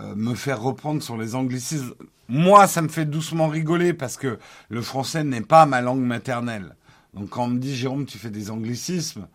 euh, 0.00 0.14
me 0.14 0.34
faire 0.34 0.60
reprendre 0.60 1.02
sur 1.02 1.16
les 1.16 1.34
anglicismes, 1.34 1.94
moi, 2.28 2.66
ça 2.66 2.82
me 2.82 2.88
fait 2.88 3.04
doucement 3.04 3.48
rigoler 3.48 3.94
parce 3.94 4.16
que 4.16 4.38
le 4.68 4.82
français 4.82 5.24
n'est 5.24 5.40
pas 5.40 5.66
ma 5.66 5.80
langue 5.80 6.02
maternelle. 6.02 6.76
Donc 7.14 7.30
quand 7.30 7.44
on 7.44 7.48
me 7.48 7.58
dit 7.58 7.74
Jérôme, 7.74 8.06
tu 8.06 8.18
fais 8.18 8.30
des 8.30 8.50
anglicismes, 8.50 9.26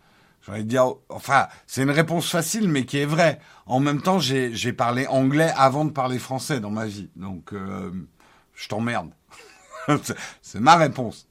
J'aurais 0.44 0.64
dire, 0.64 0.92
enfin, 1.08 1.48
c'est 1.66 1.82
une 1.82 1.90
réponse 1.90 2.30
facile, 2.30 2.68
mais 2.68 2.84
qui 2.84 2.98
est 2.98 3.06
vraie. 3.06 3.40
En 3.66 3.80
même 3.80 4.02
temps, 4.02 4.18
j'ai 4.18 4.72
parlé 4.74 5.06
anglais 5.06 5.50
avant 5.56 5.86
de 5.86 5.90
parler 5.90 6.18
français 6.18 6.60
dans 6.60 6.70
ma 6.70 6.84
vie. 6.84 7.08
Donc, 7.16 7.54
euh, 7.54 7.90
je 8.54 8.68
t'emmerde. 8.68 9.10
c'est 10.42 10.60
ma 10.60 10.76
réponse. 10.76 11.26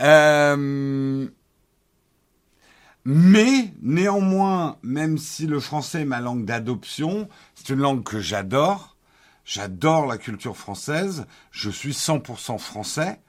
Euh, 0.00 1.28
mais 3.04 3.74
néanmoins, 3.80 4.78
même 4.82 5.16
si 5.16 5.46
le 5.46 5.60
français 5.60 6.02
est 6.02 6.06
ma 6.06 6.20
langue 6.20 6.44
d'adoption, 6.44 7.28
c'est 7.54 7.68
une 7.68 7.80
langue 7.80 8.02
que 8.02 8.20
j'adore. 8.20 8.96
J'adore 9.44 10.06
la 10.06 10.18
culture 10.18 10.56
française. 10.56 11.26
Je 11.52 11.70
suis 11.70 11.92
100% 11.92 12.58
français. 12.58 13.20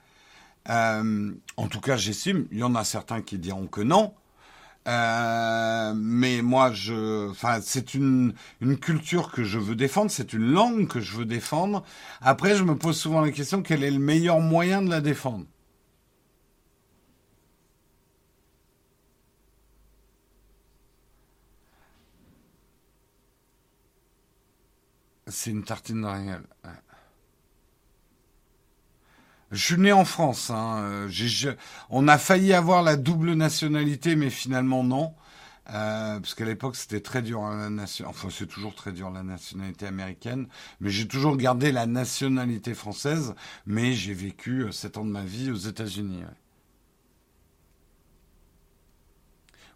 Euh, 0.69 1.31
en 1.57 1.67
tout 1.67 1.81
cas, 1.81 1.97
j'estime. 1.97 2.47
Il 2.51 2.59
y 2.59 2.63
en 2.63 2.75
a 2.75 2.83
certains 2.83 3.21
qui 3.21 3.38
diront 3.38 3.67
que 3.67 3.81
non. 3.81 4.13
Euh, 4.88 5.93
mais 5.95 6.41
moi, 6.41 6.71
je, 6.73 7.29
enfin, 7.29 7.59
c'est 7.61 7.93
une, 7.93 8.33
une 8.61 8.77
culture 8.79 9.31
que 9.31 9.43
je 9.43 9.59
veux 9.59 9.75
défendre, 9.75 10.11
c'est 10.11 10.33
une 10.33 10.51
langue 10.51 10.88
que 10.88 10.99
je 11.01 11.17
veux 11.17 11.25
défendre. 11.25 11.83
Après, 12.21 12.55
je 12.55 12.63
me 12.63 12.75
pose 12.77 12.97
souvent 12.99 13.21
la 13.21 13.31
question 13.31 13.61
quel 13.63 13.83
est 13.83 13.91
le 13.91 13.99
meilleur 13.99 14.39
moyen 14.39 14.81
de 14.81 14.89
la 14.89 15.01
défendre? 15.01 15.45
C'est 25.27 25.49
une 25.49 25.63
tartine 25.63 26.01
d'orignal. 26.01 26.43
Je 29.52 29.64
suis 29.64 29.78
né 29.78 29.91
en 29.91 30.06
France. 30.06 30.49
Hein. 30.49 31.07
on 31.90 32.07
a 32.07 32.18
failli 32.18 32.53
avoir 32.53 32.84
la 32.84 32.95
double 32.95 33.34
nationalité, 33.34 34.15
mais 34.15 34.30
finalement 34.30 34.84
non. 34.84 35.14
Euh, 35.69 36.19
parce 36.19 36.34
qu'à 36.34 36.45
l'époque 36.45 36.76
c'était 36.76 37.02
très 37.02 37.22
dur 37.22 37.44
la 37.44 37.69
nation, 37.69 38.07
enfin 38.10 38.30
c'est 38.32 38.48
toujours 38.48 38.73
très 38.73 38.91
dur 38.91 39.10
la 39.11 39.23
nationalité 39.23 39.86
américaine, 39.86 40.48
mais 40.82 40.90
j'ai 40.90 41.07
toujours 41.07 41.38
gardé 41.38 41.72
la 41.72 41.86
nationalité 41.86 42.73
française, 42.73 43.36
mais 43.68 43.94
j'ai 43.94 44.14
vécu 44.14 44.64
euh, 44.64 44.72
sept 44.72 44.98
ans 44.98 45.06
de 45.06 45.11
ma 45.11 45.23
vie 45.23 45.52
aux 45.52 45.56
États-Unis. 45.56 46.23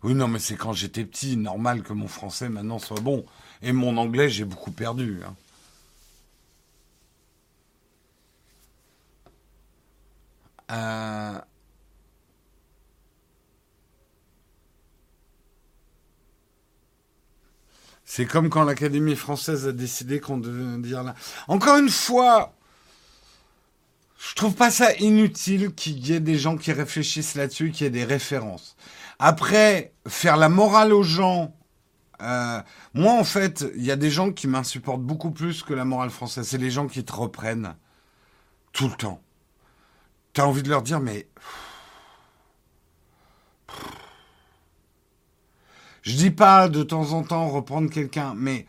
Oui, 0.03 0.13
non, 0.15 0.27
mais 0.27 0.39
c'est 0.39 0.55
quand 0.55 0.73
j'étais 0.73 1.05
petit, 1.05 1.37
normal 1.37 1.81
que 1.81 1.93
mon 1.93 2.07
français 2.07 2.49
maintenant 2.49 2.77
soit 2.77 2.99
bon. 2.99 3.25
Et 3.61 3.71
mon 3.71 3.97
anglais, 3.97 4.29
j'ai 4.29 4.45
beaucoup 4.45 4.71
perdu. 4.71 5.21
Hein. 5.25 5.33
Euh, 10.71 11.39
C'est 18.07 18.27
comme 18.27 18.49
quand 18.49 18.63
l'Académie 18.63 19.15
française 19.15 19.67
a 19.67 19.71
décidé 19.73 20.19
qu'on 20.19 20.37
devait 20.37 20.77
dire 20.77 21.03
là. 21.03 21.15
Encore 21.47 21.77
une 21.77 21.89
fois, 21.89 22.53
je 24.17 24.35
trouve 24.35 24.53
pas 24.53 24.69
ça 24.71 24.93
inutile 24.99 25.73
qu'il 25.73 26.07
y 26.07 26.13
ait 26.13 26.19
des 26.19 26.37
gens 26.37 26.55
qui 26.55 26.71
réfléchissent 26.71 27.35
là-dessus, 27.35 27.71
qu'il 27.71 27.83
y 27.83 27.87
ait 27.87 27.91
des 27.91 28.05
références. 28.05 28.77
Après, 29.19 29.91
faire 30.07 30.37
la 30.37 30.49
morale 30.49 30.93
aux 30.93 31.03
gens. 31.03 31.55
Euh, 32.21 32.61
moi, 32.93 33.13
en 33.13 33.23
fait, 33.23 33.65
il 33.75 33.83
y 33.83 33.91
a 33.91 33.97
des 33.97 34.11
gens 34.11 34.31
qui 34.31 34.47
m'insupportent 34.47 35.03
beaucoup 35.03 35.31
plus 35.31 35.63
que 35.63 35.73
la 35.73 35.83
morale 35.83 36.11
française. 36.11 36.47
C'est 36.47 36.57
les 36.57 36.71
gens 36.71 36.87
qui 36.87 37.03
te 37.03 37.11
reprennent 37.11 37.75
tout 38.71 38.87
le 38.87 38.95
temps. 38.95 39.24
Tu 40.35 40.41
as 40.41 40.47
envie 40.47 40.63
de 40.63 40.69
leur 40.69 40.81
dire, 40.81 40.99
mais 40.99 41.27
Je 46.01 46.15
dis 46.15 46.29
pas 46.29 46.69
de 46.69 46.83
temps 46.83 47.13
en 47.13 47.23
temps 47.23 47.49
reprendre 47.49 47.89
quelqu'un, 47.89 48.35
mais 48.35 48.67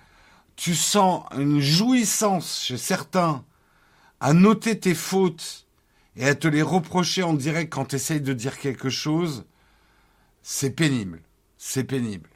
tu 0.56 0.74
sens 0.74 1.24
une 1.36 1.60
jouissance 1.60 2.62
chez 2.64 2.78
certains 2.78 3.44
à 4.20 4.32
noter 4.32 4.80
tes 4.80 4.94
fautes 4.94 5.66
et 6.16 6.26
à 6.26 6.34
te 6.34 6.48
les 6.48 6.62
reprocher 6.62 7.22
en 7.22 7.34
direct 7.34 7.70
quand 7.70 7.86
tu 7.86 7.96
essayes 7.96 8.22
de 8.22 8.32
dire 8.32 8.58
quelque 8.58 8.88
chose, 8.88 9.44
c'est 10.42 10.70
pénible. 10.70 11.20
C'est 11.58 11.84
pénible. 11.84 12.30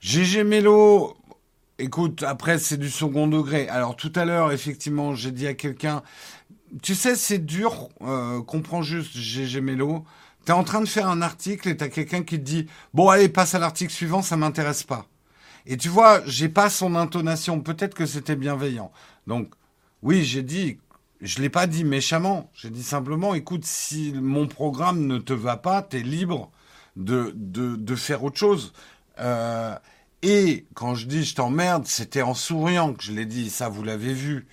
GG 0.00 0.44
Mélo, 0.44 1.18
Écoute, 1.80 2.24
après, 2.24 2.58
c'est 2.58 2.76
du 2.76 2.90
second 2.90 3.28
degré. 3.28 3.68
Alors, 3.68 3.94
tout 3.94 4.12
à 4.16 4.24
l'heure, 4.24 4.50
effectivement, 4.50 5.14
j'ai 5.14 5.30
dit 5.30 5.46
à 5.46 5.54
quelqu'un, 5.54 6.02
tu 6.82 6.96
sais, 6.96 7.14
c'est 7.14 7.38
dur, 7.38 7.88
euh, 8.02 8.42
comprends 8.42 8.82
juste, 8.82 9.16
GG 9.16 9.60
Mélo. 9.60 10.04
T'es 10.44 10.50
en 10.50 10.64
train 10.64 10.80
de 10.80 10.88
faire 10.88 11.08
un 11.08 11.22
article 11.22 11.68
et 11.68 11.76
t'as 11.76 11.88
quelqu'un 11.88 12.24
qui 12.24 12.36
te 12.36 12.44
dit, 12.44 12.66
bon, 12.94 13.08
allez, 13.08 13.28
passe 13.28 13.54
à 13.54 13.60
l'article 13.60 13.92
suivant, 13.92 14.22
ça 14.22 14.36
m'intéresse 14.36 14.82
pas. 14.82 15.06
Et 15.66 15.76
tu 15.76 15.88
vois, 15.88 16.20
j'ai 16.26 16.48
pas 16.48 16.68
son 16.68 16.96
intonation. 16.96 17.60
Peut-être 17.60 17.94
que 17.94 18.06
c'était 18.06 18.34
bienveillant. 18.34 18.90
Donc, 19.28 19.52
oui, 20.02 20.24
j'ai 20.24 20.42
dit, 20.42 20.78
je 21.20 21.40
l'ai 21.40 21.50
pas 21.50 21.68
dit 21.68 21.84
méchamment. 21.84 22.50
J'ai 22.54 22.70
dit 22.70 22.82
simplement, 22.82 23.34
écoute, 23.34 23.64
si 23.64 24.12
mon 24.14 24.48
programme 24.48 25.06
ne 25.06 25.18
te 25.18 25.32
va 25.32 25.56
pas, 25.56 25.82
t'es 25.82 26.00
libre 26.00 26.50
de, 26.96 27.32
de 27.36 27.94
faire 27.94 28.24
autre 28.24 28.38
chose. 28.38 28.72
Euh, 29.18 29.76
et 30.22 30.66
quand 30.74 30.94
je 30.94 31.06
dis 31.06 31.24
je 31.24 31.34
t'emmerde, 31.34 31.86
c'était 31.86 32.22
en 32.22 32.34
souriant 32.34 32.94
que 32.94 33.02
je 33.04 33.12
l'ai 33.12 33.26
dit, 33.26 33.50
ça 33.50 33.68
vous 33.68 33.82
l'avez 33.82 34.14
vu. 34.14 34.46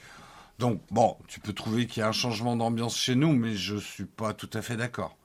Donc 0.60 0.82
bon, 0.92 1.18
tu 1.28 1.40
peux 1.40 1.54
trouver 1.54 1.88
qu'il 1.88 2.02
y 2.02 2.04
a 2.04 2.10
un 2.10 2.12
changement 2.14 2.56
d'ambiance 2.56 2.98
chez 2.98 3.16
nous, 3.16 3.34
mais 3.34 3.56
je 3.56 3.76
ne 3.76 3.80
suis 3.80 4.06
pas 4.06 4.34
tout 4.34 4.50
à 4.54 4.62
fait 4.62 4.78
d'accord. 4.78 5.18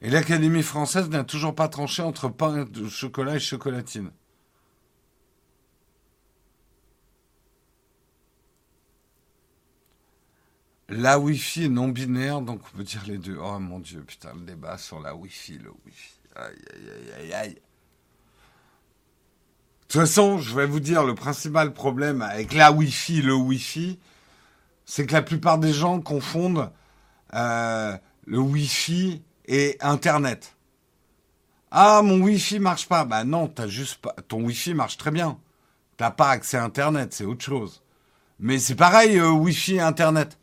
Et 0.00 0.10
l'Académie 0.10 0.64
française 0.64 1.08
n'a 1.08 1.22
toujours 1.22 1.54
pas 1.54 1.68
tranché 1.68 2.02
entre 2.02 2.28
pain 2.28 2.64
de 2.64 2.88
chocolat 2.88 3.36
et 3.36 3.40
chocolatine. 3.40 4.10
La 10.88 11.18
Wi-Fi 11.18 11.64
est 11.64 11.68
non 11.68 11.88
binaire, 11.88 12.40
donc 12.40 12.60
on 12.72 12.76
peut 12.78 12.84
dire 12.84 13.02
les 13.06 13.18
deux. 13.18 13.38
Oh 13.42 13.58
mon 13.58 13.78
dieu, 13.78 14.02
putain, 14.02 14.32
le 14.34 14.40
débat 14.40 14.78
sur 14.78 15.00
la 15.00 15.14
Wi-Fi, 15.14 15.58
le 15.58 15.70
Wi-Fi. 15.84 16.12
Aïe, 16.36 16.54
aïe, 16.72 17.12
aïe, 17.18 17.34
aïe, 17.34 17.54
De 17.54 17.60
toute 19.88 20.00
façon, 20.00 20.38
je 20.38 20.54
vais 20.54 20.66
vous 20.66 20.80
dire, 20.80 21.04
le 21.04 21.14
principal 21.14 21.74
problème 21.74 22.22
avec 22.22 22.54
la 22.54 22.72
Wi-Fi, 22.72 23.20
le 23.20 23.34
Wi-Fi, 23.34 23.98
c'est 24.86 25.04
que 25.04 25.12
la 25.12 25.20
plupart 25.20 25.58
des 25.58 25.74
gens 25.74 26.00
confondent 26.00 26.70
euh, 27.34 27.96
le 28.24 28.38
Wi-Fi 28.38 29.22
et 29.46 29.76
Internet. 29.80 30.56
Ah, 31.70 32.00
mon 32.02 32.18
Wi-Fi 32.22 32.60
marche 32.60 32.88
pas. 32.88 33.04
Bah 33.04 33.24
non, 33.24 33.48
t'as 33.48 33.66
juste 33.66 34.00
pas. 34.00 34.14
Ton 34.26 34.42
Wi-Fi 34.42 34.72
marche 34.72 34.96
très 34.96 35.10
bien. 35.10 35.38
T'as 35.98 36.10
pas 36.10 36.30
accès 36.30 36.56
à 36.56 36.64
Internet, 36.64 37.12
c'est 37.12 37.24
autre 37.24 37.44
chose. 37.44 37.82
Mais 38.38 38.58
c'est 38.58 38.76
pareil, 38.76 39.18
euh, 39.18 39.30
Wi-Fi 39.30 39.74
et 39.74 39.80
Internet. 39.80 40.37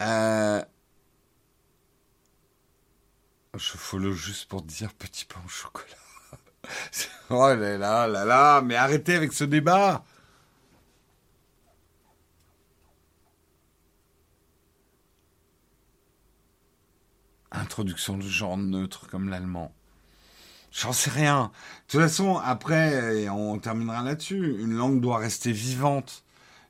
Euh... 0.00 0.62
Je 3.54 3.76
follow 3.78 4.12
juste 4.12 4.48
pour 4.48 4.62
dire 4.62 4.92
petit 4.92 5.24
pain 5.24 5.40
au 5.44 5.48
chocolat. 5.48 5.86
oh 7.30 7.54
là 7.54 7.78
là 7.78 8.06
là 8.06 8.24
là, 8.24 8.60
mais 8.60 8.74
arrêtez 8.74 9.14
avec 9.14 9.32
ce 9.32 9.44
débat. 9.44 10.04
Introduction 17.50 18.18
de 18.18 18.22
genre 18.22 18.58
neutre 18.58 19.08
comme 19.08 19.30
l'allemand. 19.30 19.72
J'en 20.70 20.92
sais 20.92 21.10
rien. 21.10 21.50
De 21.86 21.92
toute 21.92 22.00
façon, 22.02 22.36
après, 22.36 23.28
on 23.30 23.58
terminera 23.58 24.02
là-dessus. 24.02 24.56
Une 24.60 24.74
langue 24.74 25.00
doit 25.00 25.18
rester 25.18 25.52
vivante. 25.52 26.24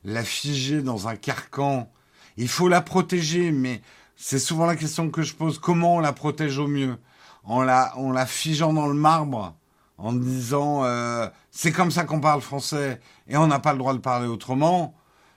La 0.05 0.23
figer 0.23 0.81
dans 0.81 1.09
un 1.09 1.17
carcan 1.17 1.91
il 2.37 2.47
faut 2.47 2.67
la 2.67 2.81
protéger, 2.81 3.51
mais 3.51 3.81
c'est 4.15 4.39
souvent 4.39 4.65
la 4.65 4.75
question 4.75 5.09
que 5.09 5.23
je 5.23 5.33
pose. 5.33 5.59
Comment 5.59 5.95
on 5.95 5.99
la 5.99 6.13
protège 6.13 6.57
au 6.57 6.67
mieux? 6.67 6.97
En 7.43 7.63
la, 7.63 7.95
en 7.97 8.11
la 8.11 8.25
figeant 8.25 8.73
dans 8.73 8.87
le 8.87 8.93
marbre, 8.93 9.55
en 9.97 10.11
disant 10.11 10.83
euh, 10.83 11.27
c'est 11.49 11.71
comme 11.71 11.91
ça 11.91 12.03
qu'on 12.03 12.19
parle 12.19 12.41
français 12.41 12.99
et 13.27 13.37
on 13.37 13.47
n'a 13.47 13.59
pas 13.59 13.71
le 13.71 13.79
droit 13.79 13.93
de 13.93 13.99
parler 13.99 14.27
autrement. 14.27 14.93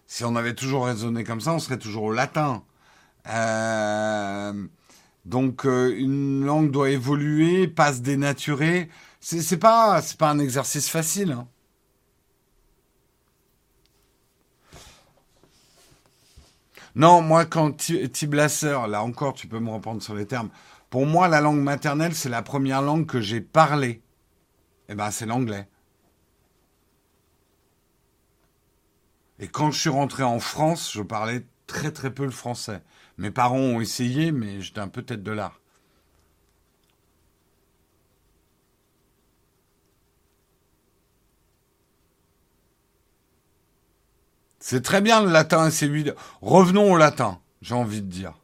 Si 0.06 0.24
on 0.24 0.34
avait 0.34 0.54
toujours 0.54 0.86
raisonné 0.86 1.22
comme 1.22 1.40
ça, 1.40 1.52
on 1.52 1.60
serait 1.60 1.78
toujours 1.78 2.04
au 2.04 2.12
latin. 2.12 2.64
Euh, 3.28 4.66
donc 5.24 5.66
euh, 5.66 5.94
une 5.96 6.44
langue 6.44 6.72
doit 6.72 6.90
évoluer, 6.90 7.68
pas 7.68 7.92
se 7.92 8.00
dénaturer. 8.00 8.88
C'est 9.20 9.58
pas 9.58 10.00
pas 10.18 10.30
un 10.30 10.38
exercice 10.40 10.88
facile. 10.88 11.32
Hein. 11.32 11.46
Non, 16.94 17.22
moi, 17.22 17.46
quand 17.46 17.76
Tiblasser, 18.12 18.78
là 18.88 19.02
encore, 19.02 19.34
tu 19.34 19.46
peux 19.46 19.60
me 19.60 19.70
reprendre 19.70 20.02
sur 20.02 20.14
les 20.14 20.26
termes. 20.26 20.50
Pour 20.90 21.06
moi, 21.06 21.28
la 21.28 21.40
langue 21.40 21.62
maternelle, 21.62 22.14
c'est 22.14 22.28
la 22.28 22.42
première 22.42 22.82
langue 22.82 23.06
que 23.06 23.20
j'ai 23.20 23.40
parlée. 23.40 24.02
Eh 24.88 24.94
ben, 24.94 25.10
c'est 25.10 25.26
l'anglais. 25.26 25.68
Et 29.38 29.48
quand 29.48 29.70
je 29.70 29.80
suis 29.80 29.88
rentré 29.88 30.22
en 30.24 30.40
France, 30.40 30.92
je 30.92 31.02
parlais 31.02 31.46
très 31.66 31.92
très 31.92 32.12
peu 32.12 32.24
le 32.24 32.30
français. 32.30 32.82
Mes 33.18 33.30
parents 33.30 33.58
ont 33.58 33.80
essayé, 33.80 34.32
mais 34.32 34.60
j'étais 34.60 34.80
un 34.80 34.88
peu 34.88 35.02
tête 35.02 35.22
de 35.22 35.32
l'art. 35.32 35.59
C'est 44.60 44.82
très 44.82 45.00
bien 45.00 45.22
le 45.22 45.30
latin 45.30 45.66
et 45.66 45.70
c'est 45.72 45.88
lui. 45.88 46.08
Revenons 46.40 46.92
au 46.92 46.96
latin, 46.96 47.40
j'ai 47.62 47.74
envie 47.74 48.00
de 48.02 48.06
dire. 48.06 48.34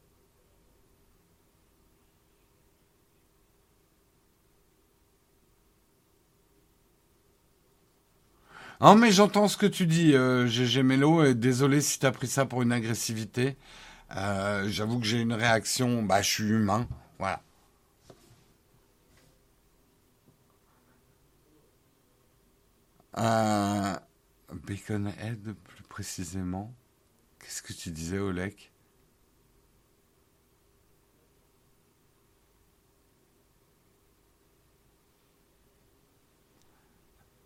Non, 8.81 8.95
mais 8.95 9.11
j'entends 9.11 9.49
ce 9.49 9.57
que 9.57 9.67
tu 9.67 9.87
dis, 9.87 10.15
euh, 10.15 10.47
GG 10.47 10.83
Mello, 10.83 11.25
et 11.25 11.35
désolé 11.35 11.81
si 11.81 11.99
t'as 11.99 12.11
pris 12.13 12.27
ça 12.27 12.45
pour 12.47 12.63
une 12.63 12.73
agressivité. 12.73 13.57
Euh, 14.17 14.69
J'avoue 14.69 15.01
que 15.01 15.07
j'ai 15.07 15.21
une 15.21 15.35
réaction, 15.35 16.03
bah 16.03 16.23
je 16.23 16.31
suis 16.31 16.45
humain, 16.49 16.89
voilà. 17.19 17.43
Euh, 23.19 23.97
précisément. 25.97 26.75
Qu'est-ce 27.39 27.63
que 27.63 27.73
tu 27.73 27.91
disais, 27.91 28.19
Olek 28.19 28.71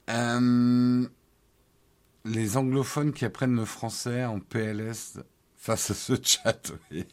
Euh, 0.09 1.09
les 2.25 2.57
anglophones 2.57 3.13
qui 3.13 3.25
apprennent 3.25 3.55
le 3.55 3.65
français 3.65 4.25
en 4.25 4.41
PLS 4.41 5.21
face 5.57 5.93
à 5.93 5.95
ce 5.95 6.15
chat. 6.21 6.73
oui. 6.91 7.07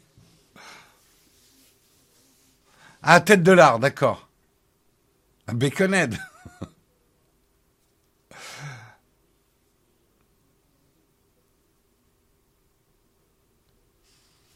Ah, 3.04 3.22
tête 3.22 3.44
de 3.44 3.52
l'art, 3.52 3.78
d'accord. 3.78 4.28
Ah, 5.46 5.54
Baconhead. 5.54 6.18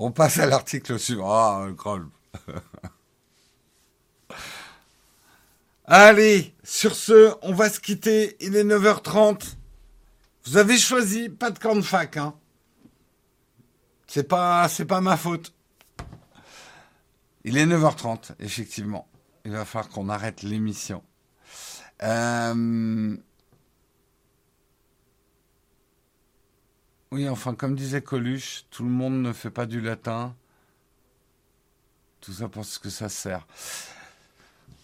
On 0.03 0.11
passe 0.11 0.39
à 0.39 0.47
l'article 0.47 0.97
suivant. 0.97 1.29
Ah, 1.29 1.67
Kroll. 1.77 2.07
Allez, 5.85 6.55
sur 6.63 6.95
ce, 6.95 7.35
on 7.43 7.53
va 7.53 7.69
se 7.69 7.79
quitter. 7.79 8.35
Il 8.39 8.55
est 8.55 8.63
9h30. 8.63 9.57
Vous 10.45 10.57
avez 10.57 10.79
choisi, 10.79 11.29
pas 11.29 11.51
de 11.51 11.59
camp 11.59 11.75
de 11.75 11.81
fac, 11.81 12.17
hein. 12.17 12.33
C'est 14.07 14.27
pas, 14.27 14.67
pas 14.87 15.01
ma 15.01 15.17
faute. 15.17 15.53
Il 17.43 17.55
est 17.57 17.67
9h30, 17.67 18.31
effectivement. 18.39 19.07
Il 19.45 19.51
va 19.51 19.65
falloir 19.65 19.89
qu'on 19.89 20.09
arrête 20.09 20.41
l'émission. 20.41 21.03
Euh, 22.01 23.15
Oui, 27.11 27.27
enfin, 27.27 27.53
comme 27.55 27.75
disait 27.75 28.01
Coluche, 28.01 28.63
tout 28.71 28.83
le 28.83 28.89
monde 28.89 29.21
ne 29.21 29.33
fait 29.33 29.49
pas 29.49 29.65
du 29.65 29.81
latin. 29.81 30.33
Tout 32.21 32.31
ça 32.31 32.47
pour 32.47 32.63
que 32.81 32.89
ça 32.89 33.09
sert. 33.09 33.45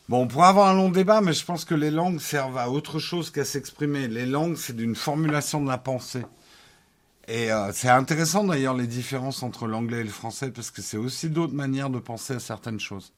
Bon, 0.09 0.23
on 0.23 0.27
pourrait 0.27 0.47
avoir 0.47 0.67
un 0.67 0.73
long 0.73 0.89
débat, 0.89 1.21
mais 1.21 1.31
je 1.31 1.45
pense 1.45 1.63
que 1.63 1.75
les 1.75 1.91
langues 1.91 2.19
servent 2.19 2.57
à 2.57 2.69
autre 2.69 2.99
chose 2.99 3.29
qu'à 3.29 3.45
s'exprimer. 3.45 4.09
Les 4.09 4.25
langues, 4.25 4.57
c'est 4.57 4.75
d'une 4.75 4.95
formulation 4.95 5.61
de 5.61 5.69
la 5.69 5.77
pensée. 5.77 6.25
Et 7.29 7.51
euh, 7.51 7.71
c'est 7.71 7.89
intéressant 7.89 8.43
d'ailleurs 8.43 8.73
les 8.73 8.87
différences 8.87 9.41
entre 9.41 9.65
l'anglais 9.65 9.99
et 9.99 10.03
le 10.03 10.09
français, 10.09 10.51
parce 10.51 10.71
que 10.71 10.81
c'est 10.81 10.97
aussi 10.97 11.29
d'autres 11.29 11.53
manières 11.53 11.89
de 11.89 11.99
penser 11.99 12.33
à 12.33 12.39
certaines 12.39 12.79
choses. 12.79 13.13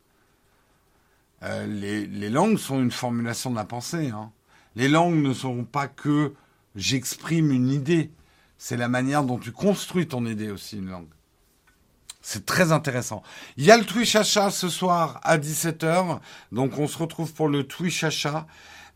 Euh, 1.41 1.65
les, 1.65 2.05
les, 2.05 2.29
langues 2.29 2.57
sont 2.57 2.79
une 2.79 2.91
formulation 2.91 3.49
de 3.49 3.55
la 3.55 3.65
pensée. 3.65 4.09
Hein. 4.09 4.31
Les 4.75 4.87
langues 4.87 5.15
ne 5.15 5.33
sont 5.33 5.63
pas 5.63 5.87
que 5.87 6.33
j'exprime 6.75 7.51
une 7.51 7.69
idée. 7.69 8.11
C'est 8.59 8.77
la 8.77 8.89
manière 8.89 9.23
dont 9.23 9.39
tu 9.39 9.53
construis 9.53 10.07
ton 10.07 10.25
idée 10.25 10.51
aussi, 10.51 10.77
une 10.77 10.89
langue. 10.89 11.07
C'est 12.21 12.45
très 12.45 12.73
intéressant. 12.73 13.23
Il 13.55 13.63
y 13.63 13.71
a 13.71 13.77
le 13.77 13.85
Twitch 13.85 14.15
Achat 14.17 14.51
ce 14.51 14.67
soir 14.67 15.21
à 15.23 15.37
17h. 15.37 16.19
Donc 16.51 16.77
on 16.77 16.85
se 16.85 16.97
retrouve 16.97 17.33
pour 17.33 17.47
le 17.47 17.63
Twitch 17.63 18.03
Achat. 18.03 18.45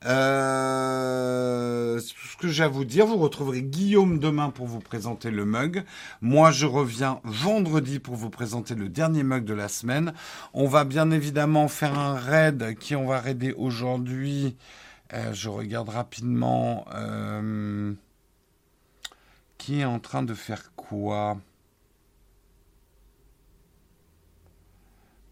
Euh, 0.06 1.98
tout 1.98 2.27
ce 2.27 2.35
que 2.35 2.49
j'ai 2.49 2.65
à 2.65 2.68
vous 2.68 2.84
dire. 2.84 3.06
Vous 3.06 3.15
retrouverez 3.15 3.64
Guillaume 3.64 4.19
demain 4.19 4.49
pour 4.49 4.68
vous 4.68 4.81
présenter 4.81 5.31
le 5.31 5.45
mug. 5.45 5.85
Moi, 6.19 6.52
je 6.52 6.65
reviens 6.65 7.22
vendredi 7.23 7.99
pour 7.99 8.18
vous 8.18 8.30
présenter 8.30 8.76
le 8.76 8.90
dernier 8.90 9.23
mug 9.23 9.45
de 9.45 9.53
la 9.53 9.69
semaine. 9.69 10.14
On 10.53 10.68
va 10.68 10.84
bien 10.84 11.10
évidemment 11.10 11.69
faire 11.69 11.98
un 11.98 12.15
raid 12.15 12.77
qui 12.77 12.98
on 12.98 13.07
va 13.07 13.22
raider 13.22 13.53
aujourd'hui. 13.53 14.57
Euh, 15.14 15.34
je 15.34 15.48
regarde 15.48 15.88
rapidement. 15.88 16.85
Euh, 16.94 17.94
qui 19.64 19.80
est 19.80 19.85
en 19.85 19.99
train 19.99 20.23
de 20.23 20.34
faire 20.34 20.76
quoi? 20.76 21.38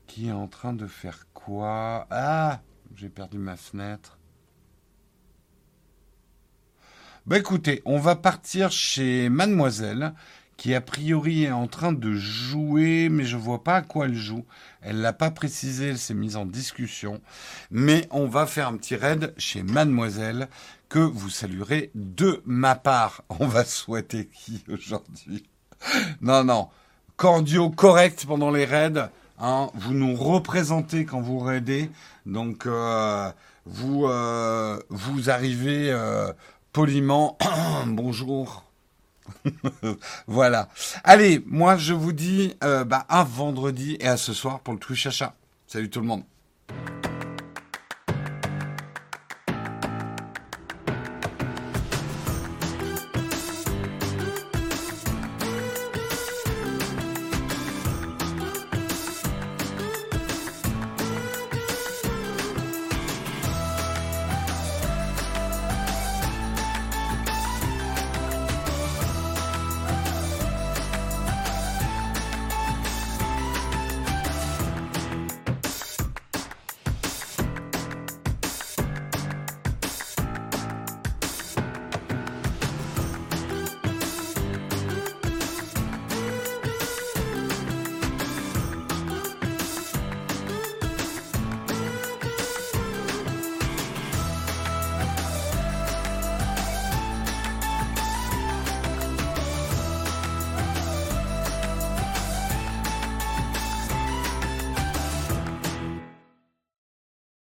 Qui 0.07 0.29
est 0.29 0.31
en 0.31 0.47
train 0.47 0.71
de 0.71 0.87
faire 0.87 1.27
quoi? 1.33 2.07
Ah 2.09 2.61
J'ai 2.95 3.09
perdu 3.09 3.37
ma 3.39 3.57
fenêtre. 3.57 4.17
Bah 7.25 7.39
écoutez, 7.39 7.81
on 7.83 7.99
va 7.99 8.15
partir 8.15 8.71
chez 8.71 9.27
Mademoiselle, 9.27 10.13
qui 10.55 10.73
a 10.75 10.79
priori 10.79 11.43
est 11.43 11.51
en 11.51 11.67
train 11.67 11.91
de 11.91 12.13
jouer, 12.13 13.09
mais 13.09 13.25
je 13.25 13.35
vois 13.35 13.65
pas 13.65 13.75
à 13.75 13.81
quoi 13.81 14.05
elle 14.05 14.15
joue. 14.15 14.45
Elle 14.79 15.01
l'a 15.01 15.11
pas 15.11 15.31
précisé, 15.31 15.89
elle 15.89 15.97
s'est 15.97 16.13
mise 16.13 16.37
en 16.37 16.45
discussion. 16.45 17.19
Mais 17.69 18.07
on 18.11 18.27
va 18.27 18.45
faire 18.45 18.69
un 18.69 18.77
petit 18.77 18.95
raid 18.95 19.33
chez 19.37 19.61
Mademoiselle, 19.61 20.47
que 20.91 20.99
vous 20.99 21.29
saluerez 21.29 21.89
de 21.95 22.43
ma 22.45 22.75
part. 22.75 23.23
On 23.39 23.47
va 23.47 23.63
souhaiter 23.63 24.27
qui 24.27 24.63
aujourd'hui? 24.69 25.45
Non, 26.19 26.43
non. 26.43 26.67
Cordiaux, 27.15 27.69
correct 27.69 28.25
pendant 28.27 28.51
les 28.51 28.65
raids. 28.65 29.09
Hein. 29.39 29.69
vous 29.73 29.93
nous 29.93 30.15
représentez 30.15 31.05
quand 31.05 31.21
vous 31.21 31.39
raidez. 31.39 31.89
Donc, 32.25 32.65
euh, 32.65 33.31
vous, 33.65 34.05
euh, 34.05 34.79
vous 34.89 35.29
arrivez 35.29 35.89
euh, 35.89 36.31
poliment. 36.73 37.37
Bonjour. 37.87 38.65
voilà. 40.27 40.67
Allez, 41.05 41.41
moi 41.45 41.77
je 41.77 41.93
vous 41.93 42.11
dis 42.11 42.55
bah, 42.61 43.05
à 43.07 43.23
vendredi 43.23 43.95
et 44.01 44.07
à 44.07 44.17
ce 44.17 44.33
soir 44.33 44.59
pour 44.59 44.73
le 44.73 44.79
Twitch 44.79 45.07
achat. 45.07 45.35
Salut 45.67 45.89
tout 45.89 46.01
le 46.01 46.07
monde. 46.07 46.23